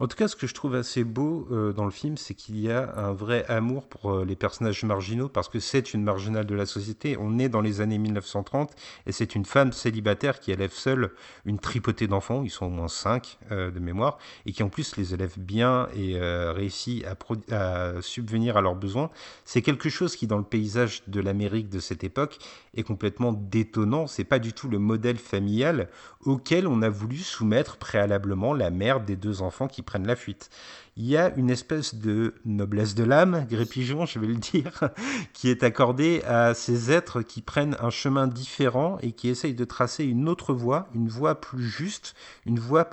En 0.00 0.06
tout 0.06 0.16
cas, 0.16 0.28
ce 0.28 0.36
que 0.36 0.46
je 0.46 0.54
trouve 0.54 0.76
assez 0.76 1.02
beau 1.02 1.48
euh, 1.50 1.72
dans 1.72 1.84
le 1.84 1.90
film, 1.90 2.16
c'est 2.16 2.34
qu'il 2.34 2.56
y 2.60 2.70
a 2.70 2.94
un 2.96 3.12
vrai 3.12 3.44
amour 3.48 3.88
pour 3.88 4.12
euh, 4.12 4.24
les 4.24 4.36
personnages 4.36 4.84
marginaux, 4.84 5.28
parce 5.28 5.48
que 5.48 5.58
c'est 5.58 5.92
une 5.92 6.04
marginale 6.04 6.46
de 6.46 6.54
la 6.54 6.66
société. 6.66 7.16
On 7.18 7.36
est 7.40 7.48
dans 7.48 7.60
les 7.60 7.80
années 7.80 7.98
1930, 7.98 8.70
et 9.06 9.10
c'est 9.10 9.34
une 9.34 9.44
femme 9.44 9.72
célibataire 9.72 10.38
qui 10.38 10.52
élève 10.52 10.70
seule 10.70 11.10
une 11.46 11.58
tripotée 11.58 12.06
d'enfants, 12.06 12.44
ils 12.44 12.50
sont 12.50 12.66
au 12.66 12.70
moins 12.70 12.86
cinq 12.86 13.38
euh, 13.50 13.72
de 13.72 13.80
mémoire, 13.80 14.18
et 14.46 14.52
qui 14.52 14.62
en 14.62 14.68
plus 14.68 14.96
les 14.96 15.14
élève 15.14 15.36
bien 15.36 15.88
et 15.96 16.16
réussit 16.20 17.04
à, 17.04 17.16
à, 17.50 18.00
subvenir 18.00 18.56
à 18.56 18.60
leurs 18.60 18.76
besoins. 18.76 19.10
C'est 19.44 19.62
quelque 19.62 19.88
chose 19.88 20.14
qui, 20.14 20.28
dans 20.28 20.38
le 20.38 20.44
paysage 20.44 21.02
de 21.08 21.20
l'Amérique 21.20 21.70
de 21.70 21.80
cette 21.80 22.04
époque, 22.04 22.38
est 22.76 22.84
complètement 22.84 23.32
détonnant. 23.32 24.06
C'est 24.06 24.22
pas 24.22 24.38
du 24.38 24.52
tout 24.52 24.68
le 24.68 24.78
modèle 24.78 25.16
familial 25.16 25.88
auquel 26.24 26.68
on 26.68 26.82
a 26.82 26.88
voulu 26.88 27.16
soumettre 27.18 27.78
préalablement 27.78 28.54
la 28.54 28.70
mère 28.70 29.00
des 29.00 29.16
deux 29.16 29.42
enfants 29.42 29.66
qui 29.66 29.82
prennent 29.88 30.06
la 30.06 30.16
fuite. 30.16 30.50
Il 30.98 31.06
y 31.06 31.16
a 31.16 31.34
une 31.36 31.48
espèce 31.48 31.94
de 31.94 32.34
noblesse 32.44 32.94
de 32.94 33.04
l'âme, 33.04 33.46
Gré-Pigeon, 33.48 34.04
je 34.04 34.18
vais 34.18 34.26
le 34.26 34.34
dire, 34.34 34.90
qui 35.32 35.48
est 35.48 35.62
accordée 35.62 36.22
à 36.26 36.52
ces 36.52 36.92
êtres 36.92 37.22
qui 37.22 37.40
prennent 37.40 37.74
un 37.80 37.88
chemin 37.88 38.26
différent 38.26 38.98
et 39.00 39.12
qui 39.12 39.28
essayent 39.28 39.54
de 39.54 39.64
tracer 39.64 40.04
une 40.04 40.28
autre 40.28 40.52
voie, 40.52 40.88
une 40.94 41.08
voie 41.08 41.40
plus 41.40 41.66
juste, 41.66 42.14
une 42.44 42.58
voie 42.58 42.90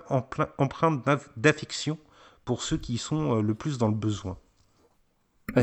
empreinte 0.57 1.03
d'affection 1.35 1.97
pour 2.45 2.61
ceux 2.61 2.77
qui 2.77 2.97
sont 2.97 3.38
euh, 3.38 3.41
le 3.41 3.55
plus 3.55 3.77
dans 3.77 3.89
le 3.89 3.95
besoin. 3.95 4.38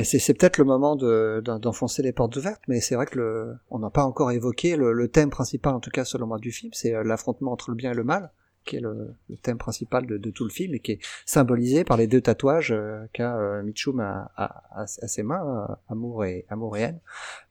C'est 0.05 0.35
peut-être 0.35 0.59
le 0.59 0.65
moment 0.65 0.97
d'enfoncer 0.97 2.03
les 2.03 2.13
portes 2.13 2.37
ouvertes, 2.37 2.63
mais 2.69 2.81
c'est 2.81 2.95
vrai 2.95 3.07
que 3.07 3.19
le, 3.19 3.57
on 3.71 3.79
n'a 3.79 3.91
pas 3.91 4.05
encore 4.05 4.31
évoqué 4.31 4.77
le, 4.77 4.93
le, 4.93 5.09
thème 5.09 5.31
principal, 5.31 5.75
en 5.75 5.81
tout 5.81 5.91
cas 5.91 6.05
selon 6.05 6.27
moi, 6.27 6.39
du 6.39 6.53
film, 6.53 6.73
c'est 6.75 6.95
euh, 6.95 7.03
l'affrontement 7.03 7.53
entre 7.53 7.71
le 7.71 7.77
bien 7.77 7.93
et 7.93 7.95
le 7.95 8.05
mal 8.05 8.31
qui 8.65 8.77
est 8.77 8.81
le, 8.81 9.15
thème 9.43 9.59
principal 9.59 10.07
de, 10.07 10.31
tout 10.31 10.45
le 10.45 10.51
film 10.51 10.75
et 10.75 10.81
qui 10.81 10.93
est 10.93 11.01
symbolisé 11.27 11.85
par 11.85 11.97
les 11.97 12.07
deux 12.07 12.21
tatouages 12.21 12.73
euh, 12.73 13.05
qu'a 13.13 13.37
euh, 13.37 13.63
Mitchum 13.63 14.01
à, 14.01 14.87
ses 14.87 15.23
mains, 15.23 15.67
euh, 15.71 15.75
amour 15.89 16.25
et 16.25 16.47
amour 16.49 16.77
et 16.77 16.83
haine. 16.83 17.01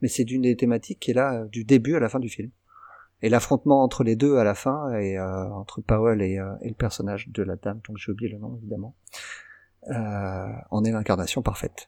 Mais 0.01 0.07
c'est 0.07 0.23
d'une 0.23 0.43
des 0.43 0.55
thématiques 0.55 0.99
qui 0.99 1.11
est 1.11 1.15
là 1.15 1.45
du 1.45 1.63
début 1.63 1.95
à 1.95 1.99
la 1.99 2.09
fin 2.09 2.19
du 2.19 2.29
film. 2.29 2.49
Et 3.21 3.29
l'affrontement 3.29 3.83
entre 3.83 4.03
les 4.03 4.15
deux 4.15 4.37
à 4.37 4.43
la 4.43 4.55
fin, 4.55 4.97
et 4.97 5.19
entre 5.19 5.81
Powell 5.81 6.23
et, 6.23 6.37
le 6.37 6.73
personnage 6.73 7.29
de 7.29 7.43
la 7.43 7.55
dame, 7.55 7.79
donc 7.87 7.97
j'ai 7.99 8.11
oublié 8.11 8.31
le 8.31 8.39
nom 8.39 8.57
évidemment, 8.57 8.95
en 9.87 10.83
est 10.83 10.91
l'incarnation 10.91 11.43
parfaite. 11.43 11.87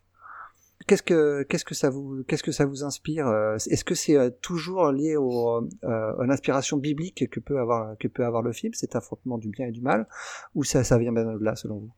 Qu'est-ce 0.88 1.04
que 1.04 1.44
qu'est-ce 1.44 1.66
que 1.66 1.76
ça 1.76 1.90
vous 1.90 2.24
qu'est-ce 2.24 2.44
que 2.44 2.52
ça 2.52 2.66
vous 2.66 2.84
inspire 2.84 3.28
euh, 3.28 3.56
Est-ce 3.56 3.86
que 3.86 3.96
c'est 3.96 4.18
euh, 4.18 4.30
toujours 4.42 4.92
lié 4.92 5.16
au, 5.16 5.58
euh, 5.58 5.68
à 5.84 6.26
l'inspiration 6.26 6.78
biblique 6.78 7.30
que 7.30 7.40
peut 7.40 7.60
avoir 7.60 7.98
que 7.98 8.08
peut 8.08 8.26
avoir 8.26 8.42
le 8.42 8.52
film, 8.52 8.74
cet 8.74 8.96
affrontement 8.96 9.38
du 9.38 9.50
bien 9.50 9.68
et 9.68 9.72
du 9.72 9.82
mal, 9.82 10.08
ou 10.56 10.64
ça 10.64 10.84
ça 10.84 10.98
vient 10.98 11.12
bien 11.12 11.26
de 11.26 11.44
là 11.44 11.56
selon 11.56 11.78
vous? 11.78 11.92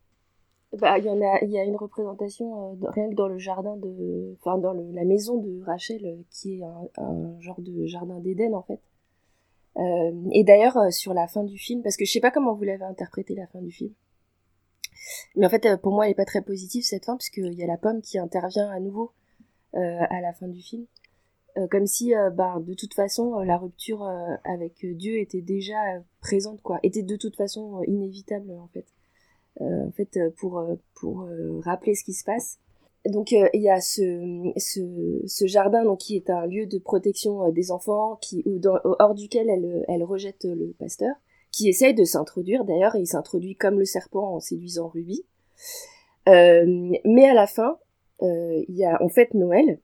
Bah, 0.77 0.97
il 0.97 1.05
y 1.05 1.09
a, 1.09 1.43
il 1.43 1.51
y 1.51 1.57
a 1.57 1.63
une 1.63 1.77
représentation 1.77 2.77
rien 2.81 3.09
que 3.09 3.15
dans 3.15 3.29
le 3.29 3.37
jardin 3.37 3.77
de, 3.77 4.35
enfin 4.41 4.57
dans 4.57 4.73
le, 4.73 4.91
la 4.91 5.05
maison 5.05 5.37
de 5.37 5.63
Rachel, 5.63 6.23
qui 6.29 6.59
est 6.59 6.63
un, 6.63 6.89
un 6.97 7.39
genre 7.39 7.61
de 7.61 7.85
jardin 7.85 8.19
d'Éden 8.19 8.53
en 8.53 8.63
fait. 8.63 8.81
et 10.31 10.43
d'ailleurs 10.43 10.91
sur 10.91 11.13
la 11.13 11.27
fin 11.27 11.43
du 11.43 11.57
film, 11.57 11.81
parce 11.81 11.95
que 11.95 12.05
je 12.05 12.11
sais 12.11 12.19
pas 12.19 12.31
comment 12.31 12.53
vous 12.53 12.63
l'avez 12.63 12.83
interprété 12.83 13.35
la 13.35 13.47
fin 13.47 13.61
du 13.61 13.71
film. 13.71 13.93
Mais 15.35 15.45
en 15.45 15.49
fait, 15.49 15.67
pour 15.81 15.93
moi, 15.93 16.05
elle 16.05 16.11
est 16.11 16.15
pas 16.15 16.25
très 16.25 16.41
positive 16.41 16.83
cette 16.83 17.05
fin, 17.05 17.17
puisqu'il 17.17 17.53
y 17.53 17.63
a 17.63 17.67
la 17.67 17.77
pomme 17.77 18.01
qui 18.01 18.17
intervient 18.17 18.69
à 18.69 18.79
nouveau 18.79 19.11
à 19.73 20.21
la 20.21 20.31
fin 20.31 20.47
du 20.47 20.61
film. 20.61 20.85
comme 21.69 21.85
si, 21.85 22.13
bah, 22.33 22.57
de 22.61 22.73
toute 22.73 22.93
façon, 22.93 23.39
la 23.39 23.57
rupture 23.57 24.03
avec 24.45 24.85
Dieu 24.85 25.19
était 25.19 25.41
déjà 25.41 25.75
présente, 26.21 26.61
quoi, 26.61 26.79
était 26.81 27.03
de 27.03 27.17
toute 27.17 27.35
façon 27.35 27.83
inévitable, 27.83 28.51
en 28.51 28.67
fait. 28.67 28.85
en 29.59 29.91
fait, 29.91 30.17
pour, 30.37 30.65
pour 30.93 31.27
rappeler 31.63 31.93
ce 31.93 32.05
qui 32.05 32.13
se 32.13 32.23
passe, 32.23 32.59
donc 33.09 33.33
euh, 33.33 33.47
il 33.53 33.61
y 33.61 33.69
a 33.69 33.81
ce, 33.81 34.51
ce, 34.57 35.47
jardin 35.47 35.83
donc 35.83 35.99
qui 35.99 36.15
est 36.15 36.29
un 36.29 36.47
lieu 36.47 36.65
de 36.65 36.79
protection 36.79 37.45
euh, 37.45 37.51
des 37.51 37.71
enfants 37.71 38.17
qui 38.19 38.43
hors 38.63 39.13
duquel 39.13 39.49
elle, 39.49 39.85
elle 39.87 40.03
rejette 40.03 40.43
le 40.45 40.73
pasteur 40.79 41.15
qui 41.55 41.69
essaye 41.69 41.93
de 41.93 42.03
s'introduire. 42.03 42.65
D'ailleurs 42.65 42.95
et 42.95 42.99
il 42.99 43.07
s'introduit 43.07 43.55
comme 43.55 43.79
le 43.79 43.85
serpent 43.85 44.35
en 44.35 44.39
séduisant 44.39 44.87
Ruby. 44.87 45.25
Euh, 46.27 46.91
mais 47.05 47.25
à 47.25 47.33
la 47.33 47.47
fin 47.47 47.77
euh, 48.21 48.63
il 48.67 48.75
y 48.75 48.85
a 48.85 49.01
en 49.01 49.09
fait 49.09 49.33
Noël. 49.33 49.79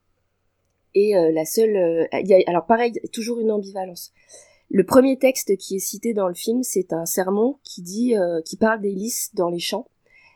Et 0.93 1.14
la 1.14 1.45
seule 1.45 2.10
y 2.11 2.34
a, 2.34 2.39
alors 2.48 2.65
pareil 2.65 2.91
toujours 3.14 3.39
une 3.39 3.49
ambivalence. 3.49 4.11
Le 4.69 4.85
premier 4.85 5.18
texte 5.18 5.56
qui 5.56 5.77
est 5.77 5.80
cité 5.80 6.14
dans 6.14 6.27
le 6.27 6.34
film 6.34 6.64
c'est 6.64 6.91
un 6.91 7.06
sermon 7.06 7.60
qui 7.64 7.81
dit 7.81 8.14
qui 8.43 8.57
parle 8.57 8.81
des 8.81 8.91
lys 8.91 9.34
dans 9.34 9.49
les 9.49 9.60
champs. 9.60 9.88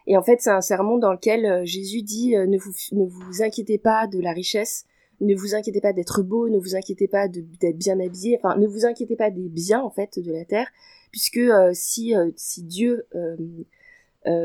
Et 0.07 0.17
en 0.17 0.23
fait, 0.23 0.41
c'est 0.41 0.51
un 0.51 0.61
sermon 0.61 0.97
dans 0.97 1.11
lequel 1.11 1.45
euh, 1.45 1.65
Jésus 1.65 2.03
dit 2.03 2.35
euh, 2.35 2.45
ne, 2.45 2.57
vous, 2.57 2.71
ne 2.91 3.05
vous 3.05 3.41
inquiétez 3.41 3.77
pas 3.77 4.07
de 4.07 4.19
la 4.19 4.33
richesse, 4.33 4.85
ne 5.19 5.35
vous 5.35 5.55
inquiétez 5.55 5.81
pas 5.81 5.93
d'être 5.93 6.21
beau, 6.21 6.49
ne 6.49 6.59
vous 6.59 6.75
inquiétez 6.75 7.07
pas 7.07 7.27
d'être 7.27 7.77
bien 7.77 7.99
habillé, 7.99 8.37
enfin 8.37 8.57
ne 8.57 8.67
vous 8.67 8.85
inquiétez 8.85 9.15
pas 9.15 9.31
des 9.31 9.49
biens 9.49 9.81
en 9.81 9.89
fait 9.89 10.19
de 10.19 10.31
la 10.31 10.45
terre, 10.45 10.67
puisque 11.15 11.37
euh, 11.37 11.71
si, 11.73 12.13
si 12.35 12.63
Dieu 12.63 13.07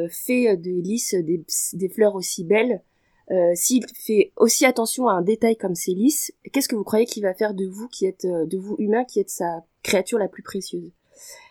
fait 0.09 0.57
des 0.57 0.81
lys 0.81 1.15
des, 1.15 1.45
des, 1.73 1.89
fleurs 1.89 2.15
aussi 2.15 2.45
belles, 2.45 2.81
s'il 3.55 3.85
fait 3.89 4.31
aussi 4.37 4.65
attention 4.65 5.09
à 5.09 5.15
un 5.15 5.23
détail 5.23 5.57
comme 5.57 5.75
ces 5.75 5.95
lys, 5.95 6.33
qu'est-ce 6.53 6.69
que 6.69 6.77
vous 6.77 6.85
croyez 6.85 7.07
qu'il 7.07 7.25
va 7.25 7.35
faire 7.35 7.55
de 7.55 7.67
vous 7.67 7.89
qui 7.89 8.07
êtes 8.07 8.25
de 8.25 8.57
vous 8.57 8.77
humain 8.79 9.05
qui 9.05 9.19
êtes 9.19 9.31
sa 9.31 9.65
créature 9.83 10.19
la 10.19 10.29
plus 10.29 10.45
précieuse? 10.45 10.93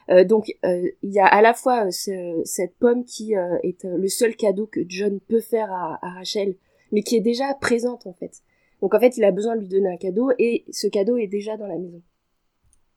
Euh, 0.10 0.24
donc 0.24 0.56
euh, 0.66 0.90
il 1.04 1.12
y 1.12 1.20
a 1.20 1.26
à 1.26 1.42
la 1.42 1.54
fois 1.54 1.88
euh, 1.88 2.42
cette 2.44 2.76
pomme 2.78 3.06
qui 3.06 3.34
est 3.34 3.84
le 3.84 4.08
seul 4.08 4.36
cadeau 4.36 4.66
que 4.66 4.82
John 4.88 5.20
peut 5.20 5.42
faire 5.42 5.72
à, 5.72 6.00
Rachel, 6.02 6.56
mais 6.92 7.04
qui 7.04 7.16
est 7.16 7.22
déjà 7.22 7.54
présente 7.56 8.08
en 8.08 8.14
fait. 8.14 8.42
Donc 8.82 8.94
en 8.94 9.00
fait 9.00 9.18
il 9.18 9.24
a 9.24 9.32
besoin 9.32 9.56
de 9.56 9.62
lui 9.62 9.68
donner 9.68 9.90
un 9.90 9.98
cadeau 9.98 10.32
et 10.40 10.66
ce 10.72 10.88
cadeau 10.88 11.18
est 11.18 11.28
déjà 11.28 11.58
dans 11.58 11.68
la 11.68 11.78
maison. 11.78 12.02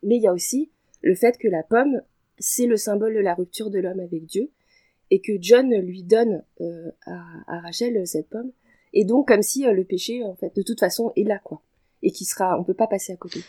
Mais 0.03 0.17
il 0.17 0.23
y 0.23 0.29
a 0.29 0.33
aussi 0.33 0.71
le 1.03 1.15
fait 1.15 1.37
que 1.39 1.49
la 1.49 1.63
pomme 1.63 2.01
c'est 2.43 2.67
le 2.67 2.77
symbole 2.77 3.15
de 3.15 3.21
la 3.21 3.35
rupture 3.35 3.71
de 3.71 3.79
l'homme 3.79 4.01
avec 4.01 4.27
Dieu 4.27 4.51
et 5.11 5.21
que 5.21 5.33
John 5.41 5.71
lui 5.75 6.03
donne 6.03 6.43
à, 7.07 7.13
à, 7.47 7.61
Rachel 7.61 8.07
cette 8.07 8.29
pomme 8.29 8.53
et 8.93 9.05
donc 9.05 9.29
comme 9.29 9.43
si 9.43 9.65
le 9.65 9.85
péché 9.85 10.23
en 10.25 10.35
fait 10.35 10.55
de 10.55 10.63
toute 10.63 10.81
façon 10.81 11.13
est 11.17 11.25
là 11.25 11.39
quoi 11.43 11.63
et 12.03 12.11
qui 12.11 12.25
sera 12.25 12.59
on 12.59 12.65
peut 12.65 12.75
pas 12.75 12.87
passer 12.87 13.13
à 13.13 13.17
côté. 13.17 13.43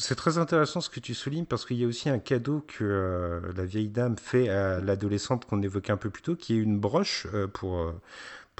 C'est 0.00 0.14
très 0.14 0.38
intéressant 0.38 0.80
ce 0.80 0.88
que 0.88 0.98
tu 0.98 1.12
soulignes 1.12 1.44
parce 1.44 1.66
qu'il 1.66 1.76
y 1.76 1.84
a 1.84 1.86
aussi 1.86 2.08
un 2.08 2.18
cadeau 2.18 2.64
que 2.66 2.84
euh, 2.84 3.52
la 3.54 3.66
vieille 3.66 3.90
dame 3.90 4.16
fait 4.16 4.48
à 4.48 4.80
l'adolescente 4.80 5.44
qu'on 5.44 5.60
évoquait 5.60 5.92
un 5.92 5.98
peu 5.98 6.08
plus 6.08 6.22
tôt, 6.22 6.36
qui 6.36 6.54
est 6.54 6.58
une 6.58 6.80
broche 6.80 7.26
euh, 7.34 7.46
pour, 7.46 7.78
euh, 7.78 7.92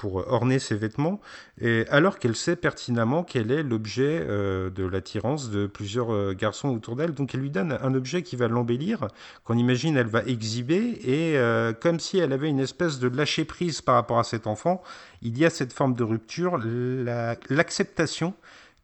pour 0.01 0.27
orner 0.27 0.57
ses 0.57 0.73
vêtements, 0.73 1.21
et 1.61 1.85
alors 1.91 2.17
qu'elle 2.17 2.35
sait 2.35 2.55
pertinemment 2.55 3.23
quel 3.23 3.51
est 3.51 3.61
l'objet 3.61 4.25
de 4.25 4.83
l'attirance 4.83 5.51
de 5.51 5.67
plusieurs 5.67 6.33
garçons 6.33 6.69
autour 6.69 6.95
d'elle. 6.95 7.13
Donc 7.13 7.35
elle 7.35 7.41
lui 7.41 7.51
donne 7.51 7.77
un 7.79 7.93
objet 7.93 8.23
qui 8.23 8.35
va 8.35 8.47
l'embellir, 8.47 9.09
qu'on 9.43 9.59
imagine 9.59 9.95
elle 9.97 10.07
va 10.07 10.23
exhiber, 10.23 10.99
et 11.05 11.37
comme 11.81 11.99
si 11.99 12.17
elle 12.17 12.33
avait 12.33 12.49
une 12.49 12.59
espèce 12.59 12.97
de 12.97 13.07
lâcher 13.15 13.45
prise 13.45 13.81
par 13.81 13.93
rapport 13.93 14.17
à 14.17 14.23
cet 14.23 14.47
enfant, 14.47 14.81
il 15.21 15.37
y 15.37 15.45
a 15.45 15.51
cette 15.51 15.71
forme 15.71 15.93
de 15.93 16.03
rupture, 16.03 16.57
l'acceptation 16.57 18.33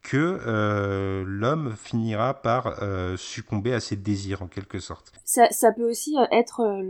que 0.07 0.39
euh, 0.48 1.23
l'homme 1.27 1.76
finira 1.76 2.34
par 2.34 2.81
euh, 2.81 3.18
succomber 3.18 3.73
à 3.73 3.81
ses 3.81 3.98
désirs 3.98 4.41
en 4.41 4.48
quelque 4.48 4.80
sorte. 4.80 5.11
Ça, 5.26 5.49
peut 5.76 5.89
aussi 5.89 6.18
euh, 6.18 6.26
être 6.31 6.81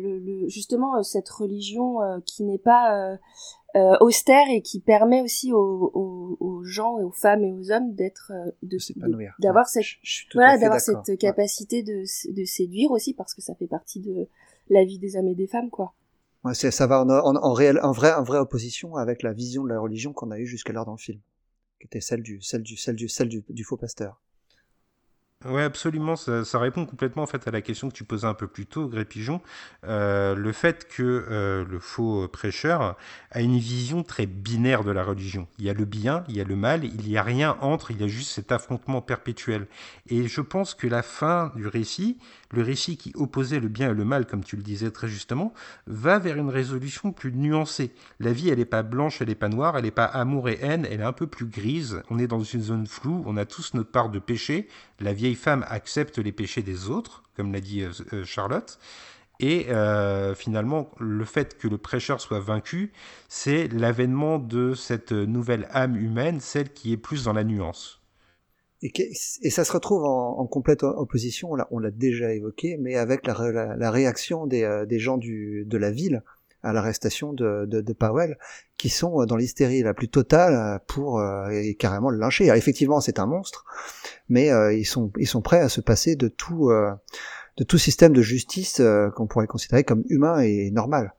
justement 0.48 1.02
cette 1.02 1.30
religion 1.30 2.22
qui 2.26 2.44
n'est 2.44 2.60
pas 2.60 3.18
austère 4.00 4.50
et 4.50 4.62
qui 4.62 4.80
permet 4.80 5.22
aussi 5.22 5.54
aux, 5.54 5.92
aux, 5.94 6.38
aux, 6.40 6.64
gens 6.64 7.00
et 7.00 7.04
aux 7.04 7.12
femmes 7.12 7.44
et 7.44 7.54
aux 7.54 7.72
hommes 7.72 7.94
d'être 7.94 8.32
de 8.64 8.78
d'avoir 9.40 9.68
cette 9.68 9.86
voilà 10.34 10.58
d'avoir 10.58 10.82
cette 10.82 11.18
capacité 11.20 11.84
de, 11.84 12.04
de 12.34 12.46
séduire 12.46 12.90
aussi 12.90 13.14
parce 13.14 13.36
que 13.36 13.42
ça 13.42 13.54
fait 13.54 13.68
partie 13.68 14.00
de 14.00 14.28
la 14.70 14.84
vie 14.84 14.98
des 14.98 15.16
hommes 15.16 15.28
et 15.28 15.36
des 15.36 15.48
femmes 15.48 15.70
quoi. 15.70 15.94
Ouais, 16.44 16.54
ça 16.56 16.88
va 16.88 17.04
en, 17.04 17.10
en, 17.10 17.36
en, 17.36 17.54
réel, 17.54 17.80
en, 17.84 17.92
vrai, 17.92 18.14
en 18.14 18.24
vraie 18.24 18.40
opposition 18.40 18.96
avec 18.96 19.22
la 19.22 19.34
vision 19.34 19.64
de 19.64 19.70
la 19.70 19.80
religion 19.80 20.14
qu'on 20.14 20.32
a 20.32 20.40
eue 20.40 20.48
jusqu'alors 20.48 20.86
dans 20.86 20.94
le 20.94 20.98
film 20.98 21.20
qui 21.80 21.86
était 21.86 22.02
celle 22.02 22.24
du, 22.24 22.42
celle 22.42 22.64
du, 22.64 22.78
celle 22.78 22.96
du, 22.96 23.08
celle 23.08 23.30
du, 23.30 23.44
du 23.50 23.64
faux 23.64 23.78
pasteur. 23.78 24.22
Oui, 25.46 25.62
absolument. 25.62 26.16
Ça, 26.16 26.58
répond 26.58 26.88
complètement 26.88 27.22
en 27.22 27.28
fait 27.28 27.48
à 27.48 27.52
la 27.52 27.62
question 27.62 27.90
que 27.90 27.94
tu 27.94 28.04
posais 28.04 28.26
un 28.26 28.34
peu 28.34 28.48
plus 28.48 28.66
tôt, 28.66 28.88
Gré 28.88 29.06
Pigeon. 29.06 29.40
Euh, 29.86 30.34
le 30.34 30.52
fait 30.52 30.88
que 30.88 31.04
euh, 31.04 31.64
le 31.64 31.80
faux 31.80 32.28
prêcheur 32.28 32.98
a 33.30 33.42
une 33.42 33.60
vision 33.60 34.02
très 34.02 34.26
binaire 34.26 34.84
de 34.84 34.90
la 34.90 35.04
religion. 35.04 35.48
Il 35.60 35.66
y 35.66 35.70
a 35.70 35.74
le 35.74 35.86
bien, 35.86 36.24
il 36.28 36.38
y 36.38 36.42
a 36.42 36.44
le 36.44 36.56
mal, 36.56 36.84
il 36.86 37.08
n'y 37.08 37.18
a 37.18 37.24
rien 37.24 37.56
entre, 37.62 37.92
il 37.92 38.02
y 38.02 38.04
a 38.04 38.08
juste 38.08 38.32
cet 38.32 38.52
affrontement 38.52 39.00
perpétuel. 39.00 39.68
Et 40.08 40.28
je 40.28 40.42
pense 40.42 40.74
que 40.74 40.88
la 40.88 41.04
fin 41.04 41.52
du 41.56 41.68
récit, 41.68 42.18
le 42.52 42.62
récit 42.62 42.98
qui 42.98 43.12
opposait 43.16 43.60
le 43.60 43.68
bien 43.68 43.92
et 43.92 43.94
le 43.94 44.06
mal, 44.06 44.26
comme 44.26 44.44
tu 44.44 44.56
le 44.56 44.64
disais 44.64 44.92
très 44.92 45.08
justement, 45.08 45.54
va 45.86 46.20
vers 46.20 46.38
une 46.38 46.50
résolution 46.50 47.12
plus 47.12 47.34
nuancée. 47.34 47.92
La 48.20 48.34
vie, 48.34 48.50
elle 48.50 48.60
n'est 48.60 48.66
pas 48.66 48.84
blanche, 48.84 49.22
elle 49.22 49.28
n'est 49.28 49.36
pas 49.36 49.50
noire, 49.50 49.78
elle 49.78 49.84
n'est 49.84 49.92
pas 49.92 50.06
amour 50.06 50.50
et 50.50 50.60
haine, 50.62 50.88
elle 50.90 51.02
est 51.02 51.04
un 51.04 51.14
peu 51.14 51.28
plus 51.28 51.46
grise. 51.46 52.02
On 52.10 52.20
est 52.20 52.28
dans 52.28 52.44
une 52.44 52.62
zone 52.62 52.88
floue, 52.88 53.24
on 53.26 53.38
a 53.38 53.46
tous 53.46 53.74
notre 53.74 53.92
part 53.92 54.10
de 54.10 54.20
péché. 54.20 54.68
La 55.00 55.14
vieille 55.14 55.36
femme 55.36 55.66
accepte 55.70 56.18
les 56.18 56.32
péchés 56.32 56.64
des 56.64 56.90
autres, 56.90 57.24
comme 57.36 57.54
l'a 57.54 57.62
dit 57.62 57.82
euh, 57.82 57.92
euh, 58.14 58.26
Charlotte. 58.26 58.80
Et 59.40 59.68
euh, 59.70 60.34
finalement, 60.34 60.90
le 61.00 61.24
fait 61.24 61.58
que 61.58 61.68
le 61.68 61.78
prêcheur 61.78 62.20
soit 62.20 62.40
vaincu, 62.40 62.92
c'est 63.28 63.68
l'avènement 63.68 64.40
de 64.40 64.74
cette 64.74 65.12
nouvelle 65.12 65.68
âme 65.72 65.96
humaine, 65.96 66.40
celle 66.40 66.74
qui 66.74 66.92
est 66.92 66.98
plus 66.98 67.26
dans 67.26 67.34
la 67.34 67.44
nuance. 67.44 67.97
Et, 68.82 69.50
ça 69.50 69.64
se 69.64 69.72
retrouve 69.72 70.04
en, 70.04 70.46
complète 70.46 70.84
opposition, 70.84 71.52
on 71.72 71.80
l'a 71.80 71.92
déjà 71.92 72.34
évoqué, 72.34 72.78
mais 72.78 72.96
avec 72.96 73.26
la, 73.26 73.92
réaction 73.92 74.46
des, 74.46 74.86
des, 74.88 75.00
gens 75.00 75.18
de 75.18 75.78
la 75.78 75.92
ville 75.92 76.24
à 76.64 76.74
l'arrestation 76.74 77.34
de, 77.34 77.94
Powell, 77.94 78.38
qui 78.78 78.90
sont 78.90 79.26
dans 79.26 79.36
l'hystérie 79.36 79.82
la 79.82 79.94
plus 79.94 80.10
totale 80.10 80.80
pour 80.88 81.24
et 81.52 81.76
carrément 81.76 82.10
le 82.10 82.18
lyncher. 82.18 82.48
Effectivement, 82.56 83.02
c'est 83.02 83.20
un 83.20 83.26
monstre, 83.26 83.66
mais 84.30 84.52
euh, 84.52 84.74
ils 84.74 84.86
sont 84.86 85.42
prêts 85.42 85.60
à 85.60 85.70
se 85.70 85.82
passer 85.82 86.16
de 86.16 86.28
tout 86.28 86.70
euh, 86.70 86.92
système 87.78 88.14
de 88.14 88.22
justice 88.22 88.80
euh, 88.80 89.10
qu'on 89.10 89.28
pourrait 89.28 89.48
considérer 89.48 89.84
comme 89.84 90.04
humain 90.10 90.40
et 90.40 90.72
normal. 90.72 91.14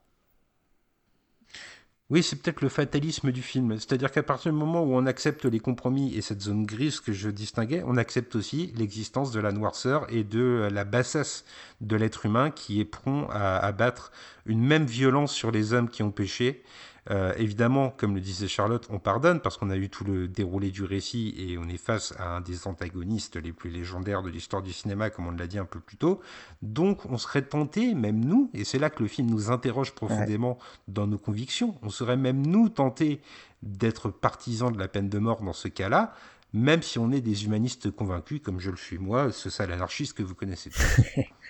Oui, 2.11 2.23
c'est 2.23 2.37
peut-être 2.37 2.63
le 2.63 2.71
fatalisme 2.71 3.33
du 3.33 3.43
film. 3.43 3.75
C'est-à-dire 3.75 4.11
qu'à 4.11 4.23
partir 4.23 4.51
du 4.51 4.57
moment 4.59 4.83
où 4.83 4.95
on 4.95 5.05
accepte 5.05 5.45
les 5.45 5.61
compromis 5.61 6.15
et 6.17 6.23
cette 6.23 6.41
zone 6.41 6.65
grise 6.65 7.01
que 7.01 7.13
je 7.13 7.29
distinguais, 7.29 7.83
on 7.87 7.99
accepte 7.99 8.35
aussi 8.35 8.73
l'existence 8.77 9.31
de 9.31 9.41
la 9.41 9.53
noirceur 9.53 10.07
et 10.11 10.25
de 10.25 10.69
la 10.73 10.85
bassesse 10.85 11.45
de 11.83 11.97
l'être 11.97 12.25
humain 12.25 12.51
qui 12.51 12.81
est 12.81 12.87
prompt 12.87 13.29
à 13.31 13.59
abattre 13.59 14.11
une 14.47 14.61
même 14.65 14.87
violence 14.87 15.35
sur 15.35 15.51
les 15.51 15.75
hommes 15.75 15.91
qui 15.91 16.03
ont 16.03 16.11
péché 16.11 16.63
euh, 17.11 17.33
évidemment, 17.39 17.91
comme 17.91 18.15
le 18.15 18.21
disait 18.21 18.49
Charlotte, 18.49 18.87
on 18.91 18.99
pardonne 18.99 19.41
parce 19.41 19.57
qu'on 19.57 19.71
a 19.71 19.77
eu 19.77 19.89
tout 19.89 20.05
le 20.05 20.29
déroulé 20.29 20.71
du 20.71 20.85
récit 20.85 21.35
et 21.39 21.57
on 21.57 21.67
est 21.69 21.79
face 21.79 22.13
à 22.19 22.37
un 22.37 22.41
des 22.41 22.67
antagonistes 22.67 23.37
les 23.37 23.53
plus 23.53 23.71
légendaires 23.71 24.23
de 24.23 24.29
l'histoire 24.29 24.63
du 24.63 24.73
cinéma, 24.73 25.09
comme 25.09 25.27
on 25.27 25.31
l'a 25.31 25.47
dit 25.47 25.59
un 25.59 25.65
peu 25.65 25.81
plus 25.81 25.97
tôt. 25.97 26.21
Donc, 26.61 27.07
on 27.07 27.17
serait 27.17 27.43
tenté, 27.43 27.95
même 27.95 28.23
nous, 28.23 28.51
et 28.53 28.65
c'est 28.65 28.79
là 28.79 28.91
que 28.91 29.03
le 29.03 29.09
film 29.09 29.31
nous 29.31 29.51
interroge 29.51 29.93
profondément 29.93 30.59
dans 30.87 31.07
nos 31.07 31.19
convictions, 31.19 31.77
on 31.83 31.91
serait 31.91 32.17
même 32.17 32.47
nous 32.47 32.69
tentés 32.69 33.21
d'être 33.63 34.11
partisans 34.11 34.73
de 34.73 34.79
la 34.79 34.89
peine 34.89 35.09
de 35.09 35.19
mort 35.19 35.43
dans 35.43 35.53
ce 35.53 35.69
cas-là, 35.69 36.15
même 36.53 36.83
si 36.83 36.99
on 36.99 37.11
est 37.11 37.21
des 37.21 37.45
humanistes 37.45 37.91
convaincus, 37.91 38.41
comme 38.43 38.61
je 38.61 38.71
le 38.71 38.77
suis 38.77 38.99
moi, 38.99 39.33
ce 39.33 39.51
sale 39.51 39.73
anarchiste 39.73 40.15
que 40.15 40.23
vous 40.23 40.35
connaissez. 40.35 40.71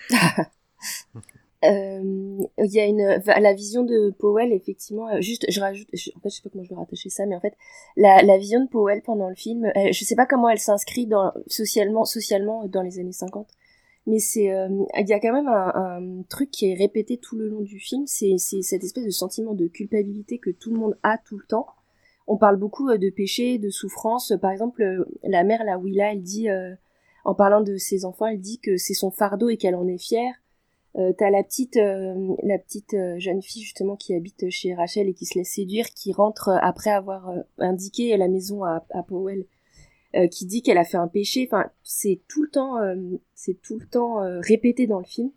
il 1.63 2.71
y 2.71 2.79
a 2.79 2.85
une 2.85 3.21
la 3.25 3.53
vision 3.53 3.83
de 3.83 4.11
Powell 4.11 4.53
effectivement 4.53 5.09
euh, 5.09 5.19
juste 5.19 5.45
je 5.49 5.59
rajoute 5.59 5.87
en 6.15 6.19
fait 6.21 6.29
je 6.29 6.35
sais 6.35 6.41
pas 6.41 6.49
comment 6.49 6.63
je 6.63 6.69
vais 6.69 6.75
rattacher 6.75 7.09
ça 7.09 7.25
mais 7.25 7.35
en 7.35 7.41
fait 7.41 7.53
la, 7.97 8.21
la 8.21 8.37
vision 8.37 8.63
de 8.63 8.69
Powell 8.69 9.01
pendant 9.01 9.27
le 9.27 9.35
film 9.35 9.65
euh, 9.65 9.91
je 9.91 10.05
sais 10.05 10.15
pas 10.15 10.25
comment 10.25 10.47
elle 10.47 10.59
s'inscrit 10.59 11.05
dans 11.05 11.33
socialement 11.47 12.05
socialement 12.05 12.65
dans 12.65 12.81
les 12.81 12.99
années 12.99 13.11
50 13.11 13.47
mais 14.07 14.19
c'est 14.19 14.45
il 14.45 15.07
y 15.07 15.13
a 15.13 15.19
quand 15.19 15.33
même 15.33 15.49
un, 15.49 15.73
un, 15.75 16.23
truc 16.29 16.49
qui 16.49 16.71
est 16.71 16.75
répété 16.75 17.17
tout 17.17 17.35
le 17.35 17.49
long 17.49 17.61
du 17.61 17.79
film 17.79 18.07
c'est 18.07 18.35
c'est 18.37 18.61
cette 18.61 18.83
espèce 18.85 19.05
de 19.05 19.09
sentiment 19.09 19.53
de 19.53 19.67
culpabilité 19.67 20.39
que 20.39 20.51
tout 20.51 20.71
le 20.71 20.79
monde 20.79 20.97
a 21.03 21.17
tout 21.17 21.37
le 21.37 21.45
temps. 21.45 21.67
On 22.25 22.37
parle 22.37 22.57
beaucoup 22.57 22.95
de 22.95 23.09
péché 23.09 23.57
de 23.57 23.69
souffrance. 23.69 24.33
Par 24.41 24.51
exemple 24.51 25.05
la 25.23 25.43
mère 25.43 25.63
la 25.63 25.77
Willa 25.77 26.13
elle 26.13 26.23
dit 26.23 26.47
en 27.25 27.35
parlant 27.35 27.61
de 27.61 27.75
ses 27.75 28.05
enfants 28.05 28.27
elle 28.27 28.39
dit 28.39 28.59
que 28.59 28.77
c'est 28.77 28.93
son 28.93 29.11
fardeau 29.11 29.49
et 29.49 29.57
qu'elle 29.57 29.75
en 29.75 29.87
est 29.87 30.01
fière 30.01 30.33
Euh, 30.99 31.13
t'as 31.17 31.29
la 31.29 31.43
petite, 31.43 31.77
euh, 31.77 32.35
la 32.43 32.57
petite 32.57 32.93
euh, 32.93 33.17
jeune 33.19 33.41
fille 33.41 33.63
justement 33.63 33.95
qui 33.95 34.13
habite 34.13 34.49
chez 34.49 34.73
Rachel 34.73 35.07
et 35.07 35.13
qui 35.13 35.25
se 35.25 35.37
laisse 35.37 35.53
séduire, 35.53 35.87
qui 35.95 36.11
rentre 36.11 36.49
après 36.61 36.91
avoir 36.91 37.31
indiqué 37.57 38.15
la 38.17 38.27
maison 38.27 38.63
à, 38.63 38.85
à 38.91 39.03
Powell, 39.03 39.45
qui 40.31 40.45
dit 40.47 40.63
qu'elle 40.63 40.79
a 40.79 40.83
fait 40.83 40.97
un 40.97 41.07
péché. 41.07 41.47
Enfin, 41.49 41.69
c'est 41.83 42.21
tout 42.27 42.41
le 42.41 42.49
temps, 42.49 42.77
c'est 43.35 43.61
tout 43.61 43.77
le 43.77 43.85
temps 43.85 44.17
répété 44.41 44.87
dans 44.87 44.97
le 44.97 45.05
film. 45.05 45.29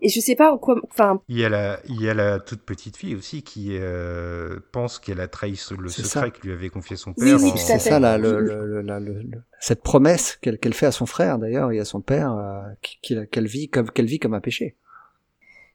Et 0.00 0.08
je 0.08 0.20
sais 0.20 0.36
pas 0.36 0.52
en 0.52 0.58
quoi. 0.58 0.80
Enfin. 0.84 1.20
Il 1.28 1.38
y 1.38 1.44
a 1.44 1.48
la, 1.48 1.80
il 1.88 2.00
y 2.00 2.08
a 2.08 2.14
la 2.14 2.38
toute 2.38 2.62
petite 2.62 2.96
fille 2.96 3.16
aussi 3.16 3.42
qui 3.42 3.70
euh, 3.72 4.60
pense 4.70 4.98
qu'elle 4.98 5.20
a 5.20 5.26
trahi 5.26 5.58
le 5.78 5.88
secret 5.88 6.30
que 6.30 6.46
lui 6.46 6.52
avait 6.52 6.68
confié 6.68 6.96
son 6.96 7.12
père. 7.12 7.36
Oui, 7.40 7.50
oui, 7.52 7.58
C'est 7.58 7.80
ça, 7.80 7.98
là, 7.98 8.16
le, 8.16 8.40
le, 8.40 8.82
le, 8.82 9.42
cette 9.60 9.82
promesse 9.82 10.38
qu'elle 10.40 10.74
fait 10.74 10.86
à 10.86 10.92
son 10.92 11.06
frère 11.06 11.38
d'ailleurs 11.38 11.72
et 11.72 11.80
à 11.80 11.84
son 11.84 12.00
père, 12.00 12.32
euh, 12.32 13.26
qu'elle 13.30 13.46
vit 13.46 13.68
comme 13.68 13.90
qu'elle 13.90 14.06
vit 14.06 14.20
comme 14.20 14.34
un 14.34 14.40
péché. 14.40 14.76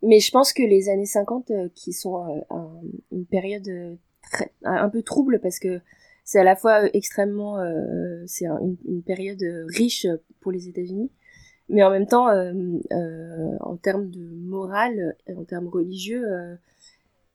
Mais 0.03 0.19
je 0.19 0.31
pense 0.31 0.53
que 0.53 0.63
les 0.63 0.89
années 0.89 1.05
50, 1.05 1.51
euh, 1.51 1.69
qui 1.73 1.93
sont 1.93 2.17
euh, 2.17 2.41
un, 2.49 2.69
une 3.11 3.25
période 3.25 3.97
très, 4.21 4.51
un 4.63 4.89
peu 4.89 5.01
trouble 5.01 5.39
parce 5.39 5.59
que 5.59 5.81
c'est 6.25 6.39
à 6.39 6.43
la 6.43 6.55
fois 6.55 6.85
extrêmement, 6.95 7.57
c'est 8.27 8.45
une, 8.45 9.03
période 9.03 9.43
riche 9.67 10.07
pour 10.39 10.53
les 10.53 10.69
États-Unis 10.69 11.11
mais 11.69 11.83
en 11.83 11.89
même 11.89 12.07
temps, 12.07 12.29
euh, 12.29 12.53
euh, 12.91 13.57
en 13.61 13.77
termes 13.77 14.09
de 14.09 14.29
morale, 14.45 15.15
en 15.35 15.43
termes 15.43 15.67
religieux, 15.67 16.23
euh, 16.25 16.55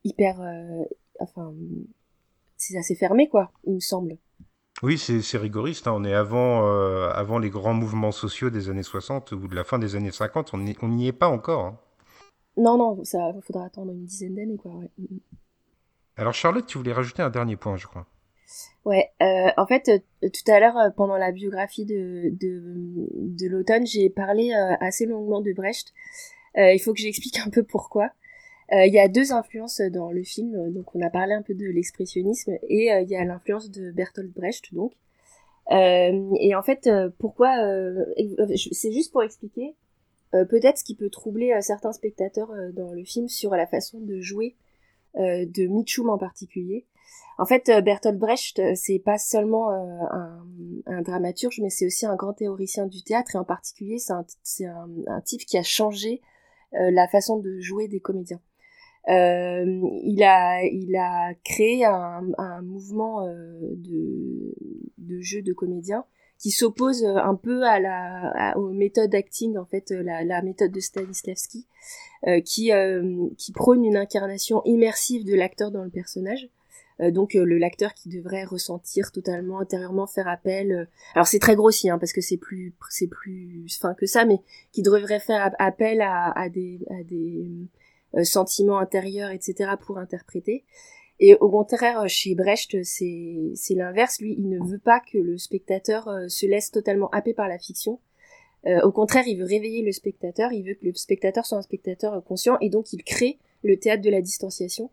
hyper, 0.05 0.41
enfin, 1.19 1.53
c'est 2.57 2.77
assez 2.77 2.95
fermé, 2.95 3.29
quoi, 3.29 3.51
il 3.65 3.75
me 3.75 3.81
semble. 3.81 4.17
Oui, 4.83 4.97
c'est 4.97 5.39
rigoriste. 5.39 5.89
Hein. 5.89 5.95
On 5.97 6.05
est 6.05 6.15
avant, 6.15 6.65
avant 7.09 7.41
les 7.41 7.51
grands 7.51 7.75
mouvements 7.75 8.13
sociaux 8.13 8.49
des 8.49 8.71
années 8.71 8.85
60 8.85 9.33
ou 9.33 9.49
de 9.49 9.55
la 9.57 9.65
fin 9.65 9.81
des 9.81 9.97
années 9.97 10.13
50. 10.13 10.55
On 10.55 10.59
n'y 10.59 11.09
est 11.09 11.13
pas 11.13 11.29
encore. 11.29 11.65
Hein. 11.65 11.79
Non, 12.59 12.77
non, 12.77 13.05
ça 13.05 13.35
faudra 13.43 13.67
attendre 13.67 13.93
une 13.93 14.05
dizaine 14.05 14.35
d'années, 14.35 14.57
quoi. 14.57 14.73
Ouais. 14.73 14.91
Mm, 14.99 15.15
mm. 15.15 15.21
Alors 16.17 16.35
Charlotte, 16.35 16.67
tu 16.67 16.79
voulais 16.79 16.93
rajouter 16.93 17.23
un 17.23 17.31
dernier 17.31 17.57
point, 17.57 17.77
je 17.77 17.87
crois. 17.87 18.07
Ouais, 18.85 19.11
euh, 19.23 19.51
en 19.57 19.67
fait, 19.67 19.89
euh, 19.89 20.29
tout 20.31 20.51
à 20.51 20.59
l'heure, 20.59 20.77
euh, 20.79 20.91
pendant 20.91 21.17
la 21.17 21.33
biographie 21.33 21.85
de, 21.85 22.31
de, 22.33 22.63
de 23.15 23.47
l'automne, 23.47 23.87
j'ai 23.87 24.09
parlé 24.09 24.53
assez 24.81 25.07
longuement 25.07 25.41
de 25.41 25.53
Brecht. 25.53 25.93
il 26.57 26.79
faut 26.81 26.93
que 26.93 27.01
j'explique 27.01 27.39
un 27.39 27.51
peu 27.51 27.63
pourquoi. 27.63 28.11
Il 28.71 28.93
y 28.93 28.99
a 28.99 29.09
deux 29.09 29.33
influences 29.33 29.81
dans 29.81 30.11
le 30.11 30.23
film, 30.23 30.73
donc 30.73 30.95
on 30.95 31.01
a 31.01 31.09
parlé 31.09 31.33
un 31.33 31.41
peu 31.43 31.55
de 31.55 31.67
l'expressionnisme, 31.67 32.53
et 32.69 32.91
il 32.91 33.09
y 33.09 33.17
a 33.17 33.25
l'influence 33.25 33.71
de 33.71 33.91
Bertolt 33.93 34.31
Brecht, 34.35 34.75
donc. 34.75 34.93
et 35.71 36.55
en 36.55 36.63
fait, 36.63 36.91
pourquoi 37.19 37.57
C'est 38.73 38.93
juste 38.93 39.13
pour 39.13 39.23
expliquer 39.23 39.75
peut-être 40.33 40.79
ce 40.79 40.85
qui 40.85 40.95
peut 40.95 41.11
troubler 41.11 41.57
certains 41.63 41.93
spectateurs 41.93 42.51
dans 42.75 42.93
le 42.93 43.05
film 43.05 43.29
sur 43.29 43.51
la 43.53 43.67
façon 43.67 44.01
de 44.01 44.21
jouer 44.21 44.57
de 45.15 45.67
Mitchum 45.67 46.11
en 46.11 46.19
particulier. 46.19 46.87
En 47.39 47.47
fait, 47.47 47.69
euh, 47.69 47.81
Bertolt 47.81 48.19
Brecht, 48.19 48.59
euh, 48.59 48.73
c'est 48.75 48.99
pas 48.99 49.17
seulement 49.17 49.71
euh, 49.71 50.43
un, 50.87 51.03
dramaturge, 51.03 51.61
mais 51.63 51.71
c'est 51.71 51.87
aussi 51.87 52.05
un 52.05 52.17
grand 52.17 52.33
théoricien 52.33 52.87
du 52.87 53.03
théâtre, 53.03 53.37
et 53.37 53.39
en 53.39 53.45
particulier, 53.45 53.99
c'est 53.99 54.65
un, 54.67 55.21
type 55.25 55.47
qui 55.47 55.57
a 55.57 55.63
changé 55.63 56.21
la 56.73 57.09
façon 57.09 57.39
de 57.39 57.61
jouer 57.61 57.89
des 57.89 58.01
comédiens. 58.01 58.41
Euh, 59.09 59.81
il 60.03 60.23
a 60.23 60.65
il 60.65 60.95
a 60.97 61.33
créé 61.45 61.85
un, 61.87 62.27
un 62.37 62.61
mouvement 62.61 63.27
de, 63.27 64.55
de 64.99 65.21
jeu 65.21 65.41
de 65.41 65.55
comédiens 65.55 66.05
qui 66.39 66.51
s'oppose 66.51 67.05
un 67.05 67.35
peu 67.35 67.65
à 67.65 67.81
la 67.81 68.55
aux 68.57 68.71
méthodes 68.71 69.15
acting 69.15 69.57
en 69.57 69.65
fait 69.65 69.91
la, 69.91 70.25
la 70.25 70.43
méthode 70.43 70.71
de 70.71 70.81
Stanislavski 70.81 71.67
qui 72.45 72.71
qui 73.37 73.53
prône 73.53 73.85
une 73.85 73.97
incarnation 73.97 74.63
immersive 74.65 75.25
de 75.25 75.35
l'acteur 75.35 75.71
dans 75.71 75.85
le 75.85 75.91
personnage. 75.91 76.49
Euh, 77.01 77.11
donc 77.11 77.37
euh, 77.37 77.45
le 77.45 77.59
lecteur 77.59 77.95
qui 77.95 78.09
devrait 78.09 78.45
ressentir 78.45 79.13
totalement 79.13 79.61
intérieurement 79.61 80.07
faire 80.07 80.27
appel 80.27 80.73
euh, 80.73 80.85
alors 81.15 81.29
c'est 81.29 81.39
très 81.39 81.55
grossier 81.55 81.91
hein, 81.91 81.99
parce 81.99 82.13
que 82.13 82.21
c'est 82.21 82.37
plus 82.37 82.75
c'est 82.91 83.07
plus 83.07 83.79
fin 83.81 83.95
que 83.95 84.07
ça 84.07 84.25
mais 84.25 84.41
qui 84.73 84.83
devrait 84.83 85.21
faire 85.21 85.53
appel 85.59 86.01
à, 86.01 86.33
à 86.33 86.49
des 86.49 86.81
à 86.91 87.05
des 87.05 87.47
sentiments 88.25 88.79
intérieurs 88.79 89.31
etc 89.31 89.73
pour 89.81 89.99
interpréter 89.99 90.65
et 91.21 91.35
au 91.37 91.51
contraire 91.51 92.09
chez 92.09 92.35
Brecht 92.35 92.83
c'est 92.83 93.75
l'inverse. 93.75 94.21
Lui 94.21 94.35
il 94.39 94.49
ne 94.49 94.59
veut 94.65 94.79
pas 94.79 95.01
que 95.01 95.19
le 95.19 95.39
spectateur 95.39 96.09
se 96.29 96.47
laisse 96.47 96.71
totalement 96.71 97.11
happer 97.11 97.35
par 97.35 97.49
la 97.49 97.59
fiction. 97.59 98.01
Au 98.83 98.91
contraire, 98.91 99.27
il 99.27 99.39
veut 99.39 99.47
réveiller 99.47 99.83
le 99.83 99.93
spectateur, 99.93 100.53
il 100.53 100.63
veut 100.63 100.75
que 100.75 100.85
le 100.85 100.93
spectateur 100.93 101.47
soit 101.47 101.57
un 101.57 101.63
spectateur 101.63 102.23
conscient, 102.25 102.59
et 102.61 102.69
donc 102.69 102.93
il 102.93 103.03
crée 103.03 103.39
le 103.63 103.79
théâtre 103.79 104.03
de 104.03 104.11
la 104.11 104.21
distanciation, 104.21 104.91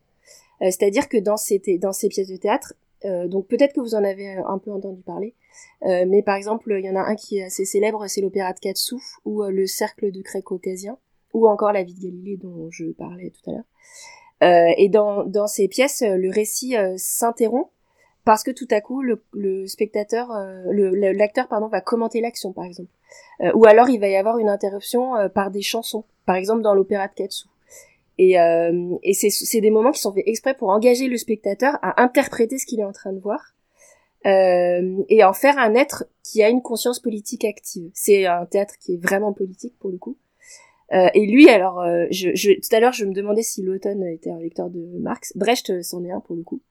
euh, 0.61 0.65
c'est-à-dire 0.65 1.09
que 1.09 1.17
dans 1.17 1.37
ces, 1.37 1.59
dans 1.79 1.91
ces 1.91 2.09
pièces 2.09 2.29
de 2.29 2.37
théâtre, 2.37 2.73
euh, 3.03 3.27
donc 3.27 3.47
peut-être 3.47 3.73
que 3.73 3.81
vous 3.81 3.95
en 3.95 4.03
avez 4.03 4.33
un 4.33 4.57
peu 4.57 4.71
entendu 4.71 5.01
parler, 5.01 5.35
euh, 5.83 6.05
mais 6.07 6.23
par 6.23 6.35
exemple, 6.35 6.75
il 6.77 6.85
y 6.85 6.89
en 6.89 6.95
a 6.95 7.01
un 7.01 7.15
qui 7.15 7.37
est 7.37 7.43
assez 7.43 7.65
célèbre, 7.65 8.07
c'est 8.07 8.21
l'opéra 8.21 8.53
de 8.53 8.59
Katsu, 8.59 8.95
ou 9.25 9.43
le 9.43 9.67
cercle 9.67 10.11
de 10.11 10.21
craie 10.21 10.41
caucasien, 10.41 10.97
ou 11.33 11.47
encore 11.47 11.71
la 11.71 11.83
vie 11.83 11.93
de 11.93 12.03
Galilée 12.03 12.37
dont 12.37 12.69
je 12.71 12.85
parlais 12.85 13.31
tout 13.31 13.49
à 13.49 13.53
l'heure. 13.53 13.65
Et 14.41 14.89
dans, 14.89 15.23
dans 15.23 15.47
ces 15.47 15.67
pièces, 15.67 16.01
le 16.01 16.29
récit 16.29 16.75
s'interrompt 16.97 17.69
parce 18.25 18.43
que 18.43 18.51
tout 18.51 18.67
à 18.71 18.81
coup 18.81 19.01
le, 19.01 19.23
le 19.33 19.65
spectateur, 19.67 20.27
le 20.69 21.11
l'acteur 21.13 21.47
pardon 21.47 21.67
va 21.67 21.81
commenter 21.81 22.21
l'action 22.21 22.51
par 22.53 22.65
exemple, 22.65 22.91
ou 23.53 23.65
alors 23.65 23.89
il 23.89 23.99
va 23.99 24.07
y 24.07 24.15
avoir 24.15 24.37
une 24.37 24.49
interruption 24.49 25.13
par 25.33 25.51
des 25.51 25.61
chansons, 25.61 26.03
par 26.25 26.35
exemple 26.35 26.61
dans 26.61 26.73
l'opéra 26.73 27.07
de 27.07 27.13
Katsu. 27.13 27.47
Et, 28.17 28.39
euh, 28.39 28.95
et 29.03 29.13
c'est 29.13 29.61
des 29.61 29.71
moments 29.71 29.91
qui 29.91 29.99
sont 29.99 30.13
faits 30.13 30.23
exprès 30.25 30.53
pour 30.53 30.69
engager 30.69 31.07
le 31.07 31.17
spectateur 31.17 31.77
à 31.81 32.01
interpréter 32.01 32.57
ce 32.57 32.65
qu'il 32.65 32.79
est 32.79 32.85
en 32.85 32.93
train 32.93 33.11
de 33.11 33.19
voir 33.19 33.55
euh, 34.25 35.03
et 35.09 35.23
en 35.23 35.33
faire 35.33 35.57
un 35.57 35.75
être 35.75 36.05
qui 36.23 36.41
a 36.41 36.49
une 36.49 36.61
conscience 36.61 36.99
politique 36.99 37.43
active. 37.43 37.91
C'est 37.93 38.25
un 38.25 38.45
théâtre 38.45 38.75
qui 38.79 38.93
est 38.93 38.97
vraiment 38.97 39.33
politique 39.33 39.77
pour 39.79 39.89
le 39.89 39.97
coup. 39.97 40.17
Euh, 40.93 41.07
et 41.13 41.25
lui, 41.25 41.49
alors, 41.49 41.81
euh, 41.81 42.05
je, 42.11 42.29
je, 42.35 42.51
tout 42.51 42.75
à 42.75 42.79
l'heure, 42.79 42.93
je 42.93 43.05
me 43.05 43.13
demandais 43.13 43.41
si 43.41 43.63
l'automne 43.63 44.03
était 44.03 44.29
un 44.29 44.39
lecteur 44.39 44.69
de 44.69 44.79
Marx. 44.99 45.35
Brecht, 45.35 45.69
euh, 45.69 45.81
c'en 45.81 46.03
est 46.03 46.11
un 46.11 46.19
pour 46.19 46.35
le 46.35 46.43
coup. 46.43 46.61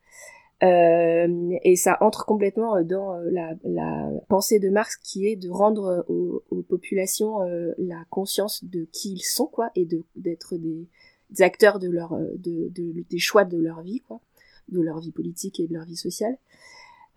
Euh, 0.62 1.50
et 1.62 1.74
ça 1.74 1.98
entre 2.00 2.24
complètement 2.24 2.80
dans 2.82 3.16
la, 3.24 3.54
la, 3.64 4.08
pensée 4.28 4.60
de 4.60 4.70
Marx 4.70 4.96
qui 4.96 5.26
est 5.26 5.36
de 5.36 5.50
rendre 5.50 6.04
aux, 6.08 6.44
aux 6.50 6.62
populations 6.62 7.40
la 7.76 8.04
conscience 8.08 8.64
de 8.64 8.86
qui 8.92 9.14
ils 9.14 9.22
sont, 9.22 9.46
quoi, 9.46 9.70
et 9.74 9.84
de 9.84 10.04
d'être 10.14 10.56
des, 10.56 10.86
des 11.30 11.42
acteurs 11.42 11.78
de 11.78 11.88
leur 11.88 12.12
euh, 12.14 12.30
de, 12.36 12.68
de, 12.70 13.04
des 13.08 13.18
choix 13.18 13.44
de 13.44 13.58
leur 13.58 13.82
vie 13.82 14.00
quoi 14.00 14.20
de 14.68 14.80
leur 14.80 15.00
vie 15.00 15.12
politique 15.12 15.60
et 15.60 15.66
de 15.66 15.74
leur 15.74 15.84
vie 15.84 15.96
sociale 15.96 16.36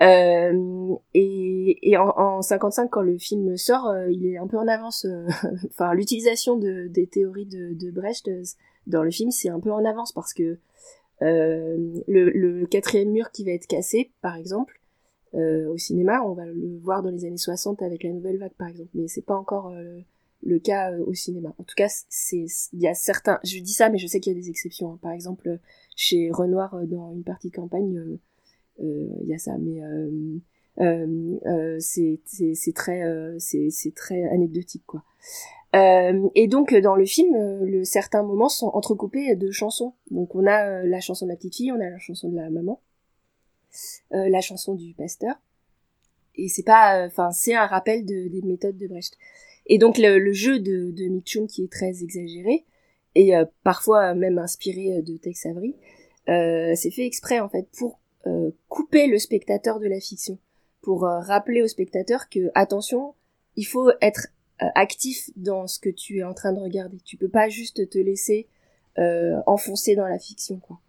euh, 0.02 0.96
et, 1.14 1.90
et 1.90 1.98
en, 1.98 2.10
en, 2.10 2.42
55 2.42 2.90
quand 2.90 3.02
le 3.02 3.18
film 3.18 3.58
sort 3.58 3.88
euh, 3.88 4.12
il 4.12 4.28
est 4.28 4.38
un 4.38 4.46
peu 4.46 4.58
en 4.58 4.68
avance 4.68 5.06
euh, 5.06 5.28
enfin 5.70 5.94
l'utilisation 5.96 6.56
de, 6.56 6.88
des 6.88 7.08
théories 7.08 7.48
de, 7.48 7.74
de 7.74 7.90
Brecht 7.90 8.30
dans 8.86 9.02
le 9.02 9.10
film 9.10 9.32
c'est 9.32 9.50
un 9.50 9.60
peu 9.60 9.72
en 9.72 9.84
avance 9.84 10.12
parce 10.12 10.34
que 10.34 10.58
le, 11.20 12.04
le, 12.08 12.68
quatrième 12.68 13.10
mur 13.10 13.32
qui 13.32 13.44
va 13.44 13.52
être 13.52 13.66
cassé 13.66 14.12
par 14.22 14.36
exemple 14.36 14.80
au 15.34 15.78
cinéma 15.78 16.22
on 16.24 16.34
va 16.34 16.46
le 16.46 16.78
voir 16.78 17.02
dans 17.02 17.10
les 17.10 17.26
années 17.26 17.38
60 17.38 17.82
avec 17.82 18.04
la 18.04 18.12
nouvelle 18.12 18.38
vague 18.38 18.54
par 18.54 18.68
exemple 18.68 18.92
mais 18.94 19.08
c'est 19.08 19.26
pas 19.26 19.36
encore 19.36 19.74
le 20.44 20.60
cas 20.60 20.92
euh, 20.92 21.04
au 21.06 21.14
cinéma. 21.14 21.54
En 21.58 21.64
tout 21.64 21.76
cas, 21.76 21.88
c'est 22.10 22.46
il 22.74 22.80
y 22.80 22.88
a 22.88 22.94
certains, 22.94 23.40
je 23.44 23.60
dis 23.60 23.74
ça, 23.74 23.90
mais 23.90 23.98
je 23.98 24.08
sais 24.08 24.20
qu'il 24.20 24.34
y 24.34 24.36
a 24.36 24.40
des 24.40 24.50
exceptions. 24.50 24.94
Hein. 24.94 25.00
Par 25.02 25.12
exemple, 25.12 25.60
chez 25.96 26.30
Renoir 26.32 26.74
euh, 26.76 26.86
dans 26.86 27.14
une 27.14 27.24
partie 27.24 27.52
campagne, 27.52 27.98
euh, 27.98 28.20
il 28.80 29.28
y 29.28 29.34
a 29.34 29.38
ça, 29.38 29.58
mais 29.58 29.82
c'est 31.80 32.20
c'est 32.26 32.74
très 32.74 33.02
c'est 33.40 33.96
très 33.96 34.24
anecdotique 34.30 34.84
quoi. 34.86 35.04
et 35.74 36.48
donc 36.48 36.74
dans 36.76 36.96
le 36.96 37.06
film, 37.06 37.36
le, 37.64 37.84
certains 37.84 38.24
moments 38.24 38.50
sont 38.50 38.68
entrecoupés 38.68 39.36
de 39.36 39.52
chansons. 39.52 39.94
Donc 40.12 40.36
on 40.36 40.46
a 40.46 40.84
la 40.84 41.00
chanson 41.00 41.26
de 41.26 41.32
la 41.32 41.38
petite 41.38 41.56
fille, 41.56 41.72
on 41.72 41.80
a 41.80 41.90
la 41.90 42.00
chanson 42.00 42.30
de 42.30 42.36
la 42.36 42.50
maman, 42.50 42.82
la 44.12 44.42
chanson 44.42 44.76
du 44.76 44.94
pasteur. 44.94 45.36
Et 46.36 46.50
c'est 46.50 46.64
pas, 46.64 47.06
enfin 47.08 47.32
c'est 47.32 47.56
un 47.56 47.66
rappel 47.66 48.06
de, 48.06 48.28
des 48.28 48.42
méthodes 48.44 48.78
de 48.78 48.88
Brecht. 48.88 49.18
Et 49.68 49.78
donc 49.78 49.98
le, 49.98 50.32
jeu 50.32 50.60
de, 50.60 50.92
de 50.92 51.08
Mitchum 51.08 51.48
qui 51.48 51.64
est 51.64 51.72
très 51.72 52.04
exagéré 52.04 52.66
et 53.16 53.36
euh, 53.36 53.46
parfois 53.64 54.14
même 54.14 54.38
inspiré 54.38 55.02
de 55.02 55.18
Tex 55.18 55.46
Avery, 55.46 55.76
euh, 56.30 56.74
c'est 56.76 56.92
fait 56.92 57.06
exprès 57.06 57.40
en 57.40 57.50
fait 57.50 57.68
pour 57.78 58.00
euh, 58.28 58.52
couper 58.70 59.08
le 59.08 59.20
spectateur 59.20 59.80
de 59.80 59.88
la 59.88 60.00
fiction, 60.00 60.38
pour 60.82 61.06
euh, 61.06 61.20
rappeler 61.20 61.62
au 61.62 61.68
spectateur 61.68 62.30
que 62.30 62.52
attention, 62.56 63.14
il 63.56 63.66
faut 63.66 63.92
être 64.02 64.28
actif 64.60 65.30
dans 65.36 65.68
ce 65.68 65.80
que 65.80 65.90
tu 65.90 66.18
es 66.18 66.24
en 66.24 66.34
train 66.34 66.52
de 66.52 66.60
regarder. 66.60 66.98
Tu 67.06 67.16
peux 67.16 67.30
pas 67.30 67.48
juste 67.48 67.90
te 67.90 68.00
laisser 68.00 68.48
enfoncer 69.46 69.96
dans 69.96 70.08
la 70.08 70.18
fiction 70.18 70.60
quoi. 70.60 70.80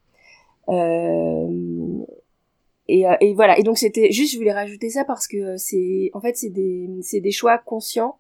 Et, 2.89 3.35
voilà. 3.35 3.59
Et 3.59 3.63
donc 3.63 3.77
c'était 3.77 4.11
juste, 4.11 4.33
je 4.33 4.39
voulais 4.39 4.53
rajouter 4.53 4.89
ça 4.89 5.05
parce 5.05 5.29
que 5.29 5.59
c'est, 5.59 6.11
en 6.15 6.21
fait, 6.21 6.37
c'est 6.37 6.49
des, 6.49 6.89
c'est 7.03 7.21
des 7.21 7.31
choix 7.31 7.59
conscients 7.59 8.19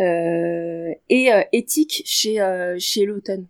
euh, 0.00 0.94
et 1.10 1.32
euh, 1.32 1.42
éthique 1.52 2.02
chez 2.06 2.40
euh, 2.40 2.76
chez 2.78 3.04
Lawton. 3.04 3.46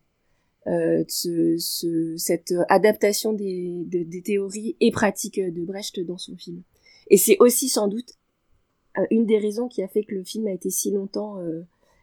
Euh, 0.66 1.04
ce, 1.08 1.56
ce, 1.58 2.16
cette 2.18 2.52
adaptation 2.68 3.32
des, 3.32 3.82
de, 3.86 4.02
des 4.02 4.20
théories 4.20 4.76
et 4.80 4.90
pratiques 4.90 5.40
de 5.40 5.64
Brecht 5.64 5.98
dans 6.00 6.18
son 6.18 6.36
film. 6.36 6.62
Et 7.08 7.16
c'est 7.16 7.38
aussi 7.40 7.68
sans 7.68 7.88
doute 7.88 8.14
une 9.10 9.24
des 9.24 9.38
raisons 9.38 9.68
qui 9.68 9.82
a 9.82 9.88
fait 9.88 10.04
que 10.04 10.14
le 10.14 10.22
film 10.22 10.46
a 10.48 10.52
été 10.52 10.68
si 10.68 10.90
longtemps 10.90 11.38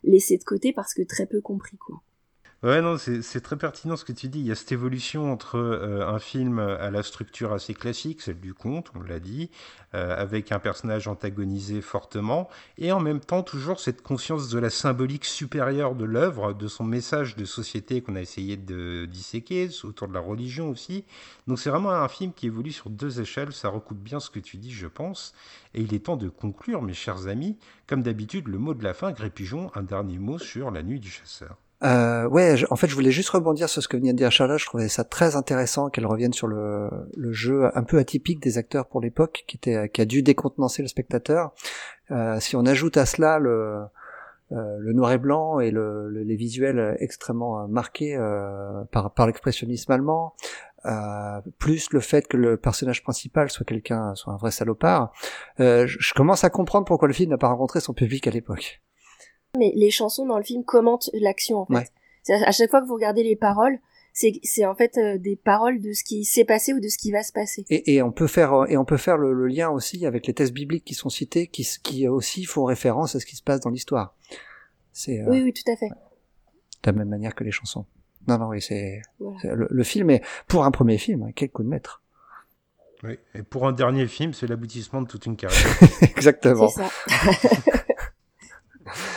laissé 0.04 0.38
de 0.38 0.44
côté 0.44 0.74
parce 0.74 0.94
que 0.94 1.04
très 1.04 1.26
peu 1.28 1.40
compris 1.42 1.78
quoi. 1.78 2.02
Ouais, 2.64 2.82
non, 2.82 2.98
c'est 2.98 3.42
très 3.42 3.56
pertinent 3.56 3.96
ce 3.96 4.04
que 4.04 4.12
tu 4.12 4.30
dis. 4.30 4.40
Il 4.40 4.48
y 4.48 4.52
a 4.52 4.56
cette 4.56 4.72
évolution 4.72 5.32
entre 5.32 5.60
euh, 5.60 6.08
un 6.08 6.18
film 6.18 6.58
à 6.58 6.90
la 6.90 7.04
structure 7.04 7.54
assez 7.54 7.76
classique, 7.76 8.20
celle 8.20 8.40
du 8.40 8.56
conte, 8.56 8.92
on 8.96 9.02
l'a 9.04 9.20
dit, 9.20 9.52
euh, 9.94 10.20
avec 10.20 10.52
un 10.52 10.58
personnage 10.58 11.08
antagonisé 11.08 11.82
fortement, 11.82 12.50
et 12.80 12.92
en 12.92 13.00
même 13.00 13.20
temps 13.20 13.44
toujours 13.44 13.80
cette 13.80 14.02
conscience 14.02 14.50
de 14.50 14.58
la 14.58 14.72
symbolique 14.72 15.26
supérieure 15.26 15.94
de 15.94 16.04
l'œuvre, 16.04 16.54
de 16.54 16.68
son 16.68 16.84
message 16.84 17.36
de 17.36 17.46
société 17.46 18.02
qu'on 18.02 18.16
a 18.16 18.22
essayé 18.22 18.58
de 18.58 19.06
disséquer, 19.06 19.70
autour 19.84 20.08
de 20.08 20.14
la 20.16 20.20
religion 20.20 20.72
aussi. 20.72 21.06
Donc 21.46 21.60
c'est 21.60 21.70
vraiment 21.70 21.92
un 21.92 22.08
film 22.08 22.34
qui 22.34 22.48
évolue 22.48 22.72
sur 22.72 22.90
deux 22.90 23.22
échelles, 23.22 23.54
ça 23.54 23.70
recoupe 23.70 24.00
bien 24.00 24.20
ce 24.20 24.32
que 24.32 24.40
tu 24.40 24.58
dis, 24.58 24.72
je 24.72 24.88
pense. 24.88 25.36
Et 25.76 25.82
il 25.82 25.94
est 25.94 26.06
temps 26.06 26.18
de 26.18 26.28
conclure, 26.28 26.82
mes 26.82 26.96
chers 26.96 27.28
amis. 27.28 27.56
Comme 27.86 28.02
d'habitude, 28.02 28.48
le 28.48 28.58
mot 28.58 28.74
de 28.74 28.84
la 28.84 28.96
fin, 28.96 29.12
Grépigeon, 29.12 29.70
un 29.76 29.84
dernier 29.84 30.18
mot 30.18 30.40
sur 30.40 30.72
la 30.72 30.82
nuit 30.82 31.00
du 31.00 31.12
chasseur. 31.12 31.58
Euh, 31.84 32.28
ouais, 32.28 32.56
en 32.72 32.76
fait, 32.76 32.88
je 32.88 32.96
voulais 32.96 33.12
juste 33.12 33.30
rebondir 33.30 33.70
sur 33.70 33.84
ce 33.84 33.88
que 33.88 33.98
venait 33.98 34.14
de 34.14 34.18
dire 34.18 34.32
Charlotte. 34.32 34.58
Je 34.58 34.66
trouvais 34.66 34.88
ça 34.88 35.04
très 35.04 35.36
intéressant 35.36 35.90
qu'elle 35.90 36.08
revienne 36.08 36.34
sur 36.34 36.48
le, 36.48 36.90
le, 37.16 37.32
jeu 37.32 37.70
un 37.76 37.84
peu 37.84 38.00
atypique 38.00 38.42
des 38.42 38.58
acteurs 38.58 38.88
pour 38.88 39.00
l'époque, 39.00 39.44
qui 39.48 39.58
était, 39.58 39.90
qui 39.90 40.02
a 40.02 40.06
dû 40.06 40.24
décontenancer 40.24 40.82
le 40.82 40.88
spectateur. 40.88 41.54
Euh, 42.10 42.40
si 42.40 42.56
on 42.56 42.66
ajoute 42.66 42.98
à 42.98 43.06
cela 43.06 43.38
le, 43.38 43.84
euh, 44.54 44.78
le 44.80 44.94
noir 44.94 45.12
et 45.12 45.18
blanc 45.18 45.60
et 45.60 45.72
le, 45.72 46.10
les 46.10 46.36
visuels 46.36 46.96
extrêmement 47.00 47.64
euh, 47.64 47.68
marqués 47.68 48.16
euh, 48.16 48.84
par, 48.92 49.14
par 49.14 49.28
l'expressionnisme 49.28 49.92
allemand, 49.92 50.36
euh, 50.86 51.42
plus 51.60 51.92
le 51.92 52.00
fait 52.00 52.28
que 52.28 52.38
le 52.38 52.56
personnage 52.56 53.04
principal 53.04 53.52
soit 53.52 53.66
quelqu'un, 53.66 54.16
soit 54.16 54.34
un 54.34 54.38
vrai 54.38 54.52
salopard, 54.52 55.12
je, 55.60 55.86
je 55.86 56.14
commence 56.14 56.44
à 56.44 56.50
comprendre 56.50 56.86
pourquoi 56.86 57.08
le 57.08 57.14
film 57.14 57.32
n'a 57.32 57.38
pas 57.38 57.50
rencontré 57.50 57.82
son 57.82 57.94
public 57.94 58.26
à 58.26 58.32
l'époque 58.32 58.82
mais 59.58 59.72
les 59.76 59.92
chansons 59.92 60.26
dans 60.26 60.38
le 60.38 60.44
film 60.44 60.64
commentent 60.64 61.10
l'action 61.14 61.60
en 61.60 61.66
fait. 61.66 61.92
À 62.30 62.52
chaque 62.52 62.70
fois 62.70 62.82
que 62.82 62.88
vous 62.88 62.96
regardez 62.96 63.24
les 63.24 63.36
paroles, 63.36 63.80
c'est 64.14 64.66
en 64.66 64.76
fait 64.76 64.98
euh, 64.98 65.18
des 65.18 65.36
paroles 65.36 65.80
de 65.80 65.94
ce 65.94 66.04
qui 66.04 66.26
s'est 66.26 66.46
passé 66.46 66.74
ou 66.74 66.80
de 66.80 66.88
ce 66.88 66.98
qui 66.98 67.12
va 67.12 67.22
se 67.24 67.32
passer. 67.32 67.66
Et, 67.70 67.96
et 67.96 68.02
on 68.02 68.12
peut 68.12 68.28
faire 68.28 68.66
et 68.68 68.78
on 68.78 68.86
peut 68.86 68.98
faire 68.98 69.18
le, 69.18 69.48
lien 69.48 69.70
aussi 69.70 70.06
avec 70.06 70.26
les 70.28 70.34
textes 70.34 70.54
bibliques 70.54 70.86
qui 70.86 70.96
sont 70.96 71.10
cités, 71.10 71.48
qui, 71.48 71.68
qui 71.84 72.08
aussi 72.08 72.46
font 72.46 72.66
référence 72.66 73.16
à 73.16 73.20
ce 73.20 73.26
qui 73.26 73.36
se 73.36 73.44
passe 73.44 73.60
dans 73.60 73.70
l'histoire. 73.70 74.16
Euh, 75.08 75.24
oui 75.28 75.44
oui 75.44 75.54
tout 75.54 75.72
à 75.72 75.76
fait. 75.76 75.90
De 75.90 76.88
la 76.88 76.94
même 76.94 77.10
manière 77.10 77.36
que 77.36 77.44
les 77.44 77.52
chansons. 77.52 77.86
Non 78.28 78.40
non 78.40 78.48
oui 78.48 78.62
c'est 78.62 79.02
le, 79.20 79.84
film 79.84 80.10
est 80.10 80.24
pour 80.48 80.66
un 80.66 80.72
premier 80.72 80.98
film 80.98 81.24
hein, 81.24 81.32
quel 81.36 81.52
coup 81.52 81.64
de 81.64 81.70
maître. 81.70 82.02
Oui 83.04 83.20
et 83.36 83.44
pour 83.44 83.68
un 83.68 83.74
dernier 83.74 84.08
film 84.08 84.34
c'est 84.34 84.48
l'aboutissement 84.48 85.04
de 85.04 85.08
toute 85.08 85.28
une 85.28 85.38
carrière. 85.38 85.78
Exactement. 86.02 86.70
C'est 86.70 86.82
ça. 86.82 86.90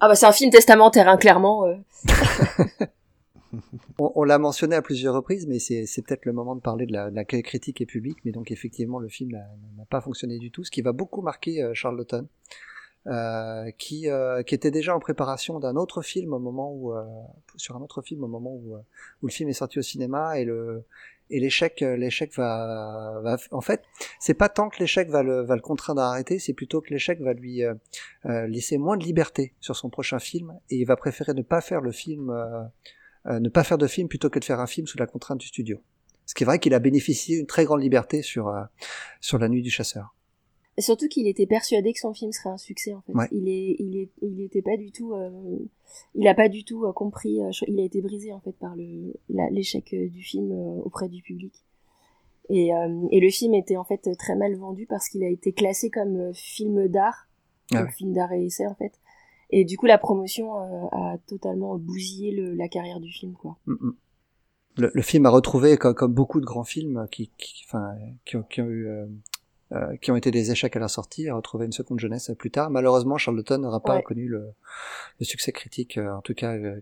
Ah 0.00 0.08
bah 0.08 0.14
c'est 0.14 0.26
un 0.26 0.32
film 0.32 0.50
testamentaire, 0.50 1.08
hein, 1.08 1.16
clairement. 1.16 1.66
Euh. 1.66 1.76
on, 3.98 4.24
l'a 4.24 4.38
mentionné 4.38 4.76
à 4.76 4.82
plusieurs 4.82 5.14
reprises, 5.14 5.46
mais 5.46 5.58
c'est, 5.58 5.84
peut-être 6.02 6.24
le 6.24 6.32
moment 6.32 6.54
de 6.54 6.60
parler 6.60 6.86
de, 6.86 6.92
la, 6.92 7.24
critique 7.24 7.80
et 7.80 7.86
public. 7.86 8.18
Mais 8.24 8.32
donc 8.32 8.50
effectivement, 8.50 8.98
le 8.98 9.08
film 9.08 9.32
n'a, 9.32 9.84
pas 9.88 10.00
fonctionné 10.00 10.38
du 10.38 10.50
tout, 10.50 10.64
ce 10.64 10.70
qui 10.70 10.82
va 10.82 10.92
beaucoup 10.92 11.22
marquer 11.22 11.62
euh, 11.62 11.74
Charlotten, 11.74 12.26
euh, 13.06 13.70
qui, 13.78 14.08
euh, 14.08 14.42
qui 14.42 14.54
était 14.54 14.70
déjà 14.70 14.94
en 14.94 15.00
préparation 15.00 15.58
d'un 15.58 15.76
autre 15.76 16.02
film 16.02 16.32
au 16.32 16.38
moment 16.38 16.72
où, 16.72 16.92
sur 17.56 17.76
un 17.76 17.80
autre 17.80 18.02
film 18.02 18.24
au 18.24 18.28
moment 18.28 18.52
où, 18.54 18.76
où 18.76 19.26
le 19.26 19.32
film 19.32 19.48
est 19.48 19.54
sorti 19.54 19.78
au 19.78 19.82
cinéma 19.82 20.38
et 20.38 20.44
le 20.44 20.84
et 21.30 21.40
l'échec 21.40 21.82
euh, 21.82 21.96
l'échec 21.96 22.34
va, 22.36 23.20
va, 23.22 23.36
en 23.50 23.60
fait 23.60 23.82
c'est 24.18 24.34
pas 24.34 24.48
tant 24.48 24.68
que 24.68 24.78
l'échec 24.78 25.08
va 25.08 25.22
le, 25.22 25.42
va 25.42 25.54
le 25.54 25.62
contraindre 25.62 26.02
à 26.02 26.10
arrêter 26.10 26.38
c'est 26.38 26.52
plutôt 26.52 26.80
que 26.80 26.90
l'échec 26.90 27.20
va 27.20 27.32
lui 27.32 27.64
euh, 27.64 27.74
euh, 28.26 28.46
laisser 28.46 28.78
moins 28.78 28.96
de 28.96 29.04
liberté 29.04 29.54
sur 29.60 29.76
son 29.76 29.90
prochain 29.90 30.18
film 30.18 30.52
et 30.70 30.76
il 30.76 30.84
va 30.84 30.96
préférer 30.96 31.34
ne 31.34 31.42
pas 31.42 31.60
faire 31.60 31.80
le 31.80 31.92
film 31.92 32.32
ne 33.26 33.48
pas 33.50 33.64
faire 33.64 33.78
de 33.78 33.86
film 33.86 34.08
plutôt 34.08 34.30
que 34.30 34.38
de 34.38 34.44
faire 34.44 34.60
un 34.60 34.66
film 34.66 34.86
sous 34.86 34.96
la 34.96 35.06
contrainte 35.06 35.38
du 35.38 35.46
studio. 35.46 35.82
Ce 36.24 36.34
qui 36.34 36.44
est 36.44 36.46
vrai 36.46 36.58
qu'il 36.58 36.72
a 36.72 36.78
bénéficié 36.78 37.36
d'une 37.36 37.46
très 37.46 37.66
grande 37.66 37.82
liberté 37.82 38.22
sur 38.22 38.54
sur 39.20 39.38
la 39.38 39.48
nuit 39.48 39.62
du 39.62 39.70
chasseur 39.70 40.14
surtout 40.80 41.08
qu'il 41.08 41.26
était 41.26 41.46
persuadé 41.46 41.92
que 41.92 41.98
son 41.98 42.12
film 42.12 42.32
serait 42.32 42.50
un 42.50 42.58
succès 42.58 42.94
en 42.94 43.00
fait. 43.02 43.12
Il 43.32 43.48
est, 43.48 43.76
il 43.78 43.96
est, 43.96 44.10
il 44.22 44.40
était 44.40 44.62
pas 44.62 44.76
du 44.76 44.92
tout, 44.92 45.14
euh, 45.14 45.58
il 46.14 46.26
a 46.28 46.34
pas 46.34 46.48
du 46.48 46.64
tout 46.64 46.84
euh, 46.84 46.92
compris. 46.92 47.42
Euh, 47.42 47.50
il 47.66 47.80
a 47.80 47.84
été 47.84 48.00
brisé 48.00 48.32
en 48.32 48.40
fait 48.40 48.52
par 48.52 48.76
le 48.76 49.14
l'échec 49.28 49.94
du 49.94 50.22
film 50.22 50.52
auprès 50.84 51.08
du 51.08 51.22
public. 51.22 51.54
Et, 52.48 52.70
et 53.12 53.20
le 53.20 53.30
film 53.30 53.54
était 53.54 53.76
en 53.76 53.84
fait 53.84 54.10
très 54.18 54.34
mal 54.34 54.56
vendu 54.56 54.84
parce 54.84 55.08
qu'il 55.08 55.22
a 55.22 55.28
été 55.28 55.52
classé 55.52 55.88
comme 55.88 56.34
film 56.34 56.88
d'art, 56.88 57.28
ah 57.72 57.86
film 57.86 58.12
d'art 58.12 58.32
et 58.32 58.44
essai 58.44 58.66
en 58.66 58.74
fait. 58.74 58.92
Et 59.50 59.64
du 59.64 59.76
coup 59.76 59.86
la 59.86 59.98
promotion 59.98 60.56
a 60.56 61.16
totalement 61.28 61.78
bousillé 61.78 62.32
le, 62.32 62.54
la 62.54 62.68
carrière 62.68 62.98
du 62.98 63.12
film 63.12 63.34
quoi. 63.34 63.56
Mm, 63.66 63.74
mm. 63.74 63.96
Le, 64.78 64.90
le, 64.94 65.02
film 65.02 65.26
a 65.26 65.30
retrouvé 65.30 65.76
comme, 65.76 65.94
comme, 65.94 66.12
beaucoup 66.12 66.40
de 66.40 66.46
grands 66.46 66.64
films 66.64 67.06
qui, 67.10 67.30
qui, 67.36 67.64
enfin, 67.66 67.94
qui, 68.24 68.36
ont, 68.36 68.42
qui 68.44 68.60
ont 68.62 68.68
eu 68.68 68.88
euh, 69.72 69.96
qui 69.98 70.10
ont 70.10 70.16
été 70.16 70.32
des 70.32 70.50
échecs 70.50 70.74
à 70.74 70.80
la 70.80 70.88
sortie, 70.88 71.28
à 71.28 71.34
retrouver 71.36 71.64
une 71.64 71.72
seconde 71.72 72.00
jeunesse 72.00 72.32
plus 72.36 72.50
tard. 72.50 72.70
Malheureusement, 72.70 73.18
Charlton 73.18 73.58
n'aura 73.58 73.80
pas 73.80 74.02
connu 74.02 74.26
le, 74.26 74.52
le, 75.20 75.24
succès 75.24 75.52
critique, 75.52 75.96
euh, 75.96 76.12
en 76.12 76.22
tout 76.22 76.34
cas 76.34 76.56
euh, 76.56 76.80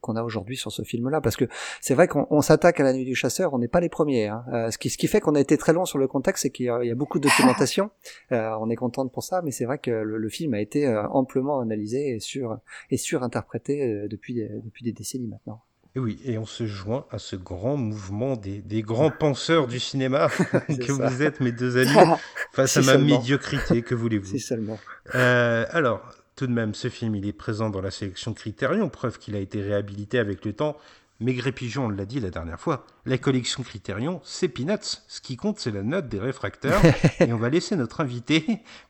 qu'on 0.00 0.16
a 0.16 0.24
aujourd'hui 0.24 0.56
sur 0.56 0.72
ce 0.72 0.82
film-là, 0.82 1.20
parce 1.20 1.36
que 1.36 1.44
c'est 1.80 1.94
vrai 1.94 2.08
qu'on 2.08 2.40
s'attaque 2.40 2.80
à 2.80 2.82
la 2.82 2.92
nuit 2.92 3.04
du 3.04 3.14
chasseur, 3.14 3.54
on 3.54 3.60
n'est 3.60 3.68
pas 3.68 3.78
les 3.78 3.88
premiers. 3.88 4.26
Hein. 4.26 4.44
ce, 4.72 4.76
qui, 4.76 4.90
ce 4.90 4.98
qui 4.98 5.06
fait 5.06 5.20
qu'on 5.20 5.36
a 5.36 5.40
été 5.40 5.56
très 5.56 5.72
long 5.72 5.84
sur 5.84 5.98
le 5.98 6.08
contexte, 6.08 6.42
c'est 6.42 6.50
qu'il 6.50 6.66
y, 6.66 6.90
a 6.90 6.94
beaucoup 6.96 7.20
de 7.20 7.28
documentation. 7.28 7.90
on 8.32 8.70
est 8.70 8.76
content 8.76 9.06
pour 9.06 9.22
ça, 9.22 9.40
mais 9.42 9.52
c'est 9.52 9.64
vrai 9.64 9.78
que 9.78 9.90
le, 9.90 10.28
film 10.28 10.54
a 10.54 10.60
été 10.60 10.88
amplement 11.10 11.60
analysé 11.60 12.16
et 12.16 12.20
sur 12.20 12.58
et 12.90 12.96
surinterprété 12.96 14.08
depuis 14.08 14.48
depuis 14.64 14.84
des 14.84 14.92
décennies 14.92 15.28
maintenant. 15.28 15.62
Et 15.96 15.98
oui, 15.98 16.18
et 16.26 16.36
on 16.36 16.44
se 16.44 16.66
joint 16.66 17.06
à 17.10 17.18
ce 17.18 17.36
grand 17.36 17.78
mouvement 17.78 18.36
des, 18.36 18.58
des 18.60 18.82
grands 18.82 19.10
penseurs 19.18 19.66
du 19.66 19.80
cinéma 19.80 20.28
que 20.68 20.92
vous 20.92 21.22
êtes, 21.22 21.40
mes 21.40 21.52
deux 21.52 21.78
amis, 21.78 22.12
face 22.52 22.76
à 22.76 22.82
ma 22.82 22.98
médiocrité, 22.98 23.80
que 23.80 23.94
voulez-vous? 23.94 24.38
Seulement. 24.38 24.78
Euh, 25.14 25.64
alors, 25.70 26.02
tout 26.36 26.46
de 26.46 26.52
même, 26.52 26.74
ce 26.74 26.90
film, 26.90 27.14
il 27.14 27.26
est 27.26 27.32
présent 27.32 27.70
dans 27.70 27.80
la 27.80 27.90
sélection 27.90 28.34
Criterion, 28.34 28.90
preuve 28.90 29.18
qu'il 29.18 29.34
a 29.36 29.38
été 29.38 29.62
réhabilité 29.62 30.18
avec 30.18 30.44
le 30.44 30.52
temps. 30.52 30.76
Maigret 31.18 31.52
Pigeon, 31.52 31.86
on 31.86 31.88
l'a 31.88 32.04
dit 32.04 32.20
la 32.20 32.28
dernière 32.28 32.60
fois, 32.60 32.84
la 33.06 33.16
collection 33.16 33.62
Criterion, 33.62 34.20
c'est 34.22 34.48
peanuts. 34.48 35.00
Ce 35.08 35.22
qui 35.22 35.38
compte, 35.38 35.58
c'est 35.58 35.70
la 35.70 35.82
note 35.82 36.10
des 36.10 36.20
réfracteurs. 36.20 36.82
et 37.20 37.32
on 37.32 37.38
va 37.38 37.48
laisser 37.48 37.74
notre 37.74 38.02
invité 38.02 38.44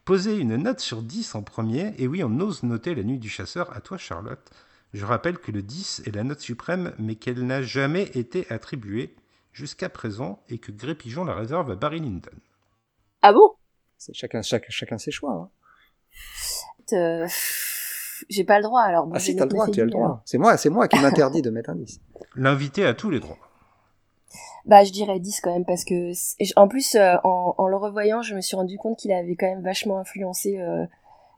poser 0.05 0.37
une 0.37 0.57
note 0.57 0.81
sur 0.81 1.03
10 1.03 1.37
en 1.37 1.43
premier. 1.43 1.95
Et 1.99 2.09
oui, 2.09 2.24
on 2.24 2.41
ose 2.41 2.65
noter 2.65 2.97
La 2.97 3.05
Nuit 3.05 3.20
du 3.20 3.28
Chasseur. 3.28 3.73
À 3.77 3.81
toi, 3.81 3.97
Charlotte. 3.97 4.41
Je 4.93 5.05
rappelle 5.05 5.39
que 5.39 5.53
le 5.53 5.63
10 5.63 6.03
est 6.07 6.15
la 6.15 6.25
note 6.25 6.41
suprême, 6.41 6.95
mais 6.99 7.17
qu'elle 7.17 7.45
n'a 7.47 7.63
jamais 7.63 8.05
été 8.15 8.51
attribuée 8.51 9.15
jusqu'à 9.53 9.89
présent 9.89 10.43
et 10.49 10.59
que 10.59 10.73
Gré 10.73 10.95
Pigeon 10.95 11.25
la 11.25 11.35
réserve 11.35 11.71
à 11.71 11.77
Barry 11.77 12.01
Lyndon. 12.01 12.31
Ah 13.23 13.33
bon? 13.33 13.53
C'est 13.99 14.15
chacun, 14.15 14.43
chacun 14.43 14.99
ses 14.99 15.11
choix. 15.11 15.33
Hein. 15.33 15.51
Euh, 16.93 17.27
j'ai 18.29 18.45
pas 18.45 18.59
le 18.59 18.65
droit 18.65 18.83
alors. 18.83 19.09
ah 19.13 19.19
si, 19.19 19.37
t'as 19.37 19.45
le 19.45 19.51
droit, 19.51 19.69
tu 19.69 19.81
as 19.81 19.85
le 19.85 19.91
droit. 19.91 20.23
C'est 20.25 20.39
moi, 20.39 20.57
c'est 20.57 20.71
moi 20.71 20.89
qui 20.89 20.99
m'interdis 21.01 21.43
de 21.43 21.51
mettre 21.51 21.71
un 21.71 21.77
10. 21.77 22.01
L'invité 22.37 22.85
a 22.85 22.95
tous 22.95 23.11
les 23.11 23.21
droits. 23.21 23.39
Bah, 24.67 24.83
je 24.83 24.93
dirais 24.93 25.21
10 25.21 25.41
quand 25.41 25.53
même 25.53 25.65
parce 25.65 25.85
que, 25.85 26.13
en 26.59 26.69
plus, 26.69 26.97
euh, 26.97 27.17
en, 27.23 27.69
le 27.69 27.77
revoyant, 27.77 28.23
je 28.23 28.35
me 28.35 28.41
suis 28.41 28.57
rendu 28.57 28.79
compte 28.79 28.99
qu'il 28.99 29.13
avait 29.13 29.37
quand 29.37 29.47
même 29.47 29.63
vachement 29.63 29.99
influencé 29.99 30.59
euh, 30.59 30.85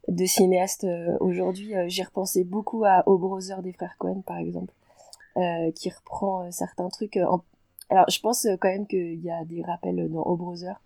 de 0.09 0.25
cinéastes 0.25 0.85
euh, 0.85 1.17
aujourd'hui. 1.21 1.77
Euh, 1.77 1.85
j'ai 1.89 2.03
repensé 2.03 2.45
beaucoup 2.45 2.85
à 2.85 3.03
O 3.07 3.19
Brother 3.19 3.63
des 3.63 3.73
frères 3.73 3.97
Cohen, 3.99 4.23
par 4.27 4.39
exemple, 4.39 4.73
euh, 5.37 5.71
qui 5.73 5.91
reprend 5.91 6.51
certains 6.51 6.89
trucs. 6.89 7.17
Alors, 7.17 7.45
je 8.09 8.21
pense 8.21 8.47
quand 8.61 8.69
même 8.69 8.87
qu'il 8.87 9.21
y 9.21 9.31
a 9.31 9.45
des 9.45 9.63
rappels 9.63 10.11
dans 10.11 10.23
O 10.23 10.37
Brother. 10.37 10.81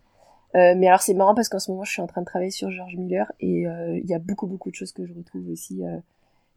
mais 0.54 0.86
alors, 0.86 1.02
c'est 1.02 1.14
marrant 1.14 1.34
parce 1.34 1.48
qu'en 1.48 1.58
ce 1.58 1.70
moment, 1.70 1.84
je 1.84 1.92
suis 1.92 2.02
en 2.02 2.06
train 2.06 2.20
de 2.20 2.26
travailler 2.26 2.50
sur 2.50 2.70
George 2.70 2.96
Miller 2.96 3.32
et 3.40 3.62
il 3.62 4.06
y 4.06 4.14
a 4.14 4.18
beaucoup, 4.18 4.46
beaucoup 4.46 4.70
de 4.70 4.74
choses 4.76 4.92
que 4.92 5.04
je 5.04 5.12
retrouve 5.12 5.48
aussi 5.48 5.82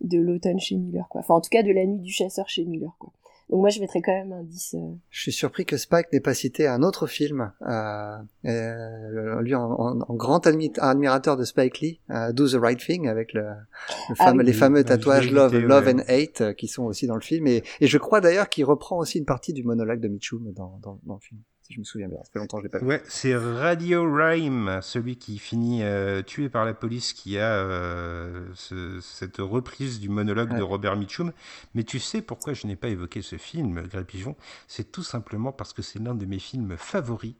de 0.01 0.19
l'automne 0.19 0.59
chez 0.59 0.75
Miller, 0.75 1.07
quoi. 1.09 1.21
Enfin, 1.21 1.35
en 1.35 1.41
tout 1.41 1.49
cas, 1.49 1.63
de 1.63 1.71
la 1.71 1.85
nuit 1.85 1.99
du 1.99 2.11
chasseur 2.11 2.47
chez 2.47 2.63
Miller, 2.65 2.95
quoi. 2.99 3.11
Donc 3.49 3.59
moi 3.61 3.69
je 3.69 3.79
mettrais 3.79 4.01
quand 4.01 4.11
même 4.11 4.31
un 4.31 4.43
10. 4.43 4.75
Euh. 4.75 4.79
Je 5.09 5.21
suis 5.21 5.31
surpris 5.31 5.65
que 5.65 5.77
Spike 5.77 6.11
n'ait 6.11 6.19
pas 6.19 6.33
cité 6.33 6.67
un 6.67 6.81
autre 6.81 7.05
film. 7.05 7.51
Euh, 7.61 8.17
euh, 8.45 9.41
lui 9.41 9.53
en, 9.53 9.71
en, 9.71 10.13
grand 10.15 10.47
admirateur 10.47 11.37
de 11.37 11.43
Spike 11.43 11.79
Lee, 11.79 12.01
euh, 12.09 12.33
Do 12.33 12.47
the 12.47 12.59
Right 12.59 12.79
Thing 12.79 13.07
avec 13.07 13.33
le, 13.33 13.41
le 13.41 14.15
ah 14.19 14.25
fameux, 14.25 14.43
les 14.43 14.53
fameux 14.53 14.83
tatouages 14.83 15.31
Love, 15.31 15.55
Love 15.57 15.87
and 15.87 16.03
Hate 16.07 16.41
euh, 16.41 16.53
qui 16.53 16.67
sont 16.67 16.85
aussi 16.85 17.05
dans 17.05 17.15
le 17.15 17.21
film. 17.21 17.45
Et, 17.45 17.63
et 17.81 17.87
je 17.87 17.97
crois 17.99 18.19
d'ailleurs 18.19 18.49
qu'il 18.49 18.65
reprend 18.65 18.97
aussi 18.97 19.19
une 19.19 19.25
partie 19.25 19.53
du 19.53 19.63
monologue 19.63 19.99
de 19.99 20.07
Mitchum 20.07 20.51
dans, 20.53 20.79
dans, 20.81 20.99
dans 21.03 21.15
le 21.15 21.21
film. 21.21 21.41
Si 21.65 21.73
je 21.73 21.79
me 21.79 21.83
souviens 21.83 22.07
bien. 22.07 22.19
Ça 22.23 22.29
fait 22.33 22.39
longtemps 22.39 22.57
que 22.57 22.63
je 22.63 22.67
l'ai 22.67 22.69
pas 22.71 22.79
vu. 22.79 22.85
Ouais, 22.85 23.01
c'est 23.07 23.35
Radio 23.35 24.03
Rhyme, 24.11 24.79
celui 24.81 25.17
qui 25.17 25.39
finit 25.39 25.81
euh, 25.83 26.21
tué 26.21 26.47
par 26.49 26.63
la 26.65 26.73
police, 26.73 27.13
qui 27.13 27.37
a 27.39 27.51
euh, 27.53 28.47
ce- 28.53 28.99
cette 29.01 29.37
reprise 29.37 29.99
du 29.99 30.09
monologue 30.09 30.51
Ouais. 30.51 30.57
de 30.59 30.63
Robert 30.63 30.95
Mitchum. 30.95 31.31
Mais 31.73 31.83
tu 31.83 31.99
sais 31.99 32.21
pourquoi 32.21 32.53
je 32.53 32.67
n'ai 32.67 32.75
pas 32.75 32.89
évoqué 32.89 33.21
ce 33.21 33.37
film, 33.37 33.81
Grey 33.87 34.03
Pigeon? 34.03 34.35
C'est 34.67 34.91
tout 34.91 35.03
simplement 35.03 35.51
parce 35.51 35.73
que 35.73 35.81
c'est 35.81 35.99
l'un 35.99 36.13
de 36.15 36.25
mes 36.25 36.39
films 36.39 36.75
favoris 36.77 37.33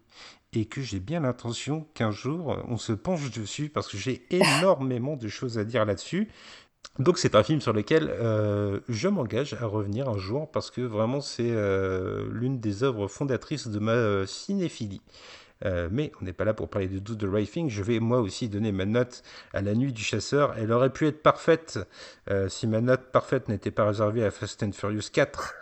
et 0.54 0.66
que 0.66 0.82
j'ai 0.82 1.00
bien 1.02 1.20
l'intention 1.20 1.86
qu'un 1.94 2.12
jour 2.12 2.58
on 2.68 2.78
se 2.78 2.94
penche 2.94 3.30
dessus 3.32 3.70
parce 3.70 3.88
que 3.90 3.98
j'ai 3.98 4.26
énormément 4.32 5.18
de 5.18 5.28
choses 5.28 5.58
à 5.60 5.64
dire 5.66 5.86
là-dessus. 5.86 6.30
Donc 7.00 7.18
c'est 7.18 7.36
un 7.36 7.44
film 7.44 7.62
sur 7.62 7.74
lequel 7.74 8.10
euh, 8.10 8.80
je 8.88 9.08
m'engage 9.08 9.54
à 9.54 9.66
revenir 9.66 10.10
un 10.10 10.18
jour 10.18 10.50
parce 10.50 10.72
que 10.72 10.82
vraiment 10.82 11.22
c'est 11.22 11.50
euh, 11.50 12.26
l'une 12.32 12.60
des 12.60 12.84
œuvres 12.84 13.08
fondatrices 13.08 13.68
de 13.68 13.80
ma 13.80 13.92
euh, 13.92 14.26
cinéphilie. 14.26 15.02
Mais 15.90 16.12
on 16.22 16.26
n'est 16.26 16.34
pas 16.34 16.46
là 16.46 16.54
pour 16.54 16.70
parler 16.70 16.88
de 16.88 17.00
Do 17.00 17.16
the 17.16 17.28
Right 17.28 17.50
Thing. 17.50 17.72
Je 17.72 17.82
vais 17.82 18.00
moi 18.00 18.20
aussi 18.20 18.50
donner 18.50 18.72
ma 18.72 18.86
note 18.86 19.24
à 19.52 19.64
La 19.64 19.74
Nuit 19.74 19.94
du 19.94 20.04
Chasseur. 20.04 20.54
Elle 20.60 20.72
aurait 20.72 20.92
pu 20.92 21.08
être 21.08 21.24
parfaite 21.24 21.80
si 22.50 22.68
ma 22.68 22.82
note 22.82 23.12
parfaite 23.12 23.50
n'était 23.50 23.72
pas 23.72 23.86
réservée 23.88 24.24
à 24.24 24.30
Fast 24.30 24.62
and 24.62 24.74
Furious 24.74 25.10
4, 25.12 25.56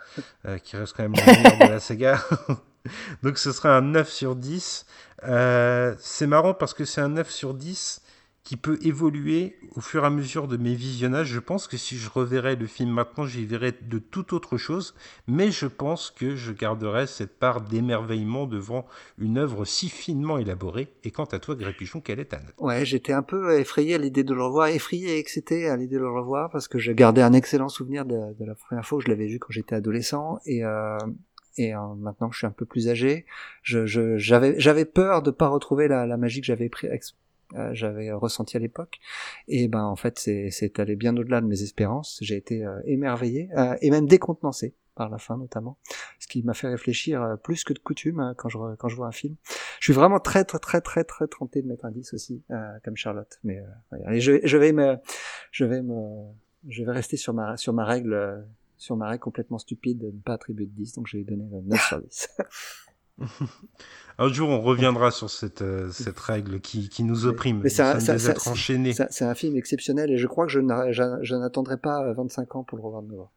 euh, 0.46 0.58
qui 0.58 0.76
reste 0.76 0.94
quand 0.94 1.04
même 1.04 1.14
le 1.14 1.24
meilleur 1.24 1.58
de 1.58 1.72
la 1.72 1.80
saga. 1.80 2.20
Donc 3.22 3.38
ce 3.38 3.52
serait 3.52 3.70
un 3.70 3.80
9 3.80 4.10
sur 4.10 4.36
10. 4.36 4.86
Euh, 5.24 5.94
c'est 5.98 6.26
marrant 6.26 6.54
parce 6.54 6.74
que 6.74 6.84
c'est 6.84 7.00
un 7.00 7.08
9 7.08 7.30
sur 7.30 7.54
10 7.54 8.02
qui 8.44 8.58
peut 8.58 8.78
évoluer 8.82 9.56
au 9.74 9.80
fur 9.80 10.04
et 10.04 10.06
à 10.06 10.10
mesure 10.10 10.48
de 10.48 10.58
mes 10.58 10.74
visionnages. 10.74 11.28
Je 11.28 11.40
pense 11.40 11.66
que 11.66 11.78
si 11.78 11.96
je 11.96 12.10
reverrais 12.10 12.56
le 12.56 12.66
film 12.66 12.90
maintenant, 12.90 13.24
j'y 13.24 13.46
verrais 13.46 13.72
de 13.80 13.98
toute 13.98 14.34
autre 14.34 14.58
chose, 14.58 14.94
mais 15.26 15.50
je 15.50 15.66
pense 15.66 16.10
que 16.10 16.36
je 16.36 16.52
garderais 16.52 17.06
cette 17.06 17.38
part 17.38 17.62
d'émerveillement 17.62 18.46
devant 18.46 18.84
une 19.18 19.38
œuvre 19.38 19.64
si 19.64 19.88
finement 19.88 20.36
élaborée. 20.36 20.88
Et 21.04 21.10
quant 21.10 21.24
à 21.24 21.38
toi, 21.38 21.54
Grépichon, 21.54 22.02
quelle 22.02 22.20
est 22.20 22.26
ta 22.26 22.38
note? 22.38 22.54
Ouais, 22.58 22.84
j'étais 22.84 23.14
un 23.14 23.22
peu 23.22 23.58
effrayé 23.58 23.94
à 23.94 23.98
l'idée 23.98 24.24
de 24.24 24.34
le 24.34 24.42
revoir, 24.44 24.68
effrayé 24.68 25.16
et 25.16 25.18
excité 25.18 25.68
à 25.68 25.76
l'idée 25.76 25.96
de 25.96 26.00
le 26.00 26.10
revoir 26.10 26.50
parce 26.50 26.68
que 26.68 26.78
j'ai 26.78 26.94
gardé 26.94 27.22
un 27.22 27.32
excellent 27.32 27.70
souvenir 27.70 28.04
de, 28.04 28.14
la 28.44 28.54
première 28.54 28.84
fois 28.84 28.98
où 28.98 29.00
je 29.00 29.08
l'avais 29.08 29.26
vu 29.26 29.38
quand 29.38 29.50
j'étais 29.50 29.74
adolescent 29.74 30.38
et 30.44 30.64
euh, 30.64 30.98
et 31.56 31.74
euh, 31.74 31.78
maintenant 31.96 32.28
que 32.28 32.34
je 32.34 32.38
suis 32.38 32.46
un 32.46 32.50
peu 32.50 32.66
plus 32.66 32.88
âgé, 32.88 33.26
je 33.62 33.86
je- 33.86 34.18
j'avais 34.18 34.58
j'avais 34.58 34.84
peur 34.84 35.22
de 35.22 35.30
pas 35.30 35.48
retrouver 35.48 35.88
la, 35.88 36.06
la 36.06 36.16
magie 36.16 36.40
que 36.40 36.46
j'avais 36.46 36.68
pris 36.68 36.88
euh, 37.54 37.70
j'avais 37.72 38.12
ressenti 38.12 38.56
à 38.56 38.60
l'époque 38.60 38.98
et 39.48 39.68
ben 39.68 39.84
en 39.84 39.96
fait 39.96 40.18
c'est 40.18 40.78
allé 40.78 40.96
bien 40.96 41.16
au-delà 41.16 41.40
de 41.40 41.46
mes 41.46 41.62
espérances. 41.62 42.18
J'ai 42.22 42.36
été 42.36 42.64
euh, 42.64 42.80
émerveillé 42.84 43.48
euh, 43.56 43.76
et 43.80 43.90
même 43.90 44.06
décontenancé 44.06 44.74
par 44.94 45.08
la 45.10 45.18
fin 45.18 45.36
notamment, 45.36 45.78
ce 46.18 46.26
qui 46.26 46.42
m'a 46.42 46.54
fait 46.54 46.68
réfléchir 46.68 47.22
euh, 47.22 47.36
plus 47.36 47.64
que 47.64 47.72
de 47.72 47.78
coutume 47.78 48.20
hein, 48.20 48.34
quand 48.36 48.48
je 48.48 48.58
quand 48.76 48.88
je 48.88 48.96
vois 48.96 49.06
un 49.06 49.12
film. 49.12 49.36
Je 49.80 49.86
suis 49.86 49.92
vraiment 49.92 50.20
très 50.20 50.44
très 50.44 50.58
très 50.58 50.80
très 50.80 51.04
très 51.04 51.26
tenté 51.26 51.62
de 51.62 51.68
mettre 51.68 51.84
un 51.84 51.90
10 51.90 52.14
aussi, 52.14 52.42
euh, 52.50 52.78
comme 52.84 52.96
Charlotte. 52.96 53.38
Mais. 53.44 53.62
Allez, 54.06 54.20
je, 54.20 54.40
je 54.44 54.56
vais 54.56 54.72
me, 54.72 54.96
je 55.50 55.64
vais 55.64 55.82
me, 55.82 56.26
je 56.68 56.84
vais 56.84 56.92
rester 56.92 57.16
sur 57.16 57.34
ma 57.34 57.56
sur 57.56 57.72
ma 57.72 57.84
règle, 57.84 58.46
sur 58.76 58.96
ma 58.96 59.08
règle 59.08 59.20
complètement 59.20 59.58
stupide 59.58 59.98
de 59.98 60.06
ne 60.06 60.20
pas 60.20 60.34
attribuer 60.34 60.66
de 60.66 60.72
10, 60.72 60.94
donc 60.94 61.06
je 61.08 61.18
vais 61.18 61.24
donner 61.24 61.44
9 61.50 61.80
sur 61.80 62.00
10. 62.00 62.28
Un 64.18 64.28
jour, 64.32 64.48
on 64.48 64.60
reviendra 64.60 65.10
sur 65.10 65.28
cette, 65.30 65.62
euh, 65.62 65.90
cette 65.90 66.18
règle 66.18 66.60
qui, 66.60 66.88
qui 66.88 67.02
nous 67.02 67.26
opprime. 67.26 67.60
mais 67.62 67.68
c'est 67.68 67.82
un- 67.82 69.34
film 69.34 69.56
exceptionnel 69.56 70.10
et 70.10 70.18
je 70.18 70.26
crois 70.26 70.46
que 70.46 70.52
je 70.52 70.60
n'a- 70.60 70.92
je- 70.92 71.18
je 71.22 71.34
n'attendrai 71.34 71.76
pas 71.76 72.12
25 72.12 72.54
ans 72.56 72.62
pour 72.64 72.78
le 72.78 72.84
revoir 72.84 73.02
de 73.02 73.08
nouveau. 73.08 73.28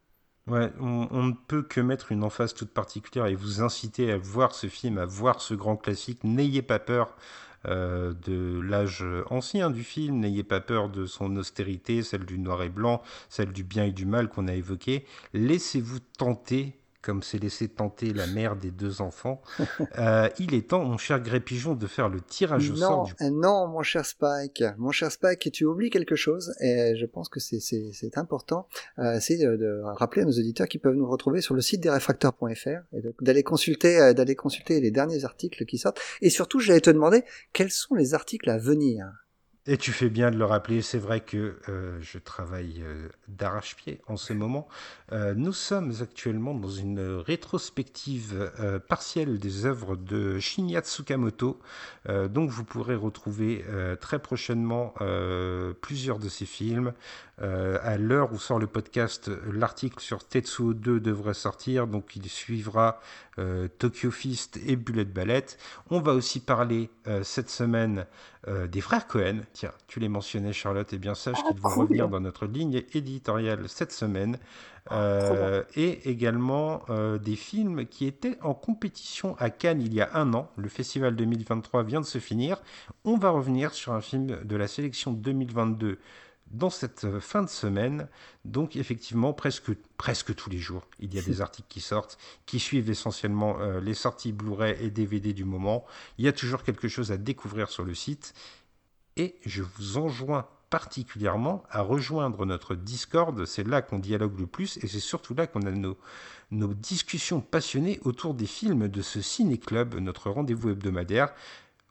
Ouais, 0.47 0.71
on, 0.79 1.07
on 1.11 1.23
ne 1.23 1.33
peut 1.47 1.61
que 1.63 1.81
mettre 1.81 2.11
une 2.11 2.23
emphase 2.23 2.53
toute 2.53 2.69
particulière 2.71 3.25
et 3.25 3.35
vous 3.35 3.61
inciter 3.61 4.11
à 4.11 4.17
voir 4.17 4.53
ce 4.55 4.67
film, 4.67 4.97
à 4.97 5.05
voir 5.05 5.41
ce 5.41 5.53
grand 5.53 5.75
classique. 5.75 6.23
N'ayez 6.23 6.61
pas 6.61 6.79
peur 6.79 7.17
euh, 7.65 8.13
de 8.25 8.61
l'âge 8.61 9.03
ancien 9.29 9.71
du 9.71 9.83
film, 9.83 10.19
n'ayez 10.19 10.43
pas 10.43 10.61
peur 10.61 10.89
de 10.89 11.05
son 11.05 11.35
austérité, 11.35 12.01
celle 12.03 12.23
du 12.25 12.37
noir 12.39 12.61
et 12.63 12.69
blanc, 12.69 13.01
celle 13.29 13.51
du 13.51 13.63
bien 13.63 13.85
et 13.85 13.91
du 13.91 14.05
mal 14.05 14.29
qu'on 14.29 14.47
a 14.47 14.53
évoqué. 14.53 15.05
Laissez-vous 15.33 15.99
tenter, 16.17 16.75
comme 17.01 17.23
s'est 17.23 17.37
laissé 17.37 17.67
tenter 17.69 18.13
la 18.13 18.27
mère 18.27 18.55
des 18.55 18.71
deux 18.71 19.01
enfants. 19.01 19.41
Euh, 19.97 20.29
il 20.39 20.53
est 20.53 20.69
temps, 20.69 20.83
mon 20.83 20.97
cher 20.97 21.19
Gré 21.19 21.39
Pigeon, 21.39 21.73
de 21.73 21.87
faire 21.87 22.09
le 22.09 22.21
tirage 22.21 22.69
au 22.69 22.73
Non, 22.73 22.79
sort 22.79 23.05
du 23.05 23.13
euh, 23.21 23.29
non, 23.31 23.67
mon 23.67 23.81
cher 23.81 24.05
Spike, 24.05 24.63
mon 24.77 24.91
cher 24.91 25.11
Spike, 25.11 25.51
tu 25.51 25.65
oublies 25.65 25.89
quelque 25.89 26.15
chose 26.15 26.53
et 26.59 26.95
je 26.95 27.05
pense 27.05 27.29
que 27.29 27.39
c'est 27.39 28.17
important. 28.17 28.67
Euh, 28.99 29.17
c'est 29.19 29.37
de, 29.37 29.55
de 29.55 29.81
rappeler 29.83 30.23
à 30.23 30.25
nos 30.25 30.31
auditeurs 30.31 30.67
qu'ils 30.67 30.81
peuvent 30.81 30.95
nous 30.95 31.09
retrouver 31.09 31.41
sur 31.41 31.55
le 31.55 31.61
site 31.61 31.81
des 31.81 31.89
réfracteurs.fr 31.89 32.67
et 32.93 33.01
d'aller 33.21 33.43
consulter 33.43 33.99
euh, 33.99 34.13
d'aller 34.13 34.35
consulter 34.35 34.79
les 34.81 34.91
derniers 34.91 35.25
articles 35.25 35.65
qui 35.65 35.77
sortent. 35.77 35.99
Et 36.21 36.29
surtout, 36.29 36.59
j'allais 36.59 36.81
te 36.81 36.89
demander 36.89 37.23
quels 37.53 37.71
sont 37.71 37.95
les 37.95 38.13
articles 38.13 38.49
à 38.49 38.57
venir? 38.57 39.05
Et 39.69 39.75
tu 39.75 39.91
fais 39.91 40.09
bien 40.09 40.31
de 40.31 40.37
le 40.37 40.45
rappeler, 40.45 40.81
c'est 40.81 40.97
vrai 40.97 41.19
que 41.19 41.59
euh, 41.67 41.99
je 41.99 42.19
travaille 42.19 42.81
euh, 42.83 43.09
d'arrache-pied 43.27 43.99
en 44.07 44.15
ce 44.15 44.31
moment. 44.31 44.69
Euh, 45.11 45.33
nous 45.35 45.51
sommes 45.51 45.93
actuellement 46.01 46.53
dans 46.53 46.69
une 46.69 47.01
rétrospective 47.01 48.49
partielle 48.87 49.39
des 49.39 49.65
œuvres 49.65 49.97
de 49.97 50.39
Shinya 50.39 50.81
Tsukamoto. 50.81 51.59
Donc 52.29 52.49
vous 52.49 52.63
pourrez 52.63 52.95
retrouver 52.95 53.65
très 53.99 54.19
prochainement 54.19 54.93
plusieurs 55.81 56.19
de 56.19 56.29
ces 56.29 56.45
films. 56.45 56.93
Euh, 57.41 57.77
à 57.83 57.97
l'heure 57.97 58.33
où 58.33 58.39
sort 58.39 58.57
le 58.57 58.65
podcast, 58.65 59.29
l'article 59.53 59.99
sur 59.99 60.27
Tetsuo 60.27 60.73
2 60.73 60.99
devrait 60.99 61.35
sortir, 61.35 61.85
donc 61.85 62.15
il 62.15 62.27
suivra 62.29 62.99
euh, 63.37 63.67
Tokyo 63.77 64.09
Fist 64.09 64.59
et 64.65 64.75
Bullet 64.75 65.05
Ballet. 65.05 65.45
On 65.91 65.99
va 65.99 66.13
aussi 66.13 66.39
parler 66.39 66.89
euh, 67.07 67.23
cette 67.23 67.49
semaine 67.49 68.05
des 68.69 68.79
frères 68.79 69.07
Cohen. 69.07 69.39
Tiens, 69.51 69.73
tu 69.87 69.99
les 69.99 70.07
mentionnais, 70.07 70.53
Charlotte, 70.53 70.93
et 70.93 70.97
bien 70.97 71.15
sache 71.15 71.35
Ah, 71.43 71.51
qu'ils 71.51 71.59
vont 71.59 71.81
revenir 71.81 72.07
dans 72.07 72.21
notre 72.21 72.45
ligne 72.45 72.81
éditoriale 72.93 73.67
cette 73.67 73.91
semaine. 73.91 74.37
Euh, 74.91 75.63
et 75.75 76.09
également 76.09 76.83
euh, 76.89 77.17
des 77.17 77.35
films 77.35 77.85
qui 77.85 78.05
étaient 78.05 78.37
en 78.41 78.53
compétition 78.53 79.35
à 79.37 79.49
Cannes 79.49 79.81
il 79.81 79.93
y 79.93 80.01
a 80.01 80.09
un 80.13 80.33
an. 80.33 80.49
Le 80.55 80.69
festival 80.69 81.15
2023 81.15 81.83
vient 81.83 81.99
de 81.99 82.05
se 82.05 82.19
finir. 82.19 82.61
On 83.03 83.17
va 83.17 83.29
revenir 83.29 83.73
sur 83.73 83.93
un 83.93 84.01
film 84.01 84.43
de 84.43 84.55
la 84.55 84.67
sélection 84.67 85.11
2022 85.11 85.99
dans 86.51 86.69
cette 86.69 87.05
euh, 87.05 87.19
fin 87.19 87.43
de 87.43 87.49
semaine. 87.49 88.07
Donc 88.45 88.75
effectivement, 88.75 89.33
presque, 89.33 89.73
presque 89.97 90.35
tous 90.35 90.49
les 90.49 90.57
jours, 90.57 90.87
il 90.99 91.13
y 91.13 91.19
a 91.19 91.21
des 91.21 91.41
articles 91.41 91.67
qui 91.69 91.81
sortent, 91.81 92.17
qui 92.45 92.59
suivent 92.59 92.89
essentiellement 92.89 93.59
euh, 93.59 93.79
les 93.79 93.93
sorties 93.93 94.31
Blu-ray 94.31 94.77
et 94.81 94.89
DVD 94.89 95.33
du 95.33 95.45
moment. 95.45 95.85
Il 96.17 96.25
y 96.25 96.27
a 96.27 96.33
toujours 96.33 96.63
quelque 96.63 96.87
chose 96.87 97.11
à 97.11 97.17
découvrir 97.17 97.69
sur 97.69 97.83
le 97.83 97.93
site. 97.93 98.33
Et 99.15 99.35
je 99.45 99.63
vous 99.63 99.97
enjoins 99.97 100.47
particulièrement 100.69 101.63
à 101.69 101.81
rejoindre 101.81 102.45
notre 102.45 102.75
Discord. 102.75 103.45
C'est 103.45 103.65
là 103.65 103.81
qu'on 103.81 103.99
dialogue 103.99 104.39
le 104.39 104.47
plus 104.47 104.77
et 104.77 104.87
c'est 104.87 104.99
surtout 104.99 105.33
là 105.33 105.47
qu'on 105.47 105.61
a 105.61 105.71
nos, 105.71 105.97
nos 106.51 106.73
discussions 106.73 107.41
passionnées 107.41 107.99
autour 108.03 108.33
des 108.33 108.45
films 108.45 108.87
de 108.87 109.01
ce 109.01 109.21
ciné-club, 109.21 109.95
notre 109.95 110.29
rendez-vous 110.29 110.69
hebdomadaire. 110.69 111.33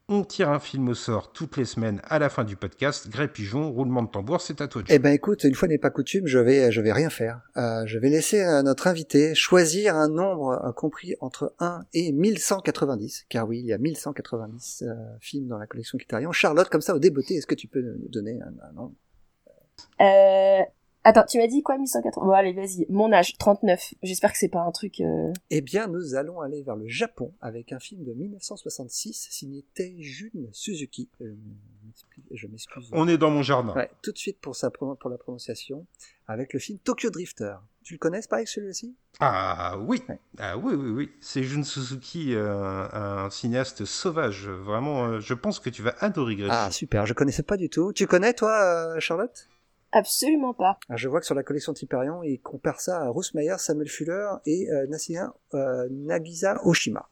On 0.08 0.22
tire 0.22 0.50
un 0.50 0.60
film 0.60 0.88
au 0.88 0.94
sort 0.94 1.32
toutes 1.32 1.56
les 1.56 1.64
semaines 1.64 2.00
à 2.04 2.20
la 2.20 2.28
fin 2.28 2.44
du 2.44 2.54
podcast. 2.54 3.10
Gré 3.10 3.26
Pigeon, 3.26 3.72
roulement 3.72 4.04
de 4.04 4.08
tambour, 4.08 4.40
c'est 4.40 4.60
à 4.60 4.68
toi 4.68 4.82
de 4.82 4.86
Eh 4.88 5.00
ben 5.00 5.12
écoute, 5.12 5.42
une 5.42 5.56
fois 5.56 5.66
n'est 5.66 5.78
pas 5.78 5.90
coutume, 5.90 6.28
je 6.28 6.38
vais 6.38 6.70
je 6.70 6.80
vais 6.80 6.92
rien 6.92 7.10
faire. 7.10 7.40
Euh, 7.56 7.84
je 7.86 7.98
vais 7.98 8.08
laisser 8.08 8.40
euh, 8.40 8.62
notre 8.62 8.86
invité 8.86 9.34
choisir 9.34 9.96
un 9.96 10.08
nombre 10.08 10.64
euh, 10.64 10.70
compris 10.70 11.16
entre 11.20 11.54
1 11.58 11.86
et 11.92 12.12
1190, 12.12 13.26
car 13.28 13.48
oui, 13.48 13.58
il 13.58 13.66
y 13.66 13.72
a 13.72 13.78
1190 13.78 14.84
euh, 14.86 14.94
films 15.20 15.48
dans 15.48 15.58
la 15.58 15.66
collection 15.66 15.98
Criterion. 15.98 16.30
Charlotte, 16.30 16.68
comme 16.68 16.82
ça 16.82 16.94
au 16.94 17.00
débeauté, 17.00 17.34
est-ce 17.34 17.48
que 17.48 17.56
tu 17.56 17.66
peux 17.66 17.82
nous 17.82 18.08
donner 18.08 18.38
un, 18.40 18.68
un 18.68 18.72
nombre? 18.74 18.94
Euh... 20.00 20.62
Attends, 21.08 21.24
tu 21.24 21.38
m'as 21.38 21.46
dit 21.46 21.62
quoi, 21.62 21.78
1180 21.78 22.26
Bon, 22.26 22.32
allez, 22.32 22.52
vas-y. 22.52 22.84
Mon 22.88 23.12
âge, 23.12 23.38
39. 23.38 23.94
J'espère 24.02 24.32
que 24.32 24.38
c'est 24.38 24.48
pas 24.48 24.62
un 24.62 24.72
truc... 24.72 25.00
euh, 25.00 25.32
Eh 25.50 25.60
bien, 25.60 25.86
nous 25.86 26.16
allons 26.16 26.40
aller 26.40 26.64
vers 26.64 26.74
le 26.74 26.88
Japon 26.88 27.32
avec 27.40 27.72
un 27.72 27.78
film 27.78 28.02
de 28.02 28.12
1966 28.12 29.28
signé 29.30 29.64
Teijun 29.74 30.48
Suzuki. 30.50 31.08
Euh, 31.20 31.32
Je 32.32 32.48
m'excuse. 32.48 32.88
On 32.90 33.06
est 33.06 33.18
dans 33.18 33.30
mon 33.30 33.42
jardin. 33.42 33.72
Ouais, 33.74 33.88
tout 34.02 34.10
de 34.10 34.18
suite 34.18 34.40
pour, 34.40 34.56
sa, 34.56 34.70
pro- 34.72 34.96
pour 34.96 35.08
la 35.08 35.16
prononciation, 35.16 35.86
avec 36.26 36.52
le 36.52 36.58
film 36.58 36.78
Tokyo 36.80 37.10
Drifter. 37.10 37.54
Tu 37.84 37.94
le 37.94 37.98
connais, 37.98 38.20
Spike, 38.20 38.48
celui-ci? 38.48 38.96
Ah 39.20 39.76
oui, 39.78 40.02
Ouais. 40.08 40.18
ah 40.38 40.58
oui, 40.58 40.74
oui, 40.74 40.90
oui. 40.90 41.10
C'est 41.20 41.44
Jun 41.44 41.62
Suzuki, 41.62 42.34
euh, 42.34 42.88
un 42.92 43.30
cinéaste 43.30 43.84
sauvage. 43.84 44.48
Vraiment, 44.48 45.04
euh, 45.06 45.20
je 45.20 45.34
pense 45.34 45.60
que 45.60 45.70
tu 45.70 45.82
vas 45.82 45.94
adorer 46.00 46.34
Gré. 46.34 46.48
Ah, 46.50 46.70
super, 46.72 47.06
je 47.06 47.14
connaissais 47.14 47.44
pas 47.44 47.56
du 47.56 47.70
tout. 47.70 47.92
Tu 47.92 48.08
connais, 48.08 48.34
toi, 48.34 48.60
euh, 48.96 48.98
Charlotte? 48.98 49.48
Absolument 49.92 50.54
pas. 50.54 50.78
Ah, 50.88 50.96
Je 50.96 51.08
vois 51.08 51.20
que 51.20 51.26
sur 51.26 51.34
la 51.34 51.42
collection 51.42 51.72
Triperion, 51.72 52.22
il 52.22 52.40
compare 52.40 52.80
ça 52.80 53.02
à 53.02 53.12
Meyer, 53.34 53.54
Samuel 53.58 53.88
Fuller 53.88 54.28
et 54.44 54.70
euh, 54.70 54.86
Nasia, 54.88 55.34
euh, 55.54 55.86
Nagisa 55.90 56.60
Oshima. 56.64 57.08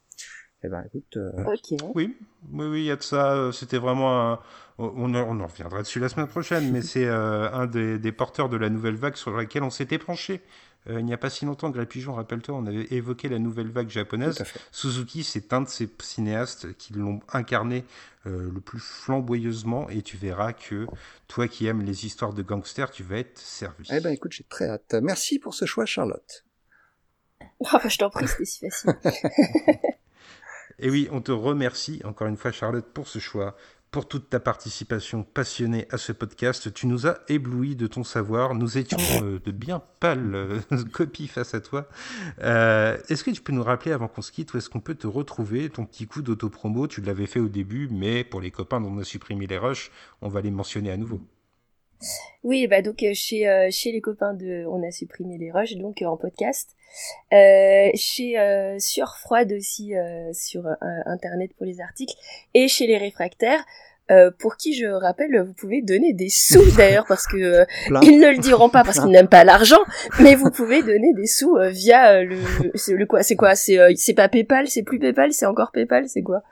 Eh 0.63 0.69
ben, 0.69 0.83
écoute, 0.87 1.17
euh, 1.19 1.31
Ok. 1.45 1.79
Oui, 1.95 2.17
oui, 2.53 2.67
oui, 2.67 2.81
il 2.81 2.87
y 2.87 2.91
a 2.91 2.97
de 2.97 3.03
ça. 3.03 3.33
euh, 3.35 3.53
C'était 3.53 3.79
vraiment 3.79 4.33
un... 4.33 4.41
On, 4.79 5.15
en- 5.15 5.29
on 5.29 5.41
en 5.41 5.47
reviendra 5.47 5.83
dessus 5.83 6.01
la 6.01 6.09
semaine 6.09 6.27
prochaine, 6.27 6.71
mais 6.73 6.83
c'est 6.83 7.05
euh, 7.07 7.51
un 7.53 7.67
des, 7.67 7.99
des 7.99 8.13
porteurs 8.13 8.49
de 8.49 8.57
la 8.57 8.71
nouvelle 8.71 8.97
vague 8.97 9.17
sur 9.17 9.37
laquelle 9.37 9.63
on 9.63 9.71
s'était 9.71 9.99
penché. 9.99 10.43
Euh, 10.89 11.01
il 11.01 11.07
n'y 11.07 11.15
a 11.15 11.19
pas 11.19 11.31
si 11.31 11.45
longtemps, 11.45 11.71
Grey 11.71 11.87
Pigeon, 11.87 12.15
rappelle-toi, 12.15 12.55
on 12.55 12.67
avait 12.67 12.87
évoqué 12.91 13.29
la 13.29 13.39
nouvelle 13.39 13.71
vague 13.71 13.89
japonaise. 13.89 14.43
Suzuki, 14.71 15.25
c'est 15.25 15.53
un 15.53 15.63
de 15.63 15.69
ces 15.69 15.89
cinéastes 16.01 16.77
qui 16.77 16.93
l'ont 16.93 17.21
incarné 17.33 17.85
euh, 18.27 18.51
le 18.53 18.61
plus 18.61 18.81
flamboyeusement, 18.81 19.89
et 19.89 20.03
tu 20.03 20.17
verras 20.17 20.53
que 20.53 20.87
toi 21.27 21.49
qui 21.49 21.67
aimes 21.67 21.83
les 21.83 22.05
histoires 22.05 22.35
de 22.35 22.43
gangsters, 22.43 22.91
tu 22.91 23.03
vas 23.03 23.19
être 23.19 23.39
servi. 23.39 23.89
Eh 23.93 24.01
ben, 24.01 24.11
écoute, 24.11 24.33
j'ai 24.33 24.45
très 24.45 24.69
hâte. 24.69 24.95
Merci 25.03 25.39
pour 25.39 25.55
ce 25.55 25.65
choix, 25.65 25.87
Charlotte. 25.87 26.45
Oh, 27.61 27.67
bah, 27.73 27.89
je 27.89 27.99
t'en 27.99 28.11
prie, 28.11 28.29
c'était 28.29 28.45
si 28.45 28.61
facile. 28.61 28.95
Et 30.79 30.91
oui, 30.91 31.09
on 31.13 31.21
te 31.21 31.31
remercie 31.31 32.01
encore 32.05 32.27
une 32.27 32.37
fois, 32.37 32.53
Charlotte, 32.53 32.87
pour 32.93 33.09
ce 33.09 33.19
choix, 33.19 33.57
pour 33.95 34.09
toute 34.09 34.29
ta 34.29 34.41
participation 34.41 35.23
passionnée 35.23 35.87
à 35.89 35.99
ce 35.99 36.11
podcast. 36.11 36.75
Tu 36.75 36.89
nous 36.89 37.07
as 37.07 37.21
éblouis 37.29 37.77
de 37.77 37.87
ton 37.87 38.03
savoir. 38.03 38.57
Nous 38.57 38.77
étions 38.77 38.99
euh, 39.23 39.39
de 39.39 39.53
bien 39.53 39.81
pâles 40.01 40.35
euh, 40.35 40.59
copies 40.93 41.29
face 41.29 41.55
à 41.55 41.61
toi. 41.61 41.89
Euh, 42.43 42.99
est-ce 43.09 43.23
que 43.23 43.31
tu 43.31 43.41
peux 43.41 43.53
nous 43.53 43.63
rappeler, 43.63 43.93
avant 43.93 44.09
qu'on 44.09 44.21
se 44.21 44.33
quitte, 44.33 44.53
où 44.53 44.57
est-ce 44.57 44.69
qu'on 44.69 44.81
peut 44.81 44.97
te 44.97 45.07
retrouver? 45.07 45.71
Ton 45.71 45.85
petit 45.85 46.09
coup 46.09 46.23
d'autopromo, 46.23 46.89
tu 46.89 47.03
l'avais 47.03 47.27
fait 47.27 47.39
au 47.39 47.47
début, 47.47 47.89
mais 47.89 48.25
pour 48.25 48.41
les 48.41 48.51
copains 48.51 48.81
dont 48.81 48.91
on 48.91 48.99
a 48.99 49.05
supprimé 49.05 49.47
les 49.47 49.59
rushs, 49.59 49.93
on 50.23 50.29
va 50.29 50.41
les 50.41 50.51
mentionner 50.51 50.91
à 50.91 50.97
nouveau. 50.97 51.21
Oui, 52.43 52.67
bah 52.67 52.83
donc 52.83 53.03
euh, 53.03 53.13
chez 53.15 53.49
euh, 53.49 53.69
chez 53.71 53.91
les 53.91 54.01
copains 54.01 54.35
de, 54.35 54.67
on 54.69 54.87
a 54.87 54.91
supprimé 54.91 55.39
les 55.39 55.51
rushs 55.51 55.77
donc 55.77 56.03
euh, 56.03 56.07
en 56.07 56.17
podcast. 56.17 56.71
Euh, 57.33 57.91
chez 57.95 58.39
euh, 58.39 58.79
sur 58.79 59.17
froide 59.17 59.53
aussi 59.53 59.97
euh, 59.97 60.31
sur 60.33 60.65
internet 61.07 61.51
pour 61.57 61.67
les 61.67 61.81
articles 61.81 62.15
et 62.53 62.69
chez 62.69 62.87
les 62.87 62.99
réfractaires. 62.99 63.65
pour 64.39 64.57
qui 64.59 64.75
je 64.75 64.87
rappelle, 64.87 65.43
vous 65.45 65.55
pouvez 65.55 65.81
donner 65.81 66.13
des 66.13 66.29
sous 66.29 66.71
d'ailleurs 66.77 67.07
parce 67.09 67.27
que 67.27 67.65
ils 68.03 68.21
ne 68.21 68.31
le 68.31 68.39
diront 68.39 68.69
pas 68.69 68.85
parce 68.85 69.01
qu'ils 69.01 69.11
n'aiment 69.11 69.29
pas 69.29 69.45
l'argent, 69.45 69.83
mais 70.21 70.35
vous 70.35 70.51
pouvez 70.51 70.83
donner 70.83 71.15
des 71.15 71.27
sous 71.27 71.57
via 71.71 72.23
le, 72.23 72.37
c'est 72.75 72.93
le 72.93 73.07
quoi, 73.07 73.23
c'est 73.23 73.35
quoi, 73.37 73.55
c'est 73.57 73.79
c'est 73.97 74.15
pas 74.15 74.29
PayPal, 74.29 74.69
c'est 74.69 74.83
plus 74.83 74.99
PayPal, 74.99 75.33
c'est 75.33 75.47
encore 75.47 75.73
PayPal, 75.73 76.09
c'est 76.09 76.23
quoi? 76.23 76.43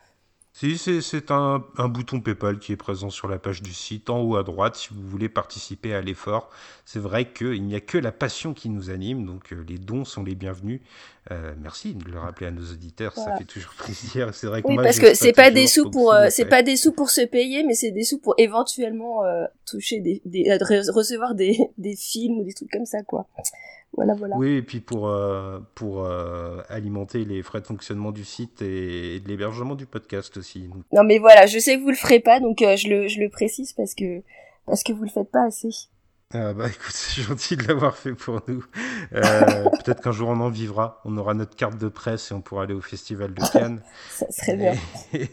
Si, 0.54 0.76
c'est- 0.76 1.30
un, 1.30 1.64
un 1.78 1.88
bouton 1.88 2.20
PayPal 2.20 2.58
qui 2.58 2.72
est 2.72 2.76
présent 2.76 3.08
sur 3.08 3.26
la 3.26 3.38
page 3.38 3.62
du 3.62 3.72
site, 3.72 4.10
en 4.10 4.20
haut 4.20 4.36
à 4.36 4.42
droite, 4.42 4.76
si 4.76 4.88
vous 4.92 5.00
voulez 5.08 5.30
participer 5.30 5.94
à 5.94 6.02
l'effort. 6.02 6.50
C'est 6.84 6.98
vrai 6.98 7.32
qu'il 7.32 7.64
n'y 7.64 7.74
a 7.74 7.80
que 7.80 7.96
la 7.96 8.12
passion 8.12 8.52
qui 8.52 8.68
nous 8.68 8.90
anime, 8.90 9.24
donc 9.24 9.52
euh, 9.52 9.64
les 9.66 9.78
dons 9.78 10.04
sont 10.04 10.22
les 10.22 10.34
bienvenus. 10.34 10.82
Euh, 11.30 11.54
merci 11.58 11.94
de 11.94 12.04
le 12.10 12.18
rappeler 12.18 12.48
à 12.48 12.50
nos 12.50 12.64
auditeurs, 12.70 13.14
ça 13.14 13.36
fait 13.38 13.44
toujours 13.44 13.72
plaisir. 13.72 14.34
C'est 14.34 14.46
vrai 14.46 14.60
que 14.62 14.68
Oui, 14.68 14.74
moi, 14.74 14.82
parce 14.82 14.98
que 14.98 15.14
c'est 15.14 15.32
pas 15.32 15.50
des 15.50 15.66
sous 15.66 15.90
pour, 15.90 16.12
euh, 16.12 16.26
c'est 16.30 16.44
pas 16.44 16.62
des 16.62 16.76
sous 16.76 16.92
pour 16.92 17.08
se 17.10 17.22
payer, 17.22 17.64
mais 17.64 17.74
c'est 17.74 17.90
des 17.92 18.04
sous 18.04 18.18
pour 18.18 18.34
éventuellement 18.36 19.24
euh, 19.24 19.46
toucher 19.64 20.00
des, 20.00 20.20
des 20.26 20.50
euh, 20.50 20.58
re- 20.58 20.90
recevoir 20.92 21.34
des, 21.34 21.56
des 21.78 21.96
films 21.96 22.40
ou 22.40 22.44
des 22.44 22.52
trucs 22.52 22.70
comme 22.70 22.86
ça, 22.86 23.02
quoi. 23.02 23.26
Voilà, 23.94 24.14
voilà. 24.14 24.36
Oui, 24.36 24.52
et 24.56 24.62
puis 24.62 24.80
pour, 24.80 25.08
euh, 25.08 25.60
pour 25.74 26.04
euh, 26.04 26.62
alimenter 26.68 27.24
les 27.26 27.42
frais 27.42 27.60
de 27.60 27.66
fonctionnement 27.66 28.10
du 28.10 28.24
site 28.24 28.62
et, 28.62 29.16
et 29.16 29.20
de 29.20 29.28
l'hébergement 29.28 29.74
du 29.74 29.84
podcast 29.86 30.36
aussi. 30.38 30.70
Non, 30.92 31.04
mais 31.04 31.18
voilà, 31.18 31.44
je 31.46 31.58
sais 31.58 31.76
que 31.76 31.82
vous 31.82 31.90
le 31.90 31.96
ferez 31.96 32.20
pas, 32.20 32.40
donc 32.40 32.62
euh, 32.62 32.76
je 32.76 32.88
le, 32.88 33.08
je 33.08 33.20
le 33.20 33.28
précise 33.28 33.72
parce 33.74 33.94
que 33.94 34.22
parce 34.66 34.82
que 34.82 34.92
vous 34.92 35.02
le 35.02 35.10
faites 35.10 35.30
pas 35.30 35.44
assez. 35.44 35.68
Ah 36.34 36.54
bah 36.54 36.68
écoute, 36.68 36.78
c'est 36.92 37.20
gentil 37.20 37.56
de 37.58 37.64
l'avoir 37.68 37.94
fait 37.94 38.14
pour 38.14 38.40
nous. 38.48 38.64
Peut-être 39.10 40.00
qu'un 40.02 40.12
jour 40.12 40.30
on 40.30 40.40
en 40.40 40.48
vivra, 40.48 41.00
on 41.04 41.16
aura 41.18 41.34
notre 41.34 41.54
carte 41.54 41.76
de 41.76 41.88
presse 41.88 42.30
et 42.30 42.34
on 42.34 42.40
pourra 42.40 42.62
aller 42.62 42.72
au 42.74 42.80
festival 42.80 43.34
de 43.34 43.42
Cannes. 43.52 43.82
Ça 44.10 44.26
serait 44.30 44.56
bien. 44.56 44.74
Et- 45.12 45.28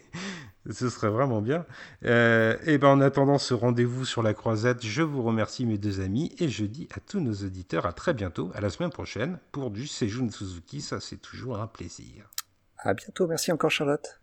Ce 0.70 0.90
serait 0.90 1.10
vraiment 1.10 1.42
bien. 1.42 1.66
Euh, 2.06 2.58
et 2.66 2.78
ben 2.78 2.90
en 2.90 3.02
attendant 3.02 3.38
ce 3.38 3.54
rendez-vous 3.54 4.06
sur 4.06 4.22
la 4.24 4.34
croisette, 4.34 4.86
je 4.86 5.02
vous 5.02 5.24
remercie 5.24 5.66
mes 5.66 5.78
deux 5.78 6.02
amis 6.02 6.36
et 6.40 6.50
je 6.50 6.66
dis 6.66 6.88
à 6.96 7.00
tous 7.00 7.20
nos 7.20 7.34
auditeurs 7.34 7.86
à 7.86 7.94
très 7.94 8.14
bientôt, 8.14 8.52
à 8.54 8.62
la 8.62 8.70
semaine 8.70 8.92
prochaine 8.92 9.40
pour 9.52 9.72
du 9.72 9.88
Seijun 9.88 10.30
Suzuki. 10.30 10.82
Ça 10.82 11.00
c'est 11.00 11.18
toujours 11.18 11.60
un 11.60 11.68
plaisir. 11.68 12.30
À 12.78 12.94
bientôt. 12.94 13.28
Merci 13.28 13.52
encore, 13.52 13.72
Charlotte. 13.72 14.22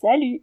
Salut 0.00 0.42